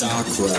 Dark 0.00 0.26
Ride. 0.38 0.54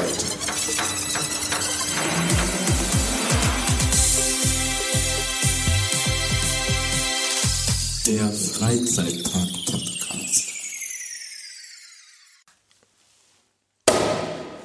Der 8.05 8.29
Freizeitpark-Podcast. 8.29 10.45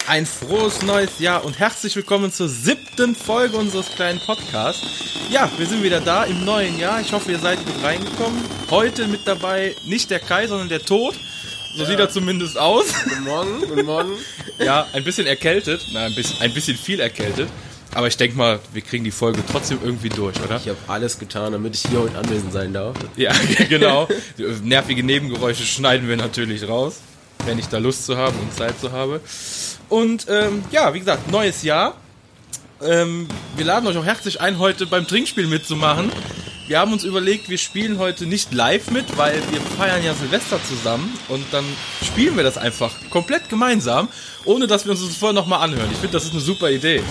Ein 0.07 0.27
frohes 0.27 0.83
neues 0.83 1.19
Jahr 1.21 1.47
und 1.47 1.59
herzlich 1.59 1.97
willkommen 1.97 2.31
zur 2.31 2.51
siebten 2.51 3.15
Folge 3.15 3.57
unseres 3.57 3.89
kleinen 3.95 4.21
Podcasts. 4.21 4.87
Ja, 5.31 5.51
wir 5.57 5.67
sind 5.67 5.83
wieder 5.83 6.03
da 6.03 6.25
im 6.25 6.45
neuen 6.45 6.79
Jahr. 6.79 7.01
Ich 7.01 7.15
hoffe, 7.15 7.33
ihr 7.33 7.39
seid 7.39 7.65
gut 7.65 7.83
reingekommen. 7.83 8.45
Heute 8.69 9.09
mit 9.09 9.27
dabei 9.27 9.75
nicht 9.87 10.11
der 10.11 10.21
Kai, 10.21 10.47
sondern 10.47 10.69
der 10.69 10.83
Tod. 10.83 11.15
So 11.77 11.85
sieht 11.85 11.99
er 11.99 12.09
zumindest 12.09 12.57
aus. 12.57 12.87
Guten 13.05 13.25
Morgen, 13.25 13.61
guten 13.61 13.85
Morgen. 13.85 14.13
Ja, 14.59 14.87
ein 14.95 15.05
bisschen 15.05 15.27
erkältet. 15.27 15.87
Na, 15.93 16.07
ein 16.07 16.15
bisschen, 16.15 16.41
ein 16.41 16.55
bisschen 16.55 16.75
viel 16.75 17.01
erkältet. 17.01 17.51
Aber 17.93 18.07
ich 18.07 18.17
denke 18.17 18.35
mal, 18.35 18.61
wir 18.73 18.81
kriegen 18.81 19.05
die 19.05 19.11
Folge 19.11 19.43
trotzdem 19.51 19.81
irgendwie 19.85 20.09
durch, 20.09 20.41
oder? 20.43 20.57
Ich 20.57 20.69
habe 20.69 20.79
alles 20.89 21.19
getan, 21.19 21.53
damit 21.53 21.75
ich 21.75 21.83
hier 21.83 22.01
heute 22.01 22.17
anwesend 22.17 22.51
sein 22.55 22.73
darf. 22.73 22.97
Ja, 23.17 23.31
genau. 23.69 24.09
Nervige 24.63 25.03
Nebengeräusche 25.03 25.65
schneiden 25.65 26.09
wir 26.09 26.17
natürlich 26.17 26.67
raus, 26.67 27.01
wenn 27.45 27.59
ich 27.59 27.67
da 27.67 27.77
Lust 27.77 28.07
zu 28.07 28.17
haben 28.17 28.39
und 28.39 28.55
Zeit 28.55 28.81
zu 28.81 28.93
habe. 28.93 29.21
Und 29.91 30.27
ähm, 30.31 30.65
ja, 30.73 30.95
wie 30.95 31.01
gesagt, 31.01 31.31
neues 31.31 31.63
Jahr. 31.63 31.95
Ähm, 32.83 33.29
wir 33.55 33.67
laden 33.67 33.87
euch 33.87 33.99
auch 33.99 34.05
herzlich 34.05 34.41
ein, 34.41 34.59
heute 34.59 34.87
beim 34.87 35.07
Trinkspiel 35.07 35.47
mitzumachen. 35.47 36.11
Wir 36.69 36.81
haben 36.81 36.93
uns 36.93 37.05
überlegt, 37.05 37.49
wir 37.49 37.59
spielen 37.59 37.99
heute 37.99 38.27
nicht 38.27 38.53
live 38.53 38.91
mit, 38.91 39.17
weil 39.17 39.41
wir 39.53 39.61
feiern 39.61 40.03
ja 40.03 40.15
Silvester 40.15 40.59
zusammen 40.65 41.17
und 41.29 41.45
dann 41.53 41.65
spielen 42.05 42.37
wir 42.37 42.43
das 42.43 42.59
einfach 42.59 42.93
komplett 43.09 43.49
gemeinsam, 43.49 44.09
ohne 44.45 44.67
dass 44.67 44.85
wir 44.85 44.91
uns 44.91 45.07
das 45.07 45.17
vorher 45.17 45.33
nochmal 45.33 45.61
anhören. 45.63 45.89
Ich 45.93 45.99
finde, 45.99 46.15
das 46.15 46.25
ist 46.25 46.33
eine 46.33 46.41
super 46.41 46.69
Idee. 46.69 47.05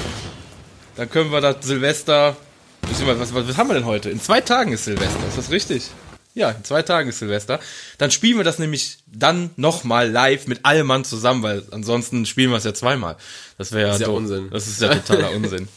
Dann 0.98 1.10
können 1.10 1.32
wir 1.32 1.40
das 1.40 1.58
Silvester. 1.62 2.36
Was, 2.82 3.34
was, 3.34 3.48
was 3.48 3.58
haben 3.58 3.70
wir 3.70 3.76
denn 3.76 3.86
heute? 3.86 4.10
In 4.10 4.20
zwei 4.20 4.42
Tagen 4.42 4.74
ist 4.74 4.86
Silvester, 4.86 5.26
ist 5.28 5.38
das 5.38 5.50
richtig? 5.50 5.90
Ja, 6.34 6.52
in 6.52 6.66
zwei 6.66 6.82
Tagen 6.82 7.08
ist 7.08 7.20
Silvester. 7.20 7.62
Dann 7.98 8.12
spielen 8.12 8.38
wir 8.38 8.44
das 8.44 8.60
nämlich 8.60 8.98
dann 9.08 9.52
nochmal 9.56 10.12
live 10.12 10.48
mit 10.48 10.66
allem 10.66 10.88
Mann 10.88 11.06
zusammen, 11.06 11.44
weil 11.44 11.64
ansonsten 11.72 12.26
spielen 12.26 12.52
wir 12.52 12.58
es 12.58 12.66
ja 12.66 12.74
zweimal. 12.74 13.16
Das 13.58 13.72
wäre 13.72 13.92
ja, 13.92 13.98
ja. 13.98 14.08
Unsinn. 14.10 14.50
Das 14.52 14.68
ist 14.68 14.82
ja 14.82 14.94
totaler 14.94 15.32
Unsinn. 15.36 15.70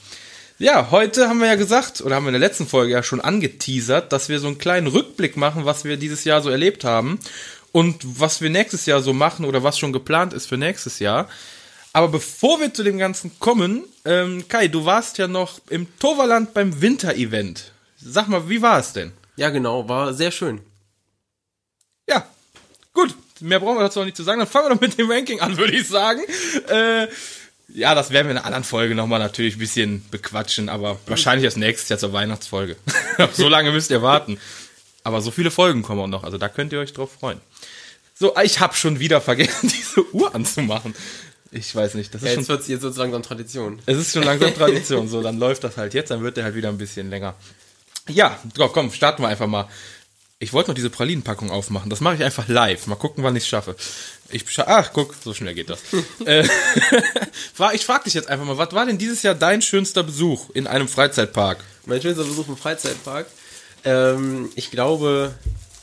Ja, 0.61 0.91
heute 0.91 1.28
haben 1.28 1.39
wir 1.39 1.47
ja 1.47 1.55
gesagt, 1.55 2.01
oder 2.01 2.17
haben 2.17 2.25
wir 2.25 2.31
in 2.31 2.41
der 2.41 2.48
letzten 2.48 2.67
Folge 2.67 2.92
ja 2.92 3.05
schon 3.05 3.20
angeteasert, 3.20 4.12
dass 4.12 4.28
wir 4.28 4.41
so 4.41 4.48
einen 4.48 4.59
kleinen 4.59 4.89
Rückblick 4.89 5.37
machen, 5.37 5.67
was 5.67 5.84
wir 5.84 5.97
dieses 5.97 6.25
Jahr 6.25 6.42
so 6.42 6.50
erlebt 6.50 6.83
haben 6.83 7.20
und 7.70 8.03
was 8.03 8.41
wir 8.41 8.50
nächstes 8.50 8.84
Jahr 8.84 9.00
so 9.00 9.12
machen 9.12 9.45
oder 9.45 9.62
was 9.62 9.78
schon 9.78 9.92
geplant 9.92 10.33
ist 10.33 10.47
für 10.47 10.56
nächstes 10.56 10.98
Jahr. 10.98 11.28
Aber 11.92 12.09
bevor 12.09 12.61
wir 12.61 12.75
zu 12.75 12.83
dem 12.83 12.98
Ganzen 12.98 13.39
kommen, 13.39 13.84
ähm, 14.05 14.48
Kai, 14.48 14.67
du 14.67 14.84
warst 14.84 15.19
ja 15.19 15.28
noch 15.28 15.61
im 15.70 15.87
Toverland 16.00 16.55
beim 16.55 16.81
Winter-Event. 16.83 17.70
Sag 17.97 18.27
mal, 18.27 18.48
wie 18.48 18.61
war 18.61 18.81
es 18.81 18.93
denn? 18.93 19.12
Ja, 19.37 19.50
genau, 19.50 19.89
war 19.89 20.12
sehr 20.12 20.33
schön. 20.33 20.61
Ja, 22.09 22.27
gut. 22.95 23.15
Mehr 23.41 23.61
brauchen 23.61 23.78
wir 23.78 23.84
dazu 23.84 24.00
noch 24.00 24.06
nicht 24.06 24.17
zu 24.17 24.25
sagen. 24.25 24.41
Dann 24.41 24.48
fangen 24.48 24.67
wir 24.67 24.75
doch 24.75 24.81
mit 24.81 24.98
dem 24.98 25.09
Ranking 25.09 25.39
an, 25.39 25.56
würde 25.56 25.77
ich 25.77 25.87
sagen. 25.87 26.20
Äh, 26.67 27.06
ja, 27.69 27.94
das 27.94 28.11
werden 28.11 28.27
wir 28.27 28.33
in 28.33 28.36
einer 28.38 28.47
anderen 28.47 28.64
Folge 28.64 28.94
nochmal 28.94 29.19
natürlich 29.19 29.56
ein 29.56 29.61
bisschen 29.61 30.05
bequatschen, 30.11 30.69
aber 30.69 30.98
wahrscheinlich 31.06 31.44
erst 31.44 31.58
nächstes 31.58 31.88
Jahr 31.88 31.98
zur 31.98 32.12
Weihnachtsfolge. 32.12 32.77
so 33.33 33.48
lange 33.48 33.72
müsst 33.72 33.91
ihr 33.91 34.02
warten. 34.02 34.38
Aber 35.05 35.20
so 35.20 35.30
viele 35.30 35.50
Folgen 35.50 35.83
kommen 35.83 36.00
auch 36.00 36.06
noch, 36.06 36.25
also 36.25 36.38
da 36.38 36.48
könnt 36.48 36.72
ihr 36.72 36.80
euch 36.80 36.92
drauf 36.92 37.12
freuen. 37.12 37.41
So, 38.14 38.34
ich 38.42 38.60
habe 38.60 38.75
schon 38.75 38.98
wieder 38.98 39.20
vergessen, 39.20 39.69
diese 39.75 40.12
Uhr 40.14 40.34
anzumachen. 40.34 40.94
Ich 41.50 41.75
weiß 41.75 41.94
nicht, 41.94 42.12
das 42.14 42.22
ist 42.22 42.27
Ja, 42.27 42.33
schon 42.34 42.41
jetzt 42.41 42.48
wird 42.48 42.60
es 42.62 42.69
jetzt 42.69 42.83
sozusagen 42.83 43.12
langsam 43.12 43.28
Tradition. 43.28 43.80
es 43.86 43.97
ist 43.97 44.12
schon 44.12 44.22
langsam 44.22 44.53
Tradition, 44.55 45.08
so, 45.08 45.22
dann 45.22 45.38
läuft 45.38 45.64
das 45.64 45.77
halt 45.77 45.94
jetzt, 45.94 46.10
dann 46.10 46.22
wird 46.22 46.36
der 46.36 46.44
halt 46.44 46.55
wieder 46.55 46.69
ein 46.69 46.78
bisschen 46.78 47.10
länger. 47.10 47.34
Ja, 48.09 48.38
komm, 48.56 48.91
starten 48.93 49.22
wir 49.22 49.28
einfach 49.28 49.47
mal. 49.47 49.69
Ich 50.41 50.53
wollte 50.53 50.71
noch 50.71 50.76
diese 50.76 50.91
Pralinenpackung 50.91 51.50
aufmachen, 51.50 51.91
das 51.91 52.00
mache 52.00 52.15
ich 52.15 52.22
einfach 52.22 52.47
live. 52.47 52.87
Mal 52.87 52.94
gucken, 52.94 53.25
wann 53.25 53.34
ich 53.34 53.43
es 53.43 53.49
schaffe. 53.49 53.75
Ich 54.31 54.44
Ach, 54.59 54.93
guck, 54.93 55.16
so 55.25 55.34
schnell 55.34 55.53
geht 55.53 55.69
das. 55.69 55.81
äh, 56.26 56.44
ich 57.75 57.84
frage 57.84 58.04
dich 58.04 58.15
jetzt 58.15 58.28
einfach 58.28 58.47
mal, 58.47 58.56
was 58.56 58.72
war 58.72 58.87
denn 58.87 58.99
dieses 58.99 59.25
Jahr 59.25 59.34
dein 59.34 59.62
schönster 59.62 60.04
Besuch 60.04 60.50
in 60.50 60.69
einem 60.69 60.87
Freizeitpark? 60.87 61.65
Mein 61.87 62.00
schönster 62.00 62.22
Besuch 62.22 62.47
im 62.47 62.56
Freizeitpark. 62.56 63.26
Ähm, 63.84 64.49
ich 64.54 64.71
glaube, 64.71 65.34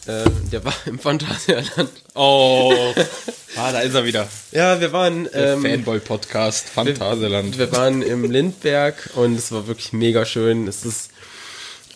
äh, 0.05 0.23
der 0.53 0.63
war 0.63 0.73
im 0.85 0.99
Phantasialand. 0.99 1.89
Oh, 2.13 2.73
ah, 3.57 3.71
da 3.73 3.81
ist 3.81 3.93
er 3.93 4.05
wieder. 4.05 4.29
Ja, 4.53 4.79
wir 4.79 4.93
waren, 4.93 5.27
ähm, 5.33 5.63
Fanboy-Podcast, 5.63 6.69
Phantasialand. 6.69 7.57
wir 7.57 7.73
waren 7.73 8.01
im 8.01 8.31
Lindberg 8.31 9.09
und 9.15 9.35
es 9.35 9.51
war 9.51 9.67
wirklich 9.67 9.91
mega 9.91 10.25
schön. 10.25 10.65
Es 10.69 10.85
ist 10.85 11.09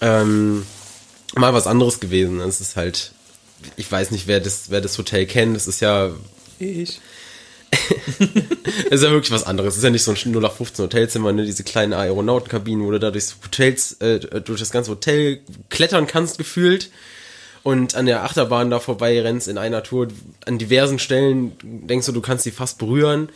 ähm, 0.01 0.65
mal 1.35 1.53
was 1.53 1.67
anderes 1.67 1.99
gewesen. 1.99 2.39
Es 2.41 2.61
ist 2.61 2.75
halt, 2.75 3.11
ich 3.75 3.91
weiß 3.91 4.11
nicht, 4.11 4.27
wer 4.27 4.39
das, 4.39 4.69
wer 4.69 4.81
das 4.81 4.97
Hotel 4.97 5.25
kennt. 5.25 5.55
Es 5.55 5.67
ist 5.67 5.79
ja 5.81 6.11
Ich. 6.59 6.99
Es 8.89 9.01
ist 9.01 9.03
ja 9.03 9.11
wirklich 9.11 9.31
was 9.31 9.43
anderes. 9.43 9.73
Es 9.73 9.77
ist 9.77 9.83
ja 9.83 9.89
nicht 9.89 10.03
so 10.03 10.11
ein 10.11 10.31
0 10.31 10.45
auf 10.45 10.57
15 10.57 10.83
Hotelzimmer, 10.85 11.31
ne? 11.31 11.45
diese 11.45 11.63
kleinen 11.63 11.93
Aeronautenkabinen, 11.93 12.85
wo 12.85 12.91
du 12.91 12.99
da 12.99 13.11
durchs 13.11 13.37
Hotels, 13.43 13.93
äh, 13.93 14.19
durch 14.41 14.59
das 14.59 14.71
ganze 14.71 14.91
Hotel 14.91 15.41
klettern 15.69 16.07
kannst, 16.07 16.37
gefühlt. 16.37 16.89
Und 17.61 17.95
an 17.95 18.05
der 18.05 18.23
Achterbahn 18.23 18.69
da 18.69 18.79
vorbei 18.79 19.21
rennst 19.21 19.47
in 19.47 19.57
einer 19.57 19.83
Tour. 19.83 20.07
An 20.45 20.57
diversen 20.57 20.97
Stellen 20.97 21.51
denkst 21.61 22.07
du, 22.07 22.11
du 22.11 22.21
kannst 22.21 22.45
sie 22.45 22.51
fast 22.51 22.77
berühren. 22.77 23.29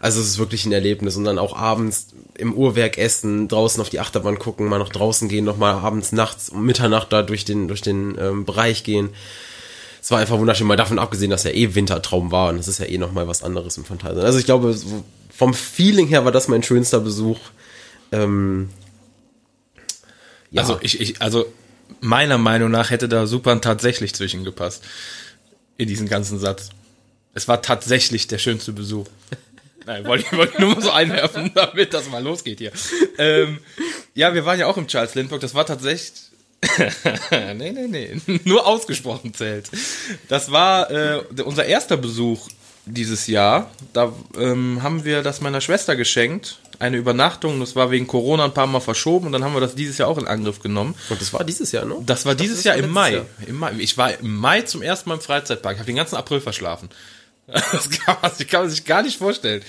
Also 0.00 0.20
es 0.20 0.28
ist 0.28 0.38
wirklich 0.38 0.64
ein 0.66 0.72
Erlebnis. 0.72 1.16
Und 1.16 1.24
dann 1.24 1.38
auch 1.38 1.56
abends 1.56 2.08
im 2.36 2.54
Uhrwerk 2.54 2.98
essen, 2.98 3.48
draußen 3.48 3.80
auf 3.80 3.90
die 3.90 4.00
Achterbahn 4.00 4.38
gucken, 4.38 4.68
mal 4.68 4.78
nach 4.78 4.90
draußen 4.90 5.28
gehen, 5.28 5.44
nochmal 5.44 5.74
abends, 5.74 6.12
nachts, 6.12 6.48
um 6.50 6.64
Mitternacht 6.64 7.12
da 7.12 7.22
durch 7.22 7.44
den, 7.44 7.68
durch 7.68 7.80
den 7.80 8.16
ähm, 8.18 8.44
Bereich 8.44 8.84
gehen. 8.84 9.10
Es 10.00 10.10
war 10.10 10.20
einfach 10.20 10.38
wunderschön, 10.38 10.66
mal 10.66 10.76
davon 10.76 10.98
abgesehen, 10.98 11.30
dass 11.30 11.44
ja 11.44 11.50
eh 11.50 11.74
Wintertraum 11.74 12.30
war 12.30 12.50
und 12.50 12.58
das 12.58 12.68
ist 12.68 12.78
ja 12.78 12.86
eh 12.86 12.98
nochmal 12.98 13.26
was 13.26 13.42
anderes 13.42 13.76
im 13.76 13.84
Phantasialand. 13.84 14.24
Also 14.24 14.38
ich 14.38 14.44
glaube, 14.44 14.74
vom 15.34 15.52
Feeling 15.52 16.06
her 16.06 16.24
war 16.24 16.32
das 16.32 16.48
mein 16.48 16.62
schönster 16.62 17.00
Besuch. 17.00 17.38
Ähm, 18.12 18.70
ja, 20.50 20.62
Also 20.62 20.78
ich, 20.80 21.00
ich, 21.00 21.20
also 21.20 21.46
meiner 22.00 22.38
Meinung 22.38 22.70
nach 22.70 22.90
hätte 22.90 23.08
da 23.08 23.26
Supern 23.26 23.60
tatsächlich 23.60 24.14
zwischengepasst. 24.14 24.82
In 25.76 25.88
diesen 25.88 26.08
ganzen 26.08 26.38
Satz. 26.38 26.70
Es 27.34 27.46
war 27.46 27.62
tatsächlich 27.62 28.26
der 28.26 28.38
schönste 28.38 28.72
Besuch. 28.72 29.06
Nein, 29.88 30.04
wollte 30.04 30.26
ich 30.30 30.36
wollte 30.36 30.60
nur 30.60 30.74
mal 30.74 30.82
so 30.82 30.90
einwerfen, 30.90 31.50
damit 31.54 31.94
das 31.94 32.10
mal 32.10 32.22
losgeht 32.22 32.58
hier. 32.58 32.72
Ähm, 33.16 33.58
ja, 34.14 34.34
wir 34.34 34.44
waren 34.44 34.60
ja 34.60 34.66
auch 34.66 34.76
im 34.76 34.86
Charles 34.86 35.14
Lindbergh. 35.14 35.40
Das 35.40 35.54
war 35.54 35.64
tatsächlich. 35.64 36.12
nee, 37.30 37.72
nee, 37.72 37.86
nee. 37.88 38.20
Nur 38.44 38.66
ausgesprochen 38.66 39.32
zählt. 39.32 39.70
Das 40.28 40.52
war 40.52 40.90
äh, 40.90 41.22
unser 41.42 41.64
erster 41.64 41.96
Besuch 41.96 42.48
dieses 42.84 43.28
Jahr. 43.28 43.70
Da 43.94 44.12
ähm, 44.36 44.82
haben 44.82 45.06
wir 45.06 45.22
das 45.22 45.40
meiner 45.40 45.62
Schwester 45.62 45.96
geschenkt. 45.96 46.58
Eine 46.80 46.98
Übernachtung. 46.98 47.58
Das 47.58 47.74
war 47.74 47.90
wegen 47.90 48.06
Corona 48.06 48.44
ein 48.44 48.52
paar 48.52 48.66
Mal 48.66 48.80
verschoben 48.80 49.26
und 49.26 49.32
dann 49.32 49.42
haben 49.42 49.54
wir 49.54 49.60
das 49.60 49.74
dieses 49.74 49.96
Jahr 49.96 50.08
auch 50.08 50.18
in 50.18 50.26
Angriff 50.26 50.60
genommen. 50.60 50.96
und 51.08 51.18
das 51.18 51.32
war 51.32 51.44
dieses 51.44 51.72
Jahr, 51.72 51.86
ne? 51.86 51.96
Das 52.04 52.26
war 52.26 52.34
dieses 52.34 52.58
das 52.58 52.64
Jahr 52.64 52.76
war 52.76 52.84
im 52.84 52.90
Mai. 52.90 53.12
Jahr. 53.14 53.26
im 53.46 53.56
Mai. 53.56 53.72
Ich 53.78 53.96
war 53.96 54.18
im 54.18 54.36
Mai 54.36 54.60
zum 54.62 54.82
ersten 54.82 55.08
Mal 55.08 55.14
im 55.14 55.22
Freizeitpark. 55.22 55.76
Ich 55.76 55.80
habe 55.80 55.90
den 55.90 55.96
ganzen 55.96 56.16
April 56.16 56.42
verschlafen. 56.42 56.90
Das 57.72 57.90
kann, 57.90 58.16
man, 58.20 58.30
das 58.36 58.46
kann 58.46 58.60
man 58.60 58.70
sich 58.70 58.84
gar 58.84 59.02
nicht 59.02 59.18
vorstellen. 59.18 59.62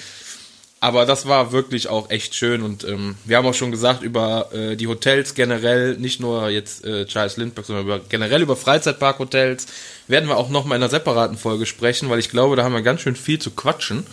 Aber 0.81 1.05
das 1.05 1.25
war 1.27 1.51
wirklich 1.51 1.89
auch 1.89 2.09
echt 2.09 2.35
schön 2.35 2.61
und 2.61 2.85
ähm, 2.85 3.17
wir 3.25 3.35
haben 3.35 3.45
auch 3.45 3.53
schon 3.53 3.71
gesagt 3.71 4.01
über 4.01 4.53
äh, 4.53 4.77
die 4.77 4.87
Hotels 4.87 5.33
generell, 5.33 5.97
nicht 5.97 6.21
nur 6.21 6.47
jetzt 6.49 6.85
äh, 6.85 7.05
Charles 7.05 7.35
Lindbergh, 7.35 7.67
sondern 7.67 7.85
über, 7.85 7.99
generell 7.99 8.41
über 8.41 8.55
Freizeitparkhotels 8.55 9.67
werden 10.07 10.29
wir 10.29 10.37
auch 10.37 10.49
noch 10.49 10.63
mal 10.63 10.75
in 10.75 10.81
einer 10.81 10.89
separaten 10.89 11.37
Folge 11.37 11.65
sprechen, 11.65 12.09
weil 12.09 12.19
ich 12.19 12.29
glaube, 12.29 12.55
da 12.55 12.63
haben 12.63 12.73
wir 12.73 12.81
ganz 12.81 13.01
schön 13.01 13.17
viel 13.17 13.39
zu 13.39 13.51
quatschen. 13.51 14.05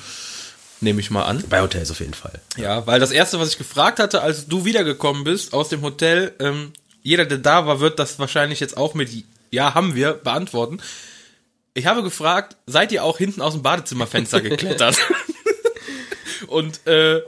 Nehme 0.80 1.00
ich 1.00 1.10
mal 1.10 1.24
an. 1.24 1.42
Bei 1.48 1.60
Hotels 1.60 1.90
auf 1.90 2.00
jeden 2.00 2.14
Fall. 2.14 2.40
Ja, 2.56 2.86
weil 2.86 2.98
das 2.98 3.12
erste, 3.12 3.38
was 3.38 3.48
ich 3.48 3.58
gefragt 3.58 4.00
hatte, 4.00 4.22
als 4.22 4.46
du 4.46 4.64
wiedergekommen 4.64 5.22
bist 5.22 5.52
aus 5.54 5.68
dem 5.68 5.82
Hotel, 5.82 6.34
ähm, 6.40 6.72
jeder, 7.02 7.24
der 7.24 7.38
da 7.38 7.66
war, 7.66 7.78
wird 7.78 8.00
das 8.00 8.18
wahrscheinlich 8.18 8.58
jetzt 8.58 8.76
auch 8.76 8.94
mit 8.94 9.08
Ja, 9.52 9.74
haben 9.74 9.94
wir 9.94 10.14
beantworten. 10.14 10.80
Ich 11.76 11.84
habe 11.86 12.02
gefragt, 12.02 12.56
seid 12.66 12.90
ihr 12.90 13.04
auch 13.04 13.18
hinten 13.18 13.42
aus 13.42 13.52
dem 13.52 13.62
Badezimmerfenster 13.62 14.40
geklettert? 14.42 14.96
Und 16.46 16.86
äh, 16.86 17.20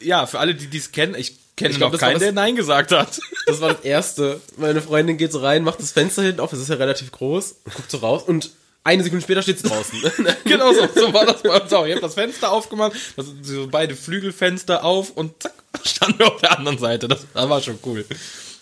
ja, 0.00 0.26
für 0.26 0.38
alle, 0.40 0.54
die 0.54 0.66
dies 0.66 0.90
kennen, 0.92 1.14
ich 1.14 1.36
kenne 1.56 1.70
Ich 1.70 1.76
glaub, 1.76 1.92
noch 1.92 1.98
keinen, 2.00 2.14
das- 2.14 2.22
der 2.22 2.32
Nein 2.32 2.56
gesagt 2.56 2.90
hat. 2.92 3.20
Das 3.46 3.60
war 3.60 3.74
das 3.74 3.84
Erste. 3.84 4.40
Meine 4.56 4.82
Freundin 4.82 5.16
geht 5.16 5.32
so 5.32 5.38
rein, 5.40 5.62
macht 5.64 5.80
das 5.80 5.92
Fenster 5.92 6.22
hinten 6.22 6.40
auf, 6.40 6.52
es 6.52 6.60
ist 6.60 6.68
ja 6.70 6.76
relativ 6.76 7.12
groß, 7.12 7.56
und 7.64 7.74
guckt 7.74 7.90
so 7.90 7.98
raus 7.98 8.22
und 8.26 8.50
eine 8.84 9.02
Sekunde 9.02 9.22
später 9.22 9.42
steht 9.42 9.58
sie 9.58 9.68
draußen. 9.68 10.00
genau 10.44 10.72
so, 10.72 10.88
so 10.94 11.12
war 11.12 11.26
das 11.26 11.42
bei 11.42 11.60
uns 11.60 11.72
auch. 11.72 11.84
Ich 11.86 11.92
habe 11.92 12.00
das 12.00 12.14
Fenster 12.14 12.50
aufgemacht, 12.50 12.92
das 13.16 13.26
so 13.42 13.68
beide 13.70 13.94
Flügelfenster 13.94 14.82
auf 14.84 15.10
und 15.10 15.42
zack, 15.42 15.52
standen 15.84 16.18
wir 16.20 16.32
auf 16.32 16.40
der 16.40 16.56
anderen 16.58 16.78
Seite. 16.78 17.06
Das, 17.06 17.26
das 17.34 17.48
war 17.48 17.60
schon 17.62 17.78
cool. 17.84 18.04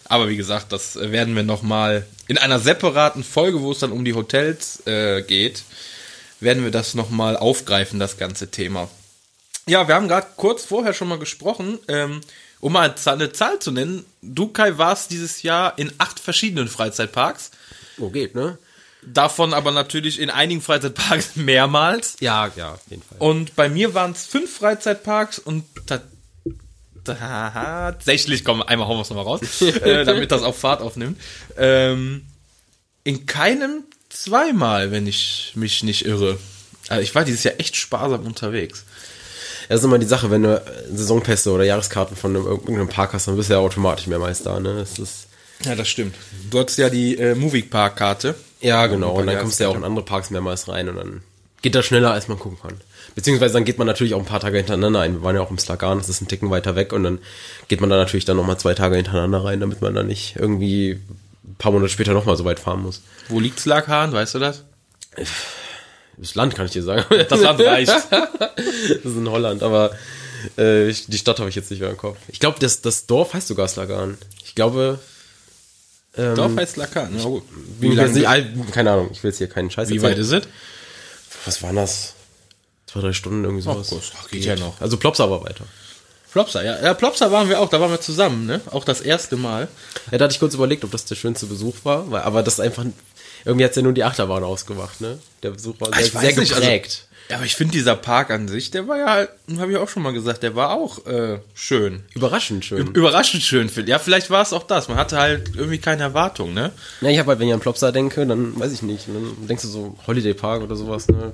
Aber 0.08 0.28
wie 0.28 0.36
gesagt, 0.36 0.72
das 0.72 0.96
werden 0.96 1.34
wir 1.34 1.42
nochmal 1.42 2.06
in 2.28 2.38
einer 2.38 2.58
separaten 2.58 3.24
Folge, 3.24 3.60
wo 3.60 3.72
es 3.72 3.80
dann 3.80 3.92
um 3.92 4.04
die 4.04 4.14
Hotels 4.14 4.86
äh, 4.86 5.22
geht, 5.22 5.64
werden 6.40 6.64
wir 6.64 6.70
das 6.70 6.94
nochmal 6.94 7.36
aufgreifen, 7.36 7.98
das 7.98 8.16
ganze 8.16 8.50
Thema. 8.50 8.88
Ja, 9.68 9.88
wir 9.88 9.94
haben 9.94 10.06
gerade 10.08 10.28
kurz 10.36 10.64
vorher 10.64 10.94
schon 10.94 11.08
mal 11.08 11.18
gesprochen. 11.18 11.78
Ähm, 11.88 12.20
um 12.60 12.72
mal 12.72 12.94
eine 13.04 13.32
Zahl 13.32 13.58
zu 13.58 13.70
nennen, 13.70 14.04
du 14.22 14.48
Kai 14.48 14.78
warst 14.78 15.10
dieses 15.10 15.42
Jahr 15.42 15.78
in 15.78 15.92
acht 15.98 16.18
verschiedenen 16.20 16.68
Freizeitparks. 16.68 17.50
Oh, 17.98 18.08
geht, 18.10 18.34
ne? 18.34 18.58
Davon 19.02 19.54
aber 19.54 19.70
natürlich 19.72 20.18
in 20.18 20.30
einigen 20.30 20.62
Freizeitparks 20.62 21.30
mehrmals. 21.36 22.16
Ja, 22.20 22.50
ja, 22.56 22.72
auf 22.74 22.80
jeden 22.88 23.02
Fall. 23.02 23.18
Und 23.18 23.54
bei 23.56 23.68
mir 23.68 23.94
waren 23.94 24.12
es 24.12 24.26
fünf 24.26 24.56
Freizeitparks 24.56 25.38
und 25.38 25.64
ta- 25.86 26.02
tatsächlich, 27.06 28.44
komm, 28.44 28.62
einmal 28.62 28.88
hauen 28.88 28.98
wir 28.98 29.02
es 29.02 29.10
nochmal 29.10 29.24
raus, 29.24 29.62
äh, 29.62 30.04
damit 30.04 30.30
das 30.30 30.42
auf 30.42 30.58
Fahrt 30.58 30.82
aufnimmt. 30.82 31.20
Ähm, 31.56 32.26
in 33.04 33.26
keinem 33.26 33.84
zweimal, 34.08 34.90
wenn 34.90 35.06
ich 35.06 35.52
mich 35.54 35.82
nicht 35.82 36.04
irre. 36.06 36.38
Also 36.88 37.02
ich 37.02 37.14
war 37.14 37.24
dieses 37.24 37.44
Jahr 37.44 37.54
echt 37.58 37.76
sparsam 37.76 38.26
unterwegs. 38.26 38.84
Das 39.68 39.80
ist 39.80 39.84
immer 39.84 39.98
die 39.98 40.06
Sache, 40.06 40.30
wenn 40.30 40.42
du 40.42 40.56
äh, 40.56 40.96
Saisonpässe 40.96 41.50
oder 41.50 41.64
Jahreskarten 41.64 42.16
von 42.16 42.36
einem, 42.36 42.46
irgendeinem 42.46 42.88
Park 42.88 43.12
hast, 43.12 43.26
dann 43.26 43.36
bist 43.36 43.48
du 43.50 43.54
ja 43.54 43.60
automatisch 43.60 44.06
mehrmals 44.06 44.42
da, 44.42 44.60
ne? 44.60 44.74
Das 44.74 44.98
ist, 44.98 45.26
Ja, 45.64 45.74
das 45.74 45.88
stimmt. 45.88 46.14
Du 46.50 46.60
hattest 46.60 46.78
ja 46.78 46.88
die 46.88 47.16
äh, 47.16 47.34
Movie 47.34 47.62
Park 47.62 47.96
Karte. 47.96 48.34
ja, 48.60 48.86
genau. 48.86 49.14
Und 49.14 49.26
dann 49.26 49.38
kommst 49.38 49.58
du 49.58 49.64
ja 49.64 49.70
auch 49.70 49.76
in 49.76 49.84
andere 49.84 50.04
Parks 50.04 50.30
mehrmals 50.30 50.68
rein 50.68 50.88
und 50.88 50.96
dann 50.96 51.22
geht 51.62 51.74
das 51.74 51.86
schneller, 51.86 52.12
als 52.12 52.28
man 52.28 52.38
gucken 52.38 52.58
kann. 52.60 52.80
Beziehungsweise 53.16 53.54
dann 53.54 53.64
geht 53.64 53.78
man 53.78 53.86
natürlich 53.86 54.12
auch 54.12 54.18
ein 54.18 54.26
paar 54.26 54.40
Tage 54.40 54.58
hintereinander 54.58 55.00
ein. 55.00 55.14
Wir 55.14 55.22
waren 55.22 55.34
ja 55.34 55.40
auch 55.40 55.50
im 55.50 55.58
Slagan, 55.58 55.96
das 55.96 56.10
ist 56.10 56.20
ein 56.20 56.28
Ticken 56.28 56.50
weiter 56.50 56.76
weg 56.76 56.92
und 56.92 57.02
dann 57.02 57.18
geht 57.66 57.80
man 57.80 57.88
da 57.88 57.96
natürlich 57.96 58.26
dann 58.26 58.36
nochmal 58.36 58.58
zwei 58.58 58.74
Tage 58.74 58.96
hintereinander 58.96 59.42
rein, 59.42 59.58
damit 59.58 59.80
man 59.80 59.94
dann 59.94 60.06
nicht 60.06 60.36
irgendwie 60.36 61.00
ein 61.44 61.56
paar 61.56 61.72
Monate 61.72 61.88
später 61.88 62.12
nochmal 62.12 62.36
so 62.36 62.44
weit 62.44 62.60
fahren 62.60 62.82
muss. 62.82 63.00
Wo 63.30 63.40
liegt 63.40 63.58
Slaghahn, 63.58 64.12
weißt 64.12 64.34
du 64.34 64.38
das? 64.38 64.64
Das 66.18 66.34
Land 66.34 66.54
kann 66.56 66.66
ich 66.66 66.72
dir 66.72 66.82
sagen. 66.82 67.04
Das 67.28 67.40
Land 67.40 67.60
reicht. 67.60 67.90
Das 69.02 69.12
ist 69.12 69.16
in 69.16 69.30
Holland, 69.30 69.62
aber 69.62 69.92
äh, 70.56 70.92
die 70.92 71.18
Stadt 71.18 71.38
habe 71.38 71.48
ich 71.48 71.54
jetzt 71.54 71.70
nicht 71.70 71.80
mehr 71.80 71.90
im 71.90 71.96
Kopf. 71.96 72.18
Ich 72.28 72.38
glaube, 72.38 72.58
das, 72.60 72.82
das 72.82 73.06
Dorf 73.06 73.32
heißt 73.32 73.48
sogar 73.48 73.66
Slagan. 73.66 74.18
Ich 74.44 74.54
glaube. 74.54 74.98
Ähm, 76.16 76.34
Dorf 76.34 76.54
heißt 76.54 76.74
Slaghahn. 76.74 77.16
Ja, 77.16 77.24
gut. 77.24 77.44
Wie 77.80 77.90
Wie, 77.90 77.94
lange 77.94 78.12
nicht, 78.12 78.72
keine 78.72 78.90
Ahnung, 78.92 79.08
ich 79.10 79.22
will 79.22 79.30
jetzt 79.30 79.38
hier 79.38 79.48
keinen 79.48 79.70
Scheiß 79.70 79.88
wie 79.88 80.02
weit 80.02 80.18
ist 80.18 80.32
es? 80.32 80.44
Was 81.46 81.62
waren 81.62 81.76
das? 81.76 82.15
Zwei, 82.96 83.06
drei 83.08 83.12
Stunden 83.12 83.44
irgendwie 83.44 83.62
sowas. 83.62 83.90
gut, 83.90 84.02
ach, 84.20 84.28
geht 84.28 84.44
ja 84.44 84.56
noch. 84.56 84.80
Also 84.80 84.96
Plops 84.96 85.20
aber 85.20 85.42
weiter. 85.44 85.64
Plopsa, 86.32 86.62
ja. 86.62 86.82
Ja, 86.82 86.92
Plopsa 86.92 87.30
waren 87.32 87.48
wir 87.48 87.58
auch, 87.60 87.68
da 87.70 87.80
waren 87.80 87.90
wir 87.90 88.00
zusammen, 88.00 88.44
ne? 88.46 88.60
Auch 88.70 88.84
das 88.84 89.00
erste 89.00 89.36
Mal. 89.36 89.68
Ja, 90.10 90.18
da 90.18 90.24
hatte 90.24 90.34
ich 90.34 90.40
kurz 90.40 90.52
überlegt, 90.54 90.84
ob 90.84 90.90
das 90.90 91.06
der 91.06 91.14
schönste 91.14 91.46
Besuch 91.46 91.76
war, 91.84 92.10
weil, 92.10 92.22
aber 92.22 92.42
das 92.42 92.54
ist 92.54 92.60
einfach. 92.60 92.84
Irgendwie 93.46 93.64
hat's 93.64 93.76
ja 93.76 93.82
nur 93.82 93.92
die 93.92 94.04
Achterbahn 94.04 94.42
ausgemacht, 94.44 95.00
ne? 95.00 95.18
Der 95.42 95.50
Besuch 95.52 95.76
war 95.80 95.88
Ah, 95.92 95.96
sehr, 96.02 96.10
sehr 96.10 96.22
nicht, 96.22 96.38
also- 96.52 96.54
geprägt. 96.56 97.05
Ja, 97.28 97.36
aber 97.36 97.44
ich 97.44 97.56
finde 97.56 97.72
dieser 97.72 97.96
Park 97.96 98.30
an 98.30 98.46
sich, 98.46 98.70
der 98.70 98.86
war 98.86 98.98
ja, 98.98 99.06
halt, 99.10 99.30
habe 99.58 99.72
ich 99.72 99.78
auch 99.78 99.88
schon 99.88 100.02
mal 100.04 100.12
gesagt, 100.12 100.44
der 100.44 100.54
war 100.54 100.70
auch 100.70 101.04
äh, 101.06 101.40
schön. 101.54 102.04
Überraschend 102.14 102.64
schön. 102.64 102.86
Überraschend 102.94 103.42
schön, 103.42 103.68
Phil. 103.68 103.88
Ja, 103.88 103.98
vielleicht 103.98 104.30
war 104.30 104.42
es 104.42 104.52
auch 104.52 104.62
das. 104.62 104.88
Man 104.88 104.96
hatte 104.96 105.18
halt 105.18 105.50
irgendwie 105.56 105.78
keine 105.78 106.02
Erwartung, 106.04 106.54
ne? 106.54 106.70
Ja, 107.00 107.08
ich 107.10 107.18
habe 107.18 107.30
halt, 107.30 107.40
wenn 107.40 107.48
ich 107.48 107.54
an 107.54 107.58
Plopsa 107.60 107.90
denke, 107.90 108.24
dann 108.26 108.58
weiß 108.60 108.70
ich 108.72 108.82
nicht. 108.82 109.08
Dann 109.08 109.46
denkst 109.48 109.62
du 109.64 109.68
so 109.68 109.98
Holiday 110.06 110.34
Park 110.34 110.62
oder 110.62 110.76
sowas, 110.76 111.08
ne? 111.08 111.32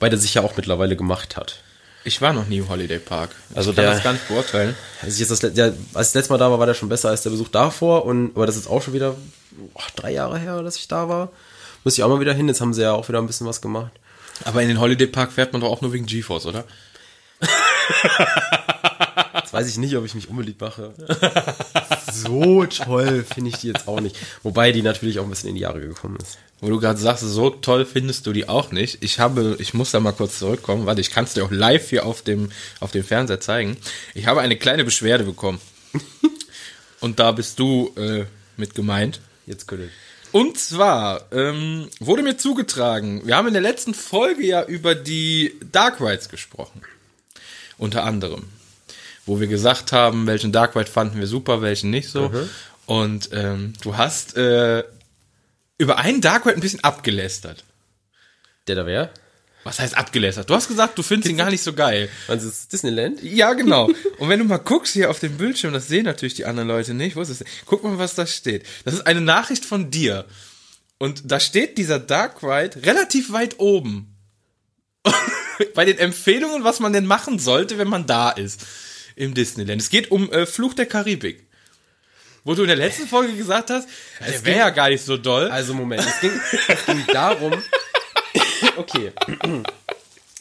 Weil 0.00 0.08
der 0.10 0.18
sich 0.18 0.32
ja 0.32 0.42
auch 0.42 0.56
mittlerweile 0.56 0.96
gemacht 0.96 1.36
hat. 1.36 1.60
Ich 2.06 2.20
war 2.22 2.32
noch 2.32 2.46
nie 2.48 2.58
im 2.58 2.68
Holiday 2.68 2.98
Park. 2.98 3.30
Also 3.54 3.70
ich 3.70 3.76
kann 3.76 3.84
der- 3.84 3.94
das 3.94 4.02
gar 4.02 4.12
nicht 4.14 4.28
beurteilen. 4.28 4.74
Als 5.02 5.14
ich 5.14 5.20
jetzt 5.20 5.30
das, 5.30 5.42
ja, 5.54 5.66
als 5.66 5.74
ich 5.74 5.92
das 5.92 6.14
letzte 6.14 6.32
Mal 6.32 6.38
da 6.38 6.50
war, 6.50 6.58
war 6.58 6.66
der 6.66 6.74
schon 6.74 6.88
besser 6.88 7.10
als 7.10 7.22
der 7.22 7.30
Besuch 7.30 7.48
davor. 7.48 8.06
Und, 8.06 8.34
aber 8.34 8.46
das 8.46 8.56
ist 8.56 8.66
auch 8.66 8.80
schon 8.82 8.94
wieder 8.94 9.14
oh, 9.74 9.80
drei 9.96 10.12
Jahre 10.12 10.38
her, 10.38 10.62
dass 10.62 10.76
ich 10.76 10.88
da 10.88 11.08
war. 11.08 11.30
Muss 11.82 11.98
ich 11.98 12.02
auch 12.02 12.08
mal 12.08 12.20
wieder 12.20 12.32
hin. 12.32 12.48
Jetzt 12.48 12.60
haben 12.62 12.72
sie 12.72 12.82
ja 12.82 12.92
auch 12.92 13.08
wieder 13.08 13.18
ein 13.20 13.26
bisschen 13.26 13.46
was 13.46 13.60
gemacht. 13.60 13.90
Aber 14.42 14.62
in 14.62 14.68
den 14.68 14.80
Holiday 14.80 15.06
Park 15.06 15.32
fährt 15.32 15.52
man 15.52 15.60
doch 15.60 15.70
auch 15.70 15.80
nur 15.80 15.92
wegen 15.92 16.06
GeForce, 16.06 16.46
oder? 16.46 16.64
Jetzt 19.34 19.52
weiß 19.52 19.68
ich 19.68 19.76
nicht, 19.78 19.96
ob 19.96 20.04
ich 20.04 20.14
mich 20.14 20.28
unbeliebt 20.28 20.60
mache. 20.60 20.94
So 22.12 22.64
toll 22.66 23.24
finde 23.24 23.50
ich 23.50 23.56
die 23.58 23.68
jetzt 23.68 23.88
auch 23.88 24.00
nicht. 24.00 24.16
Wobei 24.42 24.72
die 24.72 24.82
natürlich 24.82 25.18
auch 25.18 25.24
ein 25.24 25.30
bisschen 25.30 25.50
in 25.50 25.56
die 25.56 25.62
Jahre 25.62 25.80
gekommen 25.80 26.16
ist. 26.22 26.38
Wo 26.60 26.68
du 26.68 26.80
gerade 26.80 26.98
sagst, 26.98 27.22
so 27.24 27.50
toll 27.50 27.84
findest 27.84 28.26
du 28.26 28.32
die 28.32 28.48
auch 28.48 28.70
nicht. 28.72 29.02
Ich 29.02 29.18
habe, 29.18 29.56
ich 29.58 29.74
muss 29.74 29.90
da 29.90 30.00
mal 30.00 30.12
kurz 30.12 30.38
zurückkommen. 30.38 30.86
Warte, 30.86 31.00
ich 31.00 31.10
kann 31.10 31.24
es 31.24 31.34
dir 31.34 31.44
auch 31.44 31.50
live 31.50 31.90
hier 31.90 32.06
auf 32.06 32.22
dem, 32.22 32.50
auf 32.80 32.92
dem 32.92 33.04
Fernseher 33.04 33.40
zeigen. 33.40 33.76
Ich 34.14 34.26
habe 34.26 34.40
eine 34.40 34.56
kleine 34.56 34.84
Beschwerde 34.84 35.24
bekommen. 35.24 35.60
Und 37.00 37.18
da 37.18 37.32
bist 37.32 37.58
du 37.58 37.92
äh, 37.96 38.24
mit 38.56 38.74
gemeint. 38.74 39.20
Jetzt 39.46 39.66
könnte 39.68 39.90
Und 40.34 40.58
zwar 40.58 41.30
ähm, 41.30 41.88
wurde 42.00 42.24
mir 42.24 42.36
zugetragen, 42.36 43.24
wir 43.24 43.36
haben 43.36 43.46
in 43.46 43.52
der 43.52 43.62
letzten 43.62 43.94
Folge 43.94 44.44
ja 44.44 44.64
über 44.64 44.96
die 44.96 45.54
Dark 45.70 46.00
Rides 46.00 46.28
gesprochen. 46.28 46.82
Unter 47.78 48.02
anderem. 48.02 48.48
Wo 49.26 49.38
wir 49.38 49.46
gesagt 49.46 49.92
haben, 49.92 50.26
welchen 50.26 50.50
Dark 50.50 50.74
Ride 50.74 50.90
fanden 50.90 51.20
wir 51.20 51.28
super, 51.28 51.62
welchen 51.62 51.90
nicht 51.90 52.08
so. 52.08 52.32
Und 52.86 53.28
ähm, 53.32 53.74
du 53.80 53.96
hast 53.96 54.36
äh, 54.36 54.82
über 55.78 55.98
einen 55.98 56.20
Dark 56.20 56.46
Ride 56.46 56.56
ein 56.56 56.60
bisschen 56.60 56.82
abgelästert. 56.82 57.62
Der 58.66 58.74
da 58.74 58.86
wäre? 58.86 59.10
Was 59.64 59.78
heißt 59.78 59.96
abgelästert? 59.96 60.50
Du 60.50 60.54
hast 60.54 60.68
gesagt, 60.68 60.98
du 60.98 61.02
findest 61.02 61.30
ihn 61.30 61.38
gar 61.38 61.50
nicht 61.50 61.62
so 61.62 61.72
geil. 61.72 62.10
Das 62.28 62.44
ist 62.44 62.72
Disneyland? 62.72 63.22
Ja, 63.22 63.54
genau. 63.54 63.90
Und 64.18 64.28
wenn 64.28 64.38
du 64.38 64.44
mal 64.44 64.58
guckst 64.58 64.92
hier 64.92 65.10
auf 65.10 65.20
dem 65.20 65.38
Bildschirm, 65.38 65.72
das 65.72 65.88
sehen 65.88 66.04
natürlich 66.04 66.34
die 66.34 66.44
anderen 66.44 66.68
Leute 66.68 66.92
nicht. 66.92 67.16
Wo 67.16 67.22
ist 67.22 67.30
es? 67.30 67.38
denn? 67.38 67.48
Guck 67.64 67.82
mal, 67.82 67.98
was 67.98 68.14
da 68.14 68.26
steht. 68.26 68.64
Das 68.84 68.92
ist 68.92 69.06
eine 69.06 69.22
Nachricht 69.22 69.64
von 69.64 69.90
dir. 69.90 70.26
Und 70.98 71.30
da 71.30 71.40
steht 71.40 71.78
dieser 71.78 71.98
Dark 71.98 72.42
Ride 72.42 72.84
relativ 72.84 73.32
weit 73.32 73.58
oben. 73.58 74.14
Bei 75.74 75.86
den 75.86 75.98
Empfehlungen, 75.98 76.62
was 76.62 76.80
man 76.80 76.92
denn 76.92 77.06
machen 77.06 77.38
sollte, 77.38 77.78
wenn 77.78 77.88
man 77.88 78.06
da 78.06 78.30
ist. 78.30 78.64
Im 79.16 79.32
Disneyland. 79.32 79.80
Es 79.80 79.90
geht 79.90 80.10
um 80.10 80.30
äh, 80.30 80.44
Fluch 80.44 80.74
der 80.74 80.86
Karibik. 80.86 81.46
Wo 82.42 82.54
du 82.54 82.62
in 82.62 82.68
der 82.68 82.76
letzten 82.76 83.06
Folge 83.06 83.32
gesagt 83.34 83.70
hast, 83.70 83.88
der 84.20 84.44
wäre 84.44 84.58
ja 84.58 84.70
gar 84.70 84.90
nicht 84.90 85.04
so 85.04 85.16
doll. 85.16 85.48
Also 85.48 85.72
Moment, 85.72 86.02
es 86.02 86.20
ging, 86.20 86.32
es 86.68 86.84
ging 86.84 87.02
darum. 87.10 87.52
Okay. 88.76 89.12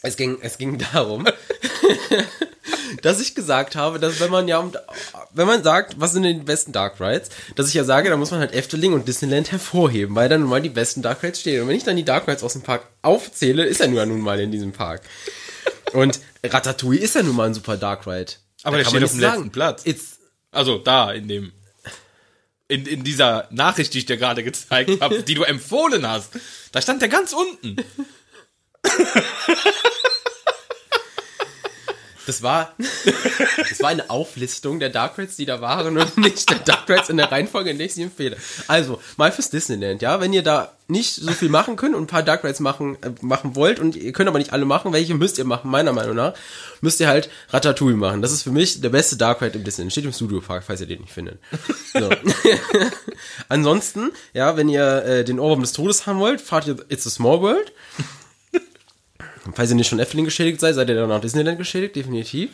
Es 0.02 0.18
ging, 0.18 0.38
es 0.42 0.58
ging 0.58 0.78
darum, 0.92 1.26
dass 3.02 3.22
ich 3.22 3.36
gesagt 3.36 3.76
habe, 3.76 4.00
dass 4.00 4.20
wenn 4.20 4.32
man 4.32 4.48
ja, 4.48 4.60
um- 4.60 4.74
wenn 5.34 5.48
man 5.48 5.64
sagt, 5.64 5.96
was 6.00 6.12
sind 6.14 6.24
denn 6.24 6.40
die 6.40 6.44
besten 6.46 6.72
Dark 6.72 7.00
Rides, 7.00 7.30
dass 7.56 7.68
ich 7.70 7.74
ja 7.74 7.84
sage, 7.84 8.10
da 8.10 8.18
muss 8.18 8.32
man 8.32 8.40
halt 8.40 8.54
Efteling 8.54 8.94
und 8.94 9.08
Disneyland 9.08 9.52
hervorheben, 9.52 10.16
weil 10.16 10.30
da 10.30 10.38
nun 10.38 10.50
mal 10.50 10.62
die 10.62 10.70
besten 10.70 11.02
Dark 11.02 11.24
Rides 11.24 11.40
stehen. 11.40 11.62
Und 11.62 11.68
wenn 11.70 11.78
ich 11.78 11.84
dann 11.84 11.96
die 11.96 12.06
Dark 12.06 12.28
Rides 12.28 12.44
aus 12.44 12.54
dem 12.54 12.62
Park 12.64 12.84
aufzähle, 13.02 13.66
ist 13.66 13.82
er 13.82 13.88
nur 13.88 14.06
nun 14.06 14.20
mal 14.22 14.40
in 14.40 14.52
diesem 14.52 14.72
Park. 14.74 15.02
Und 15.94 16.20
Ratatouille 16.44 17.00
ist 17.00 17.16
ja 17.16 17.24
nun 17.24 17.36
mal 17.36 17.48
ein 17.48 17.54
super 17.54 17.78
Dark 17.78 18.06
Ride. 18.06 18.34
Aber 18.64 18.78
Da 18.78 18.84
der 18.84 18.90
steht 18.90 19.04
auf 19.04 19.12
dem 19.12 19.20
sagen. 19.20 19.34
letzten 19.36 19.52
Platz. 19.52 19.82
It's, 19.86 20.18
Also 20.52 20.78
da, 20.80 21.12
in 21.14 21.28
dem. 21.28 21.52
In, 22.70 22.86
in 22.86 23.04
dieser 23.04 23.48
Nachricht, 23.52 23.94
die 23.94 24.00
ich 24.00 24.06
dir 24.06 24.18
gerade 24.18 24.44
gezeigt 24.44 25.02
habe, 25.02 25.22
die 25.28 25.34
du 25.36 25.44
empfohlen 25.44 26.08
hast. 26.08 26.32
Da 26.72 26.82
stand 26.82 27.02
der 27.02 27.10
ganz 27.10 27.34
unten. 27.34 27.76
Das 32.26 32.42
war, 32.42 32.74
das 32.78 33.82
war 33.82 33.90
eine 33.90 34.10
Auflistung 34.10 34.80
der 34.80 34.90
Dark 34.90 35.18
Rides, 35.18 35.36
die 35.36 35.46
da 35.46 35.60
waren 35.60 35.98
und 35.98 36.18
nicht 36.18 36.50
der 36.50 36.60
Dark 36.60 36.90
Rides 36.90 37.10
in 37.10 37.18
der 37.18 37.32
Reihenfolge, 37.32 37.70
in 37.70 37.78
der 37.78 37.88
ich 37.88 37.96
sie 37.96 38.04
empfehle. 38.04 38.38
Also, 38.68 39.02
mal 39.18 39.32
fürs 39.32 39.50
Disneyland, 39.50 40.02
ja, 40.02 40.22
wenn 40.22 40.32
ihr 40.32 40.44
da 40.44 40.72
nicht 40.88 41.16
so 41.16 41.32
viel 41.32 41.50
machen 41.50 41.76
könnt 41.76 41.96
und 41.96 42.04
ein 42.04 42.08
paar 42.08 42.24
Dark 42.24 42.44
Rides 42.44 42.60
machen, 42.60 42.98
äh, 43.02 43.12
machen 43.22 43.56
wollt 43.56 43.80
und 43.80 43.96
ihr 43.96 44.12
könnt 44.14 44.30
aber 44.30 44.40
nicht 44.40 44.54
alle 44.54 44.66
machen, 44.66 44.94
welche 44.94 45.16
müsst 45.16 45.38
ihr 45.38 45.46
machen, 45.46 45.70
meiner 45.70 45.92
Meinung 45.92 46.16
nach, 46.16 46.34
müsst 46.82 47.00
ihr 47.00 47.08
halt 47.08 47.30
Ratatouille 47.50 47.98
machen. 47.98 48.22
Das 48.22 48.32
ist 48.32 48.44
für 48.44 48.52
mich 48.52 48.80
der 48.80 48.90
beste 48.90 49.18
Dark 49.18 49.42
Ride 49.42 49.58
im 49.58 49.64
Disneyland. 49.64 49.92
Steht 49.92 50.06
im 50.06 50.14
Studio 50.14 50.40
Park, 50.40 50.64
falls 50.66 50.82
ihr 50.82 50.88
den 50.88 51.02
nicht 51.02 51.14
findet. 51.14 51.40
So. 51.94 52.10
Ansonsten, 53.50 54.12
ja, 54.34 54.56
wenn 54.56 54.70
ihr 54.70 55.04
äh, 55.04 55.24
den 55.24 55.40
Ohrwurm 55.40 55.62
des 55.62 55.74
Todes 55.74 56.06
haben 56.06 56.20
wollt, 56.20 56.42
fahrt 56.42 56.68
ihr 56.68 56.78
It's 56.90 57.08
a 57.08 57.10
Small 57.10 57.42
World. 57.42 57.72
Falls 59.54 59.70
ihr 59.70 59.76
nicht 59.76 59.88
schon 59.88 60.00
Efteling 60.00 60.26
geschädigt 60.26 60.60
seid, 60.60 60.76
seid 60.76 60.90
ihr 60.90 60.96
dann 60.96 61.12
auch 61.12 61.22
Disneyland 61.22 61.58
geschädigt, 61.58 61.96
definitiv. 61.96 62.50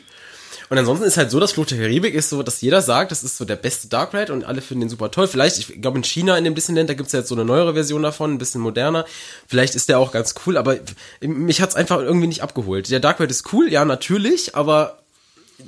Und 0.70 0.78
ansonsten 0.78 1.06
ist 1.06 1.18
halt 1.18 1.32
so, 1.32 1.40
dass 1.40 1.54
Fluch 1.54 1.66
der 1.66 1.80
Karibik 1.80 2.14
ist 2.14 2.30
so, 2.30 2.44
dass 2.44 2.62
jeder 2.62 2.82
sagt, 2.82 3.12
das 3.12 3.24
ist 3.24 3.38
so 3.38 3.46
der 3.46 3.56
beste 3.56 3.88
Dark 3.88 4.14
Ride 4.14 4.32
und 4.32 4.44
alle 4.44 4.62
finden 4.62 4.82
den 4.82 4.90
super 4.90 5.10
toll. 5.10 5.28
Vielleicht, 5.28 5.58
ich 5.58 5.82
glaube 5.82 5.98
in 5.98 6.04
China 6.04 6.38
in 6.38 6.44
dem 6.44 6.54
Disneyland, 6.54 6.90
da 6.90 6.94
gibt's 6.94 7.12
ja 7.12 7.20
jetzt 7.20 7.30
so 7.30 7.36
eine 7.36 7.46
neuere 7.46 7.74
Version 7.74 8.04
davon, 8.04 8.34
ein 8.34 8.38
bisschen 8.38 8.62
moderner. 8.62 9.06
Vielleicht 9.48 9.74
ist 9.74 9.90
der 9.90 10.00
auch 10.00 10.12
ganz 10.12 10.36
cool, 10.46 10.58
aber 10.58 10.78
mich 11.22 11.62
hat's 11.62 11.76
einfach 11.76 12.00
irgendwie 12.00 12.28
nicht 12.28 12.44
abgeholt. 12.44 12.90
Der 12.90 13.00
Dark 13.00 13.20
Ride 13.20 13.32
ist 13.32 13.52
cool, 13.52 13.72
ja, 13.72 13.84
natürlich, 13.84 14.56
aber 14.56 15.00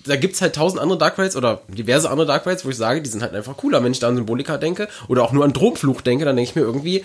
da 0.05 0.15
gibt's 0.15 0.41
halt 0.41 0.55
tausend 0.55 0.81
andere 0.81 0.97
Dark 0.97 1.17
Rides 1.17 1.35
oder 1.35 1.61
diverse 1.67 2.09
andere 2.09 2.27
Dark 2.27 2.45
Rides, 2.45 2.63
wo 2.65 2.69
ich 2.69 2.77
sage, 2.77 3.01
die 3.01 3.09
sind 3.09 3.21
halt 3.21 3.33
einfach 3.33 3.57
cooler. 3.57 3.83
Wenn 3.83 3.91
ich 3.91 3.99
da 3.99 4.07
an 4.07 4.15
Symbolika 4.15 4.57
denke 4.57 4.87
oder 5.07 5.23
auch 5.23 5.31
nur 5.31 5.43
an 5.43 5.53
Drogenfluch 5.53 6.01
denke, 6.01 6.25
dann 6.25 6.35
denke 6.35 6.49
ich 6.49 6.55
mir 6.55 6.61
irgendwie, 6.61 7.03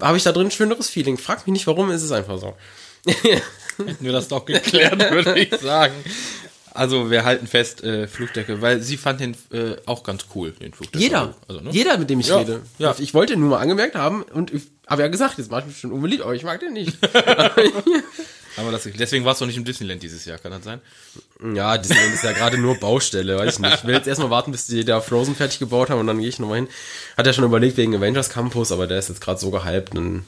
habe 0.00 0.16
ich 0.16 0.22
da 0.22 0.32
drin 0.32 0.46
ein 0.46 0.50
schöneres 0.50 0.88
Feeling. 0.88 1.18
Frag 1.18 1.46
mich 1.46 1.52
nicht, 1.52 1.66
warum, 1.66 1.90
ist 1.90 2.02
es 2.02 2.12
einfach 2.12 2.38
so. 2.38 2.54
Hätten 3.06 4.04
wir 4.04 4.12
das 4.12 4.28
doch 4.28 4.44
geklärt, 4.44 4.98
würde 5.10 5.38
ich 5.38 5.54
sagen. 5.60 5.94
Also 6.74 7.10
wir 7.10 7.24
halten 7.24 7.46
fest, 7.46 7.82
äh, 7.84 8.06
Flugdecke, 8.08 8.62
weil 8.62 8.80
sie 8.80 8.96
fand 8.96 9.20
den 9.20 9.36
äh, 9.52 9.76
auch 9.84 10.02
ganz 10.02 10.24
cool, 10.34 10.52
den 10.52 10.72
Flugdecke. 10.72 11.02
Jeder, 11.04 11.34
Also, 11.46 11.60
ne? 11.60 11.70
jeder, 11.70 11.98
mit 11.98 12.08
dem 12.08 12.20
ich 12.20 12.28
Ja, 12.28 12.38
rede. 12.38 12.62
ja. 12.78 12.94
Ich 12.98 13.12
wollte 13.12 13.36
nur 13.36 13.50
mal 13.50 13.58
angemerkt 13.58 13.94
haben 13.94 14.22
und 14.22 14.52
ich 14.54 14.62
habe 14.86 15.02
ja 15.02 15.08
gesagt, 15.08 15.36
jetzt 15.38 15.50
mach 15.50 15.60
ich 15.60 15.66
mich 15.66 15.78
schon 15.78 15.92
unbeliebt, 15.92 16.22
aber 16.22 16.34
ich 16.34 16.44
mag 16.44 16.60
den 16.60 16.72
nicht. 16.72 16.96
Aber 18.58 18.70
das, 18.70 18.82
deswegen 18.98 19.24
warst 19.24 19.40
du 19.40 19.46
nicht 19.46 19.56
im 19.56 19.64
Disneyland 19.64 20.02
dieses 20.02 20.26
Jahr, 20.26 20.36
kann 20.36 20.52
das 20.52 20.62
sein? 20.62 20.82
Ja, 21.54 21.78
Disneyland 21.78 22.12
ist 22.14 22.22
ja 22.22 22.32
gerade 22.32 22.58
nur 22.58 22.74
Baustelle, 22.74 23.38
weiß 23.38 23.54
ich 23.54 23.58
nicht. 23.60 23.74
Ich 23.76 23.84
will 23.86 23.94
jetzt 23.94 24.06
erstmal 24.06 24.28
warten, 24.28 24.52
bis 24.52 24.66
die 24.66 24.84
da 24.84 25.00
Frozen 25.00 25.34
fertig 25.34 25.58
gebaut 25.58 25.88
haben 25.88 26.00
und 26.00 26.06
dann 26.06 26.18
gehe 26.18 26.28
ich 26.28 26.38
nochmal 26.38 26.56
hin. 26.56 26.68
Hat 27.16 27.26
er 27.26 27.32
schon 27.32 27.44
überlegt 27.44 27.78
wegen 27.78 27.96
Avengers 27.96 28.28
Campus, 28.28 28.70
aber 28.70 28.86
der 28.86 28.98
ist 28.98 29.08
jetzt 29.08 29.22
gerade 29.22 29.40
so 29.40 29.50
gehypt, 29.50 29.96
dann 29.96 30.26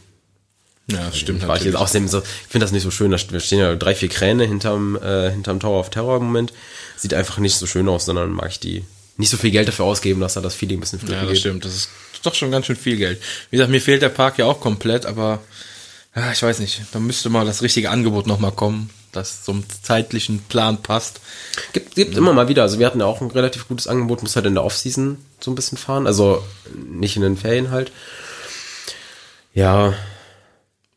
Ja, 0.87 1.11
stimmt. 1.13 1.47
war 1.47 1.57
ich 1.57 1.65
jetzt 1.65 1.77
außerdem 1.77 2.09
so, 2.09 2.19
ich 2.19 2.49
finde 2.51 2.65
das 2.65 2.73
nicht 2.73 2.83
so 2.83 2.91
schön, 2.91 3.11
da 3.11 3.19
stehen 3.19 3.59
ja 3.59 3.75
drei, 3.75 3.95
vier 3.95 4.09
Kräne 4.11 4.45
hinterm, 4.45 4.97
äh, 4.97 5.31
hinterm 5.31 5.59
Tower 5.61 5.81
of 5.81 5.91
Terror 5.91 6.19
im 6.19 6.25
Moment. 6.25 6.53
Sieht 6.97 7.15
einfach 7.15 7.39
nicht 7.39 7.57
so 7.57 7.67
schön 7.67 7.89
aus, 7.89 8.05
sondern 8.05 8.33
mag 8.33 8.51
ich 8.51 8.61
die 8.61 8.85
nicht 9.17 9.31
so 9.31 9.37
viel 9.37 9.51
Geld 9.51 9.69
dafür 9.69 9.87
ausgeben, 9.87 10.21
dass 10.21 10.35
da 10.35 10.41
das 10.41 10.55
Feeling 10.55 10.79
ein 10.79 10.81
bisschen 10.81 10.99
flöten 10.99 11.15
Ja, 11.17 11.23
das 11.23 11.31
geht. 11.31 11.41
stimmt. 11.41 11.65
Das 11.65 11.75
ist 11.75 11.89
doch 12.23 12.35
schon 12.35 12.51
ganz 12.51 12.67
schön 12.67 12.77
viel 12.77 12.97
Geld. 12.97 13.21
Wie 13.51 13.57
gesagt, 13.57 13.71
mir 13.71 13.81
fehlt 13.81 14.03
der 14.03 14.09
Park 14.09 14.39
ja 14.39 14.45
auch 14.47 14.61
komplett, 14.61 15.07
aber 15.07 15.41
ja, 16.17 16.33
ich 16.33 16.43
weiß 16.43 16.59
nicht. 16.59 16.83
Da 16.93 16.99
müsste 16.99 17.29
mal 17.31 17.47
das 17.47 17.63
richtige 17.63 17.91
Angebot 17.91 18.27
nochmal 18.27 18.53
kommen, 18.53 18.91
das 19.13 19.43
zum 19.45 19.65
zeitlichen 19.83 20.41
Plan 20.41 20.83
passt. 20.83 21.21
Gibt, 21.73 21.95
gibt 21.95 22.17
immer 22.17 22.33
mal 22.33 22.49
wieder. 22.49 22.63
Also 22.63 22.79
wir 22.79 22.87
hatten 22.87 23.01
ja 23.01 23.07
auch 23.07 23.21
ein 23.21 23.31
relativ 23.31 23.69
gutes 23.69 23.87
Angebot, 23.87 24.23
muss 24.23 24.37
halt 24.37 24.47
in 24.47 24.55
der 24.55 24.65
Offseason 24.65 25.19
so 25.41 25.51
ein 25.51 25.55
bisschen 25.55 25.79
fahren. 25.79 26.07
Also 26.07 26.43
nicht 26.75 27.17
in 27.17 27.23
den 27.23 27.37
Ferien 27.37 27.71
halt. 27.71 27.91
Ja, 29.55 29.95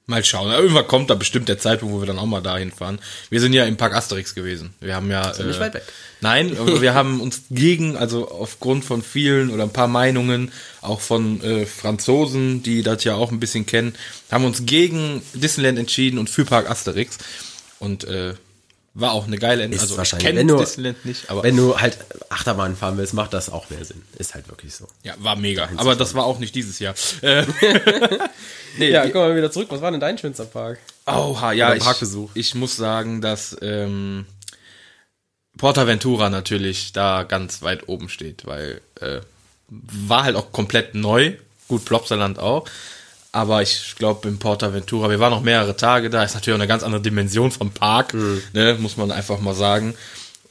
Mal 0.10 0.24
schauen. 0.24 0.52
Irgendwann 0.52 0.88
kommt 0.88 1.10
da 1.10 1.16
bestimmt 1.16 1.50
der 1.50 1.60
Zeitpunkt, 1.60 1.94
wo 1.94 2.00
wir 2.00 2.08
dann 2.08 2.18
auch 2.18 2.26
mal 2.26 2.42
dahin 2.42 2.72
fahren. 2.72 3.00
Wir 3.30 3.42
sind 3.42 3.52
ja 3.52 3.66
im 3.66 3.76
Park 3.76 3.94
Asterix 3.94 4.34
gewesen. 4.34 4.74
Wir 4.80 4.96
haben 4.96 5.12
ja. 5.12 5.34
ja 5.38 5.44
nicht 5.44 5.60
weit 5.60 5.74
weg. 5.74 5.84
Nein, 6.22 6.58
wir 6.82 6.94
haben 6.94 7.20
uns 7.20 7.44
gegen, 7.52 7.98
also 7.98 8.32
aufgrund 8.32 8.86
von 8.86 9.02
vielen 9.02 9.50
oder 9.50 9.64
ein 9.64 9.74
paar 9.74 9.90
Meinungen, 9.90 10.54
auch 10.82 11.02
von 11.02 11.42
äh, 11.42 11.66
Franzosen, 11.66 12.64
die 12.64 12.84
das 12.84 13.04
ja 13.04 13.16
auch 13.16 13.34
ein 13.34 13.42
bisschen 13.42 13.66
kennen, 13.66 13.96
haben 14.32 14.46
uns 14.46 14.66
gegen 14.66 15.22
Disneyland 15.34 15.78
entschieden 15.78 16.20
und 16.20 16.30
für 16.30 16.46
Park 16.46 16.70
Asterix. 16.70 17.18
Und 17.80 18.06
äh, 18.06 18.34
war 19.00 19.12
auch 19.12 19.28
eine 19.28 19.38
geile 19.38 19.66
Ist 19.66 19.80
Also 19.82 19.94
ich 19.94 19.98
wahrscheinlich, 19.98 20.26
kenne 20.28 20.40
wenn 20.40 20.48
du- 20.48 20.58
Disneyland 20.58 21.06
nicht, 21.06 21.30
aber 21.30 21.44
wenn 21.44 21.56
du 21.56 21.80
halt 21.80 21.98
Achterbahn 22.30 22.76
fahren 22.76 22.98
willst, 22.98 23.14
macht 23.14 23.32
das 23.34 23.50
auch 23.52 23.70
mehr 23.70 23.86
Sinn. 23.86 24.02
Ist 24.18 24.34
halt 24.34 24.50
wirklich 24.50 24.74
so. 24.76 24.88
ja, 25.04 25.14
war 25.20 25.36
mega. 25.36 25.70
Aber 25.78 25.96
das 25.96 26.16
war 26.16 26.26
auch 26.26 26.40
nicht 26.40 26.56
dieses 26.56 26.80
Jahr. 26.80 26.96
Nee, 28.80 28.92
Ja, 28.92 29.06
die- 29.06 29.12
komm 29.12 29.22
mal 29.22 29.36
wieder 29.36 29.52
zurück. 29.52 29.68
Was 29.72 29.82
war 29.82 29.90
denn 29.92 30.00
dein 30.00 30.18
schönster 30.20 30.46
Park? 30.46 30.78
Oha, 31.08 31.52
ja, 31.52 31.74
ich, 31.74 31.84
Parkbesuch. 31.84 32.30
ich 32.36 32.54
muss 32.54 32.76
sagen, 32.76 33.22
dass 33.22 33.58
ähm, 33.62 34.26
Portaventura 35.58 36.30
natürlich 36.30 36.94
da 36.94 37.24
ganz 37.24 37.62
weit 37.64 37.88
oben 37.90 38.10
steht, 38.10 38.46
weil 38.46 38.82
äh, 39.02 39.22
war 39.70 40.24
halt 40.24 40.36
auch 40.36 40.52
komplett 40.52 40.94
neu. 40.96 41.34
Gut, 41.68 41.86
Plopsaland 41.86 42.38
auch. 42.40 42.66
Aber 43.38 43.62
ich 43.62 43.94
glaube, 44.00 44.28
im 44.28 44.40
Portaventura, 44.40 45.12
wir 45.12 45.20
waren 45.20 45.30
noch 45.30 45.44
mehrere 45.44 45.78
Tage 45.78 46.10
da, 46.10 46.24
ist 46.24 46.34
natürlich 46.34 46.56
auch 46.56 46.60
eine 46.60 46.68
ganz 46.68 46.82
andere 46.82 47.04
Dimension 47.04 47.52
vom 47.52 47.70
Park, 47.70 48.16
ne, 48.16 48.76
muss 48.80 48.98
man 48.98 49.12
einfach 49.12 49.40
mal 49.40 49.54
sagen. 49.54 49.94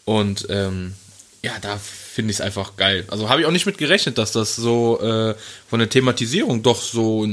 Und 0.05 0.47
ähm, 0.51 0.95
ja, 1.43 1.51
da 1.61 1.79
finde 1.79 2.31
ich 2.31 2.37
es 2.37 2.41
einfach 2.41 2.77
geil. 2.77 3.05
Also 3.09 3.29
habe 3.29 3.41
ich 3.41 3.47
auch 3.49 3.51
nicht 3.51 3.67
mit 3.67 3.77
gerechnet, 3.77 4.19
dass 4.19 4.31
das 4.31 4.55
so 4.55 5.01
äh, 5.01 5.35
von 5.69 5.81
der 5.81 5.89
Thematisierung 5.89 6.63
doch 6.63 6.81
so 6.81 7.27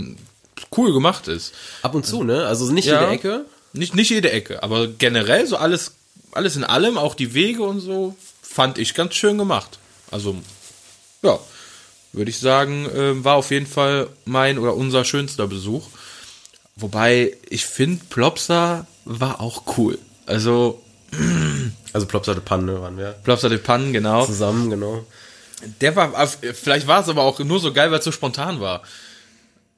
cool 0.76 0.92
gemacht 0.92 1.28
ist. 1.28 1.54
Ab 1.84 1.94
und 1.94 2.04
zu, 2.04 2.24
ne? 2.24 2.48
Also 2.48 2.72
nicht 2.72 2.88
Ja. 2.88 3.02
jede 3.02 3.12
Ecke. 3.14 3.46
Nicht, 3.74 3.94
nicht 3.94 4.10
jede 4.10 4.32
Ecke, 4.32 4.64
aber 4.64 4.88
generell 4.88 5.46
so 5.46 5.58
alles, 5.58 5.92
alles 6.32 6.56
in 6.56 6.64
allem, 6.64 6.98
auch 6.98 7.14
die 7.14 7.36
Wege 7.36 7.62
und 7.62 7.80
so, 7.80 8.16
fand 8.42 8.80
ich 8.80 8.96
ganz 8.96 9.14
schön 9.14 9.38
gemacht. 9.38 9.78
Also, 10.10 10.36
ja, 11.22 11.38
würde 12.14 12.30
ich 12.30 12.40
sagen, 12.40 12.88
ähm, 12.96 13.24
war 13.24 13.36
auf 13.36 13.52
jeden 13.52 13.68
Fall 13.68 14.08
mein 14.26 14.58
oder 14.58 14.76
unser 14.76 15.04
schönster 15.04 15.48
Besuch. 15.48 15.88
Wobei, 16.76 17.36
ich 17.50 17.66
finde, 17.66 18.04
Plopsa 18.10 18.88
war 19.06 19.42
auch 19.42 19.64
cool. 19.78 20.00
Also, 20.26 20.82
Also 21.94 22.08
Plopsa 22.08 22.34
de 22.34 22.42
Panne 22.42 22.82
waren 22.82 22.98
wir. 22.98 23.12
Plopsa 23.24 23.50
de 23.50 23.60
Pan, 23.60 23.94
genau. 23.94 24.26
Zusammen, 24.26 24.72
genau. 24.72 25.06
Der 25.80 25.96
war, 25.96 26.28
vielleicht 26.28 26.88
war 26.88 27.02
es 27.02 27.10
aber 27.10 27.22
auch 27.22 27.40
nur 27.40 27.60
so 27.60 27.72
geil, 27.72 27.92
weil 27.92 28.00
es 28.00 28.06
so 28.06 28.12
spontan 28.12 28.60
war. 28.60 28.82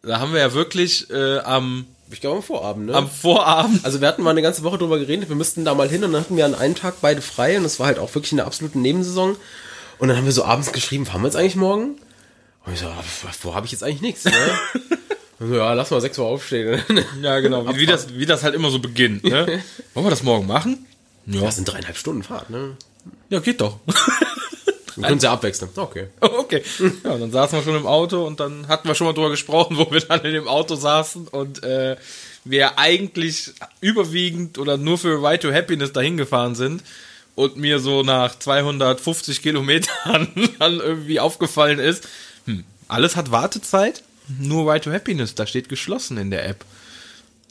Da 0.02 0.20
haben 0.20 0.34
wir 0.34 0.40
ja 0.40 0.54
wirklich 0.54 1.10
äh, 1.12 1.40
am, 1.40 1.86
Ich 2.10 2.22
glaube 2.22 2.38
am 2.38 2.44
Vorabend, 2.44 2.86
ne? 2.88 2.94
am 2.94 3.10
Vorabend 3.10 3.84
also 3.84 4.00
wir 4.02 4.08
hatten 4.08 4.24
mal 4.24 4.32
eine 4.32 4.42
ganze 4.42 4.64
Woche 4.64 4.78
drüber 4.78 4.98
geredet, 4.98 5.30
wir 5.30 5.36
müssten 5.36 5.66
da 5.66 5.74
mal 5.74 5.90
hin 5.90 6.04
und 6.04 6.14
dann 6.14 6.22
hatten 6.22 6.38
wir 6.38 6.46
an 6.46 6.56
einem 6.56 6.76
Tag 6.76 6.96
beide 7.02 7.22
frei 7.22 7.58
und 7.58 7.66
es 7.66 7.80
war 7.80 7.88
halt 7.88 8.00
auch 8.00 8.14
wirklich 8.16 8.32
in 8.32 8.38
der 8.38 8.48
absoluten 8.48 8.82
Nebensaison. 8.82 9.36
Und 9.98 10.08
dann 10.08 10.18
haben 10.18 10.26
wir 10.26 10.32
so 10.32 10.46
abends 10.46 10.72
geschrieben, 10.72 11.06
fahren 11.06 11.22
wir 11.22 11.28
jetzt 11.28 11.38
eigentlich 11.38 11.56
morgen? 11.56 11.96
Und 12.66 12.74
ich 12.74 12.80
so, 12.80 12.88
ah, 12.88 13.04
wo 13.42 13.56
habe 13.56 13.66
ich 13.66 13.72
jetzt 13.72 13.84
eigentlich 13.84 14.02
nichts, 14.02 14.26
ne? 14.26 14.32
So, 15.38 15.54
ja, 15.54 15.74
lass 15.74 15.92
mal 15.92 16.00
6 16.00 16.18
Uhr 16.20 16.26
aufstehen. 16.28 16.82
Ja, 17.22 17.40
genau. 17.42 17.68
Wie, 17.68 17.82
wie, 17.82 17.86
das, 17.86 18.18
wie 18.18 18.26
das 18.26 18.44
halt 18.44 18.56
immer 18.56 18.70
so 18.70 18.80
beginnt. 18.80 19.26
Ne? 19.26 19.62
Wollen 19.94 20.06
wir 20.06 20.10
das 20.10 20.24
morgen 20.24 20.48
machen? 20.48 20.86
Ja. 21.26 21.42
Das 21.42 21.58
sind 21.58 21.66
dreieinhalb 21.66 21.98
Stunden 21.98 22.24
Fahrt, 22.24 22.50
ne? 22.50 22.78
Ja, 23.30 23.40
geht 23.40 23.60
doch. 23.60 23.80
Wir 24.96 25.08
können 25.08 25.20
ja 25.20 25.34
abwechseln. 25.34 25.72
Okay. 25.76 26.08
okay. 26.22 26.64
Ja, 27.04 27.18
dann 27.18 27.32
saßen 27.32 27.60
wir 27.60 27.64
schon 27.64 27.76
im 27.76 27.86
Auto 27.86 28.26
und 28.26 28.40
dann 28.40 28.70
hatten 28.70 28.88
wir 28.88 28.96
schon 28.96 29.08
mal 29.08 29.14
drüber 29.14 29.30
gesprochen, 29.30 29.78
wo 29.78 29.92
wir 29.92 30.00
dann 30.00 30.22
in 30.22 30.34
dem 30.34 30.48
Auto 30.48 30.76
saßen 30.76 31.28
und 31.28 31.64
äh, 31.64 31.98
wir 32.46 32.80
eigentlich 32.80 33.52
überwiegend 33.82 34.58
oder 34.58 34.78
nur 34.78 34.98
für 34.98 35.22
Right 35.22 35.42
to 35.42 35.52
Happiness 35.52 35.92
dahin 35.92 36.16
gefahren 36.16 36.56
sind 36.56 36.82
und 37.36 37.58
mir 37.58 37.80
so 37.80 38.04
nach 38.04 38.40
250 38.40 39.42
Kilometern 39.42 40.30
dann 40.60 40.80
irgendwie 40.80 41.20
aufgefallen 41.20 41.80
ist, 41.80 42.08
hm, 42.46 42.64
alles 42.88 43.16
hat 43.16 43.32
Wartezeit, 43.32 44.04
nur 44.40 44.70
Right 44.72 44.84
to 44.84 44.92
Happiness, 44.92 45.36
da 45.36 45.46
steht 45.48 45.70
geschlossen 45.70 46.18
in 46.18 46.32
der 46.32 46.48
App. 46.48 46.66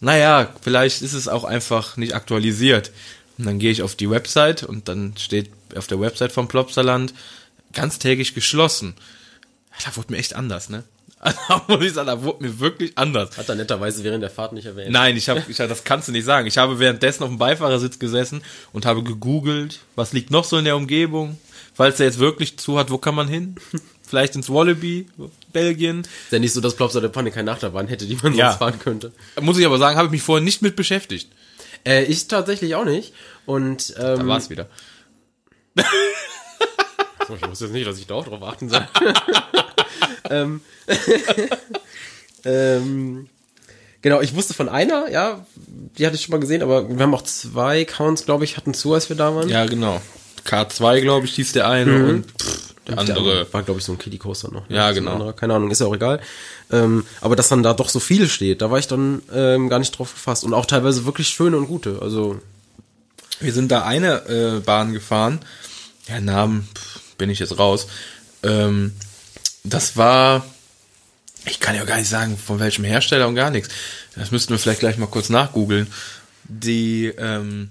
Naja, 0.01 0.53
vielleicht 0.63 1.03
ist 1.03 1.13
es 1.13 1.29
auch 1.29 1.45
einfach 1.45 1.97
nicht 1.97 2.15
aktualisiert. 2.15 2.91
Und 3.39 3.47
dann 3.47 3.59
gehe 3.59 3.71
ich 3.71 3.83
auf 3.83 3.95
die 3.97 4.11
Website 4.11 4.63
und 4.63 4.89
dann 4.89 5.15
steht 5.17 5.51
auf 5.77 5.87
der 5.87 6.01
Website 6.01 6.31
vom 6.33 6.47
Plopsaland 6.49 7.15
ganztägig 7.73 8.35
geschlossen. 8.35 8.95
Da 9.85 9.97
wurde 9.97 10.13
mir 10.13 10.19
echt 10.19 10.35
anders, 10.35 10.69
ne? 10.69 10.85
Also, 11.25 11.39
da 11.49 11.65
muss 11.69 11.83
ich 11.85 11.93
sagen, 11.95 12.09
da 12.09 12.23
wurde 12.23 12.45
mir 12.45 12.61
wirklich 12.61 12.93
anders. 12.99 13.37
Hat 13.39 13.49
er 13.49 13.55
netterweise 13.55 14.05
während 14.05 14.23
der 14.23 14.29
Fahrt 14.31 14.53
nicht 14.53 14.67
erwähnt. 14.67 14.91
Nein, 14.93 15.17
ich 15.17 15.29
habe, 15.31 15.43
ich, 15.49 15.59
hab- 15.59 15.71
das 15.71 15.83
kannst 15.83 16.07
du 16.09 16.13
nicht 16.13 16.25
sagen. 16.27 16.47
Ich 16.47 16.59
habe 16.59 16.79
währenddessen 16.79 17.23
auf 17.23 17.31
dem 17.31 17.39
Beifahrersitz 17.39 17.99
gesessen 17.99 18.43
und 18.75 18.85
habe 18.85 19.03
gegoogelt, 19.03 19.81
was 19.97 20.13
liegt 20.13 20.31
noch 20.31 20.45
so 20.45 20.59
in 20.59 20.67
der 20.67 20.77
Umgebung. 20.77 21.39
Falls 21.73 21.99
er 21.99 22.07
jetzt 22.07 22.19
wirklich 22.19 22.59
zu 22.59 22.79
hat, 22.79 22.91
wo 22.91 22.99
kann 22.99 23.15
man 23.15 23.27
hin? 23.27 23.57
Vielleicht 24.15 24.37
ins 24.37 24.49
Wallaby, 24.49 25.09
Belgien. 25.53 26.03
Ist 26.03 26.09
ja 26.31 26.39
nicht 26.39 26.53
so, 26.53 26.61
dass 26.61 26.77
Plopsa 26.77 27.01
de 27.01 27.11
Panne 27.11 27.33
keine 27.33 27.51
Achterbahn 27.51 27.89
hätte, 27.89 28.07
die 28.07 28.15
man 28.23 28.33
Ja. 28.33 28.51
sonst 28.51 28.59
fahren 28.61 28.79
könnte. 28.79 29.11
Muss 29.41 29.59
ich 29.59 29.67
aber 29.67 29.79
sagen, 29.79 29.97
habe 29.97 30.07
ich 30.07 30.13
mich 30.13 30.23
vorher 30.23 30.45
nicht 30.45 30.63
mit 30.63 30.77
beschäftigt. 30.77 31.29
Äh, 31.85 32.05
ich 32.05 32.29
tatsächlich 32.29 32.77
auch 32.77 32.85
nicht. 32.85 33.13
Und 33.45 33.93
ähm, 33.99 34.19
Da 34.21 34.27
war's 34.29 34.51
wieder. 34.51 34.69
So, 37.27 37.35
ich 37.37 37.49
wusste 37.49 37.65
jetzt 37.65 37.73
nicht, 37.73 37.87
dass 37.87 37.99
ich 37.99 38.07
da 38.07 38.15
auch 38.17 38.29
drauf 38.29 38.43
achten 38.43 38.69
soll. 38.69 38.87
ähm, 40.31 40.61
ähm, 42.45 43.29
genau, 44.03 44.21
ich 44.21 44.35
wusste 44.35 44.53
von 44.53 44.69
einer, 44.69 45.11
ja, 45.11 45.47
die 45.99 46.05
hatte 46.07 46.17
ich 46.17 46.23
schon 46.23 46.33
mal 46.33 46.41
gesehen, 46.41 46.63
aber 46.63 46.87
wir 46.89 46.99
haben 47.03 47.15
auch 47.15 47.23
zwei 47.23 47.81
Accounts, 47.81 48.27
glaube 48.27 48.45
ich, 48.45 48.59
hatten 48.59 48.75
zu, 48.75 48.93
als 48.93 49.09
wir 49.09 49.17
da 49.17 49.35
waren. 49.35 49.49
Ja, 49.49 49.65
genau. 49.65 50.03
K2, 50.47 51.01
glaube 51.01 51.25
ich, 51.25 51.35
hieß 51.37 51.53
der 51.53 51.67
eine 51.67 52.05
und 52.05 52.27
pff, 52.43 52.74
der 52.87 52.99
andere. 52.99 53.53
war, 53.53 53.63
glaube 53.63 53.81
ich, 53.81 53.87
so 53.87 53.93
ein 53.93 53.99
Kiddie 53.99 54.19
Coaster 54.19 54.51
noch. 54.51 54.69
ne? 54.69 54.77
Ja, 54.77 54.93
genau. 54.93 55.13
anderer, 55.13 55.33
keine 55.33 55.55
Ahnung, 55.55 55.71
ist 55.71 55.81
ja 55.81 55.87
auch 55.87 55.95
egal. 55.95 56.21
Ähm, 56.71 57.07
aber 57.21 57.37
dass 57.37 57.49
dann 57.49 57.63
da 57.63 57.73
doch 57.75 57.89
so 57.89 58.01
viel 58.01 58.29
steht, 58.29 58.61
da 58.63 58.71
war 58.71 58.79
ich 58.79 58.87
dann 58.87 59.23
ähm, 59.33 59.69
gar 59.69 59.79
nicht 59.79 59.97
drauf 59.99 60.13
gefasst. 60.13 60.45
Und 60.45 60.55
auch 60.55 60.67
teilweise 60.67 61.07
wirklich 61.07 61.29
schöne 61.29 61.57
und 61.57 61.67
gute. 61.67 62.01
Also, 62.03 62.41
Wir 63.41 63.53
sind 63.53 63.71
da 63.71 63.85
eine 63.85 64.27
äh, 64.29 64.61
Bahn 64.61 64.93
gefahren. 64.93 65.41
Ja, 66.09 66.21
Namen 66.21 66.69
pff, 66.75 67.01
bin 67.17 67.31
ich 67.31 67.39
jetzt 67.39 67.59
raus. 67.59 67.87
Ähm, 68.43 68.93
das 69.63 69.97
war, 69.97 70.45
ich 71.47 71.61
kann 71.61 71.75
ja 71.75 71.85
gar 71.85 71.97
nicht 71.97 72.09
sagen, 72.09 72.37
von 72.37 72.61
welchem 72.61 72.85
Hersteller 72.85 73.27
und 73.29 73.35
gar 73.35 73.51
nichts. 73.51 73.71
Das 74.15 74.31
müssten 74.31 74.51
wir 74.53 74.59
vielleicht 74.59 74.81
gleich 74.81 74.99
mal 74.99 75.07
kurz 75.07 75.31
nachgoogeln. 75.31 75.87
Die, 76.45 77.07
ähm, 77.07 77.71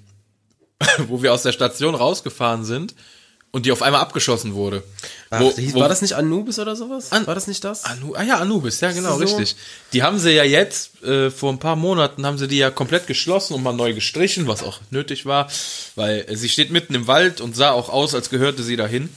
wo 1.07 1.21
wir 1.21 1.33
aus 1.33 1.43
der 1.43 1.51
Station 1.51 1.93
rausgefahren 1.93 2.65
sind 2.65 2.95
und 3.53 3.65
die 3.67 3.71
auf 3.71 3.81
einmal 3.83 4.01
abgeschossen 4.01 4.55
wurde. 4.55 4.83
ach, 5.29 5.39
wo, 5.39 5.49
hieß- 5.51 5.73
wo, 5.75 5.79
war 5.79 5.87
das 5.87 6.01
nicht 6.01 6.13
Anubis 6.13 6.57
oder 6.59 6.75
sowas? 6.75 7.11
An- 7.11 7.25
war 7.27 7.35
das 7.35 7.45
nicht 7.47 7.63
das? 7.63 7.85
Anu, 7.85 8.15
ah 8.15 8.23
ja, 8.23 8.39
Anubis, 8.39 8.81
ja 8.81 8.91
genau, 8.91 9.11
So. 9.13 9.23
richtig. 9.23 9.55
Die 9.93 10.01
haben 10.03 10.17
sie 10.19 10.31
ja 10.31 10.43
jetzt, 10.43 11.01
äh, 11.03 11.29
vor 11.29 11.53
ein 11.53 11.59
paar 11.59 11.75
Monaten 11.75 12.25
haben 12.25 12.37
sie 12.39 12.47
die 12.47 12.57
ja 12.57 12.71
komplett 12.71 13.05
geschlossen 13.07 13.53
und 13.53 13.61
mal 13.63 13.71
neu 13.73 13.93
gestrichen, 13.93 14.47
was 14.47 14.63
auch 14.63 14.79
nötig 14.89 15.25
war, 15.27 15.49
weil 15.95 16.25
äh, 16.27 16.35
sie 16.35 16.49
steht 16.49 16.71
mitten 16.71 16.95
im 16.95 17.05
Wald 17.07 17.39
und 17.41 17.55
sah 17.55 17.71
auch 17.71 17.89
aus, 17.89 18.13
als 18.15 18.29
gehörte 18.29 18.63
sie 18.63 18.75
dahin. 18.75 19.07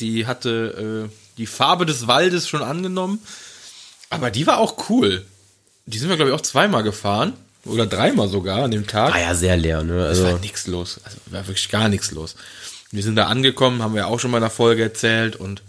Die 0.00 0.26
hatte 0.26 1.08
äh, 1.08 1.14
die 1.38 1.46
Farbe 1.46 1.86
des 1.86 2.06
Waldes 2.08 2.48
schon 2.48 2.62
angenommen, 2.62 3.20
aber 4.10 4.30
die 4.32 4.46
war 4.46 4.58
auch 4.58 4.88
cool. 4.90 5.24
Die 5.86 5.98
sind 5.98 6.08
wir, 6.08 6.16
glaube 6.16 6.30
ich, 6.30 6.36
auch 6.36 6.40
zweimal 6.40 6.82
gefahren 6.82 7.34
oder 7.66 7.86
dreimal 7.86 8.28
sogar 8.28 8.64
an 8.64 8.70
dem 8.72 8.86
Tag. 8.86 9.12
War 9.14 9.20
ja 9.20 9.34
sehr 9.34 9.56
leer, 9.56 9.82
ne? 9.84 10.06
Es 10.06 10.20
war 10.20 10.26
Also, 10.26 10.38
nichts 10.38 10.66
los. 10.66 10.98
Also 11.04 11.18
war 11.26 11.46
wirklich 11.46 11.68
gar 11.68 11.88
nichts 11.88 12.10
los. 12.10 12.34
Wir 12.94 13.02
sind 13.02 13.16
da 13.16 13.26
angekommen, 13.26 13.82
haben 13.82 13.94
wir 13.94 14.06
auch 14.06 14.20
schon 14.20 14.30
mal 14.30 14.36
in 14.38 14.42
der 14.42 14.50
Folge 14.50 14.84
erzählt 14.84 15.34
und 15.34 15.62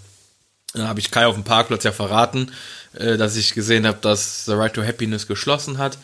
dann 0.74 0.88
habe 0.88 1.00
ich 1.00 1.10
Kai 1.10 1.26
auf 1.26 1.34
dem 1.34 1.44
Parkplatz 1.44 1.84
ja 1.84 1.92
verraten, 1.92 2.52
äh, 2.94 3.18
dass 3.18 3.36
ich 3.36 3.56
gesehen 3.56 3.88
habe, 3.88 3.98
dass 4.00 4.46
The 4.46 4.54
Right 4.54 4.74
to 4.74 4.84
Happiness 4.84 5.26
geschlossen 5.26 5.80
hat. 5.80 5.98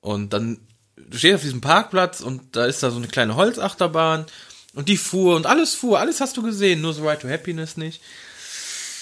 Und 0.00 0.32
dann 0.32 0.58
du 0.96 1.18
stehst 1.18 1.34
auf 1.34 1.42
diesem 1.42 1.60
Parkplatz 1.60 2.20
und 2.20 2.54
da 2.54 2.66
ist 2.66 2.84
da 2.84 2.90
so 2.90 2.98
eine 2.98 3.08
kleine 3.08 3.34
Holzachterbahn 3.34 4.26
und 4.74 4.88
die 4.88 4.96
fuhr 4.96 5.34
und 5.34 5.46
alles 5.46 5.74
fuhr, 5.74 5.98
alles 5.98 6.20
hast 6.20 6.36
du 6.36 6.42
gesehen, 6.42 6.80
nur 6.80 6.94
so 6.94 7.08
Ride 7.08 7.22
to 7.22 7.28
Happiness 7.28 7.76
nicht. 7.76 8.00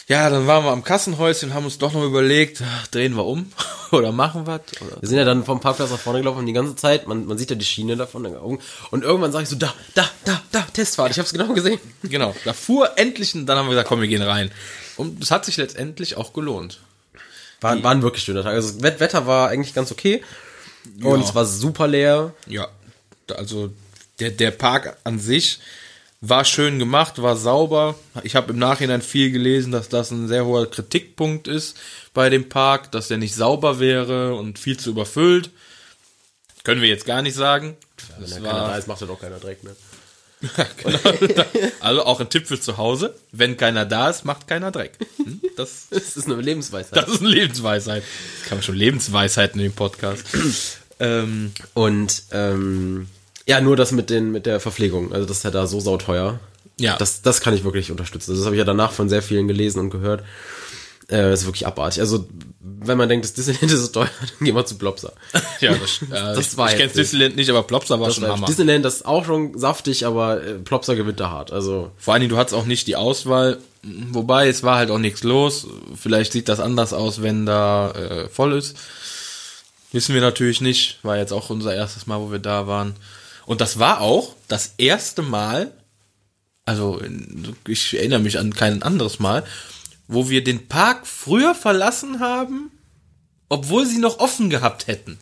Ja, 0.08 0.28
dann 0.28 0.46
waren 0.46 0.64
wir 0.64 0.72
am 0.72 0.82
Kassenhäuschen 0.84 1.50
und 1.50 1.54
haben 1.54 1.64
uns 1.64 1.78
doch 1.78 1.92
noch 1.92 2.02
überlegt, 2.04 2.62
ach, 2.66 2.86
drehen 2.88 3.14
wir 3.14 3.24
um 3.24 3.50
oder 3.92 4.10
machen 4.12 4.46
was. 4.46 4.60
Oder 4.80 5.00
Wir 5.00 5.08
sind 5.08 5.18
ja 5.18 5.24
dann 5.24 5.44
vom 5.44 5.60
Parkplatz 5.60 5.90
nach 5.90 5.98
vorne 5.98 6.18
gelaufen 6.20 6.40
und 6.40 6.46
die 6.46 6.52
ganze 6.52 6.74
Zeit, 6.76 7.06
man, 7.06 7.24
man 7.26 7.38
sieht 7.38 7.50
ja 7.50 7.56
die 7.56 7.64
Schiene 7.64 7.96
davon 7.96 8.24
in 8.24 8.32
den 8.32 8.40
Augen. 8.40 8.58
Und 8.90 9.04
irgendwann 9.04 9.30
sage 9.32 9.44
ich 9.44 9.48
so, 9.48 9.56
da, 9.56 9.72
da, 9.94 10.08
da, 10.24 10.42
da, 10.50 10.60
Testfahrt. 10.72 11.12
Ich 11.12 11.18
habe 11.18 11.26
es 11.26 11.32
genau 11.32 11.52
gesehen. 11.54 11.78
Genau, 12.02 12.34
da 12.44 12.52
fuhr 12.52 12.98
endlich 12.98 13.34
und 13.34 13.46
dann 13.46 13.56
haben 13.58 13.66
wir 13.66 13.70
gesagt, 13.70 13.88
komm, 13.88 14.00
wir 14.00 14.08
gehen 14.08 14.22
rein. 14.22 14.50
Und 14.96 15.22
es 15.22 15.30
hat 15.30 15.44
sich 15.44 15.56
letztendlich 15.56 16.16
auch 16.16 16.32
gelohnt. 16.32 16.80
War, 17.60 17.80
war 17.82 17.92
ein 17.92 18.02
wirklich 18.02 18.24
schöner 18.24 18.42
Tag. 18.42 18.54
Also 18.54 18.72
das 18.72 18.82
Wett- 18.82 18.98
Wetter 19.00 19.26
war 19.28 19.48
eigentlich 19.50 19.72
ganz 19.72 19.92
okay. 19.92 20.22
Und 21.02 21.20
Ja. 21.20 21.24
es 21.28 21.34
war 21.34 21.46
super 21.46 21.86
leer. 21.86 22.34
Ja, 22.48 22.66
also 23.36 23.72
der, 24.18 24.30
der 24.30 24.50
Park 24.50 24.96
an 25.04 25.20
sich 25.20 25.60
war 26.22 26.44
schön 26.44 26.78
gemacht, 26.78 27.20
war 27.20 27.36
sauber. 27.36 27.96
Ich 28.22 28.36
habe 28.36 28.52
im 28.52 28.58
Nachhinein 28.58 29.02
viel 29.02 29.32
gelesen, 29.32 29.72
dass 29.72 29.88
das 29.88 30.12
ein 30.12 30.28
sehr 30.28 30.46
hoher 30.46 30.70
Kritikpunkt 30.70 31.48
ist 31.48 31.76
bei 32.14 32.30
dem 32.30 32.48
Park, 32.48 32.92
dass 32.92 33.08
der 33.08 33.18
nicht 33.18 33.34
sauber 33.34 33.80
wäre 33.80 34.36
und 34.36 34.58
viel 34.58 34.78
zu 34.78 34.90
überfüllt. 34.90 35.50
Können 36.62 36.80
wir 36.80 36.88
jetzt 36.88 37.06
gar 37.06 37.22
nicht 37.22 37.34
sagen. 37.34 37.76
Wenn 38.14 38.20
Das 38.22 38.30
da 38.30 38.36
keiner 38.36 38.48
da 38.52 38.62
war, 38.68 38.78
ist, 38.78 38.86
macht 38.86 39.00
er 39.00 39.08
doch 39.08 39.20
keiner 39.20 39.40
Dreck, 39.40 39.64
ne? 39.64 39.74
genau. 40.76 41.44
also 41.80 42.04
auch 42.04 42.20
ein 42.20 42.28
Tipp 42.28 42.46
für 42.46 42.60
zu 42.60 42.76
Hause. 42.76 43.14
Wenn 43.32 43.56
keiner 43.56 43.84
da 43.84 44.08
ist, 44.10 44.24
macht 44.24 44.46
keiner 44.46 44.70
Dreck. 44.70 44.92
Hm? 45.16 45.40
Das, 45.56 45.86
Das 45.90 46.16
ist 46.16 46.26
eine 46.26 46.40
Lebensweisheit. 46.40 46.96
das 46.96 47.08
ist 47.08 47.20
eine 47.20 47.30
Lebensweisheit. 47.30 48.02
Das 48.38 48.48
kann 48.48 48.58
man 48.58 48.62
schon 48.62 48.76
Lebensweisheiten 48.76 49.60
in 49.60 49.70
dem 49.70 49.74
Podcast. 49.74 50.24
ähm, 51.00 51.52
Und 51.74 52.22
ähm, 52.30 53.08
ja, 53.46 53.60
nur 53.60 53.76
das 53.76 53.92
mit 53.92 54.10
den 54.10 54.30
mit 54.32 54.46
der 54.46 54.60
Verpflegung. 54.60 55.12
Also 55.12 55.26
das 55.26 55.38
ist 55.38 55.42
ja 55.44 55.50
da 55.50 55.66
so 55.66 55.80
sauteuer. 55.80 56.40
Ja. 56.78 56.96
Das, 56.96 57.22
das 57.22 57.40
kann 57.40 57.54
ich 57.54 57.64
wirklich 57.64 57.90
unterstützen. 57.90 58.34
Das 58.34 58.44
habe 58.44 58.54
ich 58.54 58.58
ja 58.58 58.64
danach 58.64 58.92
von 58.92 59.08
sehr 59.08 59.22
vielen 59.22 59.46
gelesen 59.48 59.78
und 59.78 59.90
gehört. 59.90 60.22
Äh, 61.08 61.22
das 61.30 61.40
ist 61.40 61.46
wirklich 61.46 61.66
abartig. 61.66 62.00
Also, 62.00 62.26
wenn 62.60 62.96
man 62.96 63.08
denkt, 63.08 63.24
das 63.24 63.34
Disneyland 63.34 63.64
ist 63.70 63.80
so 63.80 63.88
teuer, 63.88 64.08
dann 64.38 64.46
gehen 64.46 64.54
wir 64.56 64.64
zu 64.64 64.76
Plopsa. 64.76 65.12
Ja, 65.60 65.74
das, 65.74 66.00
äh, 66.02 66.34
Das 66.34 66.38
ich, 66.52 66.56
war 66.56 66.66
ich 66.68 66.72
kenne 66.72 66.84
jetzt 66.84 66.96
nicht. 66.96 67.04
Disneyland 67.12 67.36
nicht, 67.36 67.50
aber 67.50 67.62
Plopsa 67.64 68.00
war 68.00 68.06
Das 68.06 68.14
schon 68.16 68.24
war- 68.24 68.32
Hammer. 68.32 68.46
Disneyland, 68.46 68.84
ist 68.86 69.04
auch 69.06 69.24
schon 69.24 69.56
saftig, 69.58 70.06
aber 70.06 70.42
äh, 70.42 70.54
Plopsa 70.54 70.94
gewinnt 70.94 71.20
da 71.20 71.30
hart. 71.30 71.52
Also, 71.52 71.90
Vor 71.98 72.14
allen 72.14 72.22
Dingen, 72.22 72.30
du 72.30 72.38
hattest 72.38 72.54
auch 72.54 72.64
nicht 72.64 72.86
die 72.86 72.96
Auswahl, 72.96 73.58
wobei 73.82 74.48
es 74.48 74.62
war 74.62 74.76
halt 74.78 74.90
auch 74.90 74.98
nichts 74.98 75.22
los. 75.24 75.66
Vielleicht 76.00 76.32
sieht 76.32 76.48
das 76.48 76.58
anders 76.58 76.92
aus, 76.94 77.20
wenn 77.22 77.44
da 77.46 77.90
äh, 77.92 78.28
voll 78.28 78.54
ist. 78.54 78.76
Wissen 79.92 80.14
wir 80.14 80.22
natürlich 80.22 80.60
nicht. 80.62 80.98
War 81.02 81.18
jetzt 81.18 81.32
auch 81.32 81.50
unser 81.50 81.74
erstes 81.74 82.06
Mal, 82.06 82.18
wo 82.20 82.32
wir 82.32 82.38
da 82.38 82.66
waren. 82.66 82.94
Und 83.46 83.60
das 83.60 83.78
war 83.78 84.00
auch 84.00 84.34
das 84.48 84.74
erste 84.78 85.22
Mal, 85.22 85.72
also 86.64 87.00
ich 87.66 87.94
erinnere 87.96 88.20
mich 88.20 88.38
an 88.38 88.54
kein 88.54 88.82
anderes 88.82 89.18
Mal, 89.18 89.44
wo 90.08 90.28
wir 90.28 90.44
den 90.44 90.68
Park 90.68 91.06
früher 91.06 91.54
verlassen 91.54 92.20
haben, 92.20 92.70
obwohl 93.48 93.86
sie 93.86 93.98
noch 93.98 94.18
offen 94.18 94.50
gehabt 94.50 94.86
hätten. 94.86 95.18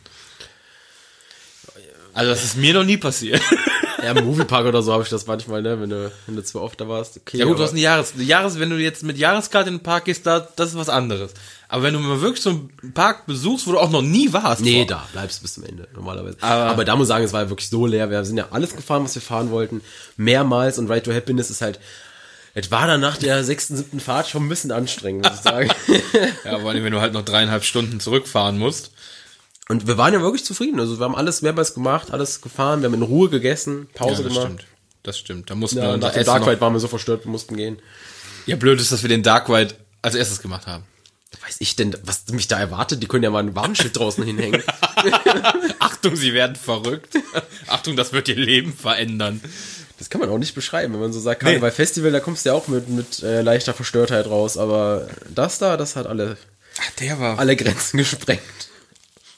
Also 2.21 2.33
das 2.33 2.45
ist 2.45 2.57
mir 2.57 2.75
noch 2.75 2.85
nie 2.85 2.99
passiert. 2.99 3.41
ja, 4.03 4.13
im 4.13 4.25
Moviepark 4.27 4.67
oder 4.67 4.83
so 4.83 4.93
habe 4.93 5.03
ich 5.03 5.09
das 5.09 5.27
manchmal, 5.27 5.63
ne, 5.63 5.81
wenn 5.81 5.89
du, 5.91 6.13
wenn 6.27 6.37
du 6.37 6.45
zu 6.45 6.61
oft 6.61 6.79
da 6.81 6.87
warst. 6.89 7.17
Okay, 7.19 7.39
Ja 7.39 7.47
gut, 7.47 7.59
du 7.59 7.63
hast 7.63 7.71
eine 7.71 7.81
Jahres, 7.81 8.13
eine 8.15 8.25
Jahres, 8.25 8.59
wenn 8.59 8.69
du 8.69 8.77
jetzt 8.77 9.03
mit 9.03 9.17
Jahreskarte 9.17 9.71
in 9.71 9.77
den 9.79 9.83
Park 9.83 10.05
gehst, 10.05 10.27
da, 10.27 10.47
das 10.57 10.71
ist 10.71 10.77
was 10.77 10.91
anderes. 10.91 11.33
Aber 11.69 11.83
wenn 11.85 11.95
du 11.95 12.01
mal 12.01 12.21
wirklich 12.21 12.43
so 12.43 12.51
einen 12.51 12.93
Park 12.93 13.25
besuchst, 13.27 13.67
wo 13.67 13.73
du 13.73 13.79
auch 13.79 13.91
noch 13.91 14.03
nie 14.03 14.33
warst. 14.35 14.61
Nee, 14.61 14.79
vor- 14.81 14.87
da 14.89 15.09
bleibst 15.13 15.39
du 15.39 15.43
bis 15.43 15.55
zum 15.55 15.65
Ende, 15.65 15.89
normalerweise. 15.95 16.37
Aber- 16.43 16.71
Aber, 16.73 16.85
da 16.85 16.95
muss 16.97 17.07
ich 17.07 17.09
sagen, 17.09 17.25
es 17.25 17.33
war 17.33 17.43
ja 17.43 17.49
wirklich 17.49 17.71
so 17.71 17.87
leer. 17.87 18.11
Wir 18.11 18.23
sind 18.25 18.37
ja 18.37 18.49
alles 18.51 18.77
gefahren, 18.77 19.05
was 19.05 19.15
wir 19.15 19.23
fahren 19.23 19.51
wollten. 19.51 19.81
Mehrmals 20.17 20.79
und 20.79 20.91
Ride 20.91 21.05
to 21.05 21.13
Happiness 21.15 21.49
ist 21.49 21.63
halt, 21.63 21.81
es 22.53 22.71
war 22.73 22.87
dann 22.87 23.01
nach 23.01 23.17
der 23.17 23.45
sechsten, 23.45 23.77
siebten 23.77 24.01
Fahrt 24.01 24.29
schon 24.29 24.45
ein 24.45 24.49
bisschen 24.49 24.73
anstrengend, 24.73 25.25
muss 25.25 25.37
ich 25.37 25.43
sagen. 25.43 25.71
Ja, 26.45 26.59
vor 26.59 26.71
allem, 26.71 26.83
wenn 26.85 26.93
du 26.93 27.01
halt 27.01 27.13
noch 27.13 27.25
dreieinhalb 27.25 27.65
Stunden 27.65 28.01
zurückfahren 28.01 28.59
musst. 28.59 28.91
Und 29.71 29.87
wir 29.87 29.97
waren 29.97 30.13
ja 30.13 30.21
wirklich 30.21 30.45
zufrieden. 30.45 30.81
Also 30.81 30.99
wir 30.99 31.05
haben 31.05 31.15
alles 31.15 31.43
mehrmals 31.43 31.75
gemacht, 31.75 32.13
alles 32.13 32.41
gefahren, 32.43 32.81
wir 32.83 32.87
haben 32.87 32.95
in 32.95 33.03
Ruhe 33.03 33.31
gegessen, 33.31 33.89
Pause 33.95 34.23
ja, 34.23 34.29
das 34.29 34.33
gemacht. 34.35 34.47
stimmt. 34.47 34.65
Das 35.03 35.19
stimmt. 35.19 35.49
Da 35.51 35.55
mussten 35.55 35.79
Ja, 35.79 35.93
wir 35.93 35.97
nach 35.97 36.13
dem 36.13 36.25
Dark 36.25 36.47
Ride 36.47 36.61
waren 36.61 36.73
wir 36.73 36.81
so 36.81 36.89
verstört, 36.89 37.25
wir 37.25 37.31
mussten 37.31 37.57
gehen. 37.57 37.79
Ja, 38.47 38.57
blöd 38.57 38.81
ist, 38.81 38.93
dass 38.93 39.03
wir 39.03 39.09
den 39.09 39.23
Dark 39.23 39.49
Ride 39.49 39.75
als 40.03 40.15
erstes 40.15 40.43
gemacht 40.43 40.67
haben. 40.67 40.85
Weiß 41.47 41.57
ich 41.61 41.77
denn, 41.77 41.97
was 42.03 42.27
mich 42.33 42.49
da 42.49 42.59
erwartet? 42.59 43.03
Die 43.03 43.07
können 43.07 43.23
ja 43.23 43.31
mal 43.31 43.39
ein 43.43 43.55
Warnschild 43.55 43.97
draußen 43.97 44.25
hinhängen. 44.25 44.63
Achtung, 45.79 46.17
sie 46.17 46.35
werden 46.35 46.57
verrückt. 46.57 47.15
Achtung, 47.69 47.97
das 47.97 48.13
wird 48.13 48.29
ihr 48.29 48.37
Leben 48.37 48.73
verändern. 48.75 49.41
Das 49.99 50.11
kann 50.11 50.21
man 50.21 50.29
auch 50.31 50.39
nicht 50.39 50.55
beschreiben, 50.55 50.93
wenn 50.95 51.01
man 51.01 51.13
so 51.13 51.21
sagt, 51.21 51.43
Karneval 51.43 51.71
Festival, 51.71 52.11
da 52.11 52.21
kommst 52.21 52.45
du 52.45 52.49
ja 52.51 52.55
auch 52.55 52.67
mit, 52.69 52.89
mit 52.89 53.23
äh, 53.23 53.43
leichter 53.43 53.73
Verstörtheit 53.75 54.27
raus, 54.27 54.57
aber 54.57 55.09
das 55.33 55.59
da, 55.59 55.77
das 55.77 55.95
hat 55.95 56.07
alle, 56.07 56.37
Ach, 56.81 56.91
der 56.99 57.21
war. 57.21 57.39
alle 57.39 57.55
Grenzen 57.55 57.99
gesprengt. 57.99 58.41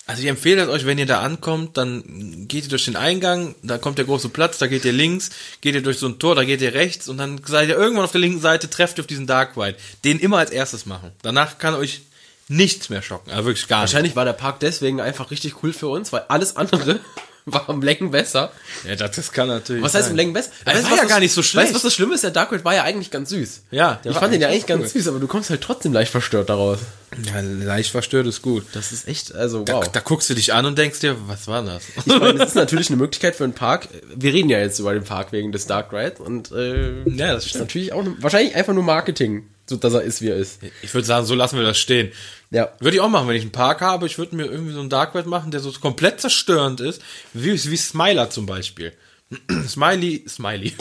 Also 0.06 0.22
ich 0.22 0.28
empfehle 0.28 0.62
es 0.62 0.68
euch, 0.68 0.84
wenn 0.84 0.98
ihr 0.98 1.06
da 1.06 1.20
ankommt, 1.20 1.76
dann 1.76 2.48
geht 2.48 2.64
ihr 2.64 2.70
durch 2.70 2.86
den 2.86 2.96
Eingang, 2.96 3.54
da 3.62 3.78
kommt 3.78 3.98
der 3.98 4.04
große 4.04 4.30
Platz, 4.30 4.58
da 4.58 4.66
geht 4.66 4.84
ihr 4.84 4.92
links, 4.92 5.30
geht 5.60 5.76
ihr 5.76 5.82
durch 5.82 5.98
so 5.98 6.06
ein 6.06 6.18
Tor, 6.18 6.34
da 6.34 6.44
geht 6.44 6.60
ihr 6.60 6.74
rechts 6.74 7.08
und 7.08 7.18
dann 7.18 7.40
seid 7.46 7.68
ihr 7.68 7.76
irgendwann 7.76 8.04
auf 8.04 8.12
der 8.12 8.20
linken 8.20 8.40
Seite, 8.40 8.68
trefft 8.68 8.98
ihr 8.98 9.02
auf 9.02 9.06
diesen 9.06 9.28
Dark 9.28 9.56
Ride. 9.56 9.76
Den 10.04 10.18
immer 10.18 10.38
als 10.38 10.50
erstes 10.50 10.86
machen. 10.86 11.12
Danach 11.22 11.58
kann 11.58 11.74
euch 11.74 12.02
nichts 12.48 12.88
mehr 12.88 13.00
schocken. 13.00 13.30
Also 13.30 13.46
wirklich 13.46 13.68
gar 13.68 13.82
nicht. 13.82 13.92
Wahrscheinlich 13.92 14.16
war 14.16 14.24
der 14.24 14.32
Park 14.32 14.58
deswegen 14.60 15.00
einfach 15.00 15.30
richtig 15.30 15.62
cool 15.62 15.72
für 15.72 15.88
uns, 15.88 16.12
weil 16.12 16.24
alles 16.28 16.56
andere 16.56 17.00
war 17.46 17.68
am 17.68 17.82
Längen 17.82 18.10
besser. 18.10 18.52
Ja, 18.86 18.94
das, 18.96 19.16
das 19.16 19.32
kann 19.32 19.48
natürlich 19.48 19.82
Was 19.82 19.94
heißt 19.94 20.04
sein. 20.04 20.12
im 20.12 20.16
Längen 20.16 20.32
besser? 20.32 20.50
Das 20.64 20.74
du, 20.74 20.82
war 20.84 20.90
was 20.92 20.96
ja 20.96 21.02
das- 21.02 21.08
gar 21.10 21.20
nicht 21.20 21.32
so 21.32 21.42
schlecht. 21.42 21.64
Weißt 21.64 21.70
du, 21.72 21.74
was 21.76 21.82
das 21.82 21.94
Schlimme 21.94 22.14
ist? 22.14 22.22
Der 22.24 22.30
Dark 22.30 22.52
Ride 22.52 22.64
war 22.64 22.74
ja 22.74 22.82
eigentlich 22.84 23.10
ganz 23.10 23.30
süß. 23.30 23.62
Ja, 23.70 24.00
der 24.04 24.12
Ich 24.12 24.18
fand 24.18 24.32
den 24.32 24.40
ja 24.40 24.48
eigentlich 24.48 24.62
eigentlich 24.64 24.66
ganz 24.66 24.94
cool. 24.94 25.00
süß, 25.00 25.08
aber 25.08 25.18
du 25.18 25.26
kommst 25.26 25.50
halt 25.50 25.60
trotzdem 25.60 25.92
leicht 25.92 26.10
verstört 26.12 26.48
daraus. 26.50 26.78
Ja, 27.26 27.40
leicht 27.40 27.90
verstört 27.90 28.26
ist 28.26 28.40
gut. 28.42 28.64
Das 28.72 28.90
ist 28.92 29.06
echt, 29.06 29.34
also 29.34 29.64
Da, 29.64 29.74
wow. 29.74 29.88
da 29.90 30.00
guckst 30.00 30.30
du 30.30 30.34
dich 30.34 30.52
an 30.54 30.64
und 30.64 30.78
denkst 30.78 31.00
dir, 31.00 31.16
was 31.26 31.46
war 31.46 31.62
das? 31.62 31.82
Ich 31.96 32.06
meine, 32.06 32.34
das 32.38 32.50
ist 32.50 32.54
natürlich 32.54 32.88
eine 32.88 32.96
Möglichkeit 32.96 33.34
für 33.36 33.44
einen 33.44 33.52
Park. 33.52 33.88
Wir 34.14 34.32
reden 34.32 34.48
ja 34.48 34.58
jetzt 34.58 34.78
über 34.78 34.94
den 34.94 35.04
Park 35.04 35.32
wegen 35.32 35.52
des 35.52 35.66
Dark 35.66 35.92
Ride 35.92 36.22
und 36.22 36.52
äh, 36.52 37.02
Ja, 37.10 37.34
das 37.34 37.44
ist 37.44 37.50
stimmt. 37.50 37.64
natürlich 37.64 37.92
auch 37.92 38.04
wahrscheinlich 38.18 38.54
einfach 38.54 38.72
nur 38.72 38.82
Marketing, 38.84 39.46
so 39.72 39.78
dass 39.78 39.94
er 39.94 40.02
ist, 40.02 40.20
wie 40.20 40.28
er 40.28 40.36
ist. 40.36 40.60
Ich 40.82 40.92
würde 40.92 41.06
sagen, 41.06 41.26
so 41.26 41.34
lassen 41.34 41.56
wir 41.56 41.64
das 41.64 41.78
stehen. 41.78 42.12
Ja. 42.50 42.70
Würde 42.78 42.96
ich 42.96 43.00
auch 43.00 43.08
machen, 43.08 43.26
wenn 43.26 43.36
ich 43.36 43.42
einen 43.42 43.52
Park 43.52 43.80
habe. 43.80 44.06
Ich 44.06 44.18
würde 44.18 44.36
mir 44.36 44.44
irgendwie 44.44 44.72
so 44.72 44.80
einen 44.80 44.90
Dark 44.90 45.14
Ride 45.14 45.28
machen, 45.28 45.50
der 45.50 45.60
so 45.60 45.72
komplett 45.72 46.20
zerstörend 46.20 46.80
ist. 46.80 47.00
Wie, 47.32 47.52
wie 47.52 47.76
Smiler 47.76 48.30
zum 48.30 48.46
Beispiel. 48.46 48.92
Smiley, 49.66 50.24
Smiley. 50.28 50.74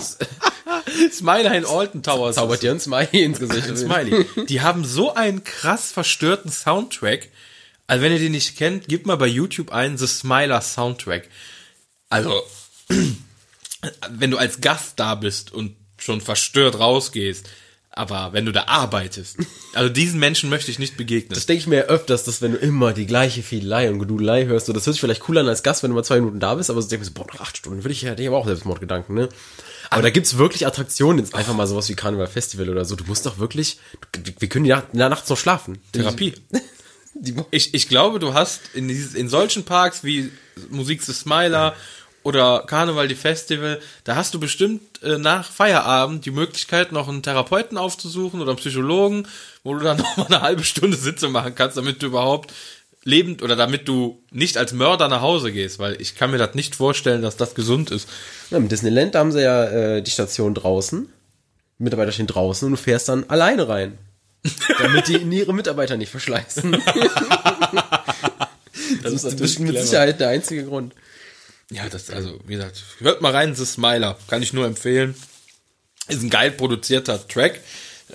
Smiler 1.12 1.56
in 1.56 1.66
Alton 1.66 2.04
Towers. 2.04 2.36
Zaubert 2.36 2.62
dir 2.62 2.72
ein 2.72 2.80
Smiley 2.80 3.24
ins 3.24 3.40
Gesicht. 3.40 3.68
Smiley. 3.78 4.26
Die 4.48 4.62
haben 4.62 4.84
so 4.84 5.14
einen 5.14 5.44
krass 5.44 5.92
verstörten 5.92 6.52
Soundtrack. 6.52 7.30
Also 7.88 8.04
wenn 8.04 8.12
ihr 8.12 8.20
den 8.20 8.34
nicht 8.34 8.58
kennt, 8.58 8.90
gebt 8.90 9.06
mal 9.06 9.16
bei 9.16 9.28
YouTube 9.28 9.72
ein 9.72 9.98
The 9.98 10.08
Smiler 10.08 10.62
Soundtrack. 10.62 11.30
Also, 12.10 12.44
wenn 14.10 14.32
du 14.32 14.38
als 14.38 14.60
Gast 14.60 15.00
da 15.00 15.16
bist 15.16 15.54
und 15.54 15.76
schon 15.98 16.20
verstört 16.20 16.80
rausgehst, 16.80 17.48
aber 17.94 18.32
wenn 18.32 18.46
du 18.46 18.54
da 18.54 18.66
arbeitest, 18.68 19.38
also 19.74 19.90
diesen 19.90 20.20
Menschen 20.20 20.50
möchte 20.50 20.72
ich 20.72 20.80
nicht 20.80 20.96
begegnen. 20.96 21.34
Das 21.34 21.46
denke 21.46 21.60
ich 21.60 21.68
mir 21.68 21.76
ja 21.76 21.84
öfters, 21.84 22.24
dass 22.24 22.42
wenn 22.42 22.54
du 22.54 22.58
immer 22.58 22.94
die 22.94 23.06
gleiche 23.06 23.44
Fiedelei 23.44 23.90
und 23.90 24.00
Gedudelei 24.00 24.46
hörst, 24.46 24.68
so, 24.68 24.74
das 24.74 24.86
hört 24.86 24.94
sich 24.94 25.02
vielleicht 25.02 25.28
cool 25.28 25.38
an 25.38 25.48
als 25.48 25.62
Gast, 25.62 25.84
wenn 25.84 25.92
du 25.92 25.96
mal 25.96 26.04
zwei 26.04 26.20
Minuten 26.20 26.40
da 26.40 26.56
bist, 26.56 26.70
aber 26.70 26.82
so 26.82 26.98
mir 26.98 27.04
so, 27.04 27.12
boah, 27.12 27.28
nach 27.34 27.42
acht 27.42 27.58
Stunden 27.58 27.84
würde 27.84 27.92
ich 27.92 28.02
ja, 28.02 28.18
ich 28.18 28.28
aber 28.28 28.38
auch 28.38 28.46
Selbstmordgedanken, 28.46 29.14
ne? 29.14 29.30
Aber 29.90 30.02
da 30.02 30.10
gibt's 30.10 30.38
wirklich 30.38 30.66
Attraktionen, 30.66 31.20
jetzt 31.20 31.36
einfach 31.36 31.54
mal 31.54 31.68
sowas 31.68 31.90
wie 31.90 31.96
Karneval 31.96 32.28
Festival 32.28 32.70
oder 32.70 32.86
so. 32.86 32.96
Du 32.96 33.04
musst 33.04 33.26
doch 33.26 33.40
wirklich, 33.40 33.78
du, 34.14 34.22
wir 34.40 34.48
können 34.48 34.64
die 34.64 34.70
Nacht, 34.70 34.94
nachts 34.94 35.30
noch 35.30 35.38
schlafen. 35.38 35.80
Therapie. 35.92 36.34
Ich, 37.52 37.74
ich 37.74 37.90
glaube, 37.90 38.20
du 38.20 38.34
hast 38.34 38.62
in, 38.74 38.88
dieses, 38.88 39.14
in 39.14 39.28
solchen 39.28 39.64
Parks 39.64 40.04
wie 40.04 40.32
Musik 40.70 41.04
the 41.04 41.12
Smiler 41.14 41.76
oder 42.24 42.64
Karneval 42.68 43.08
die 43.08 43.16
Festival, 43.16 43.80
da 44.04 44.16
hast 44.16 44.34
du 44.34 44.40
bestimmt 44.40 45.02
äh, 45.04 45.18
nach 45.18 45.52
Feierabend 45.52 46.26
die 46.26 46.32
Möglichkeit, 46.32 46.92
noch 46.92 47.08
einen 47.08 47.24
Therapeuten 47.24 47.78
aufzusuchen 47.78 48.42
oder 48.42 48.52
einen 48.52 48.60
Psychologen, 48.60 49.28
wo 49.64 49.74
du 49.74 49.84
dann 49.84 49.98
noch 49.98 50.18
mal 50.18 50.28
eine 50.28 50.42
halbe 50.42 50.64
Stunde 50.64 50.98
Sitzung 50.98 51.32
machen 51.32 51.56
kannst, 51.56 51.78
damit 51.78 52.02
du 52.02 52.08
überhaupt 52.08 52.54
lebend 53.04 53.42
oder 53.42 53.56
damit 53.56 53.88
du 53.88 54.22
nicht 54.30 54.58
als 54.58 54.74
Mörder 54.74 55.08
nach 55.08 55.22
Hause 55.22 55.52
gehst, 55.52 55.80
weil 55.80 56.00
ich 56.00 56.16
kann 56.16 56.32
mir 56.32 56.38
das 56.38 56.54
nicht 56.54 56.76
vorstellen, 56.76 57.24
dass 57.24 57.38
das 57.38 57.56
gesund 57.56 57.90
ist. 57.90 58.08
ja, 58.52 58.58
Im 58.58 58.70
Disneyland, 58.70 59.16
haben 59.16 59.32
sie 59.32 59.42
ja 59.42 59.66
äh, 59.66 60.04
die 60.04 60.12
Station 60.12 60.54
draußen. 60.54 61.10
Mitarbeiter 61.80 62.12
stehen 62.12 62.28
draußen 62.28 62.68
und 62.68 62.74
du 62.74 62.78
fährst 62.78 63.10
dann 63.10 63.28
alleine 63.28 63.68
rein. 63.68 63.98
damit 64.80 65.08
die 65.08 65.18
ihre 65.18 65.54
Mitarbeiter 65.54 65.98
nicht 65.98 66.10
verschleißen. 66.10 66.72
das 69.04 69.14
ist 69.14 69.24
natürlich 69.24 69.60
mit 69.60 69.72
clever. 69.72 69.86
Sicherheit 69.86 70.20
der 70.20 70.30
einzige 70.30 70.66
Grund. 70.66 70.94
Ja, 71.72 71.88
das, 71.90 72.10
also, 72.10 72.38
wie 72.46 72.56
gesagt, 72.56 72.84
hört 73.00 73.22
mal 73.22 73.32
rein, 73.32 73.56
The 73.56 73.66
Smiler. 73.66 74.18
Kann 74.28 74.44
ich 74.44 74.54
nur 74.54 74.66
empfehlen. 74.66 75.16
Ist 76.08 76.22
ein 76.22 76.30
geil 76.30 76.52
produzierter 76.52 77.26
Track. 77.28 77.62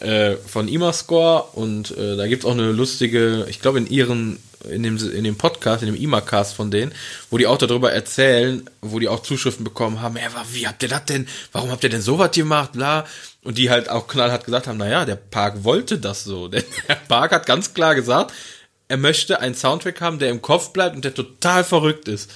äh, 0.01 0.37
von 0.37 0.69
IMA-Score 0.69 1.43
und 1.55 1.97
äh, 1.97 2.17
da 2.17 2.27
gibt's 2.27 2.45
auch 2.45 2.53
eine 2.53 2.71
lustige, 2.73 3.47
ich 3.49 3.61
glaube 3.61 3.79
in 3.79 3.87
ihren, 3.87 4.39
in 4.69 4.83
dem, 4.83 4.97
in 4.97 5.25
dem 5.25 5.37
Podcast, 5.37 5.83
in 5.83 5.93
dem 5.93 6.01
IMA-Cast 6.01 6.55
von 6.55 6.71
denen, 6.71 6.93
wo 7.31 7.39
die 7.39 7.47
auch 7.47 7.59
darüber 7.59 7.93
erzählen, 7.93 8.69
wo 8.83 8.99
die 8.99 9.09
auch 9.09 9.23
Zuschriften 9.23 9.65
bekommen 9.65 10.03
haben, 10.03 10.17
ey, 10.17 10.29
wie 10.53 10.67
habt 10.67 10.83
ihr 10.83 10.89
das 10.89 11.05
denn, 11.07 11.27
warum 11.53 11.71
habt 11.71 11.85
ihr 11.85 11.91
denn 11.91 12.03
sowas 12.03 12.31
gemacht, 12.33 12.73
bla. 12.73 13.07
Und 13.43 13.59
die 13.59 13.71
halt 13.71 13.89
auch 13.89 14.09
knallhart 14.09 14.45
gesagt 14.45 14.67
haben, 14.67 14.77
naja, 14.79 15.05
der 15.05 15.17
Park 15.17 15.63
wollte 15.63 15.99
das 15.99 16.25
so. 16.25 16.49
Der 16.49 16.65
Park 17.09 17.31
hat 17.31 17.47
ganz 17.47 17.75
klar 17.75 17.95
gesagt, 17.95 18.33
er 18.89 18.97
möchte 18.97 19.41
einen 19.41 19.55
Soundtrack 19.55 20.01
haben, 20.01 20.19
der 20.19 20.31
im 20.31 20.43
Kopf 20.43 20.73
bleibt 20.73 20.97
und 20.97 21.05
der 21.05 21.15
total 21.15 21.63
verrückt 21.65 22.09
ist. 22.09 22.31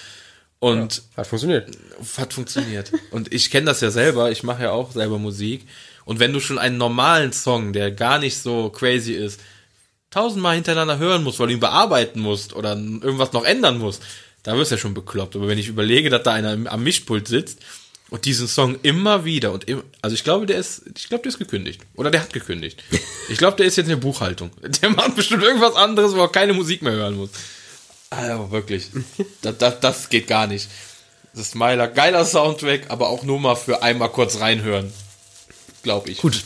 Und 0.61 0.96
ja, 0.96 1.16
hat 1.16 1.27
funktioniert. 1.27 1.70
Hat 2.18 2.33
funktioniert. 2.33 2.92
und 3.11 3.33
ich 3.33 3.51
kenne 3.51 3.66
das 3.66 3.81
ja 3.81 3.90
selber, 3.90 4.31
ich 4.31 4.42
mache 4.42 4.64
ja 4.64 4.70
auch 4.70 4.92
selber 4.92 5.18
Musik. 5.18 5.66
Und 6.05 6.20
wenn 6.20 6.33
du 6.33 6.40
schon 6.40 6.59
einen 6.59 6.77
normalen 6.77 7.33
Song, 7.33 7.73
der 7.73 7.90
gar 7.90 8.18
nicht 8.18 8.38
so 8.38 8.70
crazy 8.70 9.12
ist, 9.12 9.40
tausendmal 10.11 10.57
hintereinander 10.57 10.99
hören 10.99 11.23
musst, 11.23 11.38
weil 11.38 11.49
du 11.49 11.55
ihn 11.55 11.61
bearbeiten 11.61 12.20
musst 12.20 12.55
oder 12.55 12.73
irgendwas 12.73 13.33
noch 13.33 13.44
ändern 13.44 13.79
musst, 13.79 14.03
da 14.42 14.57
wirst 14.57 14.70
du 14.70 14.75
ja 14.75 14.81
schon 14.81 14.94
bekloppt. 14.94 15.37
Aber 15.37 15.49
wenn 15.49 15.59
ich 15.59 15.68
überlege, 15.68 16.11
dass 16.11 16.23
da 16.23 16.33
einer 16.33 16.59
am 16.70 16.83
Mischpult 16.83 17.29
sitzt 17.29 17.61
und 18.11 18.25
diesen 18.25 18.49
Song 18.49 18.79
immer 18.83 19.25
wieder 19.25 19.53
und 19.53 19.68
immer, 19.68 19.83
also 20.03 20.14
ich 20.14 20.25
glaube, 20.25 20.46
der 20.46 20.59
ist, 20.59 20.83
ich 20.96 21.09
glaube, 21.09 21.23
der 21.23 21.31
ist 21.31 21.38
gekündigt. 21.38 21.81
Oder 21.94 22.11
der 22.11 22.23
hat 22.23 22.33
gekündigt. 22.33 22.83
Ich 23.29 23.38
glaube, 23.38 23.57
der 23.57 23.66
ist 23.66 23.77
jetzt 23.77 23.87
in 23.87 23.90
der 23.90 23.96
Buchhaltung. 23.96 24.51
Der 24.83 24.90
macht 24.90 25.14
bestimmt 25.14 25.44
irgendwas 25.44 25.77
anderes, 25.77 26.14
wo 26.14 26.20
er 26.20 26.33
keine 26.33 26.53
Musik 26.53 26.83
mehr 26.83 26.92
hören 26.92 27.16
muss. 27.16 27.31
Also 28.11 28.51
wirklich. 28.51 28.88
das, 29.42 29.59
das, 29.59 29.81
das 29.81 30.09
geht 30.09 30.27
gar 30.27 30.46
nicht. 30.46 30.68
Das 31.33 31.42
ist 31.42 31.53
Smiler, 31.53 31.87
geiler 31.87 32.25
Soundtrack, 32.25 32.87
aber 32.88 33.09
auch 33.09 33.23
nur 33.23 33.38
mal 33.38 33.55
für 33.55 33.83
einmal 33.83 34.09
kurz 34.09 34.40
reinhören. 34.40 34.92
Glaube 35.83 36.11
ich. 36.11 36.18
Gut, 36.18 36.42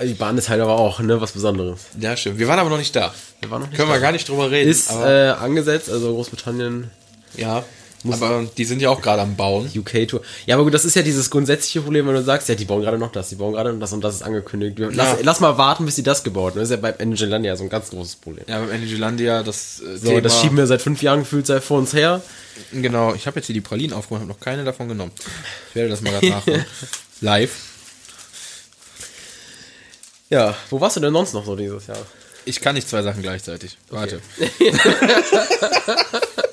die 0.00 0.14
Bahn 0.14 0.38
ist 0.38 0.48
halt 0.48 0.60
aber 0.62 0.78
auch, 0.78 1.00
ne, 1.00 1.20
was 1.20 1.32
Besonderes. 1.32 1.80
Ja, 2.00 2.16
stimmt. 2.16 2.38
Wir 2.38 2.48
waren 2.48 2.58
aber 2.58 2.70
noch 2.70 2.78
nicht 2.78 2.94
da. 2.96 3.12
Wir 3.40 3.50
waren 3.50 3.60
noch 3.62 3.68
nicht 3.68 3.76
Können 3.76 3.90
da. 3.90 3.96
wir 3.96 4.00
gar 4.00 4.12
nicht 4.12 4.28
drüber 4.28 4.50
reden. 4.50 4.70
Ist 4.70 4.90
äh, 4.90 5.30
angesetzt, 5.30 5.90
also 5.90 6.14
Großbritannien, 6.14 6.90
ja. 7.36 7.64
Aber 8.08 8.46
die 8.56 8.64
sind 8.64 8.80
ja 8.80 8.90
auch 8.90 9.02
gerade 9.02 9.22
am 9.22 9.34
Bauen. 9.36 9.68
UK-Tour. 9.74 10.22
Ja, 10.46 10.54
aber 10.54 10.62
gut, 10.64 10.72
das 10.74 10.84
ist 10.84 10.94
ja 10.94 11.02
dieses 11.02 11.30
grundsätzliche 11.30 11.80
Problem, 11.80 12.06
wenn 12.06 12.14
du 12.14 12.22
sagst, 12.22 12.48
ja, 12.48 12.54
die 12.54 12.64
bauen 12.64 12.82
gerade 12.82 12.96
noch 12.98 13.10
das, 13.10 13.28
die 13.30 13.34
bauen 13.34 13.54
gerade 13.54 13.72
noch 13.72 13.80
das 13.80 13.92
und 13.92 14.02
das 14.02 14.14
ist 14.14 14.22
angekündigt. 14.22 14.78
Lass, 14.78 15.08
Ja. 15.08 15.16
lass 15.22 15.40
mal 15.40 15.58
warten, 15.58 15.84
bis 15.84 15.96
sie 15.96 16.04
das 16.04 16.22
gebaut 16.22 16.52
haben. 16.52 16.60
Das 16.60 16.70
ist 16.70 16.76
ja 16.76 16.80
bei 16.80 16.96
Angelandia 16.98 17.56
so 17.56 17.64
ein 17.64 17.68
ganz 17.70 17.90
großes 17.90 18.16
Problem. 18.16 18.44
Ja, 18.48 18.60
beim 18.60 18.70
Energylandia, 18.70 19.42
das 19.42 19.80
äh, 19.80 19.96
So, 19.98 20.20
das 20.20 20.40
schieben 20.40 20.56
wir 20.56 20.66
seit 20.68 20.80
fünf 20.82 21.02
Jahren 21.02 21.20
gefühlt 21.20 21.46
seit 21.46 21.64
vor 21.64 21.78
uns 21.78 21.92
her. 21.92 22.22
Genau, 22.72 23.14
ich 23.14 23.26
habe 23.26 23.38
jetzt 23.40 23.46
hier 23.46 23.54
die 23.54 23.60
Pralinen 23.60 23.94
aufgemacht, 23.96 24.22
habe 24.22 24.32
noch 24.32 24.40
keine 24.40 24.64
davon 24.64 24.88
genommen. 24.88 25.12
Ich 25.70 25.74
werde 25.74 25.90
das 25.90 26.00
mal 26.00 26.10
gerade 26.12 26.28
nachholen. 26.28 26.64
Live. 27.20 27.50
Ja, 30.30 30.54
wo 30.70 30.80
warst 30.80 30.96
du 30.96 31.00
denn 31.00 31.12
sonst 31.12 31.32
noch 31.34 31.44
so 31.44 31.56
dieses 31.56 31.86
Jahr? 31.86 31.98
Ich 32.44 32.60
kann 32.60 32.74
nicht 32.74 32.88
zwei 32.88 33.02
Sachen 33.02 33.22
gleichzeitig. 33.22 33.76
Warte. 33.90 34.20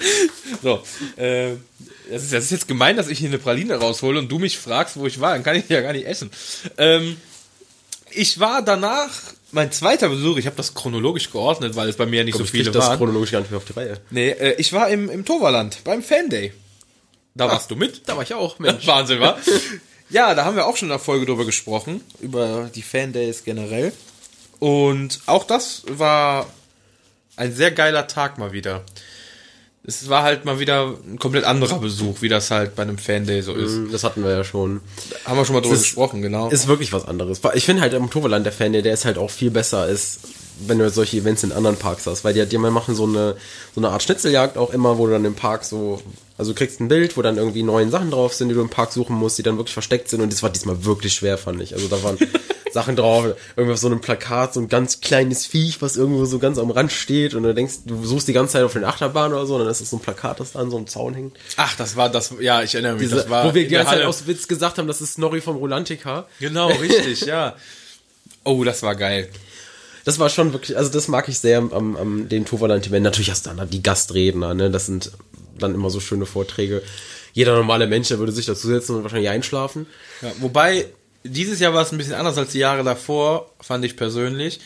so, 0.62 0.82
äh, 1.16 1.52
das, 2.10 2.22
ist, 2.24 2.32
das 2.32 2.44
ist 2.44 2.50
jetzt 2.50 2.68
gemein, 2.68 2.96
dass 2.96 3.08
ich 3.08 3.18
hier 3.18 3.28
eine 3.28 3.38
Praline 3.38 3.76
raushole 3.76 4.18
und 4.18 4.28
du 4.28 4.38
mich 4.38 4.58
fragst, 4.58 4.96
wo 4.96 5.06
ich 5.06 5.20
war. 5.20 5.32
Dann 5.32 5.42
kann 5.42 5.56
ich 5.56 5.68
ja 5.68 5.80
gar 5.80 5.92
nicht 5.92 6.06
essen. 6.06 6.30
Ähm, 6.76 7.16
ich 8.10 8.40
war 8.40 8.62
danach, 8.62 9.10
mein 9.52 9.72
zweiter 9.72 10.08
Besuch, 10.08 10.38
ich 10.38 10.46
habe 10.46 10.56
das 10.56 10.74
chronologisch 10.74 11.30
geordnet, 11.30 11.76
weil 11.76 11.88
es 11.88 11.96
bei 11.96 12.06
mir 12.06 12.24
nicht 12.24 12.36
so 12.36 12.44
ich 12.44 12.50
krieg 12.50 12.60
viele 12.60 12.72
das 12.72 12.86
waren. 12.86 12.98
chronologisch 12.98 13.32
gar 13.32 13.40
nicht 13.40 13.50
mehr 13.50 13.58
auf 13.58 13.64
die 13.64 13.72
Reihe. 13.72 14.00
Nee, 14.10 14.30
äh, 14.30 14.54
ich 14.58 14.72
war 14.72 14.88
im, 14.88 15.10
im 15.10 15.24
Toverland 15.24 15.78
beim 15.84 16.02
Fan 16.02 16.28
Day. 16.28 16.52
Da 17.34 17.46
warst 17.46 17.70
du 17.70 17.76
mit. 17.76 18.08
Da 18.08 18.16
war 18.16 18.22
ich 18.22 18.34
auch, 18.34 18.58
Mensch. 18.58 18.86
Wahnsinn, 18.86 19.20
wa? 19.20 19.38
ja, 20.10 20.34
da 20.34 20.44
haben 20.44 20.56
wir 20.56 20.66
auch 20.66 20.76
schon 20.76 20.86
in 20.86 20.90
der 20.90 20.98
Folge 20.98 21.26
drüber 21.26 21.44
gesprochen, 21.44 22.00
über 22.20 22.70
die 22.74 22.82
Fan 22.82 23.12
Days 23.12 23.44
generell. 23.44 23.92
Und 24.58 25.20
auch 25.26 25.44
das 25.44 25.82
war 25.86 26.46
ein 27.36 27.54
sehr 27.54 27.70
geiler 27.70 28.08
Tag 28.08 28.38
mal 28.38 28.52
wieder. 28.52 28.84
Es 29.88 30.10
war 30.10 30.22
halt 30.22 30.44
mal 30.44 30.60
wieder 30.60 30.92
ein 31.10 31.18
komplett 31.18 31.44
anderer 31.44 31.78
Besuch, 31.78 32.20
wie 32.20 32.28
das 32.28 32.50
halt 32.50 32.76
bei 32.76 32.82
einem 32.82 32.98
Fan 32.98 33.24
Day 33.24 33.40
so 33.40 33.54
ist. 33.54 33.90
Das 33.90 34.04
hatten 34.04 34.22
wir 34.22 34.30
ja 34.30 34.44
schon. 34.44 34.82
Haben 35.24 35.38
wir 35.38 35.46
schon 35.46 35.54
mal 35.54 35.62
drüber 35.62 35.76
ist- 35.76 35.84
gesprochen, 35.84 36.20
genau. 36.20 36.50
Ist 36.50 36.68
wirklich 36.68 36.92
was 36.92 37.08
anderes. 37.08 37.40
Ich 37.54 37.64
finde 37.64 37.80
halt 37.80 37.94
im 37.94 38.04
Oktoberland 38.04 38.44
der 38.44 38.52
Fan, 38.52 38.74
der, 38.74 38.84
ist 38.84 39.06
halt 39.06 39.16
auch 39.16 39.30
viel 39.30 39.50
besser 39.50 39.78
als 39.78 40.18
wenn 40.66 40.78
du 40.78 40.90
solche 40.90 41.16
Events 41.16 41.44
in 41.44 41.52
anderen 41.52 41.76
Parks 41.76 42.06
hast, 42.06 42.24
weil 42.24 42.34
die, 42.34 42.44
die 42.44 42.58
machen 42.58 42.94
so 42.94 43.04
eine, 43.04 43.36
so 43.74 43.80
eine 43.80 43.90
Art 43.90 44.02
Schnitzeljagd 44.02 44.58
auch 44.58 44.72
immer, 44.72 44.98
wo 44.98 45.06
du 45.06 45.12
dann 45.12 45.24
im 45.24 45.34
Park 45.36 45.64
so, 45.64 46.02
also 46.36 46.52
du 46.52 46.58
kriegst 46.58 46.80
ein 46.80 46.88
Bild, 46.88 47.16
wo 47.16 47.22
dann 47.22 47.36
irgendwie 47.36 47.62
neuen 47.62 47.90
Sachen 47.92 48.10
drauf 48.10 48.34
sind, 48.34 48.48
die 48.48 48.56
du 48.56 48.60
im 48.60 48.68
Park 48.68 48.92
suchen 48.92 49.14
musst, 49.16 49.38
die 49.38 49.44
dann 49.44 49.56
wirklich 49.56 49.72
versteckt 49.74 50.08
sind 50.08 50.20
und 50.20 50.32
das 50.32 50.42
war 50.42 50.50
diesmal 50.50 50.84
wirklich 50.84 51.14
schwer, 51.14 51.38
fand 51.38 51.62
ich. 51.62 51.74
Also 51.74 51.86
da 51.88 52.02
waren 52.02 52.18
Sachen 52.72 52.96
drauf, 52.96 53.26
irgendwie 53.56 53.72
auf 53.72 53.78
so 53.78 53.86
einem 53.86 54.00
Plakat, 54.00 54.54
so 54.54 54.60
ein 54.60 54.68
ganz 54.68 55.00
kleines 55.00 55.46
Viech, 55.46 55.80
was 55.80 55.96
irgendwo 55.96 56.24
so 56.24 56.38
ganz 56.38 56.58
am 56.58 56.70
Rand 56.70 56.92
steht 56.92 57.34
und 57.34 57.42
du 57.42 57.54
denkst, 57.54 57.74
du 57.86 58.04
suchst 58.04 58.28
die 58.28 58.32
ganze 58.32 58.54
Zeit 58.54 58.64
auf 58.64 58.72
den 58.72 58.84
Achterbahn 58.84 59.32
oder 59.32 59.46
so 59.46 59.54
und 59.54 59.60
dann 59.60 59.70
ist 59.70 59.80
das 59.80 59.90
so 59.90 59.96
ein 59.96 60.00
Plakat, 60.00 60.40
das 60.40 60.52
da 60.52 60.60
an 60.60 60.70
so 60.70 60.76
einem 60.76 60.86
Zaun 60.86 61.14
hängt. 61.14 61.36
Ach, 61.56 61.76
das 61.76 61.96
war 61.96 62.08
das, 62.10 62.34
ja, 62.40 62.62
ich 62.62 62.74
erinnere 62.74 62.94
mich, 62.94 63.02
Diese, 63.02 63.16
das 63.16 63.30
war 63.30 63.44
wo 63.44 63.54
wir 63.54 63.64
die 63.64 63.74
ganze 63.74 63.92
Zeit 63.92 64.04
aus 64.04 64.26
Witz 64.26 64.48
gesagt 64.48 64.78
haben, 64.78 64.88
das 64.88 65.00
ist 65.00 65.14
Snorri 65.14 65.40
vom 65.40 65.56
Rolantica. 65.56 66.26
Genau, 66.40 66.68
richtig, 66.68 67.22
ja. 67.22 67.56
Oh, 68.44 68.64
das 68.64 68.82
war 68.82 68.94
geil. 68.94 69.28
Das 70.04 70.18
war 70.18 70.30
schon 70.30 70.52
wirklich, 70.52 70.76
also 70.76 70.90
das 70.90 71.08
mag 71.08 71.28
ich 71.28 71.38
sehr 71.38 71.58
am, 71.58 71.96
am 71.96 72.28
dem 72.28 72.46
Toverland-Event. 72.46 73.04
Natürlich 73.04 73.30
hast 73.30 73.46
du 73.46 73.50
dann 73.50 73.68
die 73.68 73.82
Gastredner, 73.82 74.54
ne? 74.54 74.70
Das 74.70 74.86
sind 74.86 75.12
dann 75.58 75.74
immer 75.74 75.90
so 75.90 76.00
schöne 76.00 76.24
Vorträge. 76.24 76.82
Jeder 77.34 77.54
normale 77.54 77.86
Mensch, 77.86 78.08
der 78.08 78.18
würde 78.18 78.32
sich 78.32 78.46
dazu 78.46 78.68
setzen 78.68 78.96
und 78.96 79.02
wahrscheinlich 79.02 79.28
einschlafen. 79.28 79.86
Ja, 80.22 80.32
wobei, 80.40 80.86
dieses 81.28 81.60
Jahr 81.60 81.74
war 81.74 81.82
es 81.82 81.92
ein 81.92 81.98
bisschen 81.98 82.14
anders 82.14 82.38
als 82.38 82.52
die 82.52 82.58
Jahre 82.58 82.84
davor, 82.84 83.54
fand 83.60 83.84
ich 83.84 83.96
persönlich. 83.96 84.60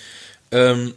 Ähm, 0.50 0.94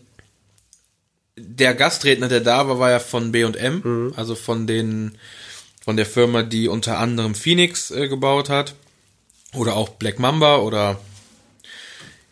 der 1.38 1.74
Gastredner, 1.74 2.28
der 2.28 2.42
da 2.42 2.68
war, 2.68 2.80
war 2.80 2.92
ja 2.92 3.00
von 3.00 3.32
B&M, 3.32 4.14
also 4.16 4.36
von 4.36 4.68
den, 4.68 5.18
von 5.84 5.98
der 5.98 6.06
Firma, 6.06 6.44
die 6.44 6.68
unter 6.68 7.00
anderem 7.00 7.36
Phoenix 7.36 7.92
äh, 7.92 8.08
gebaut 8.08 8.50
hat. 8.50 8.76
Oder 9.54 9.76
auch 9.76 9.90
Black 9.90 10.20
Mamba 10.20 10.58
oder, 10.58 11.00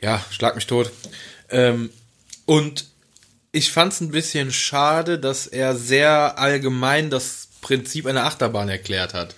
ja, 0.01 0.23
schlag 0.29 0.55
mich 0.55 0.67
tot. 0.67 0.91
Ähm, 1.49 1.89
und 2.45 2.85
ich 3.51 3.71
fand 3.71 3.93
es 3.93 4.01
ein 4.01 4.11
bisschen 4.11 4.51
schade, 4.51 5.19
dass 5.19 5.47
er 5.47 5.75
sehr 5.75 6.37
allgemein 6.37 7.09
das 7.09 7.47
Prinzip 7.61 8.05
einer 8.07 8.25
Achterbahn 8.25 8.67
erklärt 8.67 9.13
hat. 9.13 9.35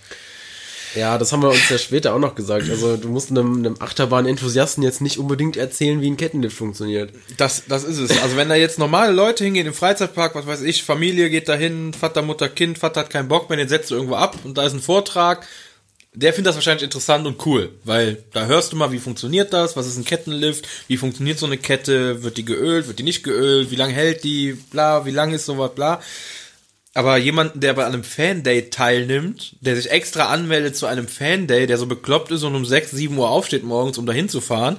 Ja, 0.96 1.18
das 1.18 1.32
haben 1.32 1.42
wir 1.42 1.50
uns 1.50 1.70
ja 1.70 1.78
später 1.78 2.14
auch 2.14 2.20
noch 2.20 2.36
gesagt. 2.36 2.70
Also 2.70 2.98
du 2.98 3.10
musst 3.10 3.30
einem, 3.30 3.58
einem 3.58 3.76
Achterbahn-Enthusiasten 3.80 4.84
jetzt 4.84 5.02
nicht 5.02 5.18
unbedingt 5.18 5.58
erzählen, 5.58 6.02
wie 6.02 6.10
ein 6.10 6.18
Kettenlift 6.18 6.58
funktioniert. 6.58 7.12
Das, 7.38 7.64
das 7.68 7.84
ist 7.84 7.98
es. 7.98 8.22
Also 8.22 8.38
wenn 8.38 8.50
da 8.50 8.56
jetzt 8.56 8.80
normale 8.80 9.12
Leute 9.12 9.44
hingehen 9.44 9.68
im 9.68 9.74
Freizeitpark, 9.74 10.36
was 10.36 10.48
weiß 10.48 10.62
ich, 10.62 10.84
Familie 10.84 11.30
geht 11.30 11.50
dahin, 11.50 11.94
Vater, 11.94 12.22
Mutter, 12.22 12.48
Kind, 12.48 12.78
Vater 12.78 13.02
hat 13.02 13.10
keinen 13.10 13.28
Bock 13.28 13.50
mehr, 13.50 13.58
den 13.58 13.68
setzt 13.68 13.92
du 13.92 13.96
irgendwo 13.96 14.16
ab 14.16 14.38
und 14.44 14.58
da 14.58 14.64
ist 14.64 14.74
ein 14.74 14.82
Vortrag. 14.82 15.46
Der 16.14 16.32
findet 16.32 16.48
das 16.48 16.56
wahrscheinlich 16.56 16.84
interessant 16.84 17.28
und 17.28 17.46
cool, 17.46 17.74
weil 17.84 18.24
da 18.32 18.46
hörst 18.46 18.72
du 18.72 18.78
mal, 18.78 18.94
wie 18.94 19.00
funktioniert 19.00 19.52
das, 19.52 19.76
was 19.76 19.86
ist 19.86 19.98
ein 19.98 20.06
Kettenlift, 20.06 20.66
wie 20.88 20.96
funktioniert 20.96 21.38
so 21.38 21.46
eine 21.46 21.58
Kette, 21.58 22.24
wird 22.24 22.38
die 22.38 22.46
geölt, 22.46 22.88
wird 22.88 23.00
die 23.00 23.04
nicht 23.04 23.24
geölt, 23.24 23.70
wie 23.70 23.76
lange 23.76 23.92
hält 23.92 24.24
die, 24.24 24.54
bla, 24.54 25.06
wie 25.06 25.12
lang 25.12 25.34
ist 25.34 25.46
sowas, 25.46 25.72
bla. 25.76 26.02
Aber 26.96 27.18
jemanden, 27.18 27.60
der 27.60 27.74
bei 27.74 27.86
einem 27.86 28.06
Fan-Day 28.06 28.70
teilnimmt, 28.70 29.58
der 29.60 29.76
sich 29.76 29.92
extra 29.92 30.30
anmeldet 30.30 30.78
zu 30.78 30.86
einem 30.86 31.10
Fan-Day, 31.10 31.68
der 31.68 31.78
so 31.78 31.88
bekloppt 31.88 32.32
ist 32.32 32.44
und 32.44 32.56
um 32.56 32.66
6, 32.66 32.92
7 32.92 33.18
Uhr 33.18 33.30
aufsteht 33.30 33.64
morgens, 33.64 33.98
um 33.98 34.06
dahin 34.06 34.30
zu 34.30 34.40
fahren, 34.40 34.78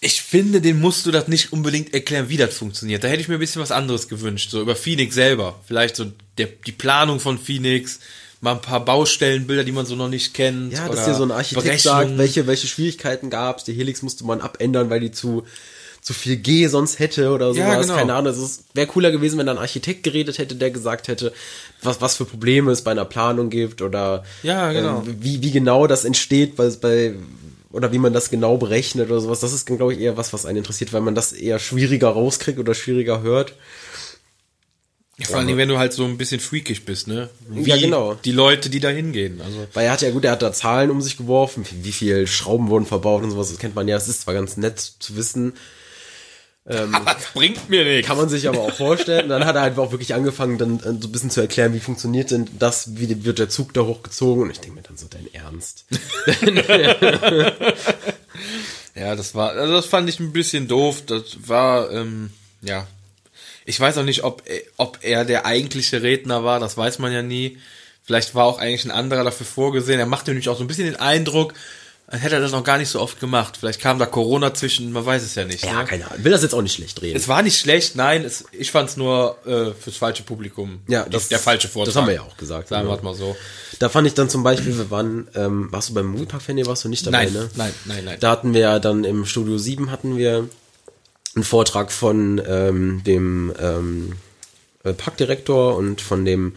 ich 0.00 0.22
finde, 0.22 0.62
den 0.62 0.80
musst 0.80 1.04
du 1.04 1.10
das 1.10 1.28
nicht 1.28 1.52
unbedingt 1.52 1.92
erklären, 1.92 2.30
wie 2.30 2.38
das 2.38 2.56
funktioniert. 2.56 3.04
Da 3.04 3.08
hätte 3.08 3.20
ich 3.20 3.28
mir 3.28 3.34
ein 3.34 3.40
bisschen 3.40 3.60
was 3.60 3.72
anderes 3.72 4.08
gewünscht, 4.08 4.50
so 4.50 4.60
über 4.60 4.74
Phoenix 4.74 5.14
selber. 5.14 5.60
Vielleicht 5.66 5.96
so 5.96 6.06
der, 6.38 6.48
die 6.66 6.72
Planung 6.72 7.20
von 7.20 7.38
Phoenix, 7.38 8.00
mal 8.40 8.52
ein 8.52 8.60
paar 8.62 8.84
Baustellenbilder, 8.84 9.64
die 9.64 9.72
man 9.72 9.84
so 9.84 9.96
noch 9.96 10.08
nicht 10.08 10.32
kennt. 10.32 10.72
Ja, 10.72 10.88
dass 10.88 11.04
dir 11.04 11.14
so 11.14 11.24
ein 11.24 11.30
Architekt 11.30 11.80
sagt, 11.80 12.16
welche, 12.16 12.46
welche 12.46 12.66
Schwierigkeiten 12.66 13.28
gab's. 13.28 13.64
Die 13.64 13.74
Helix 13.74 14.00
musste 14.00 14.24
man 14.24 14.40
abändern, 14.40 14.88
weil 14.88 15.00
die 15.00 15.12
zu, 15.12 15.44
zu 16.04 16.12
viel 16.12 16.36
G 16.36 16.66
sonst 16.66 16.98
hätte 16.98 17.30
oder 17.32 17.54
sowas. 17.54 17.58
Ja, 17.58 17.80
genau. 17.80 17.94
Keine 17.94 18.12
Ahnung. 18.12 18.26
Also 18.26 18.44
es 18.44 18.64
wäre 18.74 18.86
cooler 18.86 19.10
gewesen, 19.10 19.38
wenn 19.38 19.46
da 19.46 19.52
ein 19.52 19.58
Architekt 19.58 20.02
geredet 20.02 20.36
hätte, 20.36 20.54
der 20.54 20.70
gesagt 20.70 21.08
hätte, 21.08 21.32
was, 21.80 22.02
was 22.02 22.14
für 22.14 22.26
Probleme 22.26 22.70
es 22.72 22.82
bei 22.82 22.90
einer 22.90 23.06
Planung 23.06 23.48
gibt 23.48 23.80
oder 23.80 24.22
Ja, 24.42 24.70
genau. 24.70 25.02
ähm, 25.06 25.16
wie, 25.20 25.40
wie 25.40 25.50
genau 25.50 25.86
das 25.86 26.04
entsteht, 26.04 26.56
bei, 26.56 26.68
bei 26.68 27.14
oder 27.72 27.90
wie 27.90 27.98
man 27.98 28.12
das 28.12 28.28
genau 28.28 28.58
berechnet 28.58 29.10
oder 29.10 29.20
sowas. 29.20 29.40
Das 29.40 29.54
ist, 29.54 29.64
glaube 29.64 29.94
ich, 29.94 30.00
eher 30.00 30.18
was, 30.18 30.34
was 30.34 30.44
einen 30.44 30.58
interessiert, 30.58 30.92
weil 30.92 31.00
man 31.00 31.14
das 31.14 31.32
eher 31.32 31.58
schwieriger 31.58 32.10
rauskriegt 32.10 32.58
oder 32.58 32.74
schwieriger 32.74 33.22
hört. 33.22 33.54
Vor 35.22 35.38
allem, 35.38 35.56
wenn 35.56 35.68
du 35.68 35.78
halt 35.78 35.94
so 35.94 36.04
ein 36.04 36.18
bisschen 36.18 36.40
freakig 36.40 36.84
bist, 36.84 37.08
ne? 37.08 37.30
Wie 37.48 37.70
Ja, 37.70 37.76
genau. 37.78 38.14
Die 38.14 38.32
Leute, 38.32 38.68
die 38.68 38.80
da 38.80 38.90
hingehen. 38.90 39.40
Also, 39.40 39.66
Weil 39.72 39.86
er 39.86 39.92
hat 39.92 40.02
ja 40.02 40.10
gut, 40.10 40.24
er 40.24 40.32
hat 40.32 40.42
da 40.42 40.52
Zahlen 40.52 40.90
um 40.90 41.00
sich 41.00 41.16
geworfen, 41.16 41.64
wie, 41.70 41.84
wie 41.84 41.92
viel 41.92 42.26
Schrauben 42.26 42.68
wurden 42.68 42.84
verbaut 42.84 43.22
und 43.22 43.30
sowas, 43.30 43.48
das 43.48 43.58
kennt 43.58 43.74
man 43.74 43.88
ja. 43.88 43.96
Es 43.96 44.08
ist 44.08 44.22
zwar 44.22 44.34
ganz 44.34 44.56
nett 44.56 44.80
zu 44.80 45.16
wissen, 45.16 45.54
aber 46.66 47.04
das 47.04 47.32
bringt 47.34 47.68
mir 47.68 47.84
nichts. 47.84 48.06
kann 48.06 48.16
man 48.16 48.28
sich 48.28 48.48
aber 48.48 48.60
auch 48.60 48.72
vorstellen. 48.72 49.28
Dann 49.28 49.44
hat 49.44 49.56
er 49.56 49.62
halt 49.62 49.78
auch 49.78 49.92
wirklich 49.92 50.14
angefangen, 50.14 50.58
dann 50.58 50.78
äh, 50.80 51.00
so 51.00 51.08
ein 51.08 51.12
bisschen 51.12 51.30
zu 51.30 51.40
erklären, 51.40 51.74
wie 51.74 51.80
funktioniert 51.80 52.30
denn 52.30 52.48
das, 52.58 52.96
wie 52.96 53.24
wird 53.24 53.38
der 53.38 53.48
Zug 53.48 53.74
da 53.74 53.82
hochgezogen. 53.82 54.44
Und 54.44 54.50
ich 54.50 54.60
denke 54.60 54.76
mir 54.76 54.82
dann 54.82 54.96
so, 54.96 55.06
dein 55.08 55.32
Ernst. 55.32 55.84
Ja, 58.94 59.16
das 59.16 59.34
war, 59.34 59.50
also 59.50 59.72
das 59.72 59.86
fand 59.86 60.08
ich 60.08 60.20
ein 60.20 60.32
bisschen 60.32 60.68
doof. 60.68 61.02
Das 61.06 61.48
war, 61.48 61.90
ähm, 61.90 62.30
ja. 62.62 62.86
Ich 63.66 63.80
weiß 63.80 63.98
auch 63.98 64.04
nicht, 64.04 64.24
ob, 64.24 64.42
ob 64.76 64.98
er 65.02 65.24
der 65.24 65.46
eigentliche 65.46 66.02
Redner 66.02 66.44
war, 66.44 66.60
das 66.60 66.76
weiß 66.76 66.98
man 66.98 67.12
ja 67.12 67.22
nie. 67.22 67.58
Vielleicht 68.04 68.34
war 68.34 68.44
auch 68.44 68.58
eigentlich 68.58 68.84
ein 68.84 68.90
anderer 68.90 69.24
dafür 69.24 69.46
vorgesehen. 69.46 69.98
Er 69.98 70.06
machte 70.06 70.30
nämlich 70.30 70.48
auch 70.48 70.58
so 70.58 70.62
ein 70.62 70.66
bisschen 70.66 70.84
den 70.84 70.96
Eindruck, 70.96 71.54
hätte 72.18 72.36
er 72.36 72.40
das 72.40 72.52
noch 72.52 72.64
gar 72.64 72.78
nicht 72.78 72.88
so 72.88 73.00
oft 73.00 73.20
gemacht. 73.20 73.56
Vielleicht 73.58 73.80
kam 73.80 73.98
da 73.98 74.06
Corona 74.06 74.54
zwischen, 74.54 74.92
man 74.92 75.04
weiß 75.04 75.22
es 75.22 75.34
ja 75.34 75.44
nicht. 75.44 75.64
Ja, 75.64 75.80
ne? 75.80 75.84
keine 75.84 76.10
Ahnung. 76.10 76.24
Will 76.24 76.32
das 76.32 76.42
jetzt 76.42 76.54
auch 76.54 76.62
nicht 76.62 76.74
schlecht 76.74 77.00
reden. 77.02 77.16
Es 77.16 77.28
war 77.28 77.42
nicht 77.42 77.58
schlecht, 77.58 77.96
nein, 77.96 78.24
es, 78.24 78.44
ich 78.52 78.70
fand 78.70 78.90
es 78.90 78.96
nur 78.96 79.36
äh, 79.46 79.72
fürs 79.80 79.96
falsche 79.96 80.22
Publikum. 80.22 80.80
Ja, 80.88 81.04
das- 81.08 81.28
der 81.28 81.38
falsche 81.38 81.68
Vortrag. 81.68 81.92
das 81.94 82.00
haben 82.00 82.08
wir 82.08 82.14
ja 82.14 82.22
auch 82.22 82.36
gesagt, 82.36 82.68
Sagen 82.68 82.88
wir 82.88 82.96
genau. 82.96 83.12
es 83.12 83.18
mal 83.20 83.26
so. 83.26 83.36
Da 83.78 83.88
fand 83.88 84.06
ich 84.06 84.14
dann 84.14 84.28
zum 84.28 84.42
Beispiel, 84.42 84.76
wir 84.76 84.90
waren, 84.90 85.28
ähm, 85.34 85.68
warst 85.72 85.88
du 85.90 85.94
beim 85.94 86.06
Moviepark 86.06 86.42
Fan, 86.42 86.64
warst 86.66 86.84
du 86.84 86.88
nicht 86.88 87.06
dabei, 87.06 87.24
Nein, 87.24 87.32
ne? 87.32 87.50
nein, 87.56 87.72
nein, 87.86 88.04
nein. 88.04 88.16
Da 88.20 88.30
hatten 88.30 88.54
wir 88.54 88.60
ja 88.60 88.78
dann 88.78 89.04
im 89.04 89.26
Studio 89.26 89.58
7 89.58 89.90
hatten 89.90 90.16
wir 90.16 90.48
einen 91.34 91.44
Vortrag 91.44 91.90
von 91.90 92.40
ähm, 92.46 93.02
dem 93.04 93.52
ähm, 93.60 94.12
äh, 94.84 94.92
Parkdirektor 94.92 95.76
und 95.76 96.00
von 96.00 96.24
dem 96.24 96.54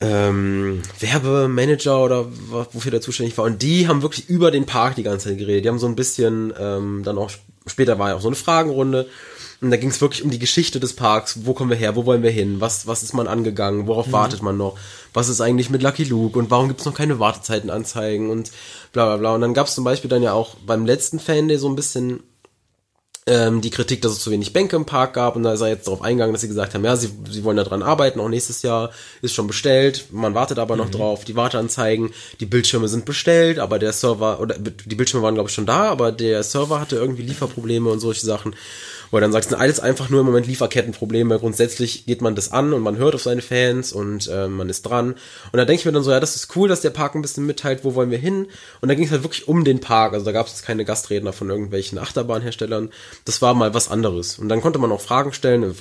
ähm, 0.00 0.82
Werbemanager 1.00 2.02
oder 2.02 2.26
wofür 2.50 2.90
der 2.90 3.00
zuständig 3.00 3.36
war. 3.38 3.44
Und 3.44 3.62
die 3.62 3.88
haben 3.88 4.02
wirklich 4.02 4.28
über 4.28 4.50
den 4.50 4.66
Park 4.66 4.96
die 4.96 5.02
ganze 5.02 5.28
Zeit 5.28 5.38
geredet. 5.38 5.64
Die 5.64 5.68
haben 5.68 5.78
so 5.78 5.86
ein 5.86 5.96
bisschen, 5.96 6.52
ähm, 6.58 7.02
dann 7.04 7.18
auch, 7.18 7.30
später 7.66 7.98
war 7.98 8.10
ja 8.10 8.16
auch 8.16 8.20
so 8.20 8.28
eine 8.28 8.36
Fragenrunde. 8.36 9.08
Und 9.62 9.70
da 9.70 9.78
ging 9.78 9.88
es 9.88 10.02
wirklich 10.02 10.22
um 10.22 10.30
die 10.30 10.38
Geschichte 10.38 10.80
des 10.80 10.94
Parks. 10.94 11.46
Wo 11.46 11.54
kommen 11.54 11.70
wir 11.70 11.78
her? 11.78 11.96
Wo 11.96 12.04
wollen 12.04 12.22
wir 12.22 12.30
hin? 12.30 12.60
Was, 12.60 12.86
was 12.86 13.02
ist 13.02 13.14
man 13.14 13.26
angegangen? 13.26 13.86
Worauf 13.86 14.12
wartet 14.12 14.42
man 14.42 14.58
noch? 14.58 14.78
Was 15.14 15.30
ist 15.30 15.40
eigentlich 15.40 15.70
mit 15.70 15.82
Lucky 15.82 16.04
Luke? 16.04 16.38
Und 16.38 16.50
warum 16.50 16.68
gibt 16.68 16.80
es 16.80 16.86
noch 16.86 16.94
keine 16.94 17.18
Wartezeitenanzeigen? 17.18 18.28
Und 18.28 18.50
bla 18.92 19.06
bla 19.06 19.16
bla. 19.16 19.34
Und 19.34 19.40
dann 19.40 19.54
gab 19.54 19.66
es 19.66 19.74
zum 19.74 19.84
Beispiel 19.84 20.10
dann 20.10 20.22
ja 20.22 20.34
auch 20.34 20.56
beim 20.66 20.84
letzten 20.84 21.18
Fan, 21.18 21.48
der 21.48 21.58
so 21.58 21.70
ein 21.70 21.76
bisschen 21.76 22.20
ähm, 23.28 23.60
die 23.60 23.70
Kritik, 23.70 24.02
dass 24.02 24.12
es 24.12 24.20
zu 24.20 24.30
wenig 24.30 24.52
Bänke 24.52 24.76
im 24.76 24.86
Park 24.86 25.14
gab 25.14 25.34
und 25.34 25.42
da 25.42 25.52
ist 25.52 25.60
er 25.60 25.68
jetzt 25.68 25.88
darauf 25.88 26.02
eingegangen, 26.02 26.32
dass 26.32 26.42
sie 26.42 26.48
gesagt 26.48 26.74
haben, 26.74 26.84
ja, 26.84 26.94
sie, 26.94 27.10
sie 27.28 27.42
wollen 27.42 27.56
da 27.56 27.64
dran 27.64 27.82
arbeiten, 27.82 28.20
auch 28.20 28.28
nächstes 28.28 28.62
Jahr 28.62 28.90
ist 29.20 29.34
schon 29.34 29.48
bestellt, 29.48 30.06
man 30.12 30.34
wartet 30.34 30.60
aber 30.60 30.76
noch 30.76 30.90
drauf, 30.90 31.24
die 31.24 31.34
Warteanzeigen, 31.34 32.12
die 32.38 32.46
Bildschirme 32.46 32.86
sind 32.86 33.04
bestellt, 33.04 33.58
aber 33.58 33.80
der 33.80 33.92
Server, 33.92 34.40
oder 34.40 34.56
die 34.58 34.94
Bildschirme 34.94 35.24
waren 35.24 35.34
glaube 35.34 35.48
ich 35.48 35.54
schon 35.54 35.66
da, 35.66 35.90
aber 35.90 36.12
der 36.12 36.44
Server 36.44 36.78
hatte 36.78 36.96
irgendwie 36.96 37.22
Lieferprobleme 37.22 37.90
und 37.90 37.98
solche 37.98 38.24
Sachen. 38.24 38.54
Wo 39.16 39.18
er 39.18 39.22
dann 39.22 39.32
sagt, 39.32 39.48
sind 39.48 39.58
alles 39.58 39.80
einfach 39.80 40.10
nur 40.10 40.20
im 40.20 40.26
Moment 40.26 40.46
Lieferkettenprobleme. 40.46 41.38
Grundsätzlich 41.38 42.04
geht 42.04 42.20
man 42.20 42.34
das 42.34 42.52
an 42.52 42.74
und 42.74 42.82
man 42.82 42.98
hört 42.98 43.14
auf 43.14 43.22
seine 43.22 43.40
Fans 43.40 43.94
und 43.94 44.26
äh, 44.26 44.46
man 44.46 44.68
ist 44.68 44.82
dran. 44.82 45.12
Und 45.52 45.56
da 45.56 45.64
denke 45.64 45.80
ich 45.80 45.86
mir 45.86 45.92
dann 45.92 46.02
so, 46.02 46.10
ja, 46.10 46.20
das 46.20 46.36
ist 46.36 46.54
cool, 46.54 46.68
dass 46.68 46.82
der 46.82 46.90
Park 46.90 47.14
ein 47.14 47.22
bisschen 47.22 47.46
mitteilt, 47.46 47.82
wo 47.82 47.94
wollen 47.94 48.10
wir 48.10 48.18
hin. 48.18 48.48
Und 48.82 48.90
da 48.90 48.94
ging 48.94 49.06
es 49.06 49.10
halt 49.10 49.22
wirklich 49.22 49.48
um 49.48 49.64
den 49.64 49.80
Park. 49.80 50.12
Also 50.12 50.26
da 50.26 50.32
gab 50.32 50.48
es 50.48 50.60
keine 50.60 50.84
Gastredner 50.84 51.32
von 51.32 51.48
irgendwelchen 51.48 51.98
Achterbahnherstellern. 51.98 52.90
Das 53.24 53.40
war 53.40 53.54
mal 53.54 53.72
was 53.72 53.90
anderes. 53.90 54.38
Und 54.38 54.50
dann 54.50 54.60
konnte 54.60 54.78
man 54.78 54.92
auch 54.92 55.00
Fragen 55.00 55.32
stellen. 55.32 55.74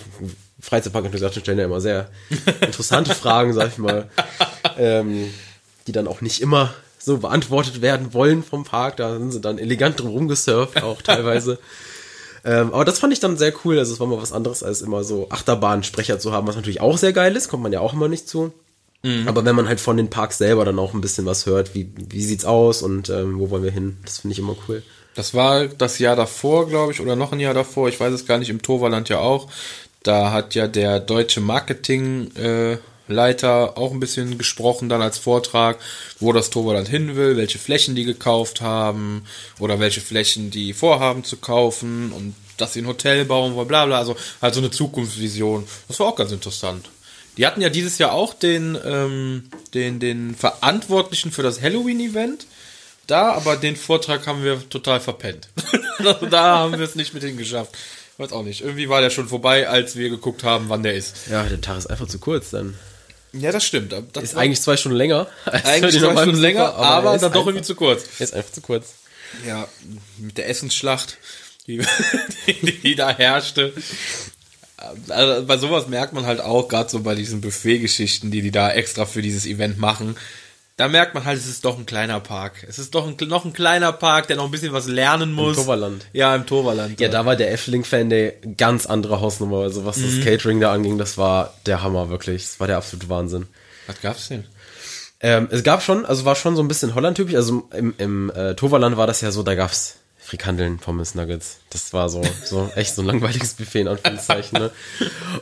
Freizeitparkorganisationen 0.61 1.43
stellen 1.43 1.59
ja 1.59 1.65
immer 1.65 1.81
sehr 1.81 2.11
interessante 2.61 3.13
Fragen, 3.15 3.51
sag 3.51 3.67
ich 3.67 3.77
mal, 3.79 4.07
ähm, 4.77 5.33
die 5.87 5.91
dann 5.91 6.07
auch 6.07 6.21
nicht 6.21 6.39
immer 6.41 6.73
so 6.99 7.17
beantwortet 7.17 7.81
werden 7.81 8.13
wollen 8.13 8.43
vom 8.43 8.63
Park. 8.63 8.95
Da 8.95 9.17
sind 9.17 9.31
sie 9.31 9.41
dann 9.41 9.57
elegant 9.57 9.99
drum 9.99 10.11
rumgesurft, 10.11 10.81
auch 10.81 11.01
teilweise. 11.01 11.59
Ähm, 12.45 12.73
aber 12.73 12.85
das 12.85 12.99
fand 12.99 13.11
ich 13.11 13.19
dann 13.19 13.37
sehr 13.37 13.53
cool. 13.65 13.79
Also 13.79 13.93
es 13.93 13.99
war 13.99 14.07
mal 14.07 14.21
was 14.21 14.31
anderes, 14.31 14.63
als 14.63 14.81
immer 14.81 15.03
so 15.03 15.27
Achterbahnsprecher 15.29 16.19
zu 16.19 16.31
haben, 16.31 16.47
was 16.47 16.55
natürlich 16.55 16.81
auch 16.81 16.97
sehr 16.97 17.11
geil 17.11 17.35
ist, 17.35 17.49
kommt 17.49 17.63
man 17.63 17.73
ja 17.73 17.79
auch 17.79 17.93
immer 17.93 18.07
nicht 18.07 18.29
zu. 18.29 18.53
Aber 19.27 19.45
wenn 19.45 19.55
man 19.55 19.67
halt 19.67 19.79
von 19.79 19.97
den 19.97 20.09
Parks 20.09 20.37
selber 20.37 20.65
dann 20.65 20.79
auch 20.79 20.93
ein 20.93 21.01
bisschen 21.01 21.25
was 21.25 21.45
hört, 21.45 21.75
wie, 21.75 21.91
wie 21.95 22.23
sieht's 22.23 22.45
aus 22.45 22.81
und 22.81 23.09
ähm, 23.09 23.39
wo 23.39 23.49
wollen 23.49 23.63
wir 23.63 23.71
hin, 23.71 23.97
das 24.03 24.19
finde 24.19 24.33
ich 24.33 24.39
immer 24.39 24.55
cool. 24.67 24.83
Das 25.15 25.33
war 25.33 25.67
das 25.67 25.99
Jahr 25.99 26.15
davor, 26.15 26.67
glaube 26.67 26.91
ich, 26.91 27.01
oder 27.01 27.15
noch 27.15 27.31
ein 27.31 27.39
Jahr 27.39 27.53
davor, 27.53 27.87
ich 27.87 27.99
weiß 27.99 28.13
es 28.13 28.25
gar 28.25 28.37
nicht, 28.37 28.49
im 28.49 28.61
Toverland 28.61 29.09
ja 29.09 29.19
auch. 29.19 29.47
Da 30.03 30.31
hat 30.31 30.55
ja 30.55 30.67
der 30.67 30.99
deutsche 30.99 31.39
Marketingleiter 31.39 32.73
äh, 32.73 32.77
Leiter 33.07 33.77
auch 33.77 33.91
ein 33.91 33.99
bisschen 33.99 34.37
gesprochen 34.37 34.89
dann 34.89 35.01
als 35.01 35.17
Vortrag, 35.17 35.79
wo 36.19 36.33
das 36.33 36.49
Toverland 36.49 36.87
hin 36.87 37.15
will, 37.15 37.37
welche 37.37 37.59
Flächen 37.59 37.95
die 37.95 38.03
gekauft 38.03 38.61
haben 38.61 39.25
oder 39.59 39.79
welche 39.79 40.01
Flächen 40.01 40.51
die 40.51 40.73
vorhaben 40.73 41.23
zu 41.23 41.37
kaufen 41.37 42.11
und 42.11 42.35
dass 42.57 42.73
sie 42.73 42.81
ein 42.81 42.87
Hotel 42.87 43.25
bauen 43.25 43.55
wollen, 43.55 43.67
bla 43.67 43.85
bla, 43.85 43.97
also 43.97 44.15
halt 44.41 44.53
so 44.53 44.61
eine 44.61 44.71
Zukunftsvision. 44.71 45.67
Das 45.87 45.99
war 45.99 46.07
auch 46.07 46.15
ganz 46.15 46.31
interessant. 46.31 46.89
Die 47.37 47.45
hatten 47.45 47.61
ja 47.61 47.69
dieses 47.69 47.97
Jahr 47.97 48.13
auch 48.13 48.33
den, 48.33 48.77
ähm, 48.85 49.49
den, 49.73 49.99
den 49.99 50.35
Verantwortlichen 50.35 51.31
für 51.31 51.43
das 51.43 51.61
Halloween-Event 51.61 52.47
da, 53.07 53.33
aber 53.33 53.57
den 53.57 53.75
Vortrag 53.75 54.25
haben 54.25 54.43
wir 54.43 54.67
total 54.69 54.99
verpennt. 54.99 55.49
Also 55.97 56.25
da 56.25 56.57
haben 56.57 56.73
wir 56.73 56.81
es 56.81 56.95
nicht 56.95 57.13
mit 57.13 57.23
hingeschafft. 57.23 57.73
Weiß 58.17 58.33
auch 58.33 58.43
nicht. 58.43 58.59
Irgendwie 58.59 58.89
war 58.89 58.99
der 58.99 59.09
schon 59.09 59.29
vorbei, 59.29 59.69
als 59.69 59.95
wir 59.95 60.09
geguckt 60.09 60.43
haben, 60.43 60.65
wann 60.67 60.83
der 60.83 60.93
ist. 60.93 61.15
Ja, 61.31 61.43
der 61.43 61.61
Tag 61.61 61.77
ist 61.77 61.87
einfach 61.87 62.07
zu 62.07 62.19
kurz 62.19 62.49
dann. 62.49 62.77
Ja, 63.39 63.51
das 63.51 63.65
stimmt. 63.65 63.93
Das 64.13 64.23
Ist 64.23 64.35
eigentlich 64.35 64.61
zwei 64.61 64.77
Stunden 64.77 64.97
länger. 64.97 65.27
eigentlich 65.45 65.99
zwei 65.99 66.11
Stunden 66.15 66.39
länger, 66.39 66.65
Besucher, 66.67 66.77
aber, 66.85 67.09
er 67.09 67.15
ist 67.15 67.21
dann 67.21 67.31
doch 67.31 67.39
einfach- 67.41 67.47
irgendwie 67.51 67.65
zu 67.65 67.75
kurz. 67.75 68.03
Ist 68.19 68.33
einfach 68.33 68.51
zu 68.51 68.61
kurz. 68.61 68.93
Ja, 69.45 69.67
mit 70.17 70.37
der 70.37 70.47
Essensschlacht, 70.49 71.17
die, 71.67 71.81
die, 72.47 72.79
die 72.79 72.95
da 72.95 73.09
herrschte. 73.15 73.73
Also 75.09 75.45
bei 75.45 75.57
sowas 75.57 75.87
merkt 75.87 76.13
man 76.13 76.25
halt 76.25 76.41
auch, 76.41 76.67
gerade 76.67 76.89
so 76.89 77.01
bei 77.01 77.15
diesen 77.15 77.41
Buffet-Geschichten, 77.41 78.29
die 78.31 78.41
die 78.41 78.51
da 78.51 78.71
extra 78.71 79.05
für 79.05 79.21
dieses 79.21 79.45
Event 79.45 79.77
machen, 79.79 80.15
da 80.77 80.87
merkt 80.89 81.13
man 81.13 81.23
halt, 81.23 81.37
es 81.37 81.47
ist 81.47 81.63
doch 81.63 81.77
ein 81.77 81.85
kleiner 81.85 82.19
Park. 82.19 82.65
Es 82.67 82.79
ist 82.79 82.93
doch 82.95 83.07
ein, 83.07 83.15
noch 83.27 83.45
ein 83.45 83.53
kleiner 83.53 83.93
Park, 83.93 84.27
der 84.27 84.35
noch 84.35 84.45
ein 84.45 84.51
bisschen 84.51 84.73
was 84.73 84.87
lernen 84.87 85.31
muss. 85.31 85.55
Toverland. 85.55 86.05
Ja, 86.11 86.35
im 86.35 86.45
Toverland. 86.45 86.99
Ja, 86.99 87.07
da 87.07 87.25
war 87.25 87.35
der 87.37 87.51
Efteling-Fan 87.53 88.09
der 88.09 88.31
ganz 88.57 88.85
andere 88.85 89.21
Hausnummer. 89.21 89.59
Also 89.61 89.85
was 89.85 89.97
Mhm. 89.97 90.17
das 90.17 90.25
Catering 90.25 90.59
da 90.59 90.73
anging, 90.73 90.97
das 90.97 91.17
war 91.17 91.53
der 91.65 91.81
Hammer, 91.81 92.09
wirklich. 92.09 92.43
Das 92.43 92.59
war 92.59 92.67
der 92.67 92.77
absolute 92.77 93.07
Wahnsinn. 93.09 93.47
Was 93.87 94.01
gab's 94.01 94.27
denn? 94.27 94.43
Ähm, 95.21 95.47
es 95.49 95.63
gab 95.63 95.81
schon, 95.81 96.05
also 96.05 96.25
war 96.25 96.35
schon 96.35 96.55
so 96.57 96.61
ein 96.61 96.67
bisschen 96.67 96.93
Holland-typisch. 96.93 97.35
Also 97.35 97.69
im, 97.71 97.93
im 97.97 98.29
äh, 98.31 98.53
Toverland 98.55 98.97
war 98.97 99.07
das 99.07 99.21
ja 99.21 99.31
so, 99.31 99.43
da 99.43 99.55
gab's 99.55 99.95
Frikandeln, 100.25 100.79
Pommes, 100.79 101.13
Nuggets. 101.13 101.57
Das 101.69 101.93
war 101.93 102.09
so, 102.09 102.23
so 102.43 102.69
echt 102.75 102.95
so 102.95 103.03
ein 103.03 103.05
langweiliges 103.05 103.53
Buffet 103.53 103.81
in 103.81 103.87
Anführungszeichen. 103.87 104.59
ne? 104.59 104.71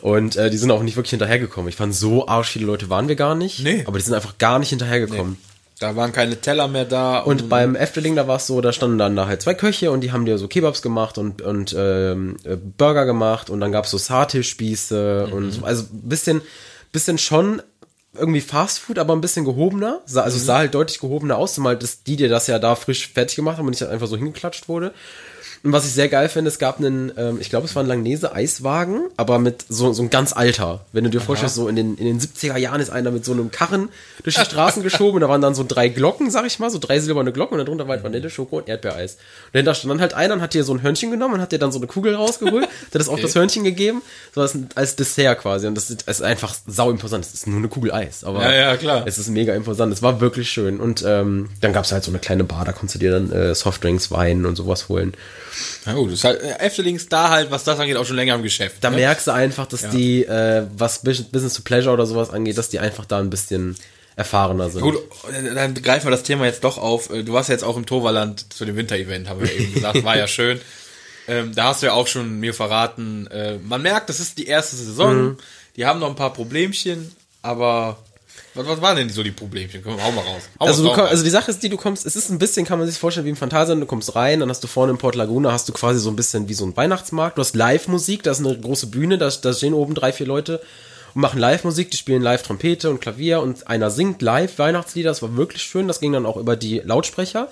Und 0.01 0.35
äh, 0.35 0.49
die 0.49 0.57
sind 0.57 0.71
auch 0.71 0.83
nicht 0.83 0.97
wirklich 0.97 1.11
hinterhergekommen. 1.11 1.69
Ich 1.69 1.77
fand, 1.77 1.95
so 1.95 2.27
arsch 2.27 2.49
viele 2.49 2.65
Leute 2.65 2.89
waren 2.89 3.07
wir 3.07 3.15
gar 3.15 3.33
nicht. 3.33 3.59
Nee. 3.63 3.83
Aber 3.87 3.97
die 3.97 4.03
sind 4.03 4.13
einfach 4.13 4.37
gar 4.37 4.59
nicht 4.59 4.69
hinterhergekommen. 4.69 5.37
Da 5.79 5.95
waren 5.95 6.11
keine 6.11 6.39
Teller 6.39 6.67
mehr 6.67 6.85
da. 6.85 7.19
Und 7.19 7.49
beim 7.49 7.75
Efteling, 7.75 8.15
da 8.15 8.27
war 8.27 8.37
es 8.37 8.47
so, 8.47 8.59
da 8.59 8.73
standen 8.73 8.97
dann 8.97 9.15
da 9.15 9.25
halt 9.25 9.41
zwei 9.41 9.53
Köche 9.53 9.89
und 9.89 10.01
die 10.01 10.11
haben 10.11 10.25
dir 10.25 10.37
so 10.37 10.47
Kebabs 10.47 10.81
gemacht 10.81 11.17
und, 11.17 11.41
und 11.41 11.73
ähm, 11.77 12.37
äh, 12.43 12.55
Burger 12.55 13.05
gemacht 13.05 13.49
und 13.49 13.61
dann 13.61 13.71
gab's 13.71 13.91
so 13.91 13.97
Satispieße 13.97 15.27
und 15.27 15.51
so, 15.51 15.65
also 15.65 15.85
bisschen, 15.91 16.41
bisschen 16.91 17.17
schon 17.17 17.61
irgendwie 18.13 18.41
Fastfood, 18.41 18.99
aber 18.99 19.13
ein 19.13 19.21
bisschen 19.21 19.45
gehobener. 19.45 20.01
Also 20.05 20.21
es 20.21 20.45
sah 20.45 20.57
halt 20.57 20.75
deutlich 20.75 20.99
gehobener 20.99 21.37
aus, 21.37 21.55
zumal 21.55 21.77
das, 21.77 22.03
die 22.03 22.15
dir 22.15 22.29
das 22.29 22.47
ja 22.47 22.59
da 22.59 22.75
frisch 22.75 23.09
fertig 23.11 23.35
gemacht 23.35 23.57
haben 23.57 23.65
und 23.65 23.71
nicht 23.71 23.81
halt 23.81 23.91
einfach 23.91 24.07
so 24.07 24.17
hingeklatscht 24.17 24.67
wurde. 24.67 24.93
Und 25.63 25.71
was 25.71 25.85
ich 25.85 25.93
sehr 25.93 26.09
geil 26.09 26.27
finde, 26.27 26.49
es 26.49 26.59
gab 26.59 26.79
einen, 26.79 27.11
ähm, 27.15 27.37
ich 27.39 27.49
glaube, 27.49 27.65
es 27.65 27.73
war 27.75 27.83
ein 27.83 27.87
Langnese-Eiswagen, 27.87 29.05
aber 29.15 29.39
mit 29.39 29.63
so, 29.69 29.93
so 29.93 30.03
ein 30.03 30.09
ganz 30.09 30.33
alter. 30.33 30.81
Wenn 30.91 31.05
du 31.05 31.09
dir 31.09 31.21
vorstellst, 31.21 31.55
so 31.55 31.69
in 31.69 31.77
den, 31.77 31.95
in 31.95 32.05
den 32.05 32.19
70er 32.19 32.57
Jahren 32.57 32.81
ist 32.81 32.89
einer 32.89 33.11
mit 33.11 33.23
so 33.23 33.31
einem 33.31 33.49
Karren 33.49 33.87
durch 34.23 34.35
die 34.35 34.41
Straßen 34.45 34.83
geschoben 34.83 35.15
und 35.15 35.21
da 35.21 35.29
waren 35.29 35.41
dann 35.41 35.55
so 35.55 35.63
drei 35.65 35.87
Glocken, 35.87 36.29
sag 36.31 36.45
ich 36.45 36.59
mal, 36.59 36.69
so 36.69 36.79
drei 36.79 36.99
silberne 36.99 37.31
Glocken 37.31 37.57
und 37.59 37.65
darunter 37.65 37.87
war 37.87 37.95
halt 37.95 38.03
Vanille, 38.03 38.29
Schoko 38.29 38.57
und 38.57 38.67
Erdbeereis. 38.67 39.13
Und 39.13 39.19
dahinter 39.53 39.73
stand 39.73 39.91
dann 39.91 40.01
halt 40.01 40.13
einer 40.13 40.33
und 40.33 40.41
hat 40.41 40.53
dir 40.53 40.65
so 40.65 40.73
ein 40.73 40.81
Hörnchen 40.81 41.11
genommen 41.11 41.35
und 41.35 41.41
hat 41.41 41.53
dir 41.53 41.59
dann 41.59 41.71
so 41.71 41.79
eine 41.79 41.87
Kugel 41.87 42.13
rausgeholt, 42.15 42.63
hat 42.65 42.69
das 42.91 43.07
auf 43.07 43.21
das 43.21 43.33
Hörnchen 43.35 43.63
gegeben, 43.63 44.01
so 44.35 44.41
als, 44.41 44.57
als 44.75 44.97
Dessert 44.97 45.39
quasi. 45.39 45.67
Und 45.67 45.75
das 45.75 45.89
ist, 45.89 46.03
es 46.07 46.17
ist 46.17 46.23
einfach 46.23 46.53
sau 46.67 46.91
imposant. 46.91 47.25
Es 47.25 47.33
ist 47.33 47.47
nur 47.47 47.59
eine 47.59 47.69
Kugel 47.69 47.93
Eis, 47.93 48.25
aber 48.25 48.43
Ja, 48.43 48.53
ja, 48.53 48.75
klar. 48.77 49.03
es 49.05 49.17
ist 49.17 49.29
mega 49.29 49.53
imposant. 49.53 49.93
Es 49.93 50.01
war 50.01 50.19
wirklich 50.19 50.49
schön. 50.49 50.81
Und 50.81 51.05
ähm, 51.07 51.49
dann 51.61 51.71
gab's 51.71 51.93
halt 51.93 52.03
so 52.03 52.11
eine 52.11 52.19
kleine 52.19 52.43
Bar, 52.43 52.65
da 52.65 52.73
konntest 52.73 52.95
du 52.95 52.99
dir 52.99 53.11
dann 53.11 53.31
äh, 53.31 53.55
Softdrinks, 53.55 54.11
Wein 54.11 54.45
und 54.45 54.57
sowas 54.57 54.89
holen. 54.89 55.13
Na 55.85 55.93
gut, 55.93 56.11
ist 56.11 56.23
halt, 56.23 56.41
äh, 56.41 56.59
Efteling 56.59 56.95
ist 56.95 57.11
da 57.11 57.29
halt, 57.29 57.51
was 57.51 57.63
das 57.63 57.79
angeht, 57.79 57.97
auch 57.97 58.05
schon 58.05 58.15
länger 58.15 58.35
im 58.35 58.43
Geschäft. 58.43 58.77
Da 58.81 58.89
ne? 58.89 58.97
merkst 58.97 59.27
du 59.27 59.31
einfach, 59.31 59.65
dass 59.67 59.89
die, 59.89 60.23
äh, 60.25 60.65
was 60.75 61.03
Bus- 61.03 61.23
Business 61.23 61.53
to 61.53 61.61
Pleasure 61.63 61.93
oder 61.93 62.05
sowas 62.05 62.29
angeht, 62.29 62.57
dass 62.57 62.69
die 62.69 62.79
einfach 62.79 63.05
da 63.05 63.19
ein 63.19 63.29
bisschen 63.29 63.75
erfahrener 64.15 64.69
sind. 64.69 64.81
Gut, 64.81 64.97
dann 65.55 65.73
greifen 65.75 66.05
wir 66.07 66.11
das 66.11 66.23
Thema 66.23 66.45
jetzt 66.45 66.63
doch 66.63 66.77
auf. 66.77 67.09
Äh, 67.09 67.23
Du 67.23 67.33
warst 67.33 67.49
jetzt 67.49 67.63
auch 67.63 67.77
im 67.77 67.85
Toverland 67.85 68.53
zu 68.53 68.65
dem 68.65 68.75
Winter-Event, 68.75 69.27
haben 69.29 69.39
wir 69.41 69.47
ja 69.47 69.59
eben 69.59 69.73
gesagt, 69.73 70.03
war 70.03 70.17
ja 70.17 70.27
schön. 70.27 70.61
Ähm, 71.27 71.53
da 71.55 71.65
hast 71.65 71.81
du 71.81 71.87
ja 71.87 71.93
auch 71.93 72.07
schon 72.07 72.39
mir 72.39 72.53
verraten, 72.53 73.27
äh, 73.27 73.57
man 73.63 73.81
merkt, 73.81 74.09
das 74.09 74.19
ist 74.19 74.37
die 74.37 74.45
erste 74.45 74.75
Saison, 74.75 75.37
die 75.77 75.85
haben 75.85 75.99
noch 75.99 76.09
ein 76.09 76.15
paar 76.17 76.33
Problemchen, 76.33 77.15
aber 77.41 77.97
was, 78.55 78.67
was 78.67 78.81
waren 78.81 78.97
denn 78.97 79.09
so 79.09 79.23
die 79.23 79.31
Problemchen? 79.31 79.81
Komm, 79.83 80.01
hau 80.01 80.11
mal 80.11 80.21
raus. 80.21 80.43
Hau 80.59 80.65
Also, 80.65 80.91
komm, 80.93 81.05
also 81.05 81.23
die 81.23 81.29
Sache 81.29 81.51
ist 81.51 81.61
die, 81.63 81.69
du 81.69 81.77
kommst, 81.77 82.05
es 82.05 82.15
ist 82.15 82.29
ein 82.29 82.39
bisschen, 82.39 82.65
kann 82.65 82.79
man 82.79 82.87
sich 82.87 82.97
vorstellen, 82.97 83.25
wie 83.25 83.31
im 83.31 83.35
Phantasialand, 83.35 83.81
du 83.81 83.87
kommst 83.87 84.15
rein, 84.15 84.39
dann 84.39 84.49
hast 84.49 84.63
du 84.63 84.67
vorne 84.67 84.91
im 84.91 84.97
Port 84.97 85.15
Laguna, 85.15 85.51
hast 85.51 85.67
du 85.69 85.73
quasi 85.73 85.99
so 85.99 86.09
ein 86.09 86.15
bisschen 86.15 86.47
wie 86.49 86.53
so 86.53 86.65
ein 86.65 86.75
Weihnachtsmarkt, 86.75 87.37
du 87.37 87.41
hast 87.41 87.55
Live-Musik, 87.55 88.23
da 88.23 88.31
ist 88.31 88.39
eine 88.39 88.57
große 88.57 88.87
Bühne, 88.87 89.17
da, 89.17 89.29
da 89.29 89.53
stehen 89.53 89.73
oben 89.73 89.95
drei, 89.95 90.13
vier 90.13 90.27
Leute 90.27 90.61
und 91.15 91.21
machen 91.21 91.39
Live-Musik, 91.39 91.91
die 91.91 91.97
spielen 91.97 92.21
live 92.21 92.43
Trompete 92.43 92.89
und 92.89 93.01
Klavier 93.01 93.41
und 93.41 93.67
einer 93.67 93.89
singt 93.89 94.21
live 94.21 94.59
Weihnachtslieder, 94.59 95.09
das 95.09 95.21
war 95.21 95.35
wirklich 95.35 95.63
schön, 95.63 95.87
das 95.87 95.99
ging 95.99 96.13
dann 96.13 96.25
auch 96.25 96.37
über 96.37 96.55
die 96.55 96.79
Lautsprecher. 96.79 97.49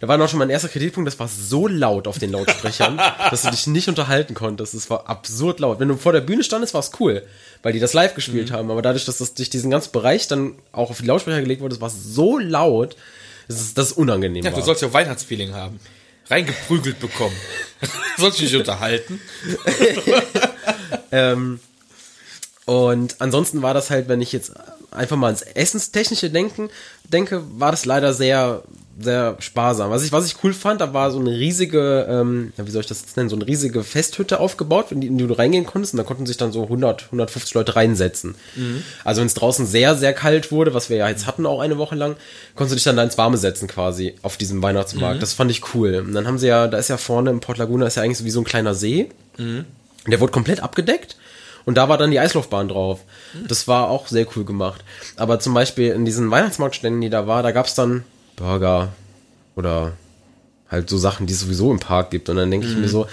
Da 0.00 0.08
war 0.08 0.16
noch 0.16 0.30
schon 0.30 0.38
mein 0.38 0.48
erster 0.48 0.68
Kritikpunkt, 0.68 1.06
das 1.06 1.18
war 1.18 1.28
so 1.28 1.68
laut 1.68 2.08
auf 2.08 2.18
den 2.18 2.32
Lautsprechern, 2.32 2.98
dass 3.30 3.42
du 3.42 3.50
dich 3.50 3.66
nicht 3.66 3.88
unterhalten 3.88 4.34
konntest. 4.34 4.72
Es 4.72 4.88
war 4.88 5.08
absurd 5.08 5.60
laut. 5.60 5.78
Wenn 5.78 5.88
du 5.88 5.96
vor 5.96 6.12
der 6.12 6.22
Bühne 6.22 6.42
standest, 6.42 6.72
war 6.72 6.80
es 6.80 6.92
cool, 6.98 7.22
weil 7.62 7.74
die 7.74 7.80
das 7.80 7.92
live 7.92 8.14
gespielt 8.14 8.50
mhm. 8.50 8.54
haben. 8.54 8.70
Aber 8.70 8.80
dadurch, 8.80 9.04
dass 9.04 9.18
das 9.18 9.34
durch 9.34 9.50
diesen 9.50 9.70
ganzen 9.70 9.92
Bereich 9.92 10.26
dann 10.26 10.54
auch 10.72 10.90
auf 10.90 11.00
die 11.00 11.06
Lautsprecher 11.06 11.42
gelegt 11.42 11.60
wurde, 11.60 11.74
das 11.74 11.82
war 11.82 11.90
so 11.90 12.38
laut, 12.38 12.96
dass 13.46 13.60
es 13.60 13.74
das 13.74 13.92
unangenehm 13.92 14.42
ja, 14.42 14.52
war. 14.52 14.58
Du 14.58 14.64
sollst 14.64 14.80
ja 14.80 14.92
Weihnachtsfeeling 14.92 15.52
haben. 15.52 15.78
Reingeprügelt 16.30 16.98
bekommen. 16.98 17.36
sollst 18.16 18.38
du 18.38 18.44
dich 18.44 18.56
unterhalten? 18.56 19.20
ähm, 21.12 21.60
und 22.64 23.20
ansonsten 23.20 23.62
war 23.62 23.74
das 23.74 23.90
halt, 23.90 24.08
wenn 24.08 24.22
ich 24.22 24.32
jetzt 24.32 24.52
einfach 24.92 25.16
mal 25.16 25.30
ins 25.30 25.42
Essenstechnische 25.42 26.30
denken, 26.30 26.70
denke, 27.04 27.42
war 27.58 27.70
das 27.70 27.84
leider 27.84 28.14
sehr, 28.14 28.62
sehr 29.02 29.36
sparsam. 29.40 29.90
Was 29.90 30.04
ich, 30.04 30.12
was 30.12 30.26
ich 30.26 30.36
cool 30.44 30.52
fand, 30.52 30.80
da 30.80 30.92
war 30.92 31.10
so 31.10 31.18
eine 31.18 31.30
riesige, 31.30 32.06
ähm, 32.08 32.52
wie 32.56 32.70
soll 32.70 32.82
ich 32.82 32.86
das 32.86 33.00
jetzt 33.00 33.16
nennen, 33.16 33.28
so 33.28 33.36
eine 33.36 33.46
riesige 33.46 33.82
Festhütte 33.82 34.40
aufgebaut, 34.40 34.92
in 34.92 35.00
die, 35.00 35.06
in 35.06 35.18
die 35.18 35.26
du 35.26 35.34
reingehen 35.34 35.66
konntest 35.66 35.94
und 35.94 35.98
da 35.98 36.04
konnten 36.04 36.26
sich 36.26 36.36
dann 36.36 36.52
so 36.52 36.64
100, 36.64 37.04
150 37.04 37.54
Leute 37.54 37.76
reinsetzen. 37.76 38.34
Mhm. 38.56 38.82
Also 39.04 39.20
wenn 39.20 39.26
es 39.26 39.34
draußen 39.34 39.66
sehr, 39.66 39.94
sehr 39.96 40.12
kalt 40.12 40.52
wurde, 40.52 40.74
was 40.74 40.90
wir 40.90 40.96
ja 40.96 41.08
jetzt 41.08 41.26
hatten 41.26 41.46
auch 41.46 41.60
eine 41.60 41.78
Woche 41.78 41.94
lang, 41.94 42.16
konntest 42.54 42.72
du 42.72 42.76
dich 42.76 42.84
dann 42.84 42.96
da 42.96 43.02
ins 43.02 43.18
Warme 43.18 43.38
setzen 43.38 43.68
quasi 43.68 44.14
auf 44.22 44.36
diesem 44.36 44.62
Weihnachtsmarkt. 44.62 45.16
Mhm. 45.16 45.20
Das 45.20 45.32
fand 45.32 45.50
ich 45.50 45.74
cool. 45.74 46.04
Und 46.06 46.12
dann 46.12 46.26
haben 46.26 46.38
sie 46.38 46.48
ja, 46.48 46.68
da 46.68 46.78
ist 46.78 46.88
ja 46.88 46.96
vorne 46.96 47.30
im 47.30 47.40
Port 47.40 47.58
Laguna 47.58 47.86
ist 47.86 47.96
ja 47.96 48.02
eigentlich 48.02 48.18
so 48.18 48.24
wie 48.24 48.30
so 48.30 48.40
ein 48.40 48.44
kleiner 48.44 48.74
See. 48.74 49.08
Mhm. 49.38 49.64
Der 50.06 50.20
wurde 50.20 50.32
komplett 50.32 50.62
abgedeckt 50.62 51.16
und 51.64 51.76
da 51.76 51.88
war 51.88 51.98
dann 51.98 52.10
die 52.10 52.18
Eislaufbahn 52.18 52.68
drauf. 52.68 53.00
Das 53.46 53.68
war 53.68 53.88
auch 53.88 54.08
sehr 54.08 54.26
cool 54.34 54.44
gemacht. 54.44 54.82
Aber 55.16 55.38
zum 55.40 55.54
Beispiel 55.54 55.92
in 55.92 56.04
diesen 56.04 56.30
Weihnachtsmarktständen, 56.30 57.00
die 57.00 57.10
da 57.10 57.26
war, 57.26 57.42
da 57.42 57.52
gab's 57.52 57.74
dann 57.74 58.04
Burger 58.40 58.88
oder 59.54 59.92
halt 60.68 60.88
so 60.88 60.98
Sachen, 60.98 61.26
die 61.26 61.32
es 61.32 61.40
sowieso 61.40 61.70
im 61.70 61.78
Park 61.78 62.10
gibt. 62.10 62.28
Und 62.28 62.36
dann 62.36 62.50
denke 62.50 62.66
mhm. 62.66 62.72
ich 62.72 62.78
mir 62.78 62.86
mhm. 62.86 62.90
so, 62.90 63.06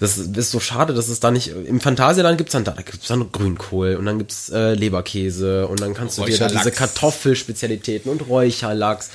das 0.00 0.18
ist 0.18 0.50
so 0.50 0.60
schade, 0.60 0.94
dass 0.94 1.08
es 1.08 1.20
da 1.20 1.30
nicht. 1.30 1.48
Im 1.48 1.80
Phantasialand 1.80 2.38
gibt's 2.38 2.52
dann 2.52 2.64
da, 2.64 2.72
da 2.72 2.82
gibt's 2.82 3.06
dann 3.08 3.30
Grünkohl 3.30 3.96
und 3.96 4.06
dann 4.06 4.18
gibt's 4.18 4.48
äh, 4.50 4.74
Leberkäse 4.74 5.66
und 5.68 5.80
dann 5.80 5.94
kannst 5.94 6.18
du 6.18 6.24
dir 6.24 6.38
da 6.38 6.48
diese 6.48 6.72
Kartoffelspezialitäten 6.72 8.10
und 8.10 8.28
Räucherlachs. 8.28 9.10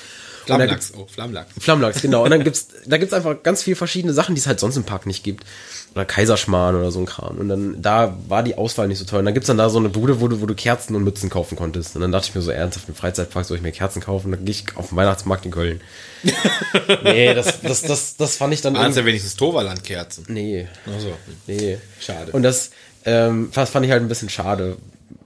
Flammlachs, 0.47 0.93
oh, 0.95 1.07
Flammlachs. 1.07 1.53
Flammlachs, 1.59 2.01
genau. 2.01 2.23
Und 2.23 2.31
dann 2.31 2.43
gibt's, 2.43 2.67
da 2.85 2.97
gibt's 2.97 3.13
einfach 3.13 3.43
ganz 3.43 3.63
viele 3.63 3.75
verschiedene 3.75 4.13
Sachen, 4.13 4.35
die 4.35 4.39
es 4.39 4.47
halt 4.47 4.59
sonst 4.59 4.77
im 4.77 4.83
Park 4.83 5.05
nicht 5.05 5.23
gibt 5.23 5.45
oder 5.93 6.05
Kaiserschmarrn 6.05 6.75
oder 6.75 6.91
so 6.91 6.99
ein 6.99 7.05
Kram. 7.05 7.37
Und 7.37 7.49
dann, 7.49 7.81
da 7.81 8.17
war 8.27 8.43
die 8.43 8.55
Auswahl 8.55 8.87
nicht 8.87 8.99
so 8.99 9.05
toll. 9.05 9.19
Und 9.19 9.25
dann 9.25 9.33
gibt's 9.33 9.47
dann 9.47 9.57
da 9.57 9.69
so 9.69 9.79
eine 9.79 9.89
Bude, 9.89 10.21
wo 10.21 10.27
du, 10.27 10.41
wo 10.41 10.45
du 10.45 10.53
Kerzen 10.53 10.95
und 10.95 11.03
Mützen 11.03 11.29
kaufen 11.29 11.55
konntest. 11.55 11.95
Und 11.95 12.01
dann 12.01 12.11
dachte 12.11 12.27
ich 12.29 12.35
mir 12.35 12.41
so, 12.41 12.51
ernsthaft, 12.51 12.87
im 12.87 12.95
Freizeitpark 12.95 13.45
soll 13.45 13.57
ich 13.57 13.63
mir 13.63 13.71
Kerzen 13.71 14.01
kaufen? 14.01 14.31
Dann 14.31 14.45
gehe 14.45 14.53
ich 14.53 14.77
auf 14.77 14.89
den 14.89 14.97
Weihnachtsmarkt 14.97 15.45
in 15.45 15.51
Köln. 15.51 15.81
nee, 17.03 17.33
das, 17.33 17.61
das, 17.61 17.81
das, 17.81 18.15
das 18.17 18.37
fand 18.37 18.53
ich 18.53 18.61
dann. 18.61 18.75
Waren 18.75 18.93
ja 18.93 19.05
wenigstens 19.05 19.35
Toverland-Kerzen? 19.35 20.25
Nee. 20.29 20.67
Ach 20.85 21.01
so. 21.01 21.13
Nee. 21.47 21.79
Schade. 21.99 22.31
Und 22.31 22.43
das, 22.43 22.71
ähm, 23.05 23.49
das 23.53 23.69
fand 23.69 23.85
ich 23.85 23.91
halt 23.91 24.01
ein 24.01 24.07
bisschen 24.07 24.29
schade. 24.29 24.77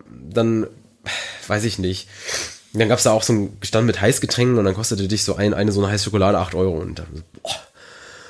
Dann, 0.10 0.68
weiß 1.48 1.66
ich 1.66 1.80
nicht. 1.80 2.08
Dann 2.74 2.90
gab's 2.90 3.04
da 3.04 3.12
auch 3.12 3.24
so 3.24 3.34
einen 3.34 3.58
Stand 3.62 3.86
mit 3.86 4.00
Heißgetränken 4.00 4.58
und 4.58 4.66
dann 4.66 4.76
kostete 4.76 5.08
dich 5.08 5.24
so 5.24 5.36
ein, 5.36 5.54
eine 5.54 5.72
so 5.72 5.82
eine 5.82 5.92
heiße 5.92 6.06
Schokolade 6.06 6.38
acht 6.38 6.56
Euro. 6.56 6.78
Und 6.78 7.00
dann, 7.00 7.24
boah, 7.42 7.52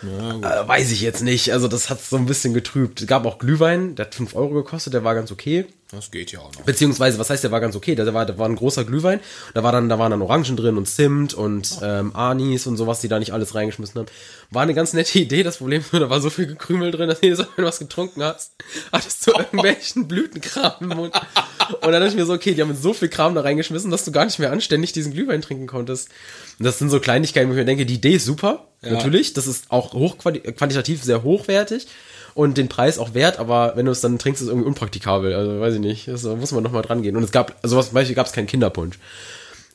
ja, 0.03 0.63
äh, 0.63 0.67
weiß 0.67 0.91
ich 0.91 1.01
jetzt 1.01 1.21
nicht. 1.21 1.53
Also 1.53 1.67
das 1.67 1.89
hat 1.89 2.01
so 2.01 2.17
ein 2.17 2.25
bisschen 2.25 2.53
getrübt. 2.53 3.01
Es 3.01 3.07
gab 3.07 3.25
auch 3.25 3.37
Glühwein, 3.37 3.95
der 3.95 4.07
hat 4.07 4.15
5 4.15 4.35
Euro 4.35 4.53
gekostet, 4.53 4.93
der 4.93 5.03
war 5.03 5.15
ganz 5.15 5.31
okay. 5.31 5.65
Das 5.91 6.09
geht 6.09 6.31
ja 6.31 6.39
auch 6.39 6.53
noch. 6.53 6.61
Beziehungsweise, 6.61 7.19
was 7.19 7.29
heißt, 7.29 7.43
der 7.43 7.51
war 7.51 7.59
ganz 7.59 7.75
okay? 7.75 7.95
Der 7.95 8.13
war, 8.13 8.25
der 8.25 8.37
war 8.37 8.47
ein 8.47 8.55
großer 8.55 8.85
Glühwein. 8.85 9.19
Da 9.53 9.63
war 9.63 9.73
dann, 9.73 9.89
da 9.89 9.99
waren 9.99 10.11
dann 10.11 10.21
Orangen 10.21 10.55
drin 10.55 10.77
und 10.77 10.87
Zimt 10.87 11.33
und 11.33 11.77
oh. 11.81 11.85
ähm, 11.85 12.15
Anis 12.15 12.65
und 12.65 12.77
sowas, 12.77 13.01
die 13.01 13.09
da 13.09 13.19
nicht 13.19 13.33
alles 13.33 13.55
reingeschmissen 13.55 13.99
haben. 13.99 14.07
War 14.51 14.63
eine 14.63 14.73
ganz 14.73 14.93
nette 14.93 15.19
Idee. 15.19 15.43
Das 15.43 15.57
Problem 15.57 15.83
da 15.91 16.09
war 16.09 16.21
so 16.21 16.29
viel 16.29 16.47
Gekrümel 16.47 16.91
drin, 16.91 17.09
dass 17.09 17.21
jedes 17.21 17.39
Mal, 17.39 17.47
wenn 17.55 17.63
du 17.63 17.67
was 17.67 17.79
getrunken 17.79 18.23
hast, 18.23 18.53
hattest 18.91 19.27
du 19.27 19.31
irgendwelchen 19.31 20.07
Blütenkram 20.07 20.73
im 20.79 20.89
Mund. 20.89 21.13
Und 21.15 21.83
dann 21.83 21.93
dachte 21.93 22.07
ich 22.07 22.15
mir 22.15 22.25
so, 22.25 22.33
okay, 22.33 22.53
die 22.53 22.61
haben 22.61 22.75
so 22.75 22.93
viel 22.93 23.09
Kram 23.09 23.35
da 23.35 23.41
reingeschmissen, 23.41 23.91
dass 23.91 24.05
du 24.05 24.11
gar 24.11 24.25
nicht 24.25 24.39
mehr 24.39 24.51
anständig 24.51 24.93
diesen 24.93 25.13
Glühwein 25.13 25.41
trinken 25.41 25.67
konntest. 25.67 26.09
Und 26.57 26.65
das 26.65 26.79
sind 26.79 26.89
so 26.89 26.99
Kleinigkeiten, 26.99 27.49
wo 27.49 27.53
ich 27.53 27.59
mir 27.59 27.65
denke, 27.65 27.85
die 27.85 27.95
Idee 27.95 28.15
ist 28.15 28.25
super. 28.25 28.67
Ja. 28.81 28.93
Natürlich. 28.93 29.33
Das 29.33 29.45
ist 29.45 29.65
auch 29.69 29.93
hochqualitativ 29.93 31.03
sehr 31.03 31.23
hochwertig 31.23 31.87
und 32.33 32.57
den 32.57 32.69
Preis 32.69 32.97
auch 32.97 33.13
wert, 33.13 33.39
aber 33.39 33.73
wenn 33.75 33.85
du 33.85 33.91
es 33.91 34.01
dann 34.01 34.19
trinkst, 34.19 34.41
ist 34.41 34.47
es 34.47 34.51
irgendwie 34.51 34.67
unpraktikabel. 34.67 35.33
Also 35.33 35.59
weiß 35.59 35.73
ich 35.75 35.79
nicht. 35.79 36.07
Das, 36.07 36.23
da 36.23 36.35
muss 36.35 36.51
man 36.51 36.63
nochmal 36.63 36.81
dran 36.81 37.01
gehen. 37.01 37.15
Und 37.15 37.23
es 37.23 37.31
gab, 37.31 37.55
also 37.61 37.77
was, 37.77 37.87
zum 37.87 37.95
Beispiel 37.95 38.15
gab 38.15 38.27
es 38.27 38.33
keinen 38.33 38.47
Kinderpunsch. 38.47 38.99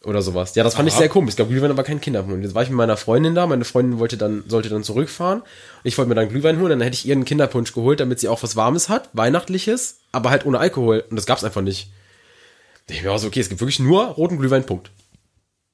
Oder 0.04 0.22
sowas. 0.22 0.54
Ja, 0.54 0.62
das 0.62 0.74
fand 0.74 0.88
Aha. 0.88 0.94
ich 0.94 0.98
sehr 0.98 1.08
komisch. 1.08 1.32
Es 1.32 1.36
gab 1.36 1.48
Glühwein, 1.48 1.70
aber 1.70 1.82
kein 1.82 2.00
Kinderpunsch. 2.00 2.44
Jetzt 2.44 2.54
war 2.54 2.62
ich 2.62 2.68
mit 2.68 2.76
meiner 2.76 2.96
Freundin 2.96 3.34
da. 3.34 3.46
Meine 3.46 3.64
Freundin 3.64 3.98
wollte 3.98 4.16
dann, 4.16 4.44
sollte 4.46 4.68
dann 4.68 4.84
zurückfahren. 4.84 5.42
Ich 5.82 5.98
wollte 5.98 6.08
mir 6.08 6.14
dann 6.14 6.28
Glühwein 6.28 6.60
holen. 6.60 6.70
Dann 6.70 6.80
hätte 6.80 6.94
ich 6.94 7.06
ihr 7.06 7.14
einen 7.14 7.24
Kinderpunsch 7.24 7.72
geholt, 7.72 7.98
damit 7.98 8.20
sie 8.20 8.28
auch 8.28 8.42
was 8.42 8.54
Warmes 8.54 8.88
hat. 8.88 9.08
Weihnachtliches. 9.14 9.98
Aber 10.12 10.30
halt 10.30 10.46
ohne 10.46 10.60
Alkohol. 10.60 11.04
Und 11.10 11.16
das 11.16 11.26
gab's 11.26 11.42
einfach 11.42 11.62
nicht. 11.62 11.90
Ich 12.88 13.02
mir 13.02 13.10
auch 13.10 13.18
so, 13.18 13.26
okay, 13.26 13.40
es 13.40 13.48
gibt 13.48 13.60
wirklich 13.60 13.80
nur 13.80 14.04
roten 14.04 14.38
Glühwein, 14.38 14.64
Punkt. 14.64 14.92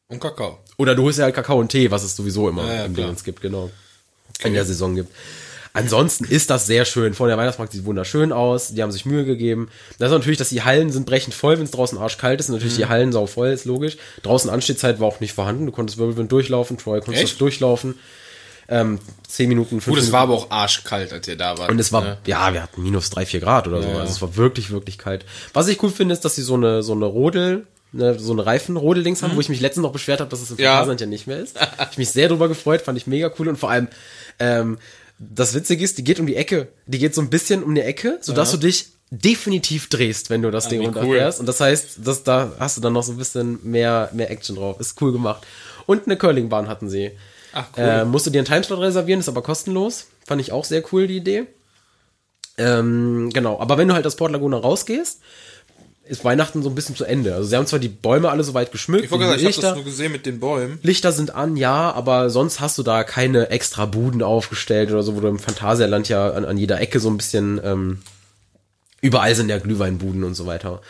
Und 0.09 0.21
Kakao. 0.21 0.61
Oder 0.79 0.95
du 0.95 1.03
holst 1.03 1.19
ja 1.19 1.25
halt 1.25 1.35
Kakao 1.35 1.59
und 1.59 1.69
Tee, 1.69 1.91
was 1.91 2.03
es 2.03 2.17
sowieso 2.17 2.49
immer 2.49 2.67
ja, 2.67 2.75
ja, 2.75 2.85
im 2.87 2.95
Dingens 2.95 3.25
gibt, 3.25 3.43
genau. 3.43 3.71
Okay. 4.39 4.49
In 4.49 4.55
der 4.55 4.65
Saison 4.65 4.95
gibt. 4.95 5.15
Ansonsten 5.75 6.25
ist 6.25 6.51
das 6.51 6.67
sehr 6.67 6.85
schön. 6.85 7.15
Vor 7.15 7.29
der 7.29 7.39
Weihnachtsmarkt 7.39 7.73
sieht 7.73 7.85
wunderschön 7.85 8.33
aus. 8.33 8.75
Die 8.75 8.83
haben 8.83 8.93
sich 8.93 9.07
Mühe 9.07 9.25
gegeben. 9.25 9.69
Das 9.99 10.11
ist 10.11 10.17
natürlich, 10.17 10.39
dass 10.39 10.51
die 10.51 10.63
Hallen 10.63 10.93
sind 10.93 11.07
brechend 11.07 11.35
voll, 11.35 11.57
wenn 11.57 11.65
es 11.65 11.71
draußen 11.71 11.97
arschkalt 11.97 12.41
ist. 12.41 12.49
Und 12.49 12.57
natürlich 12.57 12.75
mhm. 12.75 12.83
die 12.83 12.89
Hallen 12.89 13.13
sau 13.13 13.27
voll, 13.27 13.49
ist 13.49 13.65
logisch. 13.65 13.97
Draußen 14.23 14.51
Anstehzeit 14.51 15.01
war 15.01 15.09
auch 15.09 15.21
nicht 15.21 15.33
vorhanden. 15.33 15.67
Du 15.67 15.73
konntest 15.73 15.99
Wirbelwind 15.99 16.31
durchlaufen. 16.31 16.77
Troy 16.77 17.01
konntest 17.01 17.41
durchlaufen. 17.41 17.95
Ähm, 18.69 19.01
zehn 19.27 19.49
Minuten, 19.49 19.81
fünf 19.81 19.97
Gut, 19.97 19.99
es 20.03 20.13
war 20.13 20.21
aber 20.21 20.35
auch 20.35 20.51
arschkalt, 20.51 21.13
als 21.13 21.27
ihr 21.29 21.37
da 21.37 21.59
wart. 21.59 21.71
Und 21.71 21.79
es 21.79 21.93
war, 21.93 22.03
ne? 22.03 22.19
ja, 22.27 22.53
wir 22.53 22.63
hatten 22.63 22.83
minus 22.83 23.11
drei, 23.11 23.27
vier 23.27 23.41
Grad 23.41 23.67
oder 23.67 23.83
so. 23.83 23.89
Ja. 23.89 23.99
Also 23.99 24.13
es 24.13 24.23
war 24.23 24.37
wirklich, 24.37 24.71
wirklich 24.71 24.99
kalt. 24.99 25.27
Was 25.53 25.69
ich 25.69 25.83
cool 25.83 25.91
finde, 25.91 26.15
ist, 26.15 26.25
dass 26.25 26.37
sie 26.37 26.43
so 26.43 26.55
eine, 26.55 26.83
so 26.83 26.93
eine 26.93 27.05
Rodel, 27.05 27.67
ne, 27.93 28.19
so 28.19 28.33
eine 28.33 28.47
Reifenrodeldings 28.47 29.21
mhm. 29.21 29.27
haben, 29.27 29.37
wo 29.37 29.41
ich 29.41 29.49
mich 29.49 29.61
letztens 29.61 29.83
noch 29.83 29.93
beschwert 29.93 30.21
habe, 30.21 30.31
dass 30.31 30.41
es 30.41 30.53
im 30.53 30.59
ja. 30.59 30.85
ja 30.91 31.07
nicht 31.07 31.27
mehr 31.27 31.39
ist. 31.39 31.59
ich 31.91 31.99
mich 31.99 32.11
sehr 32.11 32.29
drüber 32.29 32.49
gefreut, 32.49 32.83
fand 32.83 32.97
ich 32.97 33.07
mega 33.07 33.31
cool 33.39 33.49
und 33.49 33.57
vor 33.57 33.71
allem, 33.71 33.89
ähm, 34.39 34.79
das 35.31 35.55
Witzige 35.55 35.85
ist, 35.85 35.99
die 35.99 36.05
geht 36.05 36.21
um 36.21 36.27
die 36.27 36.37
Ecke. 36.37 36.69
Die 36.87 36.99
geht 36.99 37.15
so 37.15 37.21
ein 37.21 37.31
bisschen 37.31 37.63
um 37.63 37.75
die 37.75 37.81
Ecke, 37.81 38.19
sodass 38.21 38.53
ja. 38.53 38.59
du 38.59 38.67
dich 38.67 38.89
definitiv 39.11 39.89
drehst, 39.89 40.31
wenn 40.31 40.43
du 40.43 40.51
das 40.51 40.67
ah, 40.67 40.69
Ding 40.71 40.83
runterfährst. 40.83 41.39
Cool. 41.39 41.43
Und 41.43 41.47
das 41.47 41.61
heißt, 41.61 41.99
dass 42.05 42.25
da 42.25 42.53
hast 42.59 42.77
du 42.77 42.81
dann 42.81 42.95
noch 42.95 43.03
so 43.03 43.13
ein 43.13 43.19
bisschen 43.19 43.59
mehr, 43.63 44.11
mehr 44.13 44.31
Action 44.31 44.57
drauf. 44.57 44.81
Ist 44.81 45.01
cool 45.01 45.13
gemacht. 45.13 45.47
Und 45.87 46.07
eine 46.07 46.17
Curlingbahn 46.17 46.69
hatten 46.69 46.89
sie. 46.89 47.13
Ach, 47.53 47.67
cool. 47.77 47.85
Äh, 47.85 48.05
musst 48.05 48.27
du 48.27 48.31
dir 48.31 48.39
einen 48.39 48.47
Timeslot 48.47 48.81
reservieren, 48.81 49.21
ist 49.21 49.29
aber 49.29 49.43
kostenlos. 49.43 50.07
Fand 50.25 50.41
ich 50.41 50.53
auch 50.53 50.65
sehr 50.65 50.83
cool, 50.93 51.07
die 51.07 51.19
Idee. 51.19 51.47
Ähm, 52.59 53.31
genau, 53.33 53.61
aber 53.61 53.79
wenn 53.79 53.89
du 53.89 53.95
halt 53.95 54.07
aus 54.07 54.17
Port 54.17 54.33
Laguna 54.33 54.59
rausgehst, 54.59 55.21
ist 56.13 56.25
Weihnachten 56.27 56.63
so 56.63 56.69
ein 56.69 56.75
bisschen 56.75 56.95
zu 56.95 57.05
Ende. 57.05 57.35
Also 57.35 57.49
sie 57.49 57.57
haben 57.57 57.67
zwar 57.67 57.79
die 57.79 57.89
Bäume 57.89 58.31
alle 58.31 58.45
so 58.45 58.53
weit 58.53 58.71
geschmückt. 58.71 59.05
Ich 59.05 59.11
wollte 59.11 59.25
sagen, 59.25 59.41
ich 59.41 59.57
habe 59.57 59.61
das 59.63 59.75
nur 59.75 59.85
gesehen 59.85 60.13
mit 60.13 60.27
den 60.27 60.41
Bäumen. 60.41 60.79
Lichter 60.83 61.11
sind 61.11 61.35
an, 61.35 61.57
ja, 61.57 61.91
aber 61.91 62.29
sonst 62.29 62.61
hast 62.61 62.77
du 62.77 62.83
da 62.83 63.03
keine 63.03 63.49
extra 63.49 63.87
Buden 63.87 64.23
aufgestellt 64.23 64.91
oder 64.91 65.03
so, 65.03 65.17
wo 65.17 65.21
du 65.21 65.29
im 65.29 65.39
Phantasialand 65.39 66.11
ja 66.11 66.31
an, 66.31 66.45
an 66.45 66.59
jeder 66.59 66.81
Ecke 66.83 67.01
so 67.01 67.09
ein 67.09 67.17
bisschen 67.17 67.59
ähm, 67.65 68.03
überall 69.01 69.35
sind 69.35 69.49
ja 69.49 69.59
Glühweinbuden 69.59 70.23
und 70.23 70.35
so 70.35 70.45
weiter. 70.45 70.83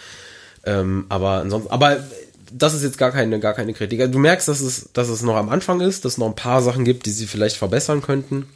Ähm, 0.64 1.06
aber 1.08 1.40
ansonsten, 1.40 1.70
aber 1.70 2.04
das 2.50 2.74
ist 2.74 2.82
jetzt 2.82 2.98
gar 2.98 3.12
keine, 3.12 3.38
gar 3.38 3.54
keine 3.54 3.74
Kritik. 3.74 4.00
Also 4.00 4.12
du 4.12 4.18
merkst, 4.18 4.48
dass 4.48 4.60
es, 4.60 4.90
dass 4.92 5.08
es 5.08 5.22
noch 5.22 5.36
am 5.36 5.50
Anfang 5.50 5.80
ist, 5.80 6.04
dass 6.04 6.14
es 6.14 6.18
noch 6.18 6.26
ein 6.26 6.34
paar 6.34 6.62
Sachen 6.62 6.84
gibt, 6.84 7.06
die 7.06 7.10
sie 7.10 7.28
vielleicht 7.28 7.56
verbessern 7.56 8.02
könnten. 8.02 8.48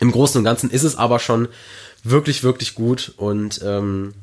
Im 0.00 0.12
Großen 0.12 0.38
und 0.38 0.44
Ganzen 0.44 0.70
ist 0.70 0.84
es 0.84 0.96
aber 0.96 1.18
schon 1.18 1.48
wirklich, 2.04 2.42
wirklich 2.42 2.74
gut 2.74 3.12
und 3.18 3.60
ähm, 3.62 4.14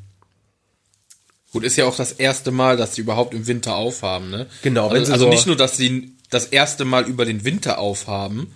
Gut, 1.55 1.63
ist 1.63 1.77
ja 1.77 1.85
auch 1.85 1.95
das 1.95 2.11
erste 2.11 2.51
Mal, 2.51 2.75
dass 2.75 2.95
sie 2.95 3.01
überhaupt 3.01 3.33
im 3.33 3.47
Winter 3.47 3.77
aufhaben, 3.77 4.29
ne? 4.29 4.45
Genau. 4.61 4.89
Also, 4.89 5.13
also 5.13 5.23
so 5.23 5.29
nicht 5.31 5.47
nur, 5.47 5.55
dass 5.55 5.77
sie 5.77 6.13
das 6.29 6.47
erste 6.47 6.83
Mal 6.83 7.05
über 7.05 7.23
den 7.23 7.45
Winter 7.45 7.79
aufhaben, 7.79 8.53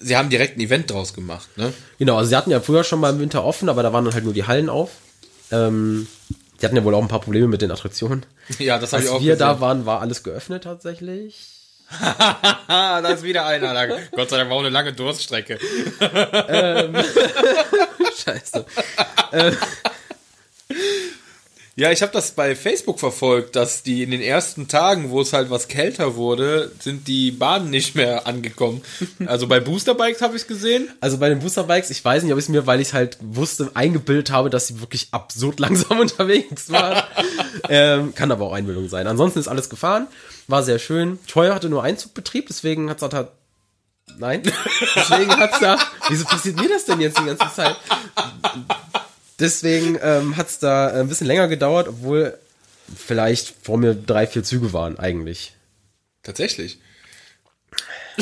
sie 0.00 0.16
haben 0.16 0.28
direkt 0.28 0.56
ein 0.56 0.60
Event 0.60 0.90
draus 0.90 1.14
gemacht, 1.14 1.48
ne? 1.56 1.72
Genau, 2.00 2.16
also 2.16 2.28
sie 2.30 2.34
hatten 2.34 2.50
ja 2.50 2.60
früher 2.60 2.82
schon 2.82 2.98
mal 2.98 3.12
im 3.12 3.20
Winter 3.20 3.44
offen, 3.44 3.68
aber 3.68 3.84
da 3.84 3.92
waren 3.92 4.04
dann 4.04 4.14
halt 4.14 4.24
nur 4.24 4.32
die 4.32 4.48
Hallen 4.48 4.68
auf. 4.68 4.90
Ähm, 5.52 6.08
die 6.60 6.66
hatten 6.66 6.74
ja 6.74 6.82
wohl 6.82 6.92
auch 6.96 7.02
ein 7.02 7.06
paar 7.06 7.20
Probleme 7.20 7.46
mit 7.46 7.62
den 7.62 7.70
Attraktionen. 7.70 8.26
Ja, 8.58 8.80
das 8.80 8.92
habe 8.92 9.04
ich 9.04 9.10
auch 9.10 9.14
Als 9.14 9.22
wir 9.22 9.34
gesehen. 9.34 9.46
da 9.46 9.60
waren, 9.60 9.86
war 9.86 10.00
alles 10.00 10.24
geöffnet 10.24 10.64
tatsächlich. 10.64 11.36
da 12.66 12.98
ist 12.98 13.22
wieder 13.22 13.46
einer. 13.46 13.74
Da. 13.74 13.86
Gott 14.10 14.28
sei 14.28 14.38
Dank 14.38 14.50
war 14.50 14.56
auch 14.56 14.60
eine 14.62 14.70
lange 14.70 14.92
Durststrecke. 14.92 15.56
ähm, 16.00 16.96
Scheiße. 18.24 18.66
ähm, 19.32 19.56
ja, 21.78 21.92
ich 21.92 22.02
habe 22.02 22.10
das 22.10 22.32
bei 22.32 22.56
Facebook 22.56 22.98
verfolgt, 22.98 23.54
dass 23.54 23.84
die 23.84 24.02
in 24.02 24.10
den 24.10 24.20
ersten 24.20 24.66
Tagen, 24.66 25.10
wo 25.10 25.20
es 25.20 25.32
halt 25.32 25.48
was 25.48 25.68
kälter 25.68 26.16
wurde, 26.16 26.72
sind 26.80 27.06
die 27.06 27.30
Bahnen 27.30 27.70
nicht 27.70 27.94
mehr 27.94 28.26
angekommen. 28.26 28.82
Also 29.26 29.46
bei 29.46 29.60
Boosterbikes 29.60 30.22
habe 30.22 30.36
ich 30.36 30.46
gesehen. 30.46 30.88
Also 31.00 31.18
bei 31.18 31.28
den 31.28 31.40
Boosterbikes, 31.40 31.90
ich 31.90 32.04
weiß 32.04 32.22
nicht, 32.22 32.32
ob 32.32 32.38
ich 32.38 32.46
es 32.46 32.48
mir, 32.48 32.66
weil 32.66 32.80
ich 32.80 32.94
halt 32.94 33.18
wusste, 33.20 33.70
eingebildet 33.74 34.30
habe, 34.30 34.48
dass 34.50 34.66
sie 34.66 34.80
wirklich 34.80 35.08
absurd 35.12 35.60
langsam 35.60 36.00
unterwegs 36.00 36.70
waren. 36.70 37.02
ähm, 37.68 38.14
kann 38.14 38.32
aber 38.32 38.46
auch 38.46 38.52
Einbildung 38.52 38.88
sein. 38.88 39.06
Ansonsten 39.06 39.38
ist 39.38 39.48
alles 39.48 39.68
gefahren, 39.68 40.08
war 40.48 40.62
sehr 40.62 40.78
schön. 40.78 41.18
Troy 41.28 41.48
hatte 41.50 41.68
nur 41.68 41.84
Einzugbetrieb, 41.84 42.46
deswegen 42.48 42.90
hat 42.90 43.00
es 43.02 43.14
halt 43.14 43.28
Nein. 44.16 44.42
Deswegen 44.96 45.36
hat's 45.36 45.60
da. 45.60 45.78
Wieso 46.08 46.24
passiert 46.24 46.56
mir 46.56 46.68
das 46.68 46.86
denn 46.86 47.00
jetzt 47.00 47.18
die 47.18 47.24
ganze 47.24 47.54
Zeit? 47.54 47.76
Deswegen 49.38 49.98
ähm, 50.02 50.36
hat's 50.36 50.58
da 50.58 50.88
ein 50.88 51.08
bisschen 51.08 51.26
länger 51.26 51.48
gedauert, 51.48 51.88
obwohl 51.88 52.36
vielleicht 52.96 53.54
vor 53.62 53.78
mir 53.78 53.94
drei, 53.94 54.26
vier 54.26 54.42
Züge 54.42 54.72
waren, 54.72 54.98
eigentlich. 54.98 55.52
Tatsächlich. 56.22 56.78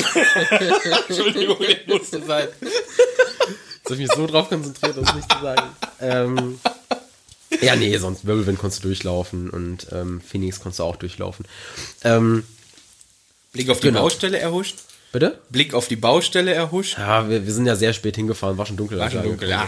Entschuldigung, 1.09 1.57
ich 1.61 1.87
musste 1.87 2.23
sein. 2.23 2.47
Jetzt 2.61 3.85
habe 3.85 3.95
ich 3.95 3.99
mich 3.99 4.11
so 4.15 4.27
drauf 4.27 4.49
konzentriert, 4.49 4.97
das 4.97 5.15
nicht 5.15 5.31
zu 5.31 5.39
sagen. 5.41 5.69
Ähm, 5.99 6.59
ja, 7.61 7.75
nee, 7.75 7.97
sonst 7.97 8.25
Wirbelwind 8.27 8.59
konntest 8.59 8.83
du 8.83 8.89
durchlaufen 8.89 9.49
und 9.49 9.87
ähm, 9.91 10.21
Phoenix 10.21 10.59
konntest 10.59 10.79
du 10.79 10.83
auch 10.83 10.97
durchlaufen. 10.97 11.45
Ähm, 12.03 12.43
Blick 13.53 13.69
auf 13.69 13.79
die 13.79 13.87
Genau. 13.87 14.01
Baustelle 14.01 14.37
erhuscht. 14.37 14.75
Bitte? 15.19 15.39
Blick 15.49 15.73
auf 15.73 15.87
die 15.87 15.95
Baustelle 15.95 16.53
erhuscht. 16.53 16.97
Ja, 16.99 17.27
wir, 17.27 17.45
wir 17.45 17.53
sind 17.53 17.65
ja 17.65 17.75
sehr 17.75 17.93
spät 17.93 18.15
hingefahren, 18.15 18.57
war 18.57 18.67
schon 18.67 18.77
dunkel. 18.77 18.99
War 18.99 19.09
schon 19.09 19.23
wir 19.23 19.29
dunkel, 19.31 19.49
ja. 19.49 19.67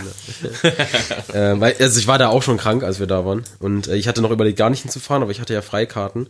äh, 1.33 1.59
weil, 1.59 1.75
also 1.79 1.99
ich 1.99 2.07
war 2.07 2.19
da 2.19 2.27
auch 2.27 2.43
schon 2.43 2.57
krank, 2.57 2.83
als 2.83 2.99
wir 2.99 3.07
da 3.07 3.25
waren. 3.25 3.43
Und 3.59 3.87
äh, 3.87 3.95
ich 3.95 4.07
hatte 4.07 4.21
noch 4.21 4.29
überlegt, 4.29 4.59
gar 4.59 4.69
nicht 4.69 4.83
hinzufahren, 4.83 5.23
aber 5.23 5.31
ich 5.31 5.41
hatte 5.41 5.53
ja 5.55 5.63
Freikarten. 5.63 6.27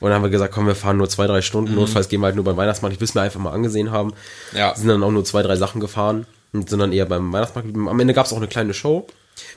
Und 0.00 0.10
dann 0.10 0.12
haben 0.12 0.22
wir 0.22 0.30
gesagt, 0.30 0.52
komm, 0.52 0.66
wir 0.66 0.74
fahren 0.74 0.98
nur 0.98 1.08
zwei, 1.08 1.26
drei 1.26 1.40
Stunden. 1.40 1.74
Notfalls 1.74 2.08
gehen 2.08 2.20
wir 2.20 2.26
halt 2.26 2.36
nur 2.36 2.44
beim 2.44 2.56
Weihnachtsmarkt. 2.56 2.94
Ich 2.94 3.00
will 3.00 3.08
es 3.08 3.14
mir 3.14 3.22
einfach 3.22 3.40
mal 3.40 3.52
angesehen 3.52 3.90
haben. 3.90 4.12
Ja. 4.52 4.74
Sind 4.76 4.88
dann 4.88 5.02
auch 5.02 5.10
nur 5.10 5.24
zwei, 5.24 5.42
drei 5.42 5.56
Sachen 5.56 5.80
gefahren 5.80 6.26
und 6.52 6.68
sind 6.68 6.78
dann 6.78 6.92
eher 6.92 7.06
beim 7.06 7.32
Weihnachtsmarkt. 7.32 7.74
Am 7.74 8.00
Ende 8.00 8.14
gab 8.14 8.26
es 8.26 8.32
auch 8.32 8.36
eine 8.36 8.48
kleine 8.48 8.74
Show. 8.74 9.06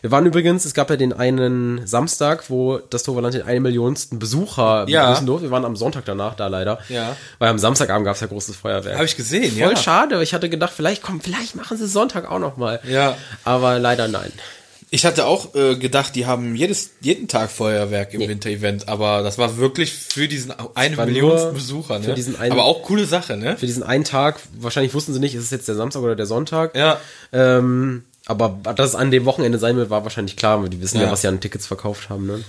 Wir 0.02 0.12
waren 0.12 0.26
übrigens, 0.26 0.66
es 0.66 0.74
gab 0.74 0.90
ja 0.90 0.96
den 0.98 1.14
einen 1.14 1.86
Samstag, 1.88 2.50
wo 2.50 2.78
das 2.78 3.04
Toverland 3.04 3.34
den 3.34 3.44
einen 3.44 3.64
Millionsten 3.64 4.20
Besucher 4.20 4.86
Ja. 4.88 5.06
begrüßen 5.08 5.26
durfte. 5.28 5.48
Wir 5.48 5.52
waren 5.52 5.66
am 5.66 5.76
Sonntag 5.76 6.06
danach 6.06 6.36
da 6.36 6.48
leider. 6.48 6.80
Ja. 6.90 7.16
Weil 7.40 7.50
am 7.50 7.60
Samstagabend 7.60 8.06
gab 8.06 8.16
es 8.16 8.22
ja 8.22 8.28
großes 8.28 8.56
Feuerwerk. 8.56 8.96
Habe 8.96 9.06
ich 9.06 9.16
gesehen, 9.18 9.52
Voll 9.52 9.72
ja. 9.72 9.76
schade, 9.78 10.16
weil 10.16 10.24
ich 10.24 10.34
hatte 10.34 10.50
gedacht, 10.50 10.74
vielleicht 10.76 11.02
komm, 11.02 11.22
vielleicht 11.22 11.56
machen 11.56 11.78
sie 11.78 11.88
Sonntag 11.88 12.30
auch 12.30 12.40
noch 12.40 12.58
mal. 12.58 12.80
Ja. 12.88 13.18
Aber 13.44 13.80
leider 13.80 14.08
nein. 14.08 14.32
Ich 14.94 15.06
hatte 15.06 15.26
auch 15.26 15.56
äh, 15.56 15.78
gedacht, 15.78 16.16
die 16.16 16.26
haben 16.26 16.54
jedes, 16.54 16.90
jeden 17.00 17.30
Tag 17.30 17.50
Feuerwerk 17.50 18.14
im 18.14 18.20
Winter-Event, 18.28 18.90
aber 18.90 19.24
das 19.24 19.38
war 19.38 19.56
wirklich 19.56 19.94
für 19.94 20.28
diesen 20.28 20.54
eine 20.76 20.98
war 20.98 21.06
Million 21.06 21.30
nur 21.34 21.54
Besucher, 21.54 22.00
ne? 22.00 22.04
für 22.04 22.14
diesen 22.14 22.36
einen- 22.38 22.52
aber 22.52 22.66
auch 22.66 22.84
coole 22.84 23.06
Sache, 23.06 23.38
ne? 23.38 23.56
Für 23.56 23.68
diesen 23.68 23.84
einen 23.84 24.04
Tag, 24.04 24.42
wahrscheinlich 24.60 24.94
wussten 24.94 25.14
sie 25.14 25.22
nicht, 25.22 25.34
ist 25.34 25.46
es 25.46 25.50
jetzt 25.50 25.70
der 25.70 25.76
Samstag 25.76 26.02
oder 26.02 26.18
der 26.18 26.26
Sonntag. 26.26 26.76
Ja. 26.76 27.00
Ähm, 27.32 28.04
aber 28.26 28.60
dass 28.76 28.90
es 28.90 28.96
an 28.96 29.12
dem 29.12 29.26
Wochenende 29.26 29.58
sein 29.58 29.76
wird, 29.78 29.90
war 29.90 30.04
wahrscheinlich 30.04 30.36
klar, 30.38 30.62
weil 30.62 30.70
die 30.70 30.82
wissen 30.82 30.98
ja, 30.98 31.06
Ja. 31.06 31.12
was 31.12 31.22
sie 31.22 31.28
an 31.28 31.40
Tickets 31.40 31.68
verkauft 31.68 32.10
haben. 32.10 32.28
Ne? 32.28 32.44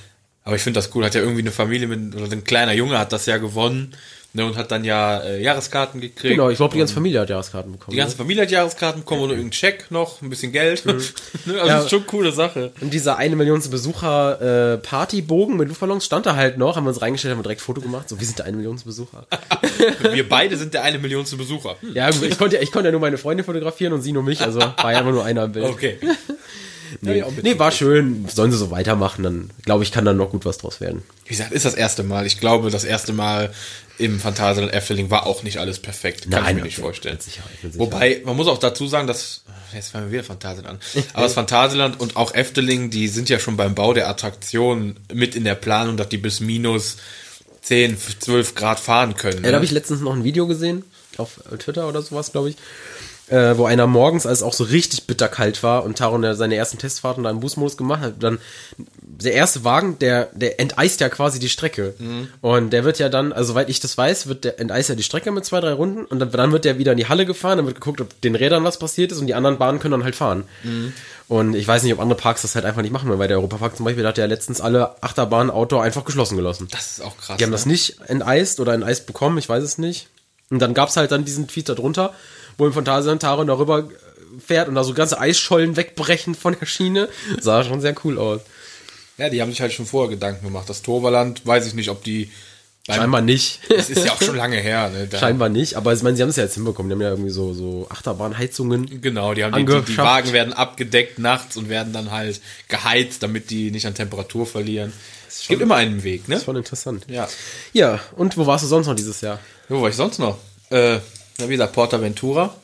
Aber 0.44 0.56
ich 0.56 0.62
finde 0.62 0.78
das 0.78 0.94
cool. 0.94 1.04
Hat 1.04 1.14
ja 1.14 1.20
irgendwie 1.20 1.40
eine 1.42 1.52
Familie 1.52 1.86
mit, 1.88 2.14
oder 2.14 2.30
ein 2.30 2.44
kleiner 2.44 2.72
Junge 2.72 2.98
hat 2.98 3.12
das 3.12 3.26
ja 3.26 3.38
gewonnen, 3.38 3.94
ne? 4.34 4.44
Und 4.46 4.56
hat 4.56 4.70
dann 4.70 4.84
ja 4.84 5.18
äh, 5.20 5.42
Jahreskarten 5.42 6.00
gekriegt. 6.00 6.34
Genau, 6.34 6.50
ich 6.50 6.56
glaube, 6.56 6.72
die 6.72 6.78
ganze 6.78 6.94
Familie 6.94 7.20
hat 7.20 7.30
Jahreskarten 7.30 7.72
bekommen. 7.72 7.92
Die 7.92 7.98
ganze 7.98 8.16
Familie 8.16 8.42
hat 8.42 8.50
Jahreskarten 8.50 9.02
bekommen 9.02 9.22
und 9.22 9.28
irgendeinen 9.30 9.50
Check 9.52 9.90
noch, 9.90 10.22
ein 10.22 10.30
bisschen 10.30 10.52
Geld. 10.52 10.84
ne? 10.86 10.92
Also 10.94 11.12
Mhm. 11.44 11.54
Ja. 11.56 11.66
das 11.66 11.84
ist 11.84 11.90
schon 11.90 11.98
eine 12.00 12.06
coole 12.08 12.32
Sache. 12.32 12.58
ne? 12.58 12.72
Und 12.80 12.92
dieser 12.94 13.16
eine 13.16 13.36
Millionste 13.36 13.70
Besucher 13.70 14.74
äh, 14.74 14.78
Partybogen 14.78 15.56
mit 15.56 15.68
Luftballons 15.68 16.04
stand 16.04 16.26
da 16.26 16.36
halt 16.36 16.58
noch, 16.58 16.76
haben 16.76 16.84
wir 16.84 16.90
uns 16.90 17.02
reingestellt, 17.02 17.32
haben 17.32 17.38
wir 17.40 17.44
direkt 17.44 17.60
Foto 17.60 17.80
gemacht. 17.80 18.08
So, 18.08 18.18
wir 18.18 18.26
sind 18.26 18.38
der 18.38 18.46
eine 18.46 18.56
Millionste 18.56 18.86
Besucher. 18.86 19.26
Wir 20.12 20.28
beide 20.28 20.56
sind 20.56 20.74
der 20.74 20.82
eine 20.82 20.98
Millionste 20.98 21.36
Besucher. 21.36 21.76
ja, 21.94 22.10
gut, 22.10 22.22
ich 22.24 22.38
konnte, 22.38 22.56
ja- 22.56 22.62
ich 22.62 22.70
konnte 22.72 22.88
ja 22.88 22.92
nur 22.92 23.00
meine 23.00 23.18
Freundin 23.18 23.44
fotografieren 23.44 23.92
und 23.92 24.02
sie 24.02 24.12
nur 24.12 24.22
mich, 24.22 24.40
also 24.42 24.60
war 24.60 24.92
ja 24.92 25.00
immer 25.00 25.12
nur 25.12 25.24
einer 25.24 25.44
im 25.44 25.52
Bild. 25.52 25.66
Okay. 25.66 25.98
Nee, 27.00 27.24
nee, 27.42 27.58
war 27.58 27.70
schön. 27.72 28.26
Sollen 28.28 28.52
sie 28.52 28.58
so 28.58 28.70
weitermachen, 28.70 29.22
dann 29.24 29.50
glaube 29.64 29.82
ich, 29.82 29.92
kann 29.92 30.04
dann 30.04 30.18
noch 30.18 30.28
gut 30.28 30.44
was 30.44 30.58
draus 30.58 30.78
werden. 30.82 31.02
Wie 31.24 31.30
gesagt, 31.30 31.50
ist 31.52 31.64
das 31.64 31.72
erste 31.72 32.02
Mal. 32.02 32.26
Ich 32.26 32.38
glaube, 32.38 32.70
das 32.70 32.84
erste 32.84 33.14
Mal 33.14 33.50
im 33.98 34.18
Phantasialand 34.20 34.72
Efteling 34.74 35.10
war 35.10 35.26
auch 35.26 35.42
nicht 35.42 35.58
alles 35.58 35.78
perfekt. 35.78 36.22
Kann 36.30 36.42
Nein, 36.42 36.56
ich 36.56 36.62
mir 36.62 36.62
nicht 36.68 36.76
mit- 36.78 36.84
vorstellen. 36.84 37.14
mit 37.16 37.22
Sicherheit, 37.22 37.50
mit 37.62 37.72
Sicherheit. 37.74 37.92
Wobei, 37.92 38.22
man 38.24 38.36
muss 38.36 38.48
auch 38.48 38.58
dazu 38.58 38.86
sagen, 38.86 39.06
dass, 39.06 39.42
jetzt 39.74 39.90
fangen 39.90 40.06
wir 40.06 40.12
wieder 40.12 40.24
Phantasialand 40.24 40.80
an, 40.94 41.02
aber 41.14 41.24
das 41.24 41.34
Phantasialand 41.34 42.00
und 42.00 42.16
auch 42.16 42.34
Efteling, 42.34 42.90
die 42.90 43.08
sind 43.08 43.28
ja 43.28 43.38
schon 43.38 43.56
beim 43.56 43.74
Bau 43.74 43.92
der 43.94 44.08
Attraktion 44.08 44.96
mit 45.12 45.34
in 45.36 45.44
der 45.44 45.54
Planung, 45.54 45.96
dass 45.96 46.08
die 46.08 46.18
bis 46.18 46.40
minus 46.40 46.96
10, 47.62 47.96
12 48.20 48.54
Grad 48.54 48.80
fahren 48.80 49.14
können. 49.14 49.36
Ja, 49.36 49.42
ne? 49.42 49.48
da 49.50 49.54
habe 49.56 49.64
ich 49.64 49.70
letztens 49.70 50.00
noch 50.00 50.14
ein 50.14 50.24
Video 50.24 50.46
gesehen, 50.46 50.84
auf 51.18 51.40
Twitter 51.58 51.86
oder 51.88 52.02
sowas, 52.02 52.32
glaube 52.32 52.50
ich, 52.50 52.56
äh, 53.28 53.56
wo 53.56 53.66
einer 53.66 53.86
morgens, 53.86 54.26
als 54.26 54.38
es 54.38 54.42
auch 54.42 54.52
so 54.52 54.64
richtig 54.64 55.06
bitterkalt 55.06 55.62
war 55.62 55.84
und 55.84 55.96
Taron 55.98 56.24
ja 56.24 56.34
seine 56.34 56.56
ersten 56.56 56.78
Testfahrten 56.78 57.22
da 57.22 57.30
im 57.30 57.38
Boostmodus 57.40 57.76
gemacht 57.76 58.00
hat, 58.00 58.14
dann 58.22 58.38
der 59.18 59.34
erste 59.34 59.62
Wagen, 59.62 59.98
der, 59.98 60.30
der 60.32 60.58
enteist 60.58 61.00
ja 61.00 61.08
quasi 61.08 61.38
die 61.38 61.48
Strecke. 61.48 61.94
Und 62.40 62.70
der 62.70 62.84
wird 62.84 62.98
ja 62.98 63.08
dann, 63.08 63.32
also 63.32 63.52
soweit 63.52 63.68
ich 63.68 63.80
das 63.80 63.96
weiß, 63.96 64.26
wird 64.26 64.44
der 64.44 64.58
enteist 64.58 64.88
ja 64.88 64.94
die 64.94 65.02
Strecke 65.02 65.30
mit 65.30 65.44
zwei, 65.44 65.60
drei 65.60 65.72
Runden 65.72 66.04
und 66.04 66.18
dann, 66.18 66.30
dann 66.30 66.52
wird 66.52 66.64
der 66.64 66.78
wieder 66.78 66.92
in 66.92 66.98
die 66.98 67.08
Halle 67.08 67.26
gefahren, 67.26 67.58
dann 67.58 67.66
wird 67.66 67.76
geguckt, 67.76 68.00
ob 68.00 68.20
den 68.22 68.34
Rädern 68.34 68.64
was 68.64 68.78
passiert 68.78 69.12
ist 69.12 69.18
und 69.18 69.26
die 69.26 69.34
anderen 69.34 69.58
Bahnen 69.58 69.78
können 69.78 69.92
dann 69.92 70.04
halt 70.04 70.16
fahren. 70.16 70.44
Und 71.28 71.54
ich 71.54 71.68
weiß 71.68 71.82
nicht, 71.82 71.92
ob 71.92 72.00
andere 72.00 72.18
Parks 72.18 72.42
das 72.42 72.54
halt 72.54 72.64
einfach 72.64 72.82
nicht 72.82 72.90
machen, 72.92 73.08
weil 73.18 73.28
der 73.28 73.38
Europapark 73.38 73.76
zum 73.76 73.84
Beispiel, 73.84 74.06
hat 74.06 74.18
ja 74.18 74.26
letztens 74.26 74.60
alle 74.60 75.02
Achterbahnen 75.02 75.50
Outdoor 75.50 75.82
einfach 75.82 76.04
geschlossen 76.04 76.36
gelassen. 76.36 76.68
das 76.70 76.92
ist 76.92 77.02
auch 77.02 77.16
krass. 77.16 77.36
Die 77.36 77.44
haben 77.44 77.50
ne? 77.50 77.56
das 77.56 77.66
nicht 77.66 77.96
enteist 78.06 78.60
oder 78.60 78.74
enteist 78.74 79.06
bekommen, 79.06 79.38
ich 79.38 79.48
weiß 79.48 79.62
es 79.62 79.78
nicht. 79.78 80.08
Und 80.50 80.58
dann 80.58 80.74
gab's 80.74 80.96
halt 80.96 81.12
dann 81.12 81.24
diesen 81.24 81.48
Tweet 81.48 81.68
da 81.68 81.74
drunter, 81.74 82.12
wo 82.58 82.66
im 82.66 82.72
Phantasialand 82.72 83.22
Taron 83.22 83.46
darüber 83.46 83.78
äh, 83.78 83.82
fährt 84.44 84.68
und 84.68 84.74
da 84.74 84.84
so 84.84 84.92
ganze 84.94 85.18
Eisschollen 85.18 85.76
wegbrechen 85.76 86.34
von 86.34 86.56
der 86.58 86.66
Schiene. 86.66 87.08
Sah 87.40 87.64
schon 87.64 87.80
sehr 87.80 87.94
cool 88.04 88.18
aus. 88.18 88.40
Ja, 89.18 89.28
die 89.28 89.40
haben 89.42 89.50
sich 89.50 89.60
halt 89.60 89.72
schon 89.72 89.86
vorher 89.86 90.10
Gedanken 90.10 90.44
gemacht. 90.44 90.68
Das 90.68 90.82
Torvaland, 90.82 91.46
weiß 91.46 91.66
ich 91.66 91.74
nicht, 91.74 91.90
ob 91.90 92.02
die 92.02 92.30
Scheinbar 92.84 93.20
nicht. 93.20 93.60
Es 93.68 93.90
ist 93.90 94.04
ja 94.04 94.12
auch 94.12 94.20
schon 94.20 94.34
lange 94.34 94.56
her, 94.56 94.90
ne? 94.90 95.08
Scheinbar 95.16 95.48
nicht, 95.48 95.76
aber 95.76 95.92
ich 95.92 96.02
meine, 96.02 96.16
sie 96.16 96.22
haben 96.22 96.30
es 96.30 96.36
ja 96.36 96.42
jetzt 96.42 96.54
hinbekommen. 96.54 96.90
Die 96.90 96.94
haben 96.94 97.00
ja 97.00 97.10
irgendwie 97.10 97.30
so, 97.30 97.54
so 97.54 97.86
Achterbahnheizungen. 97.88 99.00
Genau, 99.00 99.34
die 99.34 99.44
haben 99.44 99.54
die, 99.54 99.64
die, 99.64 99.82
die. 99.82 99.96
Wagen 99.96 100.32
werden 100.32 100.52
abgedeckt 100.52 101.20
nachts 101.20 101.56
und 101.56 101.68
werden 101.68 101.92
dann 101.92 102.10
halt 102.10 102.40
geheizt, 102.66 103.22
damit 103.22 103.50
die 103.50 103.70
nicht 103.70 103.86
an 103.86 103.94
Temperatur 103.94 104.46
verlieren. 104.46 104.92
Es 105.28 105.46
gibt 105.46 105.62
immer 105.62 105.76
einen 105.76 106.02
Weg, 106.02 106.28
ne? 106.28 106.34
Das 106.34 106.48
war 106.48 106.56
interessant. 106.56 107.06
Ja. 107.08 107.28
Ja, 107.72 108.00
und 108.16 108.36
wo 108.36 108.46
warst 108.46 108.64
du 108.64 108.68
sonst 108.68 108.88
noch 108.88 108.96
dieses 108.96 109.20
Jahr? 109.20 109.38
Wo 109.68 109.80
war 109.80 109.88
ich 109.88 109.96
sonst 109.96 110.18
noch? 110.18 110.38
Äh, 110.70 110.98
wie 111.38 111.48
gesagt, 111.48 111.74
Portaventura, 111.74 112.54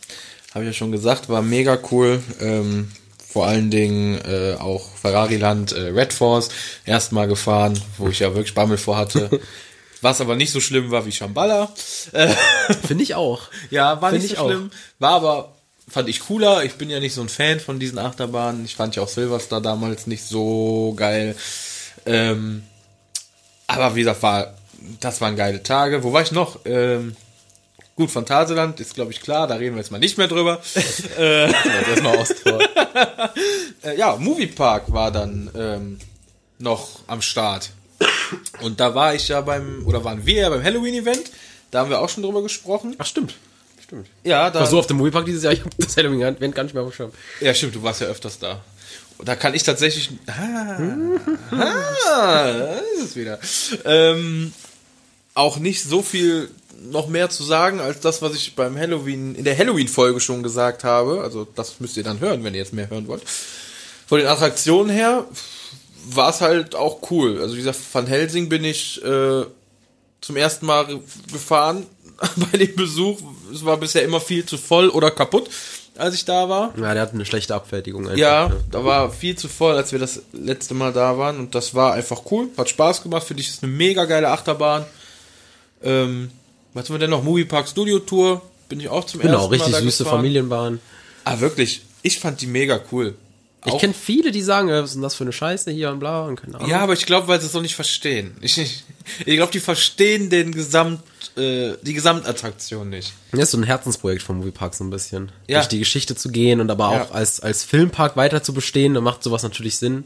habe 0.53 0.65
ich 0.65 0.71
ja 0.71 0.73
schon 0.73 0.91
gesagt, 0.91 1.29
war 1.29 1.43
mega 1.43 1.79
cool. 1.93 2.21
Ähm, 2.41 2.91
vor 3.29 3.47
allen 3.47 3.71
Dingen 3.71 4.19
äh, 4.25 4.55
auch 4.59 4.89
Ferrari-Land, 4.97 5.73
äh, 5.73 5.89
Red 5.89 6.13
Force, 6.13 6.49
erstmal 6.87 7.29
gefahren, 7.29 7.81
wo 7.99 8.09
ich 8.09 8.21
ja 8.21 8.35
wirklich 8.35 8.55
Bammel 8.55 8.79
vor 8.79 8.97
hatte. 8.97 9.41
Was 10.01 10.21
aber 10.21 10.37
nicht 10.37 10.53
so 10.53 10.61
schlimm 10.61 10.93
war 10.93 11.05
wie 11.07 11.13
Shambhala. 11.13 11.73
Finde 12.87 13.03
ich 13.03 13.17
auch. 13.17 13.43
Ja, 13.71 14.01
war 14.01 14.11
Find 14.11 14.23
nicht 14.23 14.33
ich 14.33 14.39
so 14.39 14.45
auch. 14.45 14.49
schlimm. 14.49 14.71
War 15.01 15.11
aber, 15.11 15.53
fand 15.89 16.09
ich 16.09 16.21
cooler. 16.21 16.63
Ich 16.63 16.75
bin 16.75 16.89
ja 16.89 17.01
nicht 17.01 17.15
so 17.15 17.21
ein 17.21 17.29
Fan 17.29 17.59
von 17.59 17.81
diesen 17.81 17.99
Achterbahnen. 17.99 18.65
Ich 18.65 18.77
fand 18.77 18.95
ja 18.95 19.03
auch 19.03 19.09
Silverstar 19.09 19.61
damals 19.61 20.07
nicht 20.07 20.23
so 20.23 20.95
geil. 20.97 21.35
Ähm, 22.07 22.63
aber 23.67 23.97
wie 23.97 24.01
gesagt, 24.03 24.23
war, 24.23 24.55
das 25.01 25.21
waren 25.21 25.35
geile 25.35 25.65
Tage. 25.65 26.05
Wo 26.05 26.13
war 26.13 26.23
ich 26.23 26.31
noch? 26.31 26.61
Ähm, 26.65 27.17
gut, 27.99 28.13
Phantasialand 28.13 28.79
ist, 28.79 28.95
glaube 28.95 29.11
ich, 29.11 29.21
klar. 29.21 29.49
Da 29.49 29.57
reden 29.57 29.75
wir 29.75 29.81
jetzt 29.83 29.91
mal 29.91 29.99
nicht 29.99 30.17
mehr 30.19 30.29
drüber. 30.29 30.63
Erstmal 31.19 32.17
Osttor. 32.17 32.61
äh, 33.83 33.99
ja, 33.99 34.17
Moviepark 34.17 34.93
war 34.93 35.11
dann 35.11 35.51
ähm, 35.55 35.99
noch 36.59 37.01
am 37.09 37.21
Start. 37.21 37.71
Und 38.61 38.79
da 38.79 38.95
war 38.95 39.15
ich 39.15 39.27
ja 39.29 39.41
beim, 39.41 39.85
oder 39.85 40.05
waren 40.05 40.25
wir 40.25 40.43
ja 40.43 40.49
beim 40.49 40.63
Halloween-Event. 40.63 41.33
Da 41.73 41.81
haben 41.81 41.91
wir 41.91 42.01
auch 42.01 42.09
schon 42.09 42.23
drüber 42.23 42.41
gesprochen. 42.41 42.95
Ach, 42.99 43.07
stimmt. 43.07 43.35
Stimmt. 43.83 44.07
Ja, 44.23 44.49
da. 44.51 44.61
Ich 44.61 44.63
war 44.63 44.71
so 44.71 44.79
auf 44.79 44.87
dem 44.87 44.99
Moviepark 44.99 45.27
dieses 45.27 45.43
Jahr, 45.43 45.53
ich 45.53 45.61
habe 45.61 45.71
das 45.77 45.97
Halloween-Event 45.97 46.55
gar 46.55 46.63
nicht 46.63 46.75
mehr 46.75 46.85
auf. 46.85 47.03
Ja, 47.41 47.53
stimmt, 47.53 47.75
du 47.75 47.83
warst 47.83 48.01
ja 48.01 48.07
öfters 48.07 48.39
da. 48.39 48.63
Und 49.19 49.27
da 49.27 49.35
kann 49.35 49.55
ich 49.55 49.65
tatsächlich. 49.65 50.11
Ah, 50.29 50.79
ah, 51.51 52.53
da 52.53 52.79
ist 52.95 53.03
es 53.03 53.17
wieder. 53.17 53.41
Ähm, 53.85 54.53
auch 55.35 55.59
nicht 55.59 55.83
so 55.83 56.03
viel 56.03 56.49
noch 56.81 57.09
mehr 57.09 57.31
zu 57.31 57.43
sagen, 57.43 57.81
als 57.81 58.01
das, 58.01 58.23
was 58.23 58.35
ich 58.35 58.55
beim 58.55 58.77
Halloween, 58.77 59.35
in 59.35 59.45
der 59.45 59.57
Halloween-Folge 59.57 60.21
schon 60.21 60.43
gesagt 60.43 60.85
habe. 60.85 61.23
Also, 61.23 61.47
das 61.55 61.81
müsst 61.81 61.97
ihr 61.97 62.05
dann 62.05 62.21
hören, 62.21 62.45
wenn 62.45 62.55
ihr 62.55 62.61
jetzt 62.61 62.73
mehr 62.73 62.91
hören 62.91 63.09
wollt. 63.09 63.23
Von 64.07 64.19
den 64.19 64.29
Attraktionen 64.29 64.91
her 64.91 65.25
war 66.11 66.31
es 66.31 66.41
halt 66.41 66.75
auch 66.75 67.11
cool. 67.11 67.41
Also, 67.41 67.57
gesagt, 67.57 67.79
Van 67.93 68.07
Helsing 68.07 68.49
bin 68.49 68.65
ich 68.65 69.03
äh, 69.05 69.45
zum 70.21 70.37
ersten 70.37 70.67
Mal 70.67 71.01
gefahren 71.33 71.87
bei 72.53 72.59
dem 72.59 72.75
Besuch. 72.75 73.19
Es 73.53 73.65
war 73.65 73.77
bisher 73.77 74.03
immer 74.03 74.21
viel 74.21 74.45
zu 74.45 74.57
voll 74.57 74.89
oder 74.89 75.11
kaputt, 75.11 75.51
als 75.97 76.15
ich 76.15 76.25
da 76.25 76.49
war. 76.49 76.73
Ja, 76.79 76.95
der 76.95 77.03
hat 77.03 77.13
eine 77.13 77.27
schlechte 77.27 77.55
Abfertigung 77.55 78.05
einfach. 78.05 78.19
Ja, 78.19 78.53
da 78.71 78.85
war 78.85 79.11
viel 79.11 79.37
zu 79.37 79.49
voll, 79.49 79.77
als 79.77 79.93
wir 79.93 79.99
das 79.99 80.23
letzte 80.33 80.75
Mal 80.75 80.93
da 80.93 81.19
waren. 81.19 81.39
Und 81.39 81.55
das 81.55 81.75
war 81.75 81.93
einfach 81.93 82.23
cool. 82.31 82.49
Hat 82.57 82.69
Spaß 82.69 83.03
gemacht. 83.03 83.25
Finde 83.25 83.43
ich, 83.43 83.49
ist 83.49 83.63
eine 83.63 83.73
mega 83.73 84.05
geile 84.05 84.31
Achterbahn. 84.31 84.85
Ähm, 85.83 86.31
was 86.79 86.89
haben 86.89 86.95
wir 86.95 86.99
denn 87.01 87.11
noch? 87.11 87.23
Moviepark 87.23 87.69
Studio 87.69 87.99
Tour. 88.01 88.43
Bin 88.69 88.81
ich 88.81 88.89
auch 88.89 89.05
zum 89.05 89.21
Genau, 89.21 89.39
ersten 89.39 89.51
richtig 89.53 89.73
Mal 89.73 89.79
da 89.79 89.85
süße 89.85 90.05
gefahren. 90.05 90.19
Familienbahn. 90.19 90.81
Ah, 91.25 91.41
wirklich. 91.41 91.83
Ich 92.03 92.19
fand 92.19 92.41
die 92.41 92.47
mega 92.47 92.81
cool. 92.93 93.15
Ich 93.67 93.73
Auch- 93.73 93.81
kenne 93.81 93.93
viele, 93.95 94.31
die 94.31 94.41
sagen, 94.43 94.69
was 94.69 94.91
ist 94.91 94.95
denn 94.95 95.03
das 95.03 95.15
für 95.15 95.25
eine 95.25 95.33
Scheiße 95.33 95.71
hier 95.73 95.91
und 95.91 95.99
bla 95.99 96.27
und 96.27 96.37
keine 96.41 96.57
Ahnung. 96.57 96.69
Ja, 96.71 96.79
aber 96.81 96.93
ich 96.93 97.07
glaube, 97.07 97.27
weil 97.29 97.41
sie 97.41 97.47
es 97.47 97.55
noch 97.55 97.61
nicht 97.63 97.75
verstehen. 97.75 98.37
Ich, 98.41 98.57
ich, 98.57 98.85
ich 99.27 99.35
glaube, 99.37 99.51
die 99.53 99.59
verstehen 99.61 100.31
den 100.31 100.53
Gesamt, 100.53 101.01
äh, 101.37 101.73
die 101.83 101.93
Gesamtattraktion 101.95 102.89
nicht. 102.89 103.13
Das 103.33 103.41
ist 103.41 103.51
so 103.51 103.59
ein 103.59 103.65
Herzensprojekt 103.65 104.23
vom 104.23 104.39
Moviepark 104.39 104.75
so 104.75 104.85
ein 104.85 104.91
bisschen. 104.91 105.33
Ja. 105.49 105.59
Durch 105.59 105.69
die 105.69 105.81
Geschichte 105.81 106.15
zu 106.15 106.31
gehen 106.31 106.61
und 106.61 106.71
aber 106.71 106.93
Ja. 106.95 107.03
auch 107.03 107.11
als, 107.11 107.41
als 107.41 107.65
Filmpark 107.65 108.17
weiter 108.17 108.43
zu 108.45 108.55
bestehen, 108.55 108.95
da 108.95 109.01
macht 109.01 109.25
sowas 109.25 109.43
natürlich 109.43 109.77
Sinn. 109.77 110.05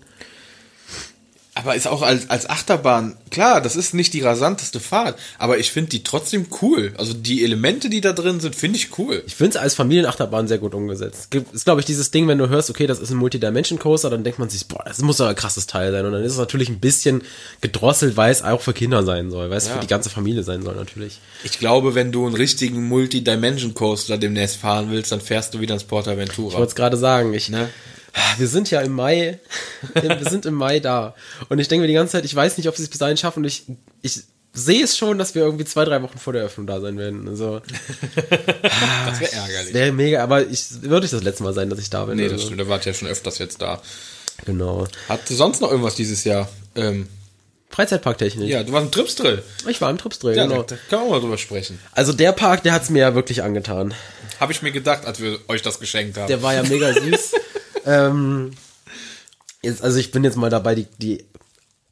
Aber 1.55 1.77
ist 1.77 1.87
auch 1.87 2.01
als, 2.01 2.31
als 2.31 2.49
Achterbahn, 2.49 3.15
klar, 3.31 3.61
das 3.61 3.77
ist 3.77 3.93
nicht 3.93 4.15
die 4.15 4.23
rasanteste 4.23 4.81
Fahrt, 4.81 5.19
aber 5.39 5.59
ich 5.59 5.71
finde 5.71 5.91
die 5.91 6.03
trotzdem 6.03 6.47
cool. 6.63 6.95
Also 6.97 7.13
die 7.13 7.45
Elemente, 7.45 7.91
die 7.91 8.01
da 8.01 8.15
drin 8.15 8.41
sind, 8.41 8.57
finde 8.57 8.79
ich 8.79 8.99
cool. 8.99 9.23
Ich 9.27 9.35
finde 9.35 9.51
es 9.51 9.63
als 9.63 9.75
Familienachterbahn 9.75 10.49
sehr 10.49 10.57
gut 10.57 10.73
umgesetzt. 10.73 11.31
Gibt- 11.31 11.53
Ist, 11.55 11.67
glaube 11.67 11.81
ich, 11.81 11.85
dieses 11.87 12.11
Ding, 12.11 12.27
wenn 12.27 12.39
du 12.39 12.49
hörst, 12.49 12.71
okay, 12.71 12.87
das 12.87 13.01
ist 13.01 13.11
ein 13.11 13.19
Multidimension-Coaster, 13.19 14.09
dann 14.09 14.25
denkt 14.25 14.39
man 14.39 14.49
sich, 14.49 14.67
boah, 14.67 14.83
das 14.87 15.01
muss 15.03 15.21
aber 15.21 15.29
ein 15.29 15.37
krasses 15.37 15.67
Teil 15.67 15.93
sein. 15.93 16.07
Und 16.07 16.13
dann 16.13 16.25
ist 16.25 16.33
es 16.33 16.39
natürlich 16.39 16.71
ein 16.71 16.81
bisschen 16.81 17.21
gedrosselt, 17.61 18.17
weil 18.17 18.33
es 18.33 18.43
auch 18.43 18.63
für 18.63 18.73
Kinder 18.73 19.03
sein 19.03 19.31
soll, 19.31 19.51
weil 19.51 19.59
es 19.59 19.67
Ja. 19.69 19.75
für 19.75 19.81
die 19.81 19.89
ganze 19.89 20.09
Familie 20.09 20.45
sein 20.45 20.63
soll 20.63 20.75
natürlich. 20.75 21.21
Ich 21.45 21.59
glaube, 21.59 21.95
wenn 21.95 22.13
du 22.13 22.25
einen 22.25 22.35
richtigen 22.35 22.89
Multi-Dimension-Coaster 22.89 24.17
demnächst 24.17 24.57
fahren 24.57 24.87
willst, 24.91 25.13
dann 25.13 25.21
fährst 25.21 25.53
du 25.53 25.61
wieder 25.61 25.75
ins 25.75 25.83
Ich 25.83 25.89
PortAventura. 25.89 26.55
wollte 26.57 26.71
es 26.71 26.75
gerade 26.77 26.97
sagen, 26.97 27.35
ich, 27.35 27.51
Ne? 27.51 27.69
Wir 28.39 28.47
sind 28.49 28.71
ja 28.71 28.81
im 28.81 28.93
Mai, 28.93 29.39
wir 29.95 30.29
sind 30.31 30.47
im 30.47 30.55
Mai 30.55 30.81
da. 30.81 31.15
Und 31.49 31.59
ich 31.59 31.69
denke 31.69 31.83
mir 31.83 31.89
die 31.89 31.95
ganze 31.95 32.13
Zeit, 32.13 32.25
ich 32.25 32.35
weiß 32.35 32.57
nicht, 32.59 32.69
ob 32.69 32.77
sie 32.77 32.83
es 32.83 32.89
bis 32.89 32.99
dahin 32.99 33.17
schaffen 33.17 33.41
und 33.41 33.45
ich, 33.47 33.65
ich 34.03 34.21
sehe 34.55 34.85
es 34.85 34.97
schon, 34.99 35.19
dass 35.19 35.35
wir 35.35 35.43
irgendwie 35.43 35.65
zwei, 35.65 35.85
drei 35.85 36.03
Wochen 36.03 36.19
vor 36.19 36.33
der 36.35 36.43
Eröffnung 36.43 36.67
da 36.67 36.81
sein 36.81 36.99
werden. 36.99 37.27
Also, 37.29 37.61
Das 38.31 39.21
wäre 39.21 39.31
das 39.31 39.33
ärgerlich. 39.33 39.75
wäre 39.75 39.93
mega, 39.93 40.23
aber 40.23 40.47
ich, 40.47 40.83
würde 40.83 41.01
nicht 41.05 41.13
das 41.15 41.23
letzte 41.23 41.43
Mal 41.43 41.55
sein, 41.55 41.71
dass 41.71 41.79
ich 41.79 41.91
da 41.91 42.05
bin. 42.05 42.17
Nee, 42.17 42.25
also, 42.25 42.37
das 42.37 42.45
stimmt, 42.45 42.61
da 42.61 42.69
wart 42.69 42.85
ja 42.85 42.93
schon 42.95 43.09
öfters 43.09 43.39
jetzt 43.39 43.63
da. 43.63 43.81
Genau. 44.45 44.87
Hatte 45.09 45.35
sonst 45.35 45.61
noch 45.61 45.71
irgendwas 45.71 45.95
dieses 45.95 46.25
Jahr? 46.25 46.49
Ähm, 46.75 47.09
Freizeitparktechnik. 47.71 48.51
ja, 48.51 48.63
du 48.63 48.73
warst 48.73 48.89
ein 48.89 48.93
Tripsdrill. 48.93 49.43
Ich 49.67 49.81
war 49.81 49.89
im 49.89 49.97
Tripsdrill, 49.97 50.37
Ja, 50.37 50.45
genau. 50.45 50.63
da, 50.63 50.75
da 50.75 50.77
können 50.91 51.03
wir 51.03 51.07
auch 51.07 51.11
mal 51.13 51.21
drüber 51.21 51.39
sprechen. 51.39 51.79
Also 51.93 52.13
der 52.13 52.33
Park, 52.33 52.63
der 52.65 52.73
hat's 52.75 52.91
mir 52.91 52.99
ja 53.01 53.15
wirklich 53.15 53.43
angetan. 53.43 53.95
Habe 54.41 54.53
ich 54.53 54.61
mir 54.61 54.73
gedacht, 54.73 55.07
als 55.07 55.21
wir 55.21 55.39
euch 55.49 55.63
das 55.63 55.81
geschenkt 55.81 56.19
haben. 56.19 56.27
Der 56.29 56.43
war 56.43 56.53
ja 56.55 56.63
mega 56.65 56.93
süß. 56.93 57.33
ähm, 57.87 58.53
jetzt, 59.63 59.83
also 59.83 59.99
ich 59.99 60.11
bin 60.11 60.25
jetzt 60.25 60.37
mal 60.37 60.51
dabei, 60.51 60.75
die, 60.75 60.87
die 60.99 61.25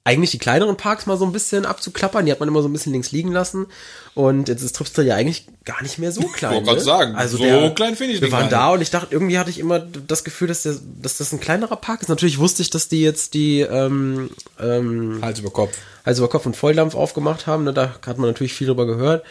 eigentlich 0.03 0.31
die 0.31 0.39
kleineren 0.39 0.77
Parks 0.77 1.07
mal 1.07 1.19
so 1.19 1.27
ein 1.27 1.33
bisschen 1.33 1.67
abzuklappern. 1.67 2.25
Die 2.25 2.33
hat 2.33 2.41
man 2.41 2.49
immer 2.49 2.63
so 2.63 2.69
ein 2.69 2.73
bisschen 2.73 2.93
links 2.93 3.13
liegen 3.13 3.33
lassen. 3.33 3.67
Und 4.15 4.49
jetzt 4.49 4.63
ist 4.63 4.75
Tripsdrill 4.75 5.07
ja 5.07 5.15
eigentlich 5.15 5.47
gar 5.65 5.83
nicht 5.83 5.99
mehr 5.99 6.11
so 6.11 6.23
klein. 6.23 6.53
wollte 6.53 6.67
gerade 6.67 6.79
ne? 6.79 6.85
sagen, 6.85 7.15
also 7.17 7.37
so 7.37 7.43
der, 7.43 7.71
klein 7.75 7.97
finde 7.97 8.15
ich 8.15 8.23
Wir 8.23 8.33
waren 8.33 8.49
da 8.49 8.71
und 8.71 8.81
ich 8.81 8.91
dachte, 8.91 9.09
irgendwie 9.11 9.39
hatte 9.39 9.51
ich 9.51 9.59
immer 9.59 9.79
das 9.79 10.25
Gefühl, 10.25 10.49
dass, 10.49 10.63
der, 10.63 10.75
dass 11.01 11.19
das 11.19 11.33
ein 11.33 11.41
kleinerer 11.41 11.77
Park 11.77 12.01
ist. 12.01 12.09
Natürlich 12.09 12.39
wusste 12.39 12.63
ich, 12.63 12.71
dass 12.71 12.89
die 12.89 13.03
jetzt 13.03 13.35
die 13.35 13.61
ähm, 13.61 14.31
ähm, 14.59 15.21
Hals 15.23 15.39
über 15.39 15.51
Kopf. 15.51 15.77
Hals 16.07 16.19
über 16.19 16.29
Kopf 16.29 16.47
und 16.47 16.57
Volldampf 16.57 16.95
aufgemacht 16.95 17.47
haben. 17.47 17.65
Ne? 17.65 17.75
Da 17.75 17.95
hat 18.07 18.19
man 18.19 18.31
natürlich 18.31 18.55
viel 18.55 18.67
drüber 18.67 18.87
gehört. 18.87 19.25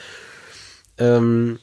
Ähm, 0.99 1.59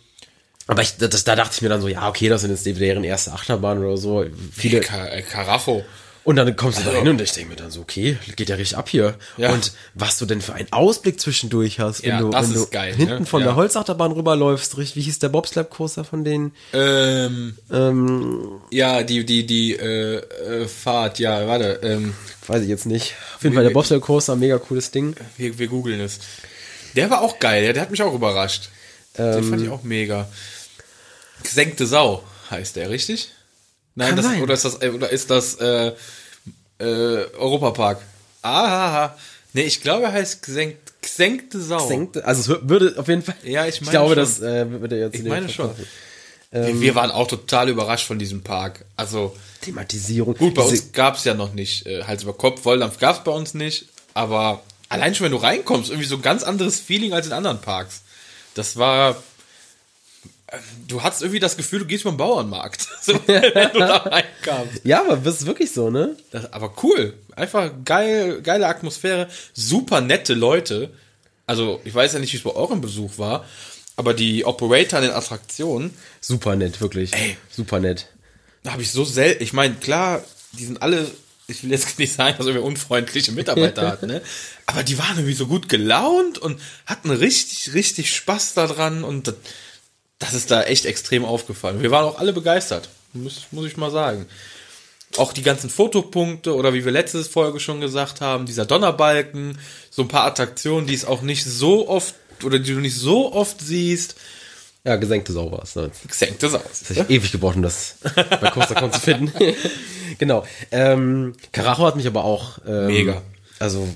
aber 0.67 0.83
ich, 0.83 0.97
das, 0.97 1.25
da 1.25 1.37
dachte 1.37 1.53
ich 1.55 1.63
mir 1.63 1.69
dann 1.69 1.81
so, 1.81 1.89
ja, 1.89 2.09
okay, 2.09 2.29
das 2.29 2.41
sind 2.43 2.51
jetzt 2.51 2.67
deren 2.67 3.05
erste 3.05 3.33
Achterbahn 3.33 3.79
oder 3.79 3.97
so. 3.97 4.25
Viele, 4.53 4.79
äh, 4.81 5.23
Karacho. 5.23 5.85
und 6.25 6.35
dann 6.35 6.57
kommst 6.57 6.81
du 6.81 6.83
da 6.83 6.91
hin 6.91 7.07
und 7.07 7.21
ich 7.21 7.31
denke 7.33 7.51
mir 7.51 7.57
dann 7.57 7.71
so, 7.71 7.81
okay, 7.83 8.19
geht 8.35 8.49
ja 8.49 8.57
richtig 8.57 8.77
ab 8.77 8.89
hier. 8.89 9.15
Ja. 9.37 9.53
Und 9.53 9.71
was 9.95 10.19
du 10.19 10.27
denn 10.27 10.41
für 10.41 10.55
einen 10.55 10.73
Ausblick 10.73 11.21
zwischendurch 11.21 11.79
hast, 11.79 12.03
wenn 12.03 12.09
Ja, 12.11 12.19
du, 12.21 12.33
wenn 12.33 12.53
du 12.53 12.67
geil, 12.67 12.93
hinten 12.95 13.21
ne? 13.21 13.27
von 13.27 13.43
Ja. 13.43 13.47
der 13.49 13.55
Holzachterbahn 13.57 14.11
rüberläufst, 14.11 14.77
richtig, 14.77 14.97
wie 14.97 15.03
hieß 15.03 15.21
der 15.21 15.29
Bobsled-Coaster 15.29 16.03
von 16.05 16.25
denen? 16.25 16.53
Ähm, 16.73 17.57
Ähm, 17.73 18.61
ja, 18.73 19.05
die, 19.05 19.25
die, 19.25 19.47
die 19.47 19.75
äh, 19.77 20.17
äh, 20.17 20.67
Fahrt, 20.67 21.21
ja, 21.21 21.47
warte, 21.47 21.79
ähm, 21.85 22.13
weiß 22.49 22.63
ich 22.63 22.69
jetzt 22.69 22.87
nicht. 22.87 23.15
Auf 23.37 23.45
jeden 23.45 23.55
Fall 23.55 23.63
der 23.65 23.71
Bobsled-Coaster, 23.71 24.35
mega 24.35 24.59
cooles 24.59 24.91
Ding. 24.91 25.15
wir, 25.37 25.57
wir 25.61 25.69
googeln 25.69 26.01
es. 26.01 26.19
Der 26.97 27.09
war 27.09 27.21
auch 27.21 27.39
geil, 27.39 27.63
ja, 27.65 27.73
der 27.73 27.83
hat 27.83 27.93
mich 27.93 28.03
auch 28.03 28.15
überrascht. 28.15 28.71
Den 29.17 29.45
fand 29.45 29.63
ich 29.63 29.71
auch 29.71 29.83
mega. 29.83 30.29
Gesenkte 31.47 31.87
Sau 31.87 32.23
heißt 32.51 32.77
der, 32.77 32.91
richtig? 32.91 33.31
Nein, 33.95 34.09
Kann 34.09 34.17
das, 34.17 34.27
sein. 34.27 34.43
oder 34.43 34.55
ist 34.55 34.65
das, 34.65 34.83
äh, 34.83 34.89
oder 34.91 35.11
ist 35.11 35.31
das 35.31 35.55
äh, 35.57 35.93
äh, 36.79 36.85
Europapark? 37.39 38.01
Ah, 38.43 39.11
nee, 39.53 39.63
ich 39.63 39.81
glaube, 39.81 40.05
er 40.05 40.13
heißt 40.13 40.43
gesenkt, 40.43 40.93
gesenkte 41.03 41.61
Sau. 41.61 41.87
Senkte, 41.87 42.25
also 42.25 42.55
es 42.57 42.69
würde 42.69 42.95
auf 42.99 43.09
jeden 43.09 43.23
Fall. 43.23 43.37
Ja, 43.45 43.67
ich 43.67 43.81
meine 43.81 43.91
glaube, 43.93 44.15
schon. 44.15 44.17
das 44.23 44.41
äh, 44.41 44.71
würde 44.81 44.99
jetzt 44.99 45.15
Ich 45.15 45.23
meine 45.25 45.49
schon. 45.49 45.71
passen. 45.71 45.87
wir, 46.81 46.95
waren 46.95 47.11
auch 47.11 47.27
total 47.27 47.69
überrascht 47.69 48.07
von 48.07 48.19
diesem 48.19 48.43
Park. 48.43 48.85
Also, 48.97 49.37
Thematisierung. 49.63 50.35
Gut, 50.37 50.55
bei 50.55 50.63
Diese- 50.63 50.83
uns 50.83 50.93
gab's 50.93 51.25
ja 51.25 51.35
noch 51.35 51.53
nicht 51.55 51.87
äh, 51.87 52.05
Hals 52.05 52.23
über 52.23 52.35
Kopf, 52.35 52.63
Volldampf 52.63 52.99
gab's 52.99 53.25
bei 53.25 53.33
uns 53.33 53.55
nicht, 53.55 53.87
aber 54.15 54.63
allein 54.89 55.15
schon, 55.15 55.25
wenn 55.25 55.33
du 55.33 55.39
reinkommst, 55.39 55.91
irgendwie 55.91 56.09
so 56.09 56.17
ein 56.17 56.23
ganz 56.23 56.43
anderes 56.45 56.79
Feeling 56.81 57.13
als 57.15 57.27
in 57.27 57.33
anderen 57.33 57.61
Parks. 57.61 58.03
Das 58.55 58.77
war, 58.77 59.17
du 60.87 61.03
hattest 61.03 61.23
irgendwie 61.23 61.41
das 61.41 61.57
Gefühl, 61.57 61.81
du 61.81 61.87
gehst 61.87 62.05
beim 62.05 62.17
Bauernmarkt, 62.17 62.87
so, 63.03 63.15
wenn 63.27 63.73
du 63.73 63.79
da 63.79 63.97
reinkamst. 63.97 64.83
Ja, 64.85 65.01
aber 65.01 65.17
das 65.17 65.41
ist 65.41 65.47
wirklich 65.47 65.73
so, 65.73 65.91
ne? 65.91 66.17
Das, 66.31 66.53
aber 66.53 66.75
cool, 66.83 67.15
einfach 67.35 67.71
geil, 67.85 68.41
geile 68.43 68.69
Atmosphäre, 68.69 69.29
super 69.55 70.01
nette 70.01 70.35
Leute. 70.35 70.91
Also, 71.47 71.81
ich 71.85 71.95
weiß 71.95 72.13
ja 72.15 72.19
nicht, 72.19 72.33
wie 72.33 72.37
es 72.37 72.43
bei 72.43 72.55
eurem 72.55 72.81
Besuch 72.81 73.19
war, 73.19 73.45
aber 73.97 74.15
die 74.15 74.45
Operator 74.45 74.99
an 74.99 75.05
den 75.05 75.15
Attraktionen, 75.15 75.93
Super 76.21 76.57
nett, 76.57 76.81
wirklich. 76.81 77.13
Ey. 77.13 77.37
Super 77.51 77.79
nett. 77.79 78.09
Da 78.63 78.73
habe 78.73 78.83
ich 78.83 78.91
so 78.91 79.05
selten, 79.05 79.43
ich 79.43 79.53
meine, 79.53 79.77
klar, 79.77 80.25
die 80.53 80.65
sind 80.65 80.83
alle, 80.83 81.09
ich 81.47 81.63
will 81.63 81.71
jetzt 81.71 81.99
nicht 81.99 82.13
sagen, 82.13 82.37
dass 82.37 82.47
wir 82.47 82.63
unfreundliche 82.63 83.33
Mitarbeiter 83.33 83.87
hatten, 83.89 84.07
ne? 84.07 84.23
Aber 84.67 84.83
die 84.83 84.99
waren 84.99 85.17
irgendwie 85.17 85.35
so 85.35 85.47
gut 85.47 85.69
gelaunt 85.69 86.39
und 86.39 86.61
hatten 86.85 87.11
richtig, 87.11 87.75
richtig 87.75 88.15
Spaß 88.15 88.55
daran 88.55 89.05
und 89.05 89.29
das, 89.29 89.35
das 90.19 90.35
ist 90.35 90.51
da 90.51 90.63
echt 90.63 90.87
extrem 90.87 91.25
aufgefallen. 91.25 91.83
Wir 91.83 91.91
waren 91.91 92.05
auch 92.05 92.19
alle 92.19 92.33
begeistert, 92.33 92.89
muss, 93.13 93.47
muss 93.51 93.67
ich 93.67 93.77
mal 93.77 93.91
sagen. 93.91 94.27
Auch 95.19 95.33
die 95.33 95.43
ganzen 95.43 95.71
Fotopunkte 95.71 96.55
oder 96.55 96.75
wie 96.75 96.85
wir 96.85 96.93
letzte 96.93 97.23
Folge 97.25 97.61
schon 97.61 97.81
gesagt 97.81 98.21
haben, 98.21 98.47
dieser 98.47 98.67
Donnerbalken, 98.67 99.59
so 99.91 100.03
ein 100.03 100.09
paar 100.09 100.25
Attraktionen, 100.25 100.87
die 100.87 100.95
es 100.95 101.05
auch 101.05 101.23
nicht 101.23 101.45
so 101.45 101.89
oft 101.89 102.15
oder 102.45 102.59
die 102.59 102.75
du 102.75 102.81
nicht 102.81 102.97
so 102.97 103.33
oft 103.33 103.61
siehst. 103.61 104.17
Ja, 104.85 104.97
gesenkte 104.97 105.33
Sau 105.33 105.51
war 105.51 105.63
es. 105.63 105.75
Ne? 105.75 105.91
Senkt 106.11 106.43
das 106.43 106.55
aus. 106.55 106.85
Das 106.89 106.99
hat 106.99 107.11
ewig 107.11 107.33
gebraucht, 107.33 107.57
um 107.57 107.63
das 107.63 107.97
bei 108.15 108.51
CoasterCon 108.51 108.93
zu 108.93 109.01
finden. 109.01 109.33
genau. 110.19 110.47
Ähm, 110.71 111.35
Karacho 111.51 111.85
hat 111.87 111.97
mich 111.97 112.07
aber 112.07 112.25
auch 112.25 112.59
ähm, 112.67 112.87
Mega. 112.87 113.23
Also 113.59 113.89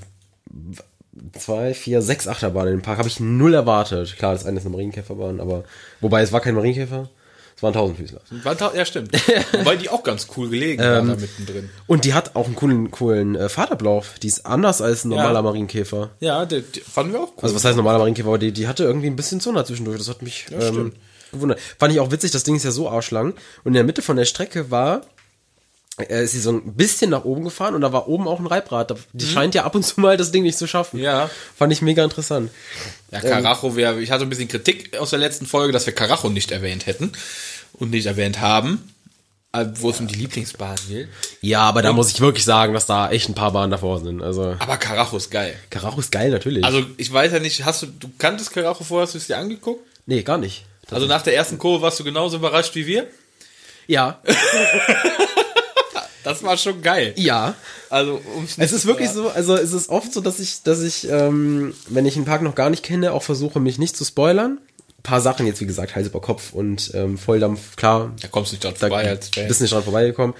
zwei, 1.38 1.74
vier, 1.74 2.02
sechs 2.02 2.28
Achterbahnen 2.28 2.74
im 2.74 2.82
Park 2.82 2.98
habe 2.98 3.08
ich 3.08 3.20
null 3.20 3.54
erwartet. 3.54 4.16
Klar, 4.16 4.32
das 4.32 4.46
eine 4.46 4.58
ist 4.58 4.64
eine 4.64 4.72
Marienkäferbahn, 4.72 5.40
aber 5.40 5.64
wobei 6.00 6.22
es 6.22 6.32
war 6.32 6.40
kein 6.40 6.54
Marienkäfer, 6.54 7.08
es 7.56 7.62
war 7.62 7.70
ein 7.70 7.74
Tausendfüßler. 7.74 8.20
Ja, 8.74 8.84
stimmt. 8.84 9.12
Wobei 9.52 9.76
die 9.76 9.90
auch 9.90 10.02
ganz 10.02 10.28
cool 10.36 10.48
gelegen 10.48 10.80
war 10.82 10.94
da 10.94 11.02
mittendrin. 11.02 11.68
Und 11.86 12.04
die 12.04 12.14
hat 12.14 12.34
auch 12.36 12.46
einen 12.46 12.54
coolen, 12.56 12.90
coolen 12.90 13.34
äh, 13.34 13.48
Fahrtablauf. 13.48 14.14
Die 14.22 14.28
ist 14.28 14.46
anders 14.46 14.80
als 14.80 15.04
ein 15.04 15.10
normaler 15.10 15.34
Ja. 15.34 15.42
Marienkäfer. 15.42 16.10
Ja, 16.20 16.46
die, 16.46 16.62
die 16.62 16.80
fanden 16.80 17.12
wir 17.12 17.20
auch 17.20 17.32
cool. 17.36 17.42
Also 17.42 17.54
was 17.54 17.64
heißt 17.64 17.76
normaler 17.76 17.98
Marienkäfer? 17.98 18.28
Aber 18.28 18.38
die, 18.38 18.52
die 18.52 18.66
hatte 18.66 18.84
irgendwie 18.84 19.08
ein 19.08 19.16
bisschen 19.16 19.40
Zunge 19.40 19.62
zwischendurch. 19.64 19.98
Das 19.98 20.08
hat 20.08 20.22
mich 20.22 20.46
ähm, 20.52 20.60
stimmt. 20.62 20.94
gewundert. 21.32 21.60
Fand 21.78 21.92
ich 21.92 22.00
auch 22.00 22.10
witzig, 22.10 22.30
das 22.30 22.44
Ding 22.44 22.54
ist 22.54 22.64
ja 22.64 22.70
so 22.70 22.88
arschlang. 22.88 23.32
Und 23.64 23.66
in 23.66 23.74
der 23.74 23.84
Mitte 23.84 24.00
von 24.00 24.16
der 24.16 24.24
Strecke 24.24 24.70
war, 24.70 25.02
äh, 26.08 26.24
ist 26.24 26.32
sie 26.32 26.40
so 26.40 26.50
ein 26.52 26.74
bisschen 26.74 27.10
nach 27.10 27.24
oben 27.24 27.44
gefahren 27.44 27.74
und 27.74 27.80
da 27.80 27.92
war 27.92 28.08
oben 28.08 28.26
auch 28.28 28.38
ein 28.40 28.46
Reibrad. 28.46 28.90
Da- 28.90 28.96
Die 29.12 29.26
scheint 29.26 29.54
ja 29.54 29.64
ab 29.64 29.74
und 29.74 29.84
zu 29.84 30.00
mal 30.00 30.16
das 30.16 30.30
Ding 30.32 30.42
nicht 30.42 30.58
zu 30.58 30.66
schaffen. 30.66 30.98
Mhm. 30.98 31.04
Ja. 31.04 31.30
Fand 31.56 31.72
ich 31.72 31.82
mega 31.82 32.02
interessant. 32.04 32.50
ja, 33.10 33.20
Karacho 33.20 33.76
wäre, 33.76 34.00
ich 34.00 34.10
hatte 34.10 34.24
ein 34.24 34.28
bisschen 34.30 34.48
Kritik 34.48 34.96
aus 34.98 35.10
der 35.10 35.18
letzten 35.18 35.46
Folge, 35.46 35.72
dass 35.72 35.86
wir 35.86 35.92
Karacho 35.94 36.28
nicht 36.30 36.50
erwähnt 36.52 36.86
hätten 36.86 37.12
und 37.74 37.90
nicht 37.90 38.06
erwähnt 38.06 38.40
haben, 38.40 38.92
äh, 39.52 39.66
wo 39.74 39.90
es 39.90 39.98
um 40.00 40.06
die 40.06 40.14
Lieblingsbahn 40.14 40.76
geht. 40.88 41.08
Ja, 41.40 41.62
aber 41.62 41.82
da 41.82 41.92
muss 41.92 42.10
ich 42.10 42.20
wirklich 42.20 42.44
sagen, 42.44 42.72
dass 42.74 42.86
da 42.86 43.10
echt 43.10 43.28
ein 43.28 43.34
paar 43.34 43.52
Bahnen 43.52 43.70
davor 43.72 43.98
sind. 44.00 44.22
Also 44.22 44.54
Aber 44.60 44.76
Karacho 44.76 45.16
ist 45.16 45.30
geil. 45.30 45.54
Karacho 45.70 45.98
ist 46.00 46.12
geil, 46.12 46.30
natürlich. 46.30 46.64
Also, 46.64 46.84
ich 46.96 47.12
weiß 47.12 47.32
ja 47.32 47.40
nicht, 47.40 47.64
hast 47.64 47.82
du, 47.82 47.86
du 47.86 48.10
kanntest 48.18 48.52
Karacho 48.52 48.84
vorher, 48.84 49.06
hast 49.06 49.14
du 49.14 49.18
es 49.18 49.26
dir 49.26 49.38
angeguckt? 49.38 49.84
nee, 50.06 50.22
gar 50.22 50.38
nicht. 50.38 50.64
Also 50.92 51.06
nach 51.06 51.22
der 51.22 51.34
ersten 51.36 51.56
Kurve 51.58 51.82
warst 51.82 52.00
du 52.00 52.04
genauso 52.04 52.36
überrascht 52.38 52.74
wie 52.74 52.84
wir? 52.86 53.06
Ja. 53.86 54.20
Das 56.24 56.42
war 56.42 56.56
schon 56.56 56.82
geil. 56.82 57.14
ja. 57.16 57.54
Also, 57.88 58.20
Es 58.56 58.72
ist 58.72 58.86
wirklich 58.86 59.10
so, 59.10 59.28
also 59.30 59.56
es 59.56 59.72
ist 59.72 59.88
oft 59.88 60.12
so, 60.12 60.20
dass 60.20 60.38
ich, 60.38 60.62
dass 60.62 60.80
ich, 60.82 61.08
ähm, 61.08 61.74
wenn 61.88 62.06
ich 62.06 62.16
einen 62.16 62.24
Park 62.24 62.42
noch 62.42 62.54
gar 62.54 62.70
nicht 62.70 62.82
kenne, 62.84 63.12
auch 63.12 63.22
versuche, 63.22 63.58
mich 63.60 63.78
nicht 63.78 63.96
zu 63.96 64.04
spoilern. 64.04 64.58
Ein 64.98 65.02
paar 65.02 65.20
Sachen 65.20 65.46
jetzt, 65.46 65.60
wie 65.60 65.66
gesagt, 65.66 65.96
Hals 65.96 66.06
über 66.08 66.20
Kopf 66.20 66.52
und 66.52 66.90
ähm, 66.94 67.16
Volldampf, 67.18 67.74
klar, 67.76 68.12
Da 68.20 68.28
kommst 68.28 68.52
du 68.52 68.54
nicht 68.54 68.64
dran 68.64 68.74
da 68.78 68.88
vorbei 68.88 69.08
als 69.08 69.28
Fan. 69.34 69.48
bist 69.48 69.60
nicht 69.62 69.72
dran 69.72 69.82
vorbeigekommen. 69.82 70.36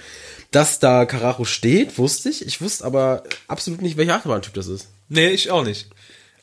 Dass 0.51 0.79
da 0.79 1.05
Karacho 1.05 1.45
steht, 1.45 1.97
wusste 1.97 2.29
ich. 2.29 2.45
Ich 2.45 2.61
wusste 2.61 2.85
aber 2.85 3.23
absolut 3.47 3.81
nicht, 3.81 3.97
welcher 3.97 4.15
Achterbahntyp 4.15 4.53
das 4.53 4.67
ist. 4.67 4.87
Nee, 5.09 5.29
ich 5.29 5.49
auch 5.49 5.63
nicht. 5.63 5.87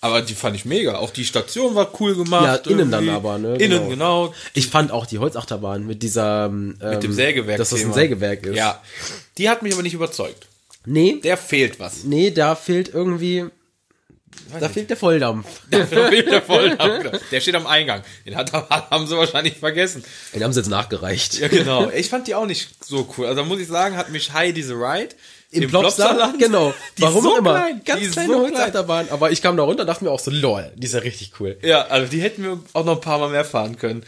Aber 0.01 0.23
die 0.23 0.35
fand 0.35 0.55
ich 0.57 0.65
mega. 0.65 0.97
Auch 0.97 1.11
die 1.11 1.25
Station 1.25 1.75
war 1.75 1.91
cool 2.01 2.15
gemacht. 2.15 2.67
Ja, 2.67 2.73
innen 2.73 2.91
dann 2.91 3.09
aber, 3.09 3.39
ne? 3.39 3.57
Innen, 3.57 3.89
genau. 3.91 4.33
Ich 4.55 4.69
fand 4.69 4.93
auch 4.93 5.07
die 5.07 5.19
Holzachterbahn 5.19 5.87
mit 5.87 6.03
dieser 6.03 6.47
ähm, 6.47 6.79
Mit 6.81 7.03
dem 7.03 7.13
Sägewerk. 7.13 7.59
dass 7.59 7.71
das 7.71 7.85
ein 7.85 7.93
Sägewerk 7.93 8.47
ist. 8.47 8.57
Ja. 8.57 8.81
Die 9.39 9.49
hat 9.49 9.63
mich 9.63 9.73
aber 9.73 9.83
nicht 9.83 9.95
überzeugt. 9.95 10.47
Nee, 10.85 11.21
Der 11.23 11.37
fehlt 11.37 11.81
was. 11.81 12.05
nee, 12.05 12.31
da 12.31 12.55
fehlt 12.55 12.95
irgendwie 12.95 13.47
da 14.61 14.69
fehlt 14.69 14.89
der 14.89 14.97
Volldampf. 14.97 15.47
Der 15.71 15.87
fehlt 15.87 16.31
der 16.31 16.43
Volldampf. 16.43 17.21
Der 17.31 17.41
steht 17.41 17.55
am 17.55 17.67
Eingang. 17.67 18.03
Den 18.25 18.37
hat, 18.37 18.53
haben 18.91 19.07
sie 19.07 19.17
wahrscheinlich 19.17 19.57
vergessen. 19.57 20.05
Den 20.35 20.43
haben 20.45 20.53
sie 20.53 20.61
jetzt 20.61 20.69
nachgereicht. 20.69 21.39
Ja, 21.39 21.49
genau. 21.49 21.91
Ich 21.91 22.09
fand 22.09 22.27
die 22.29 22.35
auch 22.35 22.47
nicht 22.47 22.85
so 22.85 23.13
cool. 23.17 23.27
Also 23.27 23.45
muss 23.45 23.61
ich 23.61 23.69
sagen, 23.69 23.97
hat 23.97 24.11
mich 24.11 24.33
Heidi 24.33 24.63
the 24.63 24.73
Ride 24.73 25.15
Im 25.51 25.69
Plopsaland? 25.69 26.39
Genau. 26.39 26.75
Die 26.99 27.03
Warum 27.03 27.23
so 27.23 27.39
immer. 27.39 27.55
klein. 27.55 27.81
Ganz 27.85 28.01
Die 28.03 28.09
kleine 28.09 28.29
so 28.29 28.39
klein. 28.41 28.53
Holzachterbahn. 28.53 29.09
Aber 29.11 29.31
ich 29.31 29.41
kam 29.41 29.57
da 29.57 29.63
runter 29.63 29.83
und 29.83 29.87
dachte 29.87 30.05
mir 30.05 30.11
auch 30.11 30.21
so, 30.21 30.31
lol, 30.31 30.71
die 30.77 30.87
ist 30.87 30.93
ja 30.93 31.01
richtig 31.01 31.33
cool. 31.41 31.57
Ja, 31.63 31.87
also 31.87 32.11
die 32.11 32.21
hätten 32.21 32.43
wir 32.45 32.59
auch 32.75 32.85
noch 32.85 32.97
ein 32.97 33.01
paar 33.01 33.19
Mal 33.19 33.31
mehr 33.31 33.45
fahren 33.47 33.79
können. 33.79 34.05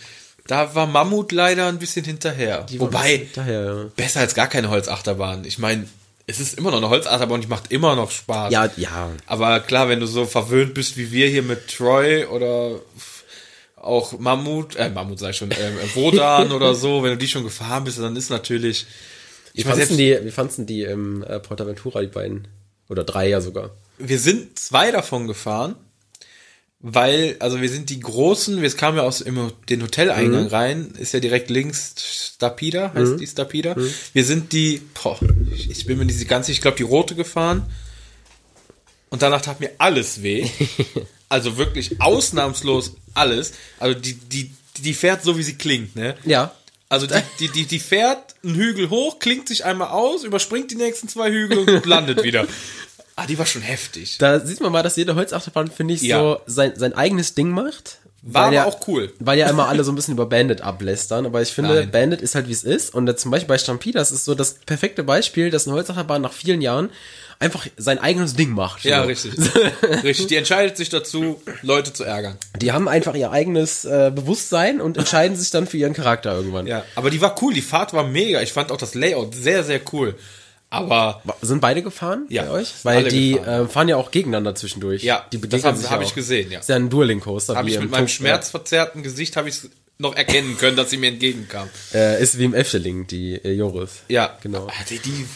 Da 0.47 0.75
war 0.75 0.87
Mammut 0.87 1.33
leider 1.33 1.69
ein 1.69 1.79
bisschen 1.79 2.05
hinterher. 2.05 2.67
Wobei, 2.77 3.27
Daher, 3.35 3.91
besser 3.97 4.21
als 4.21 4.35
gar 4.35 4.49
keine 4.49 4.69
Holzachterbahn. 4.69 5.45
Ich 5.45 5.59
meine, 5.59 5.87
es 6.27 6.41
ist 6.41 6.59
immer 6.59 6.71
noch 6.71 6.79
eine 6.79 6.91
Holzachterbahn 6.91 7.37
und 7.37 7.45
die 7.45 7.49
macht 7.49 7.73
immer 7.73 7.97
noch 7.97 8.11
Spaß. 8.11 8.53
ja, 8.53 8.69
ja. 8.77 9.11
Aber 9.27 9.61
klar, 9.61 9.89
wenn 9.89 10.01
du 10.01 10.07
so 10.07 10.27
verwöhnt 10.27 10.75
bist 10.75 10.97
wie 10.97 11.11
wir 11.13 11.29
hier 11.29 11.43
mit 11.43 11.69
Troy 11.75 12.25
oder 12.27 12.81
auch 13.77 14.19
Mammut, 14.19 14.77
äh, 14.77 14.91
Mammut 14.91 15.19
sei 15.19 15.33
schon, 15.33 15.51
ähm, 15.53 15.79
Wodan 15.95 16.53
oder 16.53 16.75
so, 16.75 17.03
wenn 17.03 17.11
du 17.13 17.17
die 17.17 17.29
schon 17.29 17.45
gefahren 17.45 17.85
bist, 17.85 17.99
dann 17.99 18.15
ist 18.17 18.29
natürlich. 18.29 18.87
Wie 19.55 19.61
Ich 19.61 19.67
selbst, 19.67 19.99
die, 19.99 20.19
wie 20.23 20.31
fandst 20.31 20.59
du 20.59 20.63
die 20.63 20.83
im 20.83 21.23
äh, 21.23 21.41
Portaventura, 21.41 22.01
die 22.01 22.07
beiden? 22.09 22.49
Oder 22.89 23.05
drei 23.05 23.29
ja 23.29 23.41
sogar. 23.41 23.71
wir 23.99 24.19
sind 24.19 24.59
zwei 24.59 24.91
davon 24.91 25.29
gefahren, 25.29 25.77
weil, 26.81 27.37
also 27.41 27.61
wir 27.61 27.69
sind 27.69 27.91
die 27.91 28.01
großen, 28.01 28.63
wir 28.63 28.71
kamen 28.71 28.97
ja 28.97 29.03
aus 29.05 29.21
im, 29.21 29.53
den 29.69 29.83
Hoteleingang 29.83 30.47
rein, 30.47 30.95
ist 30.99 31.13
ja 31.13 31.21
direkt 31.21 31.51
links 31.51 31.95
Stapida, 32.35 32.93
heißt 32.95 33.21
die 33.21 33.27
Stapida. 33.27 33.77
Wir 34.13 34.25
sind 34.25 34.53
die, 34.53 34.81
boah, 35.01 35.19
ich, 35.55 35.71
ich 35.71 35.87
bin 35.87 35.99
mir 35.99 36.07
nicht 36.07 36.27
ganz 36.27 36.47
sicher, 36.47 36.57
ich 36.57 36.63
glaube 36.63 36.79
die 36.79 36.83
rote 36.83 37.15
gefahren. 37.15 37.71
Und 39.11 39.23
danach 39.23 39.43
tat 39.43 39.61
mir 39.61 39.73
alles 39.79 40.23
weh. 40.23 40.49
Also 41.33 41.57
wirklich 41.57 42.01
ausnahmslos 42.01 42.97
alles. 43.15 43.53
Also 43.79 43.97
die, 43.97 44.15
die, 44.15 44.51
die 44.79 44.95
fährt 44.95 45.23
so, 45.23 45.39
wie 45.39 45.45
sie 45.45 45.55
klingt, 45.55 45.95
ne? 45.95 46.17
Ja. 46.25 46.53
Also 46.91 47.07
die, 47.07 47.15
die, 47.39 47.49
die, 47.49 47.67
die 47.67 47.79
fährt 47.79 48.35
einen 48.45 48.57
Hügel 48.57 48.91
hoch, 48.91 49.21
klingt 49.21 49.49
sich 49.49 49.65
einmal 49.65 49.89
aus, 49.89 50.25
überspringt 50.25 50.71
die 50.73 50.75
nächsten 50.75 51.09
zwei 51.09 51.31
Hügel 51.31 51.59
und 51.61 51.87
landet 51.87 52.23
wieder. 52.23 52.47
Ah, 53.17 53.27
die 53.27 53.39
war 53.39 53.45
schon 53.45 53.61
heftig. 53.61 54.17
Da 54.17 54.41
sieht 54.41 54.61
man 54.63 54.73
mal, 54.73 54.83
dass 54.83 54.97
jede 54.97 55.15
Holzachterbahn, 55.15 55.71
finde 55.71 55.93
ich, 55.93 56.01
Ja. 56.01 56.21
so 56.21 56.41
sein, 56.47 56.73
sein 56.77 56.95
eigenes 56.95 57.35
Ding 57.35 57.51
macht. 57.51 57.99
War 58.23 58.47
aber 58.47 58.55
ja, 58.55 58.65
auch 58.65 58.89
cool. 58.89 59.13
Weil 59.19 59.39
ja 59.39 59.51
immer 59.51 59.69
alle 59.69 59.85
so 59.85 59.93
ein 59.93 59.95
bisschen 59.95 60.15
über 60.15 60.25
Bandit 60.25 60.63
ablästern. 60.63 61.27
Aber 61.27 61.43
ich 61.43 61.51
finde, 61.51 61.75
Nein. 61.75 61.91
Bandit 61.91 62.23
ist 62.23 62.35
halt 62.35 62.49
wie 62.49 62.53
es 62.53 62.65
ist. 62.65 62.95
Und 62.95 63.19
zum 63.19 63.31
Beispiel 63.31 63.49
bei 63.49 63.59
Stampede, 63.59 63.99
das 63.99 64.11
ist 64.11 64.25
so 64.25 64.35
das 64.35 64.55
perfekte 64.55 65.05
Beispiel, 65.05 65.51
dass 65.51 65.67
eine 65.67 65.77
Holzachterbahn 65.77 66.23
nach 66.23 66.33
vielen 66.33 66.63
Jahren 66.63 66.89
einfach 67.41 67.67
sein 67.77 67.99
eigenes 67.99 68.35
Ding 68.35 68.51
macht. 68.51 68.85
Ja, 68.85 69.01
so. 69.03 69.09
richtig. 69.09 69.33
richtig. 70.05 70.27
Die 70.29 70.37
entscheidet 70.37 70.77
sich 70.77 70.89
dazu, 70.91 71.43
Leute 71.63 71.93
zu 71.93 72.05
ärgern. 72.05 72.37
Die 72.61 72.71
haben 72.71 72.87
einfach 72.87 73.15
ihr 73.17 73.31
eigenes 73.33 73.85
äh, 73.85 74.13
Bewusstsein 74.15 74.81
und 74.81 74.97
entscheiden 74.99 75.37
sich 75.37 75.51
dann 75.51 75.67
für 75.67 75.77
ihren 75.79 75.95
Charakter 75.95 76.33
irgendwann. 76.35 76.67
Ja, 76.67 76.85
aber 76.95 77.11
die 77.11 77.21
war 77.21 77.35
cool. 77.43 77.53
Die 77.55 77.63
Fahrt 77.63 77.93
war 77.93 78.05
mega. 78.05 78.41
Ich 78.43 78.53
fand 78.53 78.71
auch 78.71 78.77
das 78.77 78.95
Layout 78.95 79.35
sehr, 79.35 79.65
sehr 79.65 79.81
cool. 79.93 80.15
Aber 80.73 81.21
Sind 81.43 81.61
beide 81.61 81.83
gefahren 81.83 82.27
Ja, 82.29 82.45
bei 82.45 82.51
euch? 82.51 82.73
Weil 82.85 83.05
die 83.09 83.37
äh, 83.37 83.67
fahren 83.67 83.89
ja 83.89 83.97
auch 83.97 84.13
gegeneinander 84.13 84.55
zwischendurch. 84.55 85.03
Ja, 85.03 85.27
die 85.33 85.39
das 85.41 85.49
begegnen 85.63 85.83
hab- 85.83 85.91
hab 85.91 86.01
ja 86.01 86.07
ich 86.07 86.15
gesehen, 86.15 86.53
ja. 86.53 86.61
Ist 86.61 86.69
ja 86.69 86.77
ein 86.77 86.89
Dueling-Coaster. 86.91 87.57
habe 87.57 87.67
wie 87.67 87.73
ich 87.75 87.81
mit 87.81 87.91
meinem 87.91 88.07
Tok- 88.07 88.11
schmerzverzerrten 88.11 89.03
Gesicht 89.03 89.37
habe 89.37 89.49
ich 89.49 89.57
noch 89.99 90.15
erkennen 90.15 90.57
können, 90.59 90.77
dass 90.77 90.91
sie 90.91 90.97
mir 90.99 91.09
entgegenkam. 91.09 91.69
Äh, 91.93 92.23
ist 92.23 92.39
wie 92.39 92.45
im 92.45 92.55
Efteling, 92.55 93.09
die 93.09 93.35
äh, 93.35 93.51
Joris. 93.53 94.03
Ja, 94.09 94.39
Genau. 94.45 94.69
Die, 94.89 94.99
die 95.01 95.27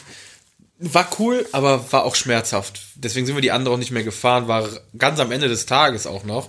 war 0.92 1.08
cool, 1.18 1.46
aber 1.52 1.92
war 1.92 2.04
auch 2.04 2.14
schmerzhaft. 2.14 2.80
Deswegen 2.96 3.26
sind 3.26 3.36
wir 3.36 3.42
die 3.42 3.52
andere 3.52 3.74
auch 3.74 3.78
nicht 3.78 3.90
mehr 3.90 4.04
gefahren. 4.04 4.48
War 4.48 4.68
ganz 4.98 5.20
am 5.20 5.32
Ende 5.32 5.48
des 5.48 5.66
Tages 5.66 6.06
auch 6.06 6.24
noch. 6.24 6.48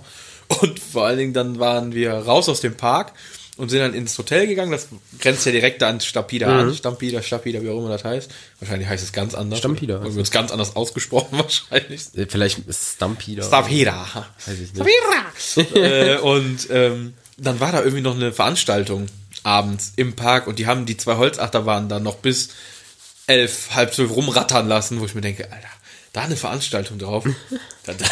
Und 0.60 0.78
vor 0.78 1.06
allen 1.06 1.18
Dingen 1.18 1.32
dann 1.32 1.58
waren 1.58 1.92
wir 1.94 2.12
raus 2.12 2.48
aus 2.48 2.60
dem 2.60 2.76
Park 2.76 3.12
und 3.56 3.70
sind 3.70 3.80
dann 3.80 3.94
ins 3.94 4.16
Hotel 4.18 4.46
gegangen. 4.46 4.70
Das 4.70 4.88
grenzt 5.18 5.46
ja 5.46 5.52
direkt 5.52 5.82
an 5.82 6.00
Stampida 6.00 6.60
an. 6.60 6.74
Stampida, 6.74 7.22
Stampida, 7.22 7.62
wie 7.62 7.70
auch 7.70 7.78
immer 7.78 7.88
das 7.88 8.04
heißt. 8.04 8.30
Wahrscheinlich 8.60 8.88
heißt 8.88 9.02
es 9.02 9.12
ganz 9.12 9.34
anders. 9.34 9.58
Stampida 9.58 10.00
heißt 10.00 10.14
wird 10.14 10.26
es 10.26 10.30
ganz 10.30 10.52
anders 10.52 10.76
ausgesprochen 10.76 11.38
wahrscheinlich. 11.38 12.02
Äh, 12.14 12.26
Vielleicht 12.28 12.58
ist 12.66 12.94
Stampede. 12.96 13.42
Stampida. 13.42 14.06
Weiß 14.46 14.58
ich 14.60 14.74
nicht. 14.74 15.74
äh, 15.76 16.18
und 16.18 16.68
ähm, 16.70 17.14
dann 17.38 17.60
war 17.60 17.72
da 17.72 17.78
irgendwie 17.78 18.02
noch 18.02 18.14
eine 18.14 18.32
Veranstaltung 18.32 19.06
abends 19.42 19.92
im 19.96 20.14
Park 20.14 20.46
und 20.46 20.58
die 20.58 20.66
haben 20.66 20.86
die 20.86 20.96
zwei 20.96 21.16
Holzachterbahnen 21.16 21.88
dann 21.88 22.02
noch 22.02 22.16
bis 22.16 22.50
elf, 23.26 23.74
halb 23.74 23.94
zwölf 23.94 24.10
rumrattern 24.14 24.68
lassen, 24.68 25.00
wo 25.00 25.06
ich 25.06 25.14
mir 25.14 25.20
denke, 25.20 25.44
Alter, 25.44 25.68
da 26.12 26.22
eine 26.22 26.36
Veranstaltung 26.36 26.98
drauf. 26.98 27.24
da, 27.84 27.92
da, 27.92 28.04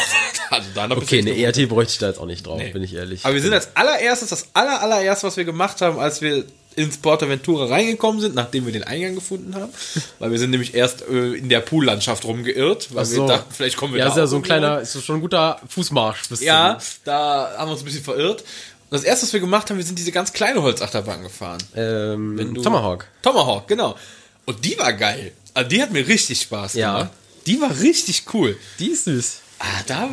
also 0.51 0.69
da 0.75 0.87
noch 0.87 0.97
Okay, 0.97 1.19
eine 1.19 1.37
ERT 1.37 1.67
bräuchte 1.69 1.93
ich 1.93 1.99
da 1.99 2.07
jetzt 2.07 2.19
auch 2.19 2.25
nicht 2.25 2.45
drauf, 2.45 2.59
Nee. 2.59 2.71
bin 2.71 2.83
ich 2.83 2.93
ehrlich. 2.93 3.25
Aber 3.25 3.33
wir 3.33 3.41
sind 3.41 3.53
als 3.53 3.75
allererstes, 3.75 4.29
das 4.29 4.47
aller, 4.53 4.81
allererste, 4.81 5.27
was 5.27 5.37
wir 5.37 5.45
gemacht 5.45 5.81
haben, 5.81 5.99
als 5.99 6.21
wir 6.21 6.45
ins 6.75 6.97
Portaventura 6.97 7.67
reingekommen 7.67 8.19
sind, 8.19 8.35
nachdem 8.35 8.65
wir 8.65 8.73
den 8.73 8.83
Eingang 8.83 9.15
gefunden 9.15 9.55
haben, 9.55 9.71
weil 10.19 10.31
wir 10.31 10.39
sind 10.39 10.51
nämlich 10.51 10.73
erst 10.75 11.07
äh, 11.07 11.33
in 11.33 11.47
der 11.49 11.61
Poollandschaft 11.61 12.25
rumgeirrt, 12.25 12.93
weil 12.93 13.05
so. 13.05 13.21
wir 13.21 13.27
dachten, 13.27 13.53
vielleicht 13.53 13.77
kommen 13.77 13.93
wir 13.93 13.99
ja, 13.99 14.05
da 14.05 14.11
ist 14.11 14.17
ja 14.17 14.27
so 14.27 14.35
ein 14.35 14.41
kleiner, 14.41 14.81
ist 14.81 15.01
schon 15.03 15.15
ein 15.15 15.21
guter 15.21 15.59
Fußmarsch. 15.69 16.29
Bis 16.29 16.41
ja, 16.41 16.77
da 17.05 17.55
haben 17.57 17.69
wir 17.69 17.71
uns 17.73 17.81
ein 17.81 17.85
bisschen 17.85 18.03
verirrt. 18.03 18.41
Und 18.41 18.91
das 18.91 19.03
erste, 19.03 19.25
was 19.25 19.33
wir 19.33 19.39
gemacht 19.39 19.69
haben, 19.69 19.77
wir 19.77 19.85
sind 19.85 19.97
diese 19.97 20.11
ganz 20.11 20.31
kleine 20.31 20.61
Holzachterbahn 20.61 21.23
gefahren. 21.23 21.57
Ähm, 21.75 22.61
Tomahawk. 22.61 23.07
Tomahawk, 23.21 23.67
genau. 23.67 23.95
Und 24.45 24.63
die 24.65 24.77
war 24.77 24.93
geil. 24.93 25.31
Also 25.53 25.69
die 25.69 25.81
hat 25.81 25.91
mir 25.91 26.07
richtig 26.07 26.41
Spaß 26.41 26.73
Ja. 26.75 26.93
gemacht. 26.97 27.11
Die 27.47 27.61
war 27.61 27.79
richtig 27.79 28.23
cool. 28.33 28.57
Die 28.79 28.87
ist 28.91 29.05
süß. 29.05 29.37
Ah, 29.59 29.65
da 29.87 30.09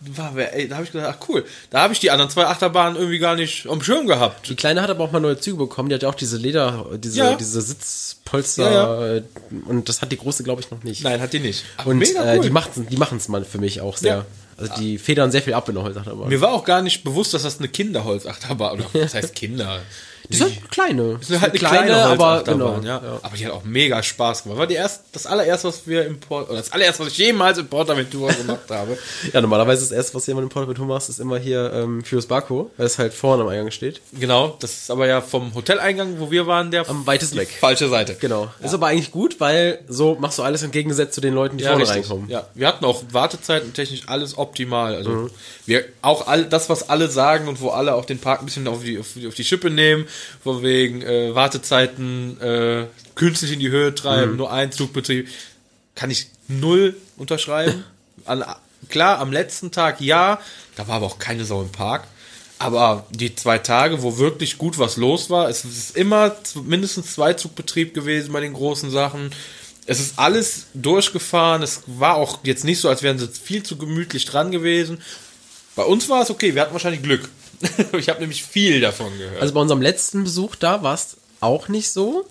war, 0.00 0.36
ey, 0.36 0.68
da 0.68 0.76
habe 0.76 0.84
ich 0.84 0.92
gedacht, 0.92 1.16
ach 1.18 1.28
cool. 1.28 1.44
Da 1.70 1.80
habe 1.82 1.92
ich 1.94 2.00
die 2.00 2.10
anderen 2.10 2.30
zwei 2.30 2.46
Achterbahnen 2.46 2.96
irgendwie 2.96 3.18
gar 3.18 3.36
nicht 3.36 3.66
am 3.66 3.82
Schirm 3.82 4.06
gehabt. 4.06 4.48
Die 4.48 4.54
Kleine 4.56 4.82
hat 4.82 4.90
aber 4.90 5.04
auch 5.04 5.12
mal 5.12 5.20
neue 5.20 5.38
Züge 5.38 5.56
bekommen. 5.58 5.88
Die 5.88 5.94
hat 5.94 6.02
ja 6.02 6.08
auch 6.08 6.14
diese 6.14 6.36
Leder, 6.36 6.86
diese, 6.98 7.18
Ja. 7.18 7.34
diese 7.36 7.60
Sitzpolster. 7.62 9.16
äh, 9.16 9.22
Und 9.66 9.88
das 9.88 10.02
hat 10.02 10.12
die 10.12 10.18
große, 10.18 10.42
glaube 10.42 10.60
ich, 10.62 10.70
noch 10.70 10.82
nicht. 10.82 11.02
Nein, 11.04 11.20
hat 11.20 11.32
die 11.32 11.40
nicht. 11.40 11.64
Aber 11.76 11.90
Und 11.90 11.98
mega 11.98 12.22
äh, 12.24 12.36
cool. 12.36 12.42
die 12.44 12.50
machen's, 12.50 12.88
die 12.88 12.96
machen's 12.96 13.28
mal 13.28 13.44
für 13.44 13.58
mich 13.58 13.80
auch 13.80 13.96
sehr. 13.96 14.16
Ja. 14.16 14.26
Also 14.56 14.72
die 14.78 14.98
federn 14.98 15.30
sehr 15.32 15.42
viel 15.42 15.54
ab 15.54 15.68
in 15.68 15.74
der 15.74 15.82
Holzachterbahn. 15.84 16.28
mir 16.28 16.40
war 16.40 16.52
auch 16.52 16.64
gar 16.64 16.80
nicht 16.80 17.02
bewusst, 17.02 17.34
dass 17.34 17.42
das 17.42 17.58
eine 17.58 17.68
Kinderholzachterbahn 17.68 18.72
oder 18.80 18.86
was 18.92 19.14
heißt 19.14 19.34
Kinder? 19.34 19.80
Die 20.28 20.36
sind 20.36 20.54
halt 20.54 20.70
kleine. 20.70 21.18
Das 21.18 21.30
ist 21.30 21.40
halt 21.40 21.50
eine 21.52 21.58
kleine, 21.58 22.08
Holzachterbahn, 22.10 22.82
ja. 22.84 23.02
Aber 23.22 23.36
die 23.36 23.44
hat 23.46 23.52
auch 23.52 23.64
mega 23.64 24.02
Spaß 24.02 24.44
gemacht. 24.44 24.58
War 24.58 24.66
die 24.66 24.74
erst, 24.74 25.02
das 25.12 25.26
allererste, 25.26 25.68
was 25.68 25.86
wir 25.86 26.06
im 26.06 26.18
Port, 26.18 26.48
oder 26.48 26.58
das 26.58 26.72
allererste, 26.72 27.02
was 27.04 27.12
ich 27.12 27.18
jemals 27.18 27.58
im 27.58 27.66
Portaventura 27.66 28.32
gemacht 28.46 28.70
habe. 28.70 28.96
Ja, 29.32 29.40
normalerweise 29.40 29.82
ist 29.82 29.90
das 29.90 29.96
erste, 29.96 30.14
was 30.14 30.26
jemand 30.26 30.44
im 30.44 30.48
Portaventur 30.48 30.86
macht, 30.86 31.08
ist 31.08 31.20
immer 31.20 31.38
hier 31.38 31.72
ähm, 31.74 32.02
Furious 32.04 32.26
Barco, 32.26 32.70
weil 32.76 32.86
es 32.86 32.98
halt 32.98 33.12
vorne 33.12 33.42
am 33.42 33.48
Eingang 33.48 33.70
steht. 33.70 34.00
Genau, 34.18 34.56
das 34.60 34.72
ist 34.72 34.90
aber 34.90 35.06
ja 35.06 35.20
vom 35.20 35.54
Hoteleingang, 35.54 36.18
wo 36.18 36.30
wir 36.30 36.46
waren, 36.46 36.70
der 36.70 36.88
Am 36.88 37.06
weitesten 37.06 37.36
weg. 37.36 37.48
falsche 37.60 37.88
Seite. 37.88 38.16
Genau. 38.18 38.48
Ist 38.62 38.72
aber 38.74 38.86
eigentlich 38.86 39.10
gut, 39.10 39.40
weil 39.40 39.80
so 39.88 40.16
machst 40.18 40.38
du 40.38 40.42
alles 40.42 40.62
entgegengesetzt 40.62 41.14
zu 41.14 41.20
den 41.20 41.34
Leuten, 41.34 41.58
die 41.58 41.64
Ja, 41.64 41.70
vorne 41.70 41.84
richtig. 41.84 42.02
reinkommen. 42.02 42.30
Ja, 42.30 42.46
wir 42.54 42.66
hatten 42.66 42.84
auch 42.84 43.02
Wartezeiten 43.12 43.74
technisch 43.74 44.02
alles 44.06 44.38
optimal. 44.38 44.94
Also 44.94 45.28
wir 45.66 45.84
auch 46.02 46.26
all 46.26 46.44
das, 46.44 46.68
was 46.68 46.88
alle 46.88 47.08
sagen 47.08 47.48
und 47.48 47.60
wo 47.60 47.70
alle 47.70 47.94
auch 47.94 48.04
den 48.04 48.18
Park 48.18 48.40
ein 48.40 48.46
bisschen 48.46 48.66
auf 48.68 48.82
die, 48.82 48.98
auf 48.98 49.08
die, 49.14 49.26
auf 49.26 49.34
die 49.34 49.44
Schippe 49.44 49.70
nehmen, 49.70 50.06
von 50.42 50.62
wegen 50.62 51.02
äh, 51.02 51.34
Wartezeiten 51.34 52.40
äh, 52.40 52.86
künstlich 53.14 53.52
in 53.52 53.60
die 53.60 53.70
Höhe 53.70 53.94
treiben, 53.94 54.36
nur 54.36 54.52
ein 54.52 54.72
Zugbetrieb, 54.72 55.28
kann 55.94 56.10
ich 56.10 56.28
null 56.48 56.96
unterschreiben. 57.16 57.84
An, 58.24 58.44
klar, 58.88 59.18
am 59.18 59.32
letzten 59.32 59.70
Tag 59.70 60.00
ja, 60.00 60.40
da 60.76 60.88
war 60.88 60.96
aber 60.96 61.06
auch 61.06 61.18
keine 61.18 61.44
Sau 61.44 61.62
im 61.62 61.72
Park. 61.72 62.06
Aber 62.58 63.06
die 63.10 63.34
zwei 63.34 63.58
Tage, 63.58 64.02
wo 64.02 64.18
wirklich 64.18 64.58
gut 64.58 64.78
was 64.78 64.96
los 64.96 65.28
war, 65.28 65.48
es 65.48 65.64
ist 65.64 65.96
immer 65.96 66.36
mindestens 66.64 67.14
zwei 67.14 67.34
Zugbetrieb 67.34 67.94
gewesen 67.94 68.32
bei 68.32 68.40
den 68.40 68.52
großen 68.52 68.90
Sachen. 68.90 69.32
Es 69.86 70.00
ist 70.00 70.18
alles 70.18 70.66
durchgefahren. 70.72 71.62
Es 71.62 71.82
war 71.86 72.14
auch 72.14 72.38
jetzt 72.44 72.64
nicht 72.64 72.80
so, 72.80 72.88
als 72.88 73.02
wären 73.02 73.18
sie 73.18 73.28
viel 73.28 73.62
zu 73.62 73.76
gemütlich 73.76 74.24
dran 74.24 74.50
gewesen. 74.50 75.02
Bei 75.76 75.82
uns 75.82 76.08
war 76.08 76.22
es 76.22 76.30
okay. 76.30 76.54
Wir 76.54 76.62
hatten 76.62 76.72
wahrscheinlich 76.72 77.02
Glück. 77.02 77.28
ich 77.98 78.08
habe 78.08 78.20
nämlich 78.20 78.44
viel 78.44 78.80
davon 78.80 79.16
gehört. 79.18 79.40
Also 79.40 79.54
bei 79.54 79.60
unserem 79.60 79.82
letzten 79.82 80.24
Besuch 80.24 80.56
da 80.56 80.82
war 80.82 80.94
es 80.94 81.16
auch 81.40 81.68
nicht 81.68 81.90
so, 81.90 82.26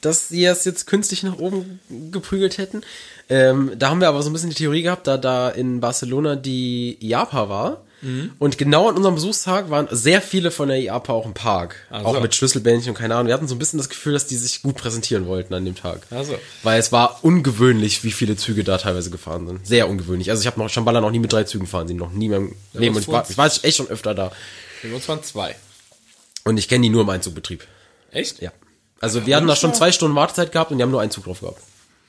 dass 0.00 0.28
sie 0.28 0.44
es 0.44 0.64
jetzt 0.64 0.86
künstlich 0.86 1.22
nach 1.22 1.38
oben 1.38 1.80
geprügelt 2.10 2.58
hätten. 2.58 2.82
Ähm, 3.28 3.72
da 3.76 3.90
haben 3.90 4.00
wir 4.00 4.08
aber 4.08 4.22
so 4.22 4.30
ein 4.30 4.32
bisschen 4.32 4.50
die 4.50 4.56
Theorie 4.56 4.82
gehabt, 4.82 5.06
da 5.06 5.16
da 5.16 5.48
in 5.48 5.80
Barcelona 5.80 6.36
die 6.36 6.98
IAPA 7.00 7.48
war, 7.48 7.82
Und 8.40 8.58
genau 8.58 8.88
an 8.88 8.96
unserem 8.96 9.14
Besuchstag 9.14 9.70
waren 9.70 9.86
sehr 9.90 10.20
viele 10.20 10.50
von 10.50 10.68
der 10.68 10.78
IAPA 10.78 11.12
auch 11.12 11.24
im 11.24 11.34
Park. 11.34 11.76
Ach 11.88 12.04
Auch 12.04 12.20
mit 12.20 12.34
Schlüsselbändchen 12.34 12.90
und 12.90 12.98
keine 12.98 13.14
Ahnung. 13.14 13.28
Wir 13.28 13.34
hatten 13.34 13.46
so 13.46 13.54
ein 13.54 13.60
bisschen 13.60 13.78
das 13.78 13.88
Gefühl, 13.88 14.12
dass 14.12 14.26
die 14.26 14.36
sich 14.36 14.62
gut 14.62 14.76
präsentieren 14.76 15.26
wollten 15.26 15.54
an 15.54 15.64
dem 15.64 15.76
Tag. 15.76 16.00
Ach 16.10 16.24
so. 16.24 16.36
Weil 16.64 16.80
es 16.80 16.90
war 16.90 17.20
ungewöhnlich, 17.22 18.02
wie 18.02 18.10
viele 18.10 18.36
Züge 18.36 18.64
da 18.64 18.78
teilweise 18.78 19.10
gefahren 19.10 19.46
sind. 19.46 19.66
Sehr 19.66 19.88
ungewöhnlich. 19.88 20.30
Also 20.30 20.40
ich 20.40 20.48
habe 20.48 20.58
noch 20.58 20.68
Shambhala 20.68 21.00
noch 21.00 21.12
nie 21.12 21.20
mit 21.20 21.32
drei 21.32 21.44
Zügen 21.44 21.68
fahren 21.68 21.86
sehen, 21.86 21.96
noch 21.96 22.12
nie 22.12 22.26
in 22.26 22.30
meinem 22.32 22.54
Leben. 22.72 22.96
Und 22.96 23.02
ich 23.02 23.08
war, 23.08 23.24
ich 23.28 23.38
war 23.38 23.46
echt 23.46 23.76
schon 23.76 23.88
öfter 23.88 24.14
da. 24.14 24.32
Für 24.82 24.92
uns 24.92 25.08
waren 25.08 25.22
zwei. 25.22 25.54
Und 26.42 26.56
ich 26.56 26.68
kenne 26.68 26.82
die 26.82 26.88
nur 26.88 27.02
im 27.02 27.08
Einzugbetrieb. 27.08 27.68
Echt? 28.10 28.42
Ja. 28.42 28.50
Also 28.98 29.26
wir 29.26 29.36
hatten 29.36 29.46
da 29.46 29.54
schon 29.54 29.74
zwei 29.74 29.92
Stunden 29.92 30.16
Wartezeit 30.16 30.50
gehabt 30.50 30.72
und 30.72 30.78
die 30.78 30.82
haben 30.82 30.90
nur 30.90 31.00
einen 31.00 31.12
Zug 31.12 31.22
drauf 31.22 31.38
gehabt. 31.38 31.62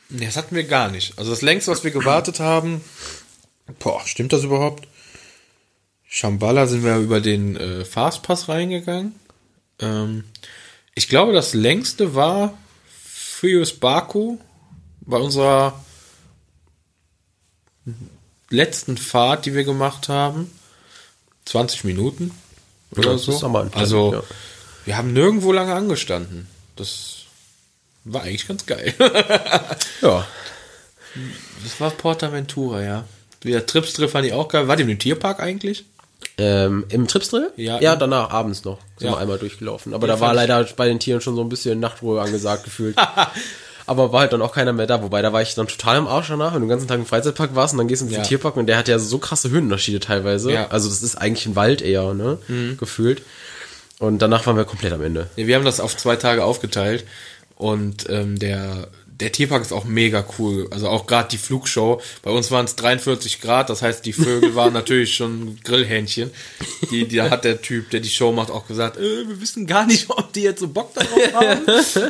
Nee, 0.09 0.25
das 0.25 0.37
hatten 0.37 0.55
wir 0.55 0.63
gar 0.63 0.89
nicht. 0.89 1.15
Also 1.19 1.29
das 1.29 1.43
längste, 1.43 1.69
was 1.69 1.83
wir 1.83 1.91
gewartet 1.91 2.39
haben, 2.39 2.83
boah, 3.77 4.01
stimmt 4.07 4.33
das 4.33 4.43
überhaupt? 4.43 4.87
Shambhala 6.07 6.65
sind 6.65 6.83
wir 6.83 6.97
über 6.97 7.21
den 7.21 7.55
äh, 7.57 7.85
Fastpass 7.85 8.49
reingegangen. 8.49 9.13
Ähm, 9.77 10.23
ich 10.95 11.07
glaube, 11.07 11.31
das 11.31 11.53
längste 11.53 12.15
war 12.15 12.57
Furious 12.89 13.73
Baku 13.73 14.39
bei 15.01 15.17
unserer 15.17 15.79
letzten 18.49 18.97
Fahrt, 18.97 19.45
die 19.45 19.53
wir 19.53 19.63
gemacht 19.63 20.09
haben. 20.09 20.49
20 21.45 21.83
Minuten 21.83 22.31
oder 22.97 23.11
Ja, 23.11 23.17
so. 23.17 23.31
ist 23.33 23.43
aber 23.43 23.61
ein 23.61 23.71
also, 23.73 24.13
ja. 24.13 24.23
wir 24.85 24.97
haben 24.97 25.13
nirgendwo 25.13 25.51
lange 25.51 25.73
angestanden. 25.73 26.47
Das 26.75 27.17
war 28.05 28.23
eigentlich 28.23 28.47
ganz 28.47 28.65
geil. 28.65 28.93
Ja. 30.01 30.25
Das 31.63 31.79
war 31.79 31.91
Portaventura, 31.91 32.81
ja. 32.81 33.03
Der 33.43 33.65
Tripstrip 33.65 34.09
fand 34.09 34.25
ich 34.25 34.33
auch 34.33 34.47
geil. 34.47 34.67
War 34.67 34.75
die 34.75 34.83
im 34.83 34.97
Tierpark 34.99 35.39
eigentlich? 35.39 35.85
Ähm, 36.37 36.85
Im 36.89 37.07
Tripsdrill? 37.07 37.51
Ja. 37.57 37.79
Ja, 37.79 37.95
danach 37.95 38.31
abends 38.31 38.63
noch. 38.63 38.79
Sind 38.97 39.07
Ja. 39.09 39.13
wir 39.13 39.17
einmal 39.19 39.37
durchgelaufen. 39.37 39.93
Aber 39.93 40.07
da 40.07 40.19
war 40.19 40.33
leider 40.33 40.63
bei 40.75 40.87
den 40.87 40.99
Tieren 40.99 41.21
schon 41.21 41.35
so 41.35 41.41
ein 41.41 41.49
bisschen 41.49 41.79
Nachtruhe 41.79 42.21
angesagt 42.21 42.63
gefühlt. 42.63 42.97
Aber 43.85 44.13
war 44.13 44.21
halt 44.21 44.33
dann 44.33 44.41
auch 44.41 44.53
keiner 44.53 44.73
mehr 44.73 44.87
da. 44.87 45.01
Wobei, 45.03 45.21
da 45.21 45.33
war 45.33 45.41
ich 45.41 45.55
dann 45.55 45.67
total 45.67 45.97
im 45.97 46.07
Arsch 46.07 46.29
danach, 46.29 46.53
wenn 46.53 46.61
du 46.61 46.65
den 46.67 46.69
ganzen 46.69 46.87
Tag 46.87 46.99
im 46.99 47.05
Freizeitpark 47.05 47.55
warst 47.55 47.73
und 47.73 47.79
dann 47.79 47.87
gehst 47.87 48.01
du 48.01 48.05
in 48.05 48.09
diesen 48.09 48.23
Ja. 48.23 48.27
Tierpark 48.27 48.55
und 48.55 48.67
der 48.67 48.77
hat 48.77 48.87
ja 48.87 48.97
so 48.99 49.17
krasse 49.17 49.49
Höhenunterschiede 49.49 49.99
teilweise. 49.99 50.51
Ja. 50.51 50.61
Mhm. 50.61 50.67
Also 50.69 50.89
das 50.89 51.03
ist 51.03 51.15
eigentlich 51.15 51.45
ein 51.45 51.55
Wald 51.55 51.81
eher, 51.81 52.13
ne? 52.13 52.37
Gefühlt. 52.79 53.21
Und 53.99 54.21
danach 54.21 54.45
waren 54.47 54.57
wir 54.57 54.65
komplett 54.65 54.93
am 54.93 55.01
Ende. 55.01 55.27
Ja, 55.35 55.47
wir 55.47 55.55
haben 55.55 55.65
das 55.65 55.79
auf 55.79 55.95
zwei 55.97 56.15
Tage 56.15 56.43
aufgeteilt. 56.43 57.05
Und 57.55 58.09
ähm, 58.09 58.39
der, 58.39 58.87
der 59.19 59.31
Tierpark 59.31 59.61
ist 59.61 59.71
auch 59.71 59.85
mega 59.85 60.25
cool. 60.37 60.67
Also 60.71 60.89
auch 60.89 61.05
gerade 61.05 61.29
die 61.29 61.37
Flugshow. 61.37 62.01
Bei 62.21 62.31
uns 62.31 62.51
waren 62.51 62.65
es 62.65 62.75
43 62.75 63.41
Grad, 63.41 63.69
das 63.69 63.81
heißt, 63.81 64.05
die 64.05 64.13
Vögel 64.13 64.55
waren 64.55 64.73
natürlich 64.73 65.15
schon 65.15 65.59
Grillhähnchen. 65.63 66.31
Die, 66.89 67.07
die 67.07 67.17
da 67.17 67.29
hat 67.29 67.43
der 67.43 67.61
Typ, 67.61 67.89
der 67.91 67.99
die 67.99 68.09
Show 68.09 68.31
macht, 68.31 68.49
auch 68.51 68.67
gesagt, 68.67 68.97
äh, 68.97 69.27
wir 69.27 69.39
wissen 69.41 69.67
gar 69.67 69.85
nicht, 69.85 70.09
ob 70.09 70.33
die 70.33 70.41
jetzt 70.41 70.59
so 70.59 70.67
Bock 70.67 70.93
darauf 70.93 71.33
haben. 71.33 71.61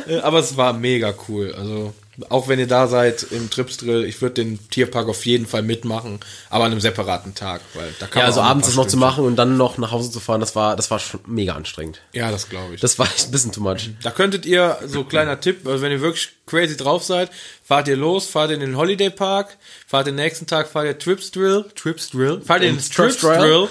äh, 0.08 0.18
aber 0.18 0.38
es 0.38 0.56
war 0.56 0.72
mega 0.72 1.14
cool. 1.28 1.54
Also 1.56 1.92
auch 2.28 2.48
wenn 2.48 2.58
ihr 2.58 2.66
da 2.66 2.86
seid 2.86 3.22
im 3.30 3.50
Tripsdrill, 3.50 4.04
ich 4.04 4.20
würde 4.22 4.44
den 4.44 4.68
Tierpark 4.70 5.08
auf 5.08 5.26
jeden 5.26 5.46
Fall 5.46 5.62
mitmachen, 5.62 6.20
aber 6.50 6.64
an 6.64 6.72
einem 6.72 6.80
separaten 6.80 7.34
Tag, 7.34 7.60
weil 7.74 7.92
da 7.98 8.06
kann 8.06 8.20
Ja, 8.20 8.24
man 8.24 8.26
also 8.26 8.40
abends 8.40 8.66
das 8.68 8.76
noch 8.76 8.86
zu 8.86 8.96
machen 8.96 9.24
und 9.24 9.36
dann 9.36 9.56
noch 9.56 9.78
nach 9.78 9.90
Hause 9.90 10.10
zu 10.10 10.20
fahren, 10.20 10.40
das 10.40 10.54
war, 10.54 10.76
das 10.76 10.90
war 10.90 10.98
schon 10.98 11.20
mega 11.26 11.54
anstrengend. 11.54 12.00
Ja, 12.12 12.30
das 12.30 12.48
glaube 12.48 12.74
ich. 12.74 12.80
Das 12.80 12.98
war 12.98 13.06
echt 13.06 13.26
ein 13.26 13.30
bisschen 13.30 13.52
too 13.52 13.60
much. 13.60 13.90
Da 14.02 14.10
könntet 14.10 14.46
ihr, 14.46 14.78
so 14.86 15.04
kleiner 15.04 15.40
Tipp, 15.40 15.66
also 15.66 15.82
wenn 15.82 15.92
ihr 15.92 16.00
wirklich 16.00 16.30
crazy 16.46 16.76
drauf 16.76 17.02
seid, 17.02 17.30
fahrt 17.64 17.88
ihr 17.88 17.96
los, 17.96 18.26
fahrt 18.26 18.50
in 18.50 18.60
den 18.60 18.76
Holiday 18.76 19.10
Park, 19.10 19.56
fahrt 19.86 20.06
den 20.06 20.14
nächsten 20.16 20.46
Tag, 20.46 20.68
fahrt 20.68 20.86
ihr 20.86 20.98
Trips 20.98 21.30
Drill, 21.30 21.64
Trips 21.74 22.10
Drill, 22.10 22.40
fahrt 22.44 22.62
ihr 22.62 22.68
in 22.68 22.74
den 22.74 22.78
Ins 22.78 22.90
Trips 22.90 23.18
Trips 23.18 23.38
Drill, 23.38 23.68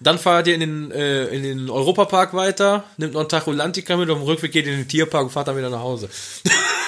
dann 0.00 0.18
fahrt 0.18 0.46
ihr 0.46 0.54
in 0.54 0.60
den, 0.60 0.90
äh, 0.92 1.26
in 1.26 1.42
den 1.42 1.70
Europapark 1.70 2.32
weiter, 2.34 2.84
nimmt 2.96 3.14
noch 3.14 3.20
einen 3.20 3.28
Tag 3.28 3.46
Rolantica 3.46 3.96
mit, 3.96 4.08
auf 4.10 4.18
dem 4.18 4.24
Rückweg 4.26 4.52
geht 4.52 4.66
ihr 4.66 4.72
in 4.72 4.78
den 4.78 4.88
Tierpark 4.88 5.24
und 5.24 5.30
fahrt 5.30 5.48
dann 5.48 5.56
wieder 5.56 5.70
nach 5.70 5.80
Hause. 5.80 6.08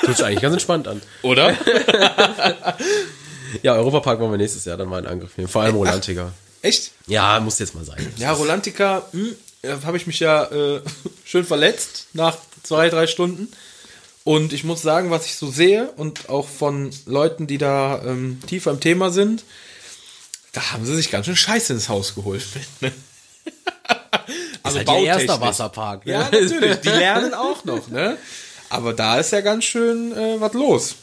Hört 0.00 0.16
sich 0.16 0.26
eigentlich 0.26 0.42
ganz 0.42 0.54
entspannt 0.54 0.88
an. 0.88 1.02
Oder? 1.22 1.56
Ja, 3.62 3.74
Europapark 3.74 4.20
wollen 4.20 4.30
wir 4.30 4.38
nächstes 4.38 4.64
Jahr 4.64 4.76
dann 4.76 4.88
mal 4.88 5.00
in 5.00 5.06
Angriff 5.06 5.36
nehmen. 5.36 5.48
Vor 5.48 5.62
allem 5.62 5.74
Rolantiker. 5.74 6.32
Echt? 6.62 6.92
Ja, 7.06 7.40
muss 7.40 7.58
jetzt 7.58 7.74
mal 7.74 7.84
sein. 7.84 8.12
Ja, 8.16 8.32
Rolantica, 8.32 9.02
hm, 9.12 9.34
habe 9.84 9.96
ich 9.96 10.06
mich 10.06 10.20
ja 10.20 10.44
äh, 10.44 10.80
schön 11.24 11.44
verletzt 11.44 12.08
nach 12.12 12.36
zwei, 12.62 12.88
drei 12.88 13.06
Stunden. 13.06 13.48
Und 14.24 14.52
ich 14.52 14.64
muss 14.64 14.82
sagen, 14.82 15.10
was 15.10 15.26
ich 15.26 15.36
so 15.36 15.50
sehe 15.50 15.90
und 15.96 16.28
auch 16.28 16.46
von 16.46 16.90
Leuten, 17.06 17.46
die 17.46 17.58
da 17.58 18.02
ähm, 18.04 18.40
tiefer 18.46 18.70
im 18.70 18.80
Thema 18.80 19.10
sind, 19.10 19.44
da 20.52 20.72
haben 20.72 20.84
sie 20.84 20.94
sich 20.94 21.10
ganz 21.10 21.26
schön 21.26 21.36
Scheiße 21.36 21.72
ins 21.72 21.88
Haus 21.88 22.14
geholt. 22.14 22.44
Ne? 22.80 22.92
also 24.62 24.78
halt 24.78 24.88
ihr 24.88 25.06
erster. 25.06 25.40
Wasserpark. 25.40 26.06
Ne? 26.06 26.12
Ja, 26.12 26.22
natürlich. 26.24 26.76
Die 26.80 26.88
lernen 26.88 27.34
auch 27.34 27.64
noch, 27.64 27.88
ne? 27.88 28.18
Aber 28.70 28.92
da 28.94 29.18
ist 29.18 29.32
ja 29.32 29.40
ganz 29.42 29.64
schön 29.64 30.12
äh, 30.16 30.40
was 30.40 30.52
los. 30.54 30.94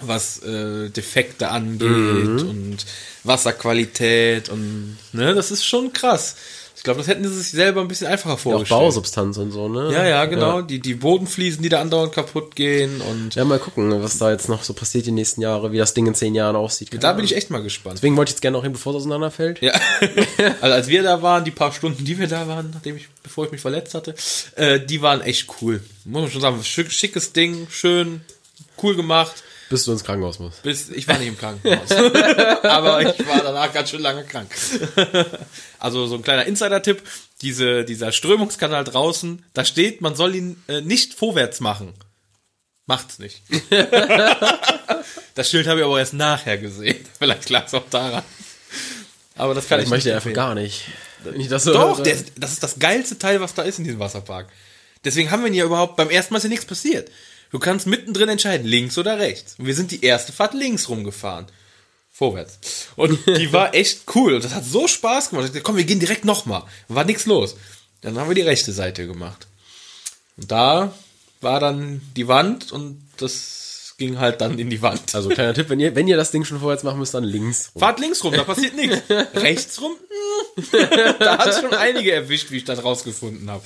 Was 0.00 0.42
äh, 0.42 0.90
Defekte 0.90 1.48
angeht 1.48 1.88
Mhm. 1.88 2.48
und 2.50 2.76
Wasserqualität 3.24 4.48
und 4.48 4.98
ne, 5.12 5.34
das 5.34 5.50
ist 5.50 5.64
schon 5.64 5.92
krass. 5.92 6.36
Ich 6.86 6.88
glaube, 6.88 7.00
das 7.00 7.08
hätten 7.08 7.24
sie 7.24 7.34
sich 7.34 7.50
selber 7.50 7.80
ein 7.80 7.88
bisschen 7.88 8.06
einfacher 8.06 8.28
Ja, 8.28 8.34
auch 8.36 8.38
vorgestellt. 8.38 8.80
Bausubstanz 8.80 9.38
und 9.38 9.50
so, 9.50 9.68
ne? 9.68 9.92
ja, 9.92 10.06
ja, 10.06 10.24
genau. 10.26 10.62
Die, 10.62 10.78
die 10.78 10.94
Bodenfliesen, 10.94 11.60
die 11.60 11.68
da 11.68 11.80
andauernd 11.80 12.12
kaputt 12.12 12.54
gehen 12.54 13.00
und 13.00 13.34
Ja, 13.34 13.44
mal 13.44 13.58
gucken, 13.58 14.00
was 14.04 14.18
da 14.18 14.30
jetzt 14.30 14.48
noch 14.48 14.62
so 14.62 14.72
passiert 14.72 15.04
die 15.04 15.10
nächsten 15.10 15.40
Jahre, 15.40 15.72
wie 15.72 15.78
das 15.78 15.94
Ding 15.94 16.06
in 16.06 16.14
zehn 16.14 16.36
Jahren 16.36 16.54
aussieht. 16.54 16.90
da 17.02 17.12
bin 17.14 17.24
ich 17.24 17.34
echt 17.34 17.50
mal 17.50 17.60
gespannt. 17.60 17.96
Deswegen 17.96 18.16
wollte 18.16 18.28
ich 18.28 18.34
jetzt 18.34 18.40
gerne 18.40 18.56
noch 18.56 18.62
hin, 18.62 18.70
bevor 18.70 18.92
es 18.92 18.98
auseinanderfällt. 18.98 19.60
Ja, 19.62 19.72
also 20.60 20.74
als 20.74 20.86
wir 20.86 21.02
da 21.02 21.22
waren, 21.22 21.44
die 21.44 21.50
paar 21.50 21.72
Stunden, 21.72 22.04
die 22.04 22.20
wir 22.20 22.28
da 22.28 22.46
waren, 22.46 22.70
nachdem 22.72 22.96
ich, 22.96 23.08
bevor 23.20 23.46
ich 23.46 23.50
mich 23.50 23.60
verletzt 23.60 23.94
hatte, 23.94 24.14
äh, 24.54 24.78
die 24.78 25.02
waren 25.02 25.22
echt 25.22 25.48
cool. 25.60 25.82
Muss 26.04 26.22
man 26.22 26.30
schon 26.30 26.40
sagen, 26.40 26.62
schick, 26.62 26.92
schickes 26.92 27.32
Ding, 27.32 27.66
schön, 27.68 28.20
cool 28.80 28.94
gemacht. 28.94 29.42
Bis 29.68 29.84
du 29.84 29.92
ins 29.92 30.04
Krankenhaus 30.04 30.38
musst. 30.38 30.62
Bis, 30.62 30.90
ich 30.90 31.08
war 31.08 31.18
nicht 31.18 31.28
im 31.28 31.38
Krankenhaus. 31.38 31.90
Aber 32.62 33.02
ich 33.02 33.26
war 33.26 33.42
danach 33.42 33.72
ganz 33.72 33.90
schön 33.90 34.00
lange 34.00 34.24
krank. 34.24 34.50
Also 35.78 36.06
so 36.06 36.14
ein 36.14 36.22
kleiner 36.22 36.46
Insider-Tipp. 36.46 37.02
Diese, 37.42 37.84
dieser 37.84 38.10
Strömungskanal 38.10 38.82
draußen, 38.82 39.44
da 39.52 39.64
steht, 39.64 40.00
man 40.00 40.16
soll 40.16 40.34
ihn 40.34 40.62
äh, 40.68 40.80
nicht 40.80 41.12
vorwärts 41.14 41.60
machen. 41.60 41.92
Macht's 42.86 43.18
nicht. 43.18 43.42
das 45.34 45.50
Schild 45.50 45.66
habe 45.66 45.80
ich 45.80 45.86
aber 45.86 45.98
erst 45.98 46.14
nachher 46.14 46.56
gesehen. 46.56 47.04
Vielleicht 47.18 47.50
lag 47.50 47.66
es 47.66 47.74
auch 47.74 47.88
daran. 47.90 48.22
Aber 49.36 49.54
das 49.54 49.68
kann 49.68 49.80
Ich 49.80 49.84
ich, 49.84 49.90
möchte 49.90 50.08
nicht 50.08 50.16
einfach 50.16 50.32
gar 50.32 50.54
nicht. 50.54 50.84
Wenn 51.24 51.40
ich 51.40 51.48
das 51.48 51.64
so 51.64 51.72
Doch, 51.72 52.02
der, 52.02 52.16
das 52.36 52.52
ist 52.52 52.62
das 52.62 52.78
geilste 52.78 53.18
Teil, 53.18 53.40
was 53.40 53.54
da 53.54 53.62
ist 53.62 53.78
in 53.78 53.84
diesem 53.84 54.00
Wasserpark. 54.00 54.48
Deswegen 55.04 55.30
haben 55.30 55.42
wir 55.42 55.48
ihn 55.48 55.54
ja 55.54 55.64
überhaupt, 55.64 55.96
beim 55.96 56.10
ersten 56.10 56.32
Mal 56.32 56.38
ist 56.38 56.44
ja 56.44 56.48
nichts 56.48 56.64
passiert. 56.64 57.10
Du 57.50 57.58
kannst 57.58 57.86
mittendrin 57.86 58.28
entscheiden, 58.28 58.66
links 58.66 58.98
oder 58.98 59.18
rechts. 59.18 59.54
Und 59.58 59.66
wir 59.66 59.74
sind 59.74 59.90
die 59.90 60.04
erste 60.04 60.32
Fahrt 60.32 60.54
links 60.54 60.88
rumgefahren. 60.88 61.46
Vorwärts. 62.10 62.58
Und 62.96 63.18
die 63.26 63.52
war 63.52 63.74
echt 63.74 64.02
cool. 64.14 64.34
Und 64.34 64.44
das 64.44 64.54
hat 64.54 64.64
so 64.64 64.88
Spaß 64.88 65.30
gemacht. 65.30 65.46
Ich 65.46 65.52
dachte, 65.52 65.62
komm, 65.62 65.76
wir 65.76 65.84
gehen 65.84 66.00
direkt 66.00 66.24
nochmal. 66.24 66.62
War 66.88 67.04
nichts 67.04 67.26
los. 67.26 67.56
Dann 68.00 68.18
haben 68.18 68.28
wir 68.28 68.34
die 68.34 68.42
rechte 68.42 68.72
Seite 68.72 69.06
gemacht. 69.06 69.46
Und 70.36 70.50
da 70.50 70.94
war 71.40 71.60
dann 71.60 72.00
die 72.16 72.28
Wand 72.28 72.72
und 72.72 73.02
das 73.18 73.94
ging 73.98 74.18
halt 74.18 74.40
dann 74.40 74.58
in 74.58 74.68
die 74.68 74.82
Wand. 74.82 75.14
Also 75.14 75.28
kleiner 75.30 75.54
Tipp, 75.54 75.68
wenn 75.70 75.80
ihr, 75.80 75.94
wenn 75.94 76.08
ihr 76.08 76.16
das 76.16 76.30
Ding 76.30 76.44
schon 76.44 76.60
vorwärts 76.60 76.82
machen 76.82 76.98
müsst, 76.98 77.14
dann 77.14 77.24
links. 77.24 77.70
rum. 77.74 77.80
Fahrt 77.80 78.00
links 78.00 78.22
rum, 78.24 78.34
da 78.34 78.44
passiert 78.44 78.76
nichts. 78.76 79.02
Rechts 79.34 79.80
rum, 79.80 79.92
hm. 79.92 80.78
da 81.18 81.38
hat 81.38 81.60
schon 81.60 81.72
einige 81.72 82.12
erwischt, 82.12 82.50
wie 82.50 82.58
ich 82.58 82.64
das 82.64 82.84
rausgefunden 82.84 83.50
habe. 83.50 83.62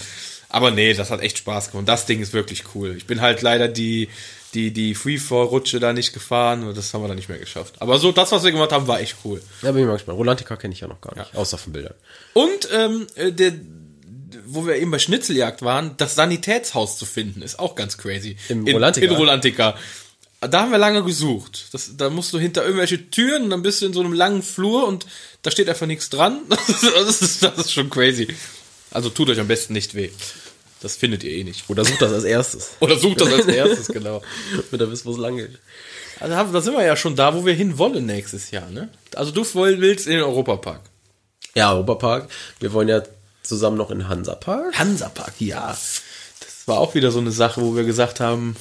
Aber 0.50 0.70
nee, 0.72 0.92
das 0.94 1.10
hat 1.10 1.20
echt 1.20 1.38
Spaß 1.38 1.70
gemacht. 1.70 1.88
Das 1.88 2.06
Ding 2.06 2.20
ist 2.20 2.32
wirklich 2.32 2.64
cool. 2.74 2.94
Ich 2.96 3.06
bin 3.06 3.20
halt 3.20 3.40
leider 3.40 3.68
die, 3.68 4.08
die, 4.52 4.72
die 4.72 4.94
Freefall-Rutsche 4.94 5.78
da 5.78 5.92
nicht 5.92 6.12
gefahren 6.12 6.64
und 6.64 6.76
das 6.76 6.92
haben 6.92 7.02
wir 7.02 7.08
dann 7.08 7.16
nicht 7.16 7.28
mehr 7.28 7.38
geschafft. 7.38 7.76
Aber 7.78 7.98
so, 7.98 8.10
das, 8.10 8.32
was 8.32 8.42
wir 8.42 8.50
gemacht 8.50 8.72
haben, 8.72 8.88
war 8.88 9.00
echt 9.00 9.16
cool. 9.24 9.40
Ja, 9.62 9.70
bin 9.70 9.82
ich 9.82 9.86
mal 9.86 9.94
gespannt. 9.94 10.18
Rolantica 10.18 10.56
kenne 10.56 10.74
ich 10.74 10.80
ja 10.80 10.88
noch 10.88 11.00
gar 11.00 11.16
nicht, 11.16 11.34
außer 11.36 11.56
von 11.56 11.72
Bildern. 11.72 11.94
Und 12.34 12.68
ähm, 12.72 13.06
äh, 13.14 13.30
der, 13.30 13.52
wo 14.46 14.66
wir 14.66 14.76
eben 14.76 14.90
bei 14.90 14.98
Schnitzeljagd 14.98 15.62
waren, 15.62 15.94
das 15.98 16.16
Sanitätshaus 16.16 16.98
zu 16.98 17.06
finden, 17.06 17.42
ist 17.42 17.60
auch 17.60 17.76
ganz 17.76 17.96
crazy. 17.96 18.36
Im 18.48 18.66
in, 18.66 18.74
Rolantica? 18.74 19.06
In 19.06 19.12
Rolantica. 19.12 19.76
Da 20.40 20.62
haben 20.62 20.72
wir 20.72 20.78
lange 20.78 21.04
gesucht. 21.04 21.66
Das, 21.72 21.96
da 21.96 22.08
musst 22.08 22.32
du 22.32 22.38
hinter 22.38 22.64
irgendwelche 22.64 23.10
Türen 23.10 23.44
und 23.44 23.50
dann 23.50 23.62
bist 23.62 23.82
du 23.82 23.86
in 23.86 23.92
so 23.92 24.00
einem 24.00 24.14
langen 24.14 24.42
Flur 24.42 24.88
und 24.88 25.06
da 25.42 25.50
steht 25.50 25.68
einfach 25.68 25.86
nichts 25.86 26.10
dran. 26.10 26.40
Das 26.48 27.20
ist, 27.20 27.42
das 27.42 27.58
ist 27.58 27.72
schon 27.72 27.90
crazy. 27.90 28.28
Also 28.90 29.10
tut 29.10 29.30
euch 29.30 29.40
am 29.40 29.48
besten 29.48 29.72
nicht 29.72 29.94
weh. 29.94 30.10
Das 30.80 30.96
findet 30.96 31.22
ihr 31.24 31.32
eh 31.32 31.44
nicht. 31.44 31.68
Oder 31.68 31.84
sucht 31.84 32.00
das 32.00 32.12
als 32.12 32.24
erstes. 32.24 32.70
Oder 32.80 32.98
sucht 32.98 33.20
das 33.20 33.32
als 33.32 33.46
erstes, 33.46 33.88
genau. 33.88 34.22
Damit 34.70 34.80
ihr 34.80 34.90
wisst, 34.90 35.04
wo 35.04 35.12
es 35.12 35.18
lang 35.18 35.36
geht. 35.36 35.58
Also 36.18 36.52
da 36.52 36.60
sind 36.60 36.74
wir 36.74 36.84
ja 36.84 36.96
schon 36.96 37.16
da, 37.16 37.34
wo 37.34 37.44
wir 37.44 37.54
hin 37.54 37.78
wollen 37.78 38.06
nächstes 38.06 38.50
Jahr, 38.50 38.68
ne? 38.70 38.88
Also 39.14 39.30
du 39.30 39.42
willst 39.54 40.06
in 40.06 40.14
den 40.14 40.22
Europapark. 40.22 40.80
Ja, 41.54 41.72
Europapark. 41.72 42.28
Wir 42.60 42.72
wollen 42.72 42.88
ja 42.88 43.02
zusammen 43.42 43.76
noch 43.76 43.90
in 43.90 44.08
Hansapark. 44.08 44.78
Hansapark, 44.78 45.34
ja. 45.38 45.68
Das 45.68 46.66
war 46.66 46.78
auch 46.78 46.94
wieder 46.94 47.10
so 47.10 47.20
eine 47.20 47.32
Sache, 47.32 47.60
wo 47.60 47.74
wir 47.74 47.84
gesagt 47.84 48.20
haben, 48.20 48.56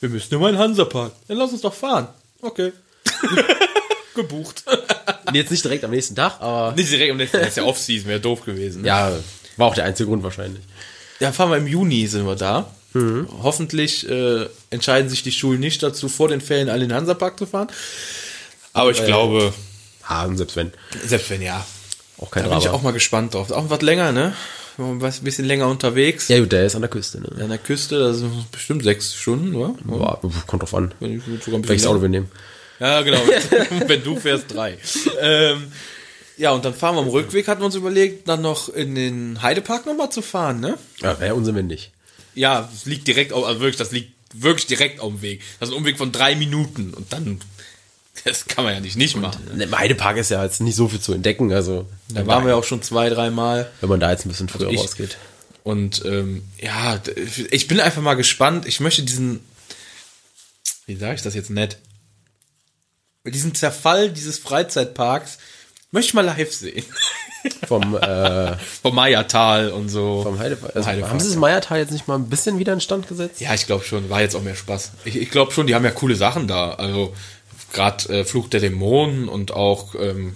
wir 0.00 0.08
müssen 0.08 0.34
immer 0.34 0.48
in 0.48 0.54
den 0.54 0.62
Hansapark. 0.62 1.12
Dann 1.28 1.36
lass 1.36 1.52
uns 1.52 1.62
doch 1.62 1.74
fahren. 1.74 2.08
Okay. 2.42 2.72
Gebucht. 4.14 4.64
Jetzt 5.32 5.50
nicht 5.50 5.64
direkt 5.64 5.84
am 5.84 5.90
nächsten 5.90 6.14
Tag, 6.14 6.40
aber 6.40 6.74
Nicht 6.76 6.92
direkt 6.92 7.10
am 7.10 7.16
nächsten 7.16 7.38
Tag, 7.38 7.48
ist 7.48 7.56
ja 7.56 7.64
Off-Season, 7.64 8.08
wäre 8.08 8.20
doof 8.20 8.44
gewesen. 8.44 8.82
Ne? 8.82 8.88
ja, 8.88 9.12
war 9.56 9.68
auch 9.68 9.74
der 9.74 9.84
einzige 9.84 10.08
Grund 10.08 10.22
wahrscheinlich. 10.22 10.62
Ja, 11.20 11.32
fahren 11.32 11.50
wir 11.50 11.56
im 11.58 11.66
Juni, 11.66 12.06
sind 12.06 12.26
wir 12.26 12.36
da. 12.36 12.70
Hoffentlich 13.42 14.08
äh, 14.08 14.46
entscheiden 14.70 15.08
sich 15.10 15.24
die 15.24 15.32
Schulen 15.32 15.58
nicht 15.58 15.82
dazu, 15.82 16.08
vor 16.08 16.28
den 16.28 16.40
Ferien 16.40 16.68
alle 16.68 16.84
in 16.84 16.90
den 16.90 16.96
Hansapark 16.96 17.36
zu 17.38 17.44
fahren. 17.46 17.66
Aber 18.72 18.92
ich 18.92 19.04
glaube, 19.04 19.52
Ah, 20.06 20.24
und 20.26 20.36
selbst 20.36 20.54
wenn. 20.56 20.70
selbst 21.04 21.30
wenn 21.30 21.42
ja, 21.42 21.64
Auch 22.18 22.30
kein 22.30 22.44
da 22.44 22.50
bin 22.50 22.58
ich 22.58 22.68
auch 22.68 22.82
mal 22.82 22.92
gespannt 22.92 23.34
drauf. 23.34 23.50
Auch 23.50 23.68
was 23.70 23.80
länger, 23.80 24.12
ne? 24.12 24.34
Ein 24.78 24.98
bisschen 25.22 25.44
länger 25.44 25.68
unterwegs. 25.68 26.28
Ja 26.28 26.38
gut, 26.40 26.52
der 26.52 26.66
ist 26.66 26.74
an 26.74 26.82
der 26.82 26.90
Küste, 26.90 27.20
ne? 27.20 27.28
An 27.42 27.48
der 27.48 27.58
Küste, 27.58 27.98
das 27.98 28.18
sind 28.18 28.50
bestimmt 28.52 28.84
sechs 28.84 29.14
Stunden, 29.14 29.54
oder? 29.54 29.74
Boah, 29.84 30.20
kommt 30.46 30.62
drauf 30.62 30.74
an. 30.74 30.92
Wenn 31.00 31.16
ich 31.18 31.44
sogar 31.44 31.60
ein 31.60 31.68
Welches 31.68 31.86
Auto 31.86 32.02
wir 32.02 32.08
nehmen. 32.08 32.30
Ja, 32.80 33.02
genau. 33.02 33.20
Wenn 33.86 34.02
du 34.02 34.16
fährst, 34.16 34.52
drei. 34.52 34.78
Ähm, 35.20 35.72
ja, 36.36 36.50
und 36.52 36.64
dann 36.64 36.74
fahren 36.74 36.96
wir 36.96 37.02
am 37.02 37.08
Rückweg, 37.08 37.46
hatten 37.48 37.60
wir 37.60 37.66
uns 37.66 37.74
überlegt, 37.74 38.28
dann 38.28 38.42
noch 38.42 38.68
in 38.68 38.94
den 38.94 39.40
Heidepark 39.42 39.86
nochmal 39.86 40.10
zu 40.10 40.22
fahren, 40.22 40.60
ne? 40.60 40.78
Ja, 41.00 41.18
wäre 41.20 41.34
Unsinn, 41.34 41.54
wenn 41.54 41.66
nicht. 41.68 41.90
Ja, 42.34 42.68
es 42.74 42.84
liegt 42.86 43.06
direkt 43.06 43.32
auf, 43.32 43.44
also 43.44 43.60
wirklich, 43.60 43.76
das 43.76 43.92
liegt 43.92 44.12
wirklich 44.32 44.66
direkt 44.66 44.98
auf 45.00 45.12
dem 45.12 45.22
Weg. 45.22 45.42
Das 45.60 45.68
ist 45.68 45.74
ein 45.74 45.78
Umweg 45.78 45.96
von 45.98 46.10
drei 46.10 46.34
Minuten 46.34 46.92
und 46.92 47.12
dann, 47.12 47.40
das 48.24 48.46
kann 48.46 48.64
man 48.64 48.74
ja 48.74 48.80
nicht 48.80 48.96
nicht 48.96 49.16
machen. 49.16 49.60
Im 49.60 49.78
Heidepark 49.78 50.16
ist 50.16 50.30
ja 50.30 50.42
jetzt 50.42 50.60
nicht 50.60 50.74
so 50.74 50.88
viel 50.88 51.00
zu 51.00 51.12
entdecken, 51.12 51.52
also 51.52 51.86
Da 52.08 52.26
waren 52.26 52.44
wir 52.46 52.56
auch 52.56 52.64
schon 52.64 52.82
zwei, 52.82 53.08
dreimal. 53.10 53.70
wenn 53.80 53.88
man 53.88 54.00
da 54.00 54.10
jetzt 54.10 54.26
ein 54.26 54.30
bisschen 54.30 54.48
früher 54.48 54.70
ich- 54.70 54.80
rausgeht. 54.80 55.16
Und 55.62 56.04
ähm, 56.04 56.42
ja, 56.60 57.00
ich 57.50 57.68
bin 57.68 57.80
einfach 57.80 58.02
mal 58.02 58.14
gespannt. 58.14 58.66
Ich 58.66 58.80
möchte 58.80 59.02
diesen, 59.02 59.40
wie 60.84 60.96
sage 60.96 61.14
ich 61.14 61.22
das 61.22 61.34
jetzt 61.34 61.48
nett? 61.48 61.78
Diesen 63.24 63.54
Zerfall 63.54 64.10
dieses 64.10 64.38
Freizeitparks 64.38 65.38
möchte 65.94 66.08
ich 66.08 66.14
mal 66.14 66.24
live 66.24 66.52
sehen. 66.52 66.84
Vom, 67.68 67.94
äh, 67.96 68.56
Vom 68.82 68.94
Maya-Tal 68.94 69.70
und 69.70 69.90
so. 69.90 70.22
vom 70.22 70.38
Heidepark. 70.38 70.74
Also, 70.74 70.88
Heidepark, 70.88 71.10
haben 71.10 71.20
sie 71.20 71.28
das. 71.28 71.36
Meiertal 71.36 71.78
jetzt 71.78 71.90
nicht 71.90 72.08
mal 72.08 72.14
ein 72.14 72.28
bisschen 72.30 72.58
wieder 72.58 72.72
in 72.72 72.80
Stand 72.80 73.06
gesetzt? 73.06 73.40
Ja, 73.40 73.52
ich 73.52 73.66
glaube 73.66 73.84
schon. 73.84 74.08
War 74.08 74.22
jetzt 74.22 74.34
auch 74.34 74.42
mehr 74.42 74.54
Spaß. 74.54 74.92
Ich, 75.04 75.16
ich 75.16 75.30
glaube 75.30 75.52
schon, 75.52 75.66
die 75.66 75.74
haben 75.74 75.84
ja 75.84 75.90
coole 75.90 76.16
Sachen 76.16 76.48
da. 76.48 76.72
Also 76.72 77.14
gerade 77.72 78.20
äh, 78.20 78.24
Fluch 78.24 78.48
der 78.48 78.60
Dämonen 78.60 79.28
und 79.28 79.52
auch 79.52 79.94
ähm, 79.94 80.34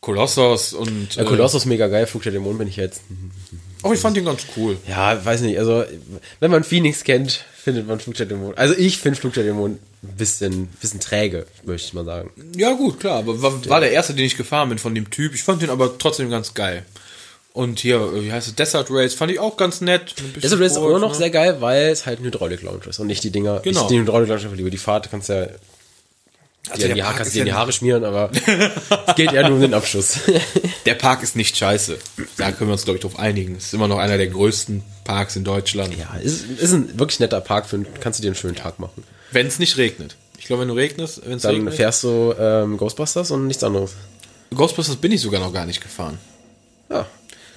Kolossos 0.00 0.74
und. 0.74 1.16
Ja, 1.16 1.24
Kolossus 1.24 1.64
mega 1.64 1.88
geil, 1.88 2.06
Flug 2.06 2.22
der 2.22 2.32
Dämonen 2.32 2.58
bin 2.58 2.68
ich 2.68 2.76
jetzt. 2.76 3.02
Oh, 3.82 3.92
ich 3.92 4.00
fand 4.00 4.16
den 4.16 4.24
ganz 4.24 4.42
cool. 4.56 4.76
Ja, 4.88 5.24
weiß 5.24 5.42
nicht, 5.42 5.58
also 5.58 5.84
wenn 6.40 6.50
man 6.50 6.64
Phoenix 6.64 7.04
kennt, 7.04 7.44
findet 7.62 7.86
man 7.86 8.00
Flug 8.00 8.14
der 8.16 8.26
Dämonen. 8.26 8.56
Also 8.56 8.74
ich 8.74 8.98
finde 8.98 9.18
Flug 9.18 9.34
der 9.34 9.44
Dämonen 9.44 9.78
ein 10.02 10.16
bisschen, 10.16 10.66
bisschen 10.80 11.00
träge, 11.00 11.46
möchte 11.64 11.88
ich 11.88 11.94
mal 11.94 12.04
sagen. 12.04 12.30
Ja, 12.56 12.72
gut, 12.72 13.00
klar. 13.00 13.18
Aber 13.18 13.40
war, 13.42 13.68
war 13.68 13.80
der 13.80 13.92
erste, 13.92 14.14
den 14.14 14.24
ich 14.24 14.36
gefahren 14.36 14.68
bin 14.68 14.78
von 14.78 14.94
dem 14.94 15.10
Typ. 15.10 15.34
Ich 15.34 15.44
fand 15.44 15.62
den 15.62 15.70
aber 15.70 15.98
trotzdem 15.98 16.30
ganz 16.30 16.54
geil. 16.54 16.84
Und 17.52 17.80
hier, 17.80 18.22
wie 18.22 18.30
heißt 18.30 18.46
es, 18.46 18.54
Desert 18.54 18.88
Race, 18.90 19.14
fand 19.14 19.32
ich 19.32 19.40
auch 19.40 19.56
ganz 19.56 19.80
nett. 19.80 20.14
Bisschen 20.14 20.40
Deshalb 20.42 20.60
ist 20.60 20.74
Sport, 20.74 20.90
immer 20.90 20.98
noch 21.00 21.12
ne? 21.12 21.16
sehr 21.16 21.30
geil, 21.30 21.56
weil 21.60 21.88
es 21.88 22.06
halt 22.06 22.20
ein 22.20 22.24
Hydraulik-Lounge 22.24 22.86
ist 22.88 22.98
und 23.00 23.08
nicht 23.08 23.24
die 23.24 23.30
Dinger. 23.30 23.60
Genau. 23.60 23.82
Ich 23.82 23.86
die 23.88 23.98
Hydraulik-Lounge 23.98 24.54
lieber. 24.54 24.70
Die 24.70 24.78
Fahrt 24.78 25.10
kannst 25.10 25.28
ja 25.28 25.48
Also 26.70 26.86
der 26.86 26.94
die, 26.94 27.02
Haare, 27.02 27.14
kannst 27.16 27.28
ist 27.28 27.34
dir 27.36 27.44
die 27.44 27.50
ja- 27.50 27.56
Haare 27.56 27.72
schmieren, 27.72 28.04
aber 28.04 28.30
es 29.06 29.14
geht 29.16 29.32
eher 29.32 29.44
nur 29.48 29.56
um 29.56 29.60
den 29.62 29.74
Abschluss. 29.74 30.18
Der 30.86 30.94
Park 30.94 31.22
ist 31.22 31.36
nicht 31.36 31.56
scheiße. 31.56 31.98
Da 32.38 32.50
können 32.52 32.70
wir 32.70 32.72
uns, 32.72 32.84
glaube 32.84 32.96
ich, 32.96 33.02
drauf 33.02 33.18
einigen. 33.18 33.56
Es 33.56 33.64
ist 33.66 33.74
immer 33.74 33.88
noch 33.88 33.98
einer 33.98 34.16
der 34.16 34.28
größten 34.28 34.82
Parks 35.04 35.36
in 35.36 35.44
Deutschland. 35.44 35.94
ja, 35.98 36.14
ist, 36.22 36.44
ist 36.46 36.72
ein 36.72 36.98
wirklich 36.98 37.20
netter 37.20 37.40
Park, 37.42 37.66
für, 37.66 37.84
kannst 38.00 38.18
du 38.18 38.22
dir 38.22 38.28
einen 38.28 38.34
schönen 38.36 38.56
Tag 38.56 38.78
machen. 38.78 39.04
Wenn 39.32 39.46
es 39.46 39.58
nicht 39.58 39.76
regnet. 39.76 40.16
Ich 40.38 40.46
glaube, 40.46 40.62
wenn 40.62 40.68
du 40.68 40.74
regnest, 40.74 41.20
wenn 41.26 41.36
es 41.36 41.42
Dann 41.42 41.54
regnet. 41.56 41.74
fährst 41.74 42.04
du 42.04 42.34
ähm, 42.38 42.78
Ghostbusters 42.78 43.30
und 43.32 43.46
nichts 43.46 43.62
anderes. 43.64 43.92
Ghostbusters 44.54 44.96
bin 44.96 45.12
ich 45.12 45.20
sogar 45.20 45.40
noch 45.40 45.52
gar 45.52 45.66
nicht 45.66 45.82
gefahren. 45.82 46.18
Ja. 46.90 47.06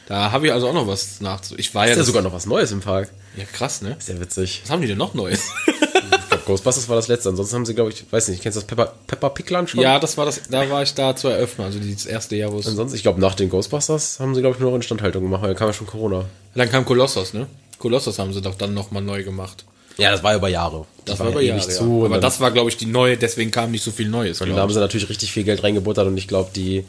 Da 0.07 0.32
habe 0.32 0.47
ich 0.47 0.51
also 0.53 0.68
auch 0.68 0.74
noch 0.74 0.88
was 0.88 1.22
nachzu. 1.22 1.55
Ich 1.57 1.74
war 1.74 1.86
ja, 1.86 1.91
Ist 1.91 1.95
ja 1.95 1.99
das- 2.01 2.07
sogar 2.07 2.22
noch 2.22 2.34
was 2.34 2.45
Neues 2.45 2.72
im 2.74 2.82
Park. 2.82 3.09
Ja, 3.38 3.45
krass, 3.45 3.82
ne? 3.82 3.95
Sehr 3.99 4.20
witzig. 4.20 4.59
Was 4.64 4.72
haben 4.72 4.82
die 4.82 4.88
denn 4.89 4.97
noch 4.97 5.14
Neues? 5.14 5.41
Glaube, 6.32 6.45
Ghostbusters 6.45 6.88
war 6.88 6.95
das 6.95 7.09
letzte. 7.09 7.27
Ansonsten 7.27 7.55
haben 7.57 7.65
sie, 7.65 7.75
glaube 7.75 7.91
ich, 7.91 8.05
weiß 8.09 8.29
nicht, 8.29 8.41
kennst 8.41 8.55
du 8.55 8.61
das 8.61 8.67
Pepper, 8.67 8.93
Pepper 9.05 9.29
Pig 9.32 9.49
Lunch 9.49 9.71
schon? 9.71 9.82
ja, 9.82 9.99
das 9.99 10.17
war 10.17 10.25
das. 10.25 10.41
Da 10.49 10.69
war 10.69 10.82
ich 10.82 10.93
da 10.93 11.13
zu 11.13 11.27
eröffnen. 11.27 11.67
Also 11.67 11.77
dieses 11.79 12.05
erste 12.05 12.38
Jahr, 12.38 12.53
wo 12.53 12.59
es. 12.59 12.67
Ansonsten, 12.67 12.95
ich 12.95 13.03
glaube, 13.03 13.19
nach 13.19 13.36
den 13.36 13.49
Ghostbusters 13.49 14.19
haben 14.21 14.34
sie, 14.34 14.39
glaube 14.39 14.55
ich, 14.55 14.61
nur 14.61 14.71
noch 14.71 14.77
Instandhaltung 14.77 15.23
gemacht, 15.23 15.41
weil 15.41 15.49
dann 15.49 15.57
kam 15.57 15.67
ja 15.67 15.73
schon 15.73 15.88
Corona. 15.88 16.25
Dann 16.55 16.71
kam 16.71 16.86
Kolossos, 16.86 17.34
ne? 17.34 17.47
Kolossos 17.79 18.17
haben 18.17 18.32
sie 18.32 18.41
doch 18.41 18.55
dann 18.55 18.73
nochmal 18.73 19.01
neu 19.03 19.23
gemacht. 19.23 19.65
Ja, 19.97 20.11
das 20.11 20.23
war 20.23 20.34
über 20.34 20.47
Jahre. 20.47 20.86
Das 21.03 21.17
Die 21.17 21.19
war 21.19 21.32
über 21.32 21.41
ja 21.41 21.55
Jahre, 21.57 21.69
ja. 21.69 21.77
zu. 21.77 22.05
Aber 22.05 22.19
das 22.19 22.39
war, 22.39 22.51
glaube 22.51 22.69
ich, 22.69 22.77
die 22.77 22.86
neue, 22.86 23.17
deswegen 23.17 23.51
kam 23.51 23.71
nicht 23.71 23.84
so 23.84 23.91
viel 23.91 24.07
Neues. 24.07 24.39
Und 24.39 24.49
da 24.51 24.55
haben 24.55 24.71
sie 24.71 24.79
natürlich 24.79 25.09
richtig 25.09 25.34
viel 25.34 25.43
Geld 25.43 25.63
reingebuttert 25.63 26.07
und 26.07 26.17
ich 26.17 26.29
glaube, 26.29 26.51
die 26.55 26.86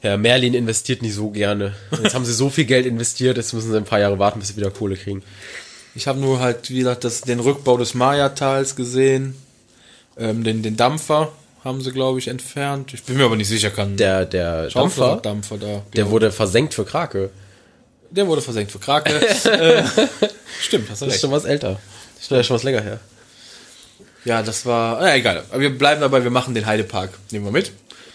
Herr 0.00 0.18
Merlin 0.18 0.54
investiert 0.54 1.02
nicht 1.02 1.14
so 1.14 1.30
gerne. 1.30 1.74
Jetzt 2.02 2.14
haben 2.14 2.24
sie 2.24 2.32
so 2.32 2.48
viel 2.48 2.64
Geld 2.64 2.86
investiert, 2.86 3.36
jetzt 3.36 3.52
müssen 3.52 3.70
sie 3.72 3.76
ein 3.76 3.84
paar 3.84 4.00
Jahre 4.00 4.18
warten, 4.18 4.38
bis 4.38 4.48
sie 4.48 4.56
wieder 4.56 4.70
Kohle 4.70 4.96
kriegen. 4.96 5.22
Ich 5.94 6.06
habe 6.06 6.18
nur 6.20 6.40
halt, 6.40 6.70
wie 6.70 6.78
gesagt, 6.78 7.04
das, 7.04 7.20
den 7.22 7.40
Rückbau 7.40 7.76
des 7.76 7.94
Maya-Tals 7.94 8.76
gesehen. 8.76 9.34
Ähm, 10.18 10.42
den, 10.44 10.62
den 10.62 10.76
Dampfer 10.76 11.32
haben 11.64 11.80
sie, 11.80 11.92
glaube 11.92 12.18
ich, 12.18 12.28
entfernt. 12.28 12.92
Ich 12.94 13.02
bin 13.04 13.16
mir 13.16 13.24
aber 13.24 13.36
nicht 13.36 13.48
sicher, 13.48 13.70
kann 13.70 13.96
Der, 13.96 14.24
der 14.26 14.68
Dampfer, 14.68 15.16
Dampfer, 15.22 15.58
da. 15.58 15.66
der 15.66 15.82
genau. 15.92 16.10
wurde 16.10 16.32
versenkt 16.32 16.74
für 16.74 16.84
Krake. 16.84 17.30
der 18.10 18.26
wurde 18.26 18.42
versenkt 18.42 18.72
für 18.72 18.78
Krake. 18.78 19.10
äh, 19.48 19.82
stimmt, 20.60 20.90
hast 20.90 21.02
du 21.02 21.06
Das 21.06 21.14
ist 21.14 21.14
recht. 21.14 21.20
schon 21.20 21.30
was 21.30 21.44
älter. 21.44 21.78
Das 22.16 22.22
ist 22.24 22.30
ja 22.30 22.42
schon 22.42 22.56
was 22.56 22.62
länger 22.62 22.80
her. 22.82 23.00
Ja, 24.24 24.42
das 24.42 24.64
war, 24.66 25.02
äh, 25.06 25.18
egal. 25.18 25.44
Aber 25.50 25.60
wir 25.60 25.76
bleiben 25.76 26.00
dabei, 26.00 26.22
wir 26.22 26.30
machen 26.30 26.54
den 26.54 26.66
Heidepark. 26.66 27.10
Nehmen 27.30 27.44
wir 27.46 27.52
mit. 27.52 27.72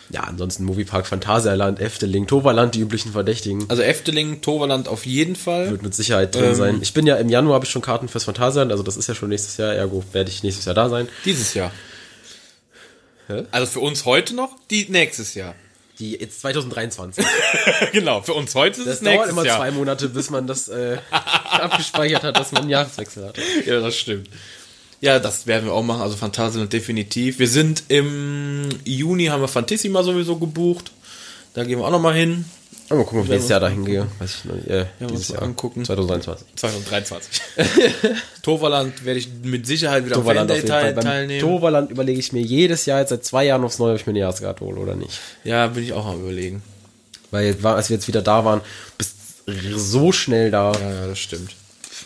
Ja, 0.09 0.21
ansonsten 0.21 0.63
Moviepark 0.63 1.05
Phantasialand, 1.05 1.79
Efteling, 1.81 2.27
Toverland, 2.27 2.75
die 2.75 2.79
üblichen 2.79 3.11
Verdächtigen. 3.11 3.65
Also 3.69 3.81
Efteling, 3.83 4.41
Toverland 4.41 4.87
auf 4.87 5.05
jeden 5.05 5.35
Fall. 5.35 5.69
Wird 5.69 5.83
mit 5.83 5.93
Sicherheit 5.93 6.33
drin 6.33 6.45
Ähm, 6.45 6.55
sein. 6.55 6.79
Ich 6.81 6.93
bin 6.93 7.05
ja 7.05 7.17
im 7.17 7.27
Januar 7.27 7.55
habe 7.55 7.65
ich 7.65 7.71
schon 7.71 7.81
Karten 7.81 8.07
fürs 8.07 8.23
Phantasialand, 8.23 8.71
also 8.71 8.83
das 8.83 8.95
ist 8.95 9.07
ja 9.09 9.15
schon 9.15 9.29
nächstes 9.29 9.57
Jahr, 9.57 9.73
ergo 9.73 10.03
werde 10.13 10.29
ich 10.29 10.43
nächstes 10.43 10.63
Jahr 10.65 10.75
da 10.75 10.87
sein. 10.89 11.09
Dieses 11.25 11.53
Jahr. 11.53 11.71
Hä? 13.27 13.43
Also 13.51 13.67
für 13.67 13.79
uns 13.81 14.05
heute 14.05 14.33
noch, 14.35 14.55
die 14.71 14.85
nächstes 14.89 15.33
Jahr. 15.35 15.55
Die 15.99 16.11
jetzt 16.13 16.39
2023. 16.41 17.25
genau, 17.91 18.21
für 18.21 18.33
uns 18.33 18.53
heute 18.55 18.79
ist 18.81 18.87
Das 18.87 18.95
es 18.97 19.01
dauert 19.01 19.15
nächstes 19.15 19.31
immer 19.31 19.45
Jahr. 19.45 19.57
zwei 19.57 19.71
Monate, 19.71 20.07
bis 20.09 20.29
man 20.29 20.45
das 20.47 20.67
äh, 20.69 20.97
abgespeichert 21.11 22.23
hat, 22.23 22.37
dass 22.37 22.51
man 22.51 22.61
einen 22.61 22.69
Jahreswechsel 22.69 23.25
hatte. 23.25 23.41
Ja, 23.65 23.79
das 23.81 23.95
stimmt. 23.97 24.29
Ja, 24.99 25.19
das 25.19 25.45
werden 25.45 25.65
wir 25.65 25.73
auch 25.73 25.83
machen, 25.83 26.01
also 26.01 26.15
Phantasialand 26.15 26.73
definitiv. 26.73 27.39
Wir 27.39 27.47
sind 27.47 27.83
im 27.87 28.67
Juni, 28.83 29.25
haben 29.25 29.41
wir 29.41 29.47
Fantissima 29.47 30.01
sowieso 30.03 30.37
gebucht. 30.37 30.91
Da 31.53 31.63
gehen 31.63 31.79
wir 31.79 31.85
auch 31.85 31.91
nochmal 31.91 32.15
hin. 32.15 32.45
Aber 32.89 32.99
mal 32.99 33.03
gucken, 33.03 33.19
ob 33.19 33.25
ich 33.25 33.31
nächstes 33.31 33.49
Jahr 33.49 33.59
dahin 33.59 33.83
gehe. 33.83 34.07
Weiß 34.17 34.35
ich 34.35 34.45
noch 34.45 34.55
nicht. 34.55 34.67
Äh, 34.69 34.85
muss 34.99 35.11
dieses 35.11 35.27
Jahr. 35.29 35.41
angucken. 35.43 35.83
2023. 35.83 36.47
2023. 36.55 37.41
Toverland 38.41 39.03
werde 39.05 39.19
ich 39.19 39.27
mit 39.43 39.67
Sicherheit 39.67 40.05
wieder 40.05 40.15
Toverland 40.15 40.49
auf 40.49 40.57
jeden 40.57 40.69
Fall. 40.69 40.81
teil, 40.81 40.93
Beim 40.93 41.03
teilnehmen. 41.03 41.41
Toverland 41.41 41.91
überlege 41.91 42.19
ich 42.19 42.31
mir 42.31 42.41
jedes 42.41 42.85
Jahr, 42.85 42.99
jetzt 43.01 43.09
seit 43.09 43.25
zwei 43.25 43.45
Jahren 43.45 43.63
aufs 43.65 43.77
Neue, 43.79 43.93
ob 43.93 43.99
ich 43.99 44.07
mir 44.07 44.11
eine 44.11 44.19
Jahreskarte 44.19 44.63
hole 44.63 44.79
oder 44.79 44.95
nicht. 44.95 45.19
ja, 45.43 45.67
bin 45.67 45.83
ich 45.83 45.93
auch 45.93 46.05
am 46.05 46.21
überlegen. 46.21 46.63
Weil 47.29 47.57
als 47.63 47.89
wir 47.89 47.97
jetzt 47.97 48.07
wieder 48.07 48.21
da 48.21 48.45
waren, 48.45 48.61
bist 48.97 49.15
so 49.75 50.11
schnell 50.11 50.49
da. 50.49 50.71
Ja, 50.73 50.91
ja, 50.93 51.07
das 51.07 51.19
stimmt. 51.19 51.51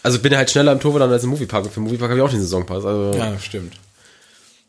Also 0.03 0.17
ich 0.17 0.23
bin 0.23 0.35
halt 0.35 0.49
schneller 0.49 0.71
im 0.71 0.79
Toverland 0.79 1.11
als 1.13 1.23
im 1.23 1.29
Moviepark. 1.29 1.65
Und 1.65 1.69
für 1.71 1.79
den 1.79 1.83
Moviepark 1.85 2.09
habe 2.09 2.19
ich 2.19 2.25
auch 2.25 2.29
den 2.31 2.41
Saisonpass. 2.41 2.85
Also 2.85 3.17
Ja, 3.17 3.37
stimmt. 3.39 3.73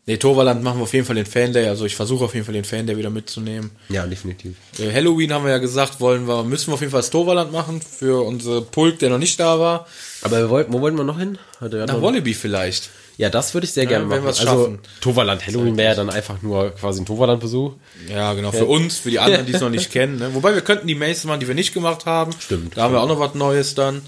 Nee, 0.04 0.16
Toverland 0.16 0.64
machen 0.64 0.78
wir 0.80 0.82
auf 0.82 0.92
jeden 0.94 1.06
Fall 1.06 1.14
den 1.14 1.26
Fan 1.26 1.52
Day. 1.52 1.68
Also 1.68 1.84
ich 1.84 1.94
versuche 1.94 2.24
auf 2.24 2.34
jeden 2.34 2.44
Fall 2.44 2.54
den 2.54 2.64
Fan 2.64 2.86
Day 2.88 2.96
wieder 2.96 3.08
mitzunehmen. 3.10 3.70
ja, 3.88 4.04
definitiv. 4.04 4.56
Äh, 4.80 4.92
Halloween 4.92 5.32
haben 5.32 5.44
wir 5.44 5.52
ja 5.52 5.58
gesagt, 5.58 6.00
wollen 6.00 6.26
wir, 6.26 6.42
müssen 6.42 6.68
wir 6.68 6.74
auf 6.74 6.80
jeden 6.80 6.90
Fall 6.90 7.02
das 7.02 7.10
Toverland 7.10 7.52
machen 7.52 7.80
für 7.80 8.24
unsere 8.26 8.62
Pulk, 8.62 8.98
der 8.98 9.10
noch 9.10 9.18
nicht 9.18 9.38
da 9.38 9.60
war. 9.60 9.86
Aber 10.22 10.38
wir 10.38 10.50
wollten, 10.50 10.72
wo 10.72 10.80
wollten 10.80 10.96
wir 10.98 11.04
noch 11.04 11.18
hin? 11.20 11.38
Hatte 11.60 11.86
Nach 11.86 12.02
Wallaby 12.02 12.34
vielleicht. 12.34 12.90
ja, 13.16 13.30
das 13.30 13.54
würde 13.54 13.64
ich 13.64 13.72
sehr 13.72 13.86
gerne 13.86 14.10
wenn 14.10 14.16
machen. 14.18 14.24
wir's 14.24 14.40
Also 14.40 14.62
schaffen. 14.64 14.78
Toverland 15.00 15.46
Halloween 15.46 15.76
wäre 15.76 15.90
ja 15.90 15.94
dann 15.94 16.10
einfach 16.10 16.42
nur 16.42 16.70
quasi 16.70 17.00
ein 17.00 17.06
Toverland-Besuch. 17.06 17.74
Ja, 18.10 18.32
genau, 18.34 18.50
für 18.50 18.66
uns, 18.66 18.98
für 18.98 19.10
die 19.10 19.20
anderen, 19.20 19.46
die 19.46 19.52
es 19.52 19.60
noch 19.60 19.70
nicht 19.70 19.92
kennen. 19.92 20.18
Ne? 20.18 20.34
Wobei 20.34 20.52
wir 20.52 20.62
könnten 20.62 20.88
die 20.88 20.96
Maze 20.96 21.28
machen, 21.28 21.38
die 21.38 21.46
wir 21.46 21.54
nicht 21.54 21.72
gemacht 21.74 22.06
haben. 22.06 22.32
Stimmt, 22.40 22.76
Da 22.76 22.82
haben 22.82 22.92
wir 22.94 23.00
auch 23.00 23.08
noch 23.08 23.20
was 23.20 23.34
Neues 23.36 23.76
dann. 23.76 24.02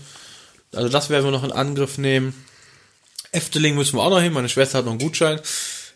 Also 0.76 0.88
das 0.88 1.10
werden 1.10 1.24
wir 1.24 1.30
noch 1.30 1.44
in 1.44 1.52
Angriff 1.52 1.98
nehmen. 1.98 2.34
Efteling 3.32 3.74
müssen 3.74 3.96
wir 3.96 4.02
auch 4.02 4.10
noch 4.10 4.20
hin. 4.20 4.32
Meine 4.32 4.48
Schwester 4.48 4.78
hat 4.78 4.84
noch 4.84 4.92
einen 4.92 5.00
Gutschein. 5.00 5.40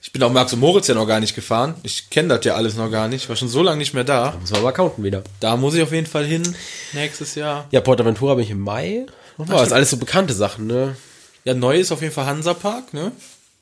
Ich 0.02 0.12
bin 0.12 0.22
auch 0.22 0.30
Max 0.32 0.52
und 0.52 0.60
Moritz 0.60 0.86
ja 0.88 0.94
noch 0.94 1.06
gar 1.06 1.20
nicht 1.20 1.34
gefahren. 1.34 1.74
Ich 1.82 2.08
kenne 2.10 2.28
das 2.36 2.44
ja 2.44 2.54
alles 2.54 2.74
noch 2.76 2.90
gar 2.90 3.08
nicht. 3.08 3.24
Ich 3.24 3.28
war 3.28 3.36
schon 3.36 3.48
so 3.48 3.62
lange 3.62 3.78
nicht 3.78 3.94
mehr 3.94 4.04
da. 4.04 4.36
Muss 4.40 4.50
man 4.50 4.60
aber 4.60 4.72
counten 4.72 5.04
wieder. 5.04 5.22
Da 5.40 5.56
muss 5.56 5.74
ich 5.74 5.82
auf 5.82 5.92
jeden 5.92 6.06
Fall 6.06 6.24
hin. 6.24 6.54
Nächstes 6.92 7.34
Jahr. 7.34 7.66
Ja, 7.70 7.80
Portaventura 7.80 8.34
bin 8.34 8.44
ich 8.44 8.50
im 8.50 8.60
Mai. 8.60 9.06
Nochmal, 9.36 9.58
das 9.58 9.68
ist 9.68 9.72
alles 9.72 9.90
so 9.90 9.96
bekannte 9.98 10.34
Sachen, 10.34 10.66
ne? 10.66 10.96
Ja, 11.44 11.54
neu 11.54 11.78
ist 11.78 11.92
auf 11.92 12.00
jeden 12.02 12.12
Fall 12.14 12.26
Hansapark, 12.26 12.92
ne? 12.94 13.12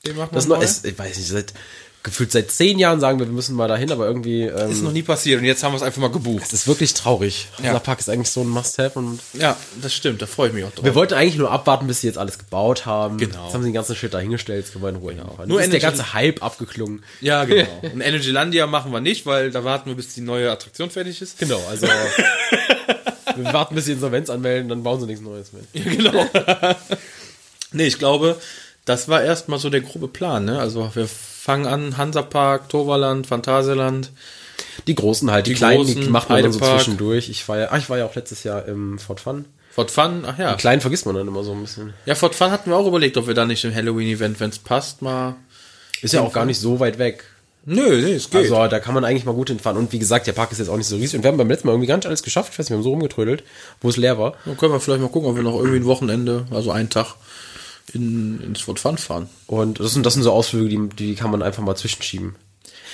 Den 0.07 0.17
machen 0.17 0.31
wir 0.33 0.37
Das 0.37 0.47
neu. 0.47 0.61
ist, 0.63 0.85
ich 0.87 0.99
weiß 0.99 1.17
nicht, 1.17 1.29
seit 1.29 1.53
gefühlt 2.07 2.31
seit 2.31 2.53
zehn 2.53 2.79
Jahren 2.79 3.01
sagen 3.01 3.19
wir, 3.19 3.27
wir 3.27 3.33
müssen 3.33 3.57
mal 3.57 3.67
dahin, 3.67 3.91
aber 3.91 4.07
irgendwie 4.07 4.43
ähm, 4.43 4.71
Ist 4.71 4.83
noch 4.83 4.93
nie 4.93 5.03
passiert 5.03 5.41
und 5.41 5.45
jetzt 5.45 5.65
haben 5.65 5.73
wir 5.73 5.77
es 5.77 5.83
einfach 5.83 6.01
mal 6.01 6.11
gebucht. 6.11 6.45
es 6.47 6.53
ist 6.53 6.69
wirklich 6.69 6.95
traurig. 6.95 7.49
Ja. 7.63 7.77
Park 7.81 7.99
ist 7.99 8.09
eigentlich 8.09 8.31
so 8.31 8.43
ein 8.43 8.49
Must-Have 8.49 8.97
und 8.99 9.19
Ja, 9.35 9.57
das 9.83 9.93
stimmt, 9.93 10.23
da 10.23 10.27
freue 10.27 10.49
ich 10.49 10.55
mich 10.55 10.65
auch 10.65 10.71
drauf. 10.71 10.85
wir 10.85 10.95
wollten 10.95 11.15
eigentlich 11.15 11.37
nur 11.37 11.51
abwarten, 11.51 11.89
bis 11.89 12.01
sie 12.01 12.07
jetzt 12.07 12.17
alles 12.17 12.39
gebaut 12.39 12.87
haben. 12.87 13.19
Genau. 13.19 13.45
Jetzt 13.45 13.55
haben 13.55 13.63
sie 13.63 13.69
den 13.71 13.75
ganzen 13.75 13.97
Shit 13.97 14.15
dahingestellt, 14.15 14.65
jetzt 14.65 14.73
können 14.73 14.85
wir 14.85 14.89
in 14.91 14.97
Ruhe 14.97 15.13
hinfahren. 15.15 15.49
Nur 15.49 15.61
ist 15.61 15.73
der 15.73 15.81
ganze 15.81 16.15
Hype 16.15 16.43
abgeklungen. 16.45 17.03
Ja, 17.21 17.45
genau. 17.45 17.67
Und 17.93 18.01
Energylandia 18.01 18.67
machen 18.69 18.93
wir 18.93 19.01
nicht, 19.01 19.27
weil 19.27 19.51
da 19.51 19.65
warten 19.65 19.91
wir, 19.91 19.97
bis 19.97 20.15
die 20.15 20.21
neue 20.21 20.51
Attraktion 20.51 20.91
fertig 20.91 21.21
ist. 21.21 21.39
Genau, 21.41 21.61
also 21.69 21.87
wir 23.37 23.53
warten, 23.53 23.75
bis 23.75 23.87
sie 23.87 23.93
Insolvenz 23.93 24.31
anmelden, 24.31 24.69
dann 24.69 24.85
bauen 24.85 25.01
sie 25.01 25.07
nichts 25.07 25.23
Neues 25.23 25.51
mehr. 25.53 25.63
genau. 25.75 26.25
nee, 27.73 27.87
ich 27.87 27.99
glaube, 27.99 28.41
das 28.87 29.09
war 29.09 29.23
erstmal 29.23 29.59
so 29.59 29.69
der 29.69 29.83
grobe 29.83 30.09
Plan. 30.09 30.47
Ne? 30.47 30.59
Also 30.59 30.91
wir 30.95 31.07
fangen 31.07 31.67
an, 31.67 31.99
Hansapark, 31.99 32.71
Toverland, 32.71 33.27
Phantasialand. 33.27 34.11
Die 34.87 34.95
großen 34.95 35.31
halt, 35.31 35.47
die, 35.47 35.51
Die 35.51 35.57
kleinen, 35.57 35.87
die 35.87 35.95
großen, 35.95 36.11
macht 36.11 36.31
man 36.31 36.43
dann 36.43 36.53
so 36.53 36.61
zwischendurch. 36.61 37.29
Ich 37.29 37.47
war 37.49 37.59
ja, 37.59 37.67
ah, 37.71 37.77
ich 37.77 37.91
war 37.91 37.99
ja 37.99 38.07
auch 38.07 38.15
letztes 38.15 38.45
Jahr 38.45 38.65
im 38.65 38.99
Fort 38.99 39.21
Fun. 39.21 39.45
Fort 39.73 39.91
Fun, 39.91 40.25
ach 40.27 40.39
ja. 40.39 40.53
Die 40.53 40.57
kleinen 40.57 40.81
vergisst 40.81 41.05
man 41.05 41.15
dann 41.15 41.29
immer 41.29 41.45
so 41.45 41.53
ein 41.53 41.61
bisschen. 41.61 41.93
Ja, 42.07 42.15
Fort 42.15 42.35
Fun 42.35 42.51
hatten 42.51 42.71
wir 42.71 42.77
auch 42.77 42.87
überlegt, 42.87 43.19
ob 43.19 43.27
wir 43.27 43.35
da 43.35 43.45
nicht 43.45 43.65
im 43.65 43.75
Halloween-Event, 43.75 44.41
wenn 44.41 44.51
es 44.51 44.59
passt, 44.59 45.03
mal... 45.03 45.37
Ist 46.01 46.15
ja 46.15 46.21
auch 46.21 46.33
gar 46.33 46.45
nicht 46.45 46.61
so 46.61 46.79
weit 46.79 46.99
weg. 46.99 47.25
Nö, 47.65 48.01
nee, 48.01 48.15
es 48.15 48.31
geht. 48.31 48.43
Also 48.43 48.69
da 48.69 48.79
kann 48.79 48.95
man 48.95 49.05
eigentlich 49.05 49.25
mal 49.25 49.35
gut 49.35 49.49
hinfahren. 49.49 49.77
Und 49.77 49.93
wie 49.93 49.99
gesagt, 49.99 50.29
der 50.29 50.35
Park 50.35 50.53
ist 50.53 50.59
jetzt 50.59 50.69
auch 50.69 50.77
nicht 50.77 50.87
so 50.87 50.97
riesig. 50.97 51.17
Und 51.17 51.25
wir 51.25 51.29
haben 51.29 51.37
beim 51.37 51.49
letzten 51.49 51.67
Mal 51.67 51.73
irgendwie 51.73 51.93
nicht 51.93 52.07
alles 52.07 52.23
geschafft. 52.23 52.53
Ich 52.53 52.59
weiß 52.59 52.67
nicht, 52.67 52.71
wir 52.71 52.77
haben 52.77 52.85
so 52.85 52.91
rumgetrödelt, 52.91 53.43
wo 53.81 53.89
es 53.89 53.97
leer 53.97 54.19
war. 54.19 54.35
Dann 54.45 54.57
können 54.57 54.73
wir 54.73 54.79
vielleicht 54.79 55.03
mal 55.03 55.09
gucken, 55.09 55.29
ob 55.29 55.37
wir 55.37 55.43
noch 55.43 55.57
irgendwie 55.57 55.79
ein 55.79 55.85
Wochenende, 55.85 56.47
also 56.53 56.71
einen 56.71 56.91
Tag, 56.91 57.17
in, 57.93 58.41
ins 58.43 58.61
Fort 58.61 58.79
Fun 58.81 58.99
fahren. 58.99 59.29
Und 59.47 59.81
das 59.81 59.93
sind, 59.93 60.05
das 60.07 60.15
sind 60.15 60.23
so 60.23 60.33
Ausflüge, 60.33 60.69
die, 60.69 60.89
die 60.97 61.15
kann 61.15 61.31
man 61.31 61.43
einfach 61.43 61.63
mal 61.63 61.77
zwischenschieben. 61.77 62.35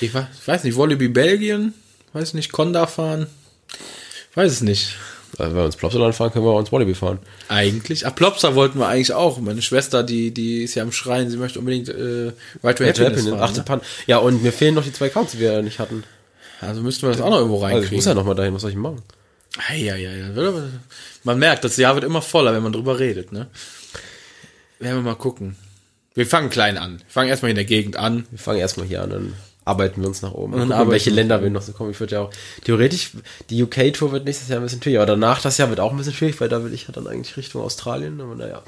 Ich 0.00 0.12
weiß, 0.14 0.26
ich 0.40 0.48
weiß 0.48 0.64
nicht, 0.64 0.76
Wallaby 0.76 1.08
Belgien, 1.08 1.74
weiß 2.12 2.34
nicht, 2.34 2.52
Conda 2.52 2.86
fahren, 2.86 3.26
weiß 4.34 4.50
es 4.52 4.60
nicht. 4.60 4.96
Also 5.38 5.52
wenn 5.52 5.60
wir 5.60 5.64
ins 5.66 5.76
Plopsaland 5.76 6.14
fahren, 6.14 6.30
können 6.30 6.44
wir 6.44 6.50
auch 6.50 6.60
ins 6.60 6.72
Wallaby 6.72 6.94
fahren. 6.94 7.18
Eigentlich. 7.48 8.06
Ach, 8.06 8.14
Plopsa 8.14 8.54
wollten 8.54 8.78
wir 8.78 8.88
eigentlich 8.88 9.14
auch. 9.14 9.38
Meine 9.40 9.62
Schwester, 9.62 10.02
die, 10.02 10.30
die 10.32 10.62
ist 10.64 10.74
ja 10.74 10.82
am 10.82 10.92
Schreien, 10.92 11.30
sie 11.30 11.38
möchte 11.38 11.58
unbedingt 11.58 11.88
äh, 11.88 12.32
Right 12.62 12.76
to 12.76 12.84
Happiness 12.84 13.26
fahren. 13.28 13.40
Achte 13.40 13.58
Ne? 13.60 13.64
Pan. 13.64 13.80
Ja, 14.06 14.18
und 14.18 14.42
mir 14.42 14.52
fehlen 14.52 14.74
noch 14.74 14.84
die 14.84 14.92
zwei 14.92 15.08
Counts, 15.08 15.32
die 15.32 15.38
wir 15.38 15.62
nicht 15.62 15.78
hatten. 15.78 16.04
Also 16.60 16.82
müssten 16.82 17.02
wir 17.06 17.12
das 17.12 17.20
auch 17.22 17.30
noch 17.30 17.38
irgendwo 17.38 17.56
Also 17.64 17.66
ich 17.68 17.72
muss 17.74 17.82
reinkriegen. 17.90 18.08
ja 18.08 18.14
noch 18.14 18.24
mal 18.24 18.34
dahin, 18.34 18.52
was 18.54 18.60
soll 18.62 18.70
ich 18.72 18.76
machen? 18.76 19.00
ja, 19.74 19.96
ja, 19.96 20.12
ja. 20.12 20.34
wird 20.34 20.48
aber- 20.48 20.68
Man 21.24 21.38
merkt, 21.38 21.64
das 21.64 21.76
Jahr 21.78 21.94
wird 21.94 22.04
immer 22.04 22.20
voller, 22.22 22.52
wenn 22.54 22.62
man 22.62 22.72
drüber 22.72 22.98
redet, 22.98 23.32
ne? 23.32 23.46
Werden 24.82 24.96
wir 24.96 25.02
mal 25.02 25.14
gucken. 25.14 25.56
Wir 26.14 26.26
fangen 26.26 26.50
klein 26.50 26.76
an. 26.76 26.98
Wir 26.98 27.06
fangen 27.08 27.28
erstmal 27.28 27.50
in 27.50 27.56
der 27.56 27.64
Gegend 27.64 27.96
an. 27.96 28.26
Wir 28.30 28.38
fangen 28.38 28.58
erstmal 28.58 28.86
hier 28.86 29.02
an, 29.02 29.10
dann 29.10 29.34
arbeiten 29.64 30.00
wir 30.00 30.08
uns 30.08 30.22
nach 30.22 30.32
oben. 30.32 30.54
Und 30.54 30.70
gucken, 30.70 30.90
welche 30.90 31.10
Länder 31.10 31.42
wir 31.42 31.50
noch 31.50 31.62
so 31.62 31.72
kommen. 31.72 31.92
Ich 31.92 32.00
würde 32.00 32.16
ja 32.16 32.20
auch, 32.22 32.30
theoretisch, 32.64 33.12
die 33.48 33.62
UK-Tour 33.62 34.10
wird 34.10 34.24
nächstes 34.24 34.48
Jahr 34.48 34.58
ein 34.58 34.64
bisschen 34.64 34.82
schwierig, 34.82 34.98
aber 34.98 35.06
danach 35.06 35.40
das 35.40 35.56
Jahr 35.56 35.68
wird 35.68 35.78
auch 35.78 35.92
ein 35.92 35.96
bisschen 35.96 36.14
schwierig, 36.14 36.40
weil 36.40 36.48
da 36.48 36.64
will 36.64 36.74
ich 36.74 36.88
ja 36.88 36.92
dann 36.92 37.06
eigentlich 37.06 37.36
Richtung 37.36 37.62
Australien, 37.62 38.20
aber 38.20 38.34
naja. 38.34 38.62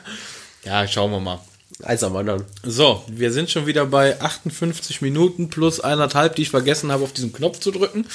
Ja, 0.64 0.86
schauen 0.86 1.10
wir 1.10 1.20
mal. 1.20 1.40
Eins 1.82 2.04
am 2.04 2.14
anderen. 2.14 2.44
So, 2.62 3.02
wir 3.08 3.32
sind 3.32 3.50
schon 3.50 3.66
wieder 3.66 3.86
bei 3.86 4.20
58 4.20 5.02
Minuten 5.02 5.48
plus 5.48 5.80
eineinhalb, 5.80 6.36
die 6.36 6.42
ich 6.42 6.50
vergessen 6.50 6.92
habe, 6.92 7.02
auf 7.02 7.12
diesen 7.12 7.32
Knopf 7.32 7.58
zu 7.58 7.72
drücken. 7.72 8.06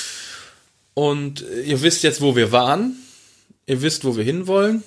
Und 0.94 1.42
äh, 1.42 1.64
ihr 1.64 1.82
wisst 1.82 2.04
jetzt, 2.04 2.22
wo 2.22 2.36
wir 2.36 2.54
waren. 2.54 2.96
Ihr 3.66 3.82
wisst, 3.82 4.06
wo 4.06 4.16
wir 4.16 4.24
hinwollen. 4.24 4.84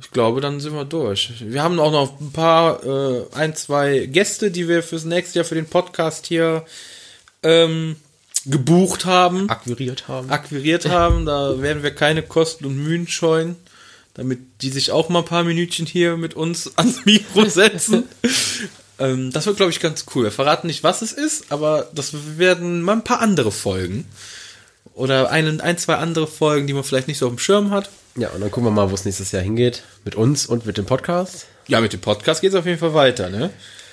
Ich 0.00 0.10
glaube, 0.10 0.40
dann 0.40 0.58
sind 0.58 0.74
wir 0.74 0.84
durch. 0.84 1.32
Wir 1.40 1.62
haben 1.62 1.78
auch 1.78 1.92
noch 1.92 2.20
ein 2.20 2.32
paar, 2.32 2.84
äh, 2.84 3.24
ein, 3.32 3.54
zwei 3.54 4.06
Gäste, 4.06 4.50
die 4.50 4.68
wir 4.68 4.82
fürs 4.82 5.04
nächste 5.04 5.38
Jahr 5.38 5.44
für 5.44 5.54
den 5.54 5.66
Podcast 5.66 6.26
hier 6.26 6.64
ähm, 7.44 7.96
gebucht 8.44 9.04
haben, 9.04 9.48
Akquiriert 9.48 10.08
haben. 10.08 10.30
akquiriert 10.30 10.88
haben. 10.88 11.26
Da 11.26 11.60
werden 11.62 11.82
wir 11.84 11.94
keine 11.94 12.22
Kosten 12.22 12.64
und 12.64 12.76
Mühen 12.76 13.06
scheuen, 13.06 13.54
damit 14.14 14.40
die 14.62 14.70
sich 14.70 14.90
auch 14.90 15.08
mal 15.10 15.20
ein 15.20 15.24
paar 15.24 15.44
Minütchen 15.44 15.86
hier 15.86 16.16
mit 16.16 16.34
uns 16.34 16.72
ans 16.76 17.04
Mikro 17.04 17.44
setzen. 17.44 18.04
ähm, 18.98 19.30
das 19.32 19.46
wird, 19.46 19.58
glaube 19.58 19.70
ich, 19.70 19.78
ganz 19.78 20.06
cool. 20.14 20.24
Wir 20.24 20.32
verraten 20.32 20.66
nicht, 20.66 20.82
was 20.82 21.02
es 21.02 21.12
ist, 21.12 21.52
aber 21.52 21.88
das 21.94 22.36
werden 22.36 22.82
mal 22.82 22.94
ein 22.94 23.04
paar 23.04 23.20
andere 23.20 23.52
Folgen. 23.52 24.06
Oder 24.94 25.30
ein, 25.30 25.60
ein, 25.60 25.78
zwei 25.78 25.96
andere 25.96 26.26
Folgen, 26.26 26.66
die 26.66 26.72
man 26.72 26.84
vielleicht 26.84 27.08
nicht 27.08 27.18
so 27.18 27.26
auf 27.26 27.32
dem 27.32 27.38
Schirm 27.38 27.70
hat. 27.70 27.90
Ja, 28.16 28.28
und 28.28 28.40
dann 28.40 28.50
gucken 28.50 28.68
wir 28.68 28.70
mal, 28.70 28.90
wo 28.90 28.94
es 28.94 29.04
nächstes 29.04 29.32
Jahr 29.32 29.42
hingeht. 29.42 29.82
Mit 30.04 30.14
uns 30.14 30.46
und 30.46 30.66
mit 30.66 30.78
dem 30.78 30.86
Podcast. 30.86 31.46
Ja, 31.66 31.80
mit 31.80 31.92
dem 31.92 32.00
Podcast 32.00 32.40
geht 32.40 32.50
es 32.50 32.56
auf 32.56 32.66
jeden 32.66 32.78
Fall 32.78 32.94
weiter, 32.94 33.28
ne? 33.28 33.50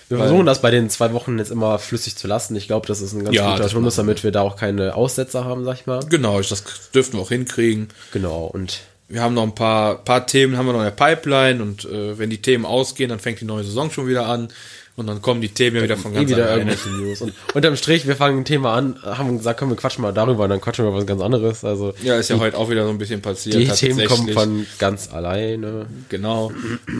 Wir 0.09 0.17
versuchen 0.17 0.45
das 0.45 0.61
bei 0.61 0.71
den 0.71 0.89
zwei 0.89 1.13
Wochen 1.13 1.37
jetzt 1.39 1.51
immer 1.51 1.79
flüssig 1.79 2.17
zu 2.17 2.27
lassen. 2.27 2.53
Ich 2.57 2.67
glaube, 2.67 2.85
das 2.85 2.99
ist 2.99 3.13
ein 3.13 3.23
ganz 3.23 3.33
Ja, 3.35 3.53
guter 3.55 3.69
Turnus, 3.69 3.95
damit 3.95 4.25
wir 4.25 4.31
da 4.31 4.41
auch 4.41 4.57
keine 4.57 4.93
Aussetzer 4.95 5.45
haben, 5.45 5.63
sag 5.63 5.75
ich 5.75 5.85
mal. 5.85 6.01
Genau, 6.09 6.41
das 6.41 6.63
dürften 6.93 7.17
wir 7.17 7.21
auch 7.21 7.29
hinkriegen. 7.29 7.87
Genau, 8.11 8.43
und 8.45 8.81
Wir 9.07 9.21
haben 9.21 9.33
noch 9.33 9.43
ein 9.43 9.55
paar, 9.55 9.95
paar 10.03 10.27
Themen, 10.27 10.57
haben 10.57 10.65
wir 10.65 10.73
noch 10.73 10.79
in 10.79 10.85
der 10.85 10.91
Pipeline 10.91 11.63
und 11.63 11.85
äh, 11.85 12.17
wenn 12.19 12.29
die 12.29 12.41
Themen 12.41 12.65
ausgehen, 12.65 13.09
dann 13.09 13.19
fängt 13.19 13.39
die 13.39 13.45
neue 13.45 13.63
Saison 13.63 13.89
schon 13.89 14.07
wieder 14.07 14.25
an 14.25 14.49
und 14.95 15.07
dann 15.07 15.21
kommen 15.21 15.41
die 15.41 15.49
Themen 15.49 15.77
ja 15.77 15.83
wieder 15.83 15.97
von 15.97 16.11
eh 16.11 16.15
ganz 16.15 16.29
wieder 16.29 16.49
alleine. 16.49 16.71
irgendwelche 16.71 16.89
News. 16.89 17.21
Und 17.21 17.33
unterm 17.53 17.75
Strich, 17.75 18.07
wir 18.07 18.15
fangen 18.15 18.39
ein 18.39 18.45
Thema 18.45 18.73
an, 18.73 18.97
haben 19.03 19.37
gesagt, 19.37 19.59
komm, 19.59 19.69
wir 19.69 19.77
quatschen 19.77 20.01
mal 20.01 20.11
darüber 20.11 20.43
und 20.43 20.49
dann 20.49 20.61
quatschen 20.61 20.85
wir 20.85 20.89
über 20.89 20.99
was 20.99 21.05
ganz 21.05 21.21
anderes. 21.21 21.63
Also 21.63 21.93
Ja, 22.03 22.17
ist 22.17 22.29
ja 22.29 22.37
heute 22.39 22.57
auch 22.57 22.69
wieder 22.69 22.83
so 22.83 22.89
ein 22.89 22.97
bisschen 22.97 23.21
passiert. 23.21 23.55
die 23.55 23.67
Themen 23.67 24.05
kommen 24.05 24.31
von 24.33 24.65
ganz 24.79 25.11
alleine. 25.11 25.87
Genau. 26.09 26.51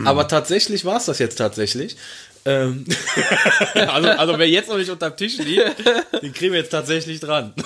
Aber 0.04 0.26
tatsächlich 0.28 0.84
war 0.84 0.96
es 0.96 1.04
das 1.06 1.18
jetzt 1.18 1.36
tatsächlich. 1.36 1.96
Ähm, 2.44 2.84
also, 3.74 4.08
also 4.08 4.38
wer 4.38 4.48
jetzt 4.48 4.68
noch 4.68 4.78
nicht 4.78 4.90
unterm 4.90 5.16
Tisch 5.16 5.38
liegt, 5.38 5.62
den 6.22 6.32
kriegen 6.32 6.52
wir 6.52 6.60
jetzt 6.60 6.70
tatsächlich 6.70 7.20
dran. 7.20 7.52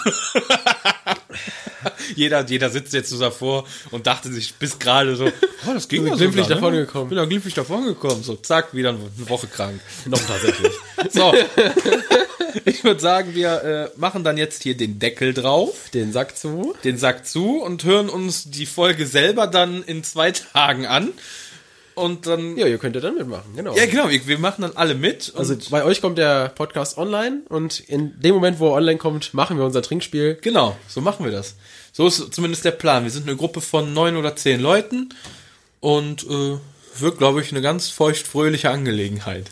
jeder, 2.14 2.44
jeder 2.46 2.70
sitzt 2.70 2.92
jetzt 2.92 3.10
so 3.10 3.18
davor 3.18 3.64
und 3.90 4.06
dachte 4.06 4.32
sich 4.32 4.54
bis 4.54 4.78
gerade 4.78 5.16
so, 5.16 5.26
oh, 5.66 5.72
das 5.74 5.88
ging 5.88 6.02
Bin 6.02 6.12
ja 6.12 6.16
glimpflich 6.16 6.44
sogar, 6.44 6.56
ne? 6.56 6.60
davongekommen. 6.62 7.08
Bin 7.08 7.18
ja 7.18 7.24
glimpflich 7.24 7.54
davongekommen. 7.54 8.22
So, 8.22 8.36
zack, 8.36 8.74
wieder 8.74 8.90
eine 8.90 9.00
Woche 9.28 9.46
krank. 9.46 9.80
Noch 10.06 10.20
tatsächlich. 10.20 10.72
So. 11.10 11.32
ich 12.64 12.82
würde 12.82 13.00
sagen, 13.00 13.34
wir 13.34 13.62
äh, 13.94 13.98
machen 13.98 14.24
dann 14.24 14.36
jetzt 14.38 14.62
hier 14.62 14.76
den 14.76 14.98
Deckel 14.98 15.34
drauf, 15.34 15.90
Den 15.92 16.12
Sack 16.12 16.36
zu. 16.36 16.74
den 16.84 16.98
Sack 16.98 17.26
zu 17.26 17.62
und 17.62 17.84
hören 17.84 18.08
uns 18.08 18.50
die 18.50 18.66
Folge 18.66 19.06
selber 19.06 19.46
dann 19.46 19.82
in 19.84 20.02
zwei 20.04 20.32
Tagen 20.32 20.86
an. 20.86 21.12
Und 21.96 22.26
dann 22.26 22.58
Ja, 22.58 22.66
ihr 22.66 22.76
könnt 22.76 22.94
ja 22.94 23.00
dann 23.00 23.16
mitmachen, 23.16 23.56
genau. 23.56 23.74
Ja, 23.74 23.86
genau, 23.86 24.10
wir, 24.10 24.26
wir 24.26 24.38
machen 24.38 24.60
dann 24.60 24.76
alle 24.76 24.94
mit. 24.94 25.32
Also 25.34 25.56
bei 25.70 25.82
euch 25.82 26.02
kommt 26.02 26.18
der 26.18 26.50
Podcast 26.50 26.98
online 26.98 27.40
und 27.48 27.80
in 27.80 28.20
dem 28.20 28.34
Moment, 28.34 28.58
wo 28.60 28.68
er 28.68 28.74
online 28.74 28.98
kommt, 28.98 29.32
machen 29.32 29.56
wir 29.56 29.64
unser 29.64 29.80
Trinkspiel. 29.80 30.38
genau, 30.42 30.76
so 30.88 31.00
machen 31.00 31.24
wir 31.24 31.32
das. 31.32 31.54
So 31.92 32.06
ist 32.06 32.34
zumindest 32.34 32.66
der 32.66 32.72
Plan. 32.72 33.04
Wir 33.04 33.10
sind 33.10 33.26
eine 33.26 33.34
Gruppe 33.34 33.62
von 33.62 33.94
neun 33.94 34.16
oder 34.18 34.36
zehn 34.36 34.60
Leuten 34.60 35.08
und 35.80 36.24
äh, 36.24 36.58
wird, 37.00 37.16
glaube 37.16 37.40
ich, 37.40 37.50
eine 37.50 37.62
ganz 37.62 37.88
feuchtfröhliche 37.88 38.68
Angelegenheit. 38.68 39.50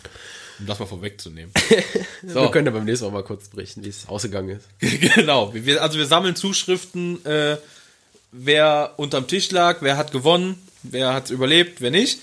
Um 0.58 0.66
das 0.66 0.78
mal 0.78 0.86
vorwegzunehmen. 0.86 1.50
Wir 2.22 2.50
können 2.50 2.66
ja 2.66 2.72
beim 2.72 2.84
nächsten 2.84 3.06
Mal 3.06 3.12
mal 3.12 3.24
kurz 3.24 3.48
berichten, 3.48 3.84
wie 3.84 3.88
es 3.88 4.06
ausgegangen 4.06 4.60
ist. 4.60 4.68
genau. 5.16 5.52
Wir, 5.54 5.82
also 5.82 5.98
wir 5.98 6.06
sammeln 6.06 6.36
Zuschriften, 6.36 7.24
äh, 7.24 7.56
wer 8.32 8.92
unterm 8.96 9.26
Tisch 9.26 9.50
lag, 9.50 9.78
wer 9.80 9.96
hat 9.96 10.12
gewonnen, 10.12 10.56
wer 10.84 11.12
hat 11.12 11.30
überlebt, 11.30 11.80
wer 11.80 11.90
nicht. 11.90 12.20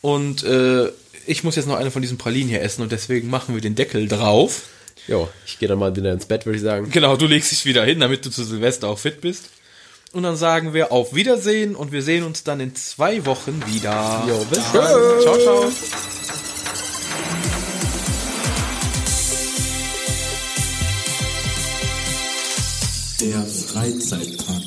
Und 0.00 0.44
äh, 0.44 0.90
ich 1.26 1.44
muss 1.44 1.56
jetzt 1.56 1.66
noch 1.66 1.76
eine 1.76 1.90
von 1.90 2.02
diesen 2.02 2.18
Pralinen 2.18 2.48
hier 2.48 2.62
essen 2.62 2.82
und 2.82 2.92
deswegen 2.92 3.28
machen 3.28 3.54
wir 3.54 3.60
den 3.60 3.74
Deckel 3.74 4.08
drauf. 4.08 4.62
Jo, 5.06 5.28
ich 5.46 5.58
gehe 5.58 5.68
dann 5.68 5.78
mal 5.78 5.94
wieder 5.96 6.12
ins 6.12 6.26
Bett, 6.26 6.46
würde 6.46 6.56
ich 6.56 6.62
sagen. 6.62 6.90
Genau, 6.90 7.16
du 7.16 7.26
legst 7.26 7.50
dich 7.52 7.64
wieder 7.64 7.84
hin, 7.84 8.00
damit 8.00 8.24
du 8.24 8.30
zu 8.30 8.44
Silvester 8.44 8.88
auch 8.88 8.98
fit 8.98 9.20
bist. 9.20 9.46
Und 10.12 10.24
dann 10.24 10.36
sagen 10.36 10.74
wir 10.74 10.90
auf 10.90 11.14
Wiedersehen 11.14 11.76
und 11.76 11.92
wir 11.92 12.02
sehen 12.02 12.24
uns 12.24 12.42
dann 12.42 12.60
in 12.60 12.74
zwei 12.74 13.24
Wochen 13.26 13.62
wieder. 13.66 14.24
Jo, 14.28 14.44
bis 14.50 14.72
dann. 14.72 15.20
Ciao, 15.22 15.38
ciao. 15.38 15.72
Der 23.20 23.46
Freizeitpark 23.46 24.59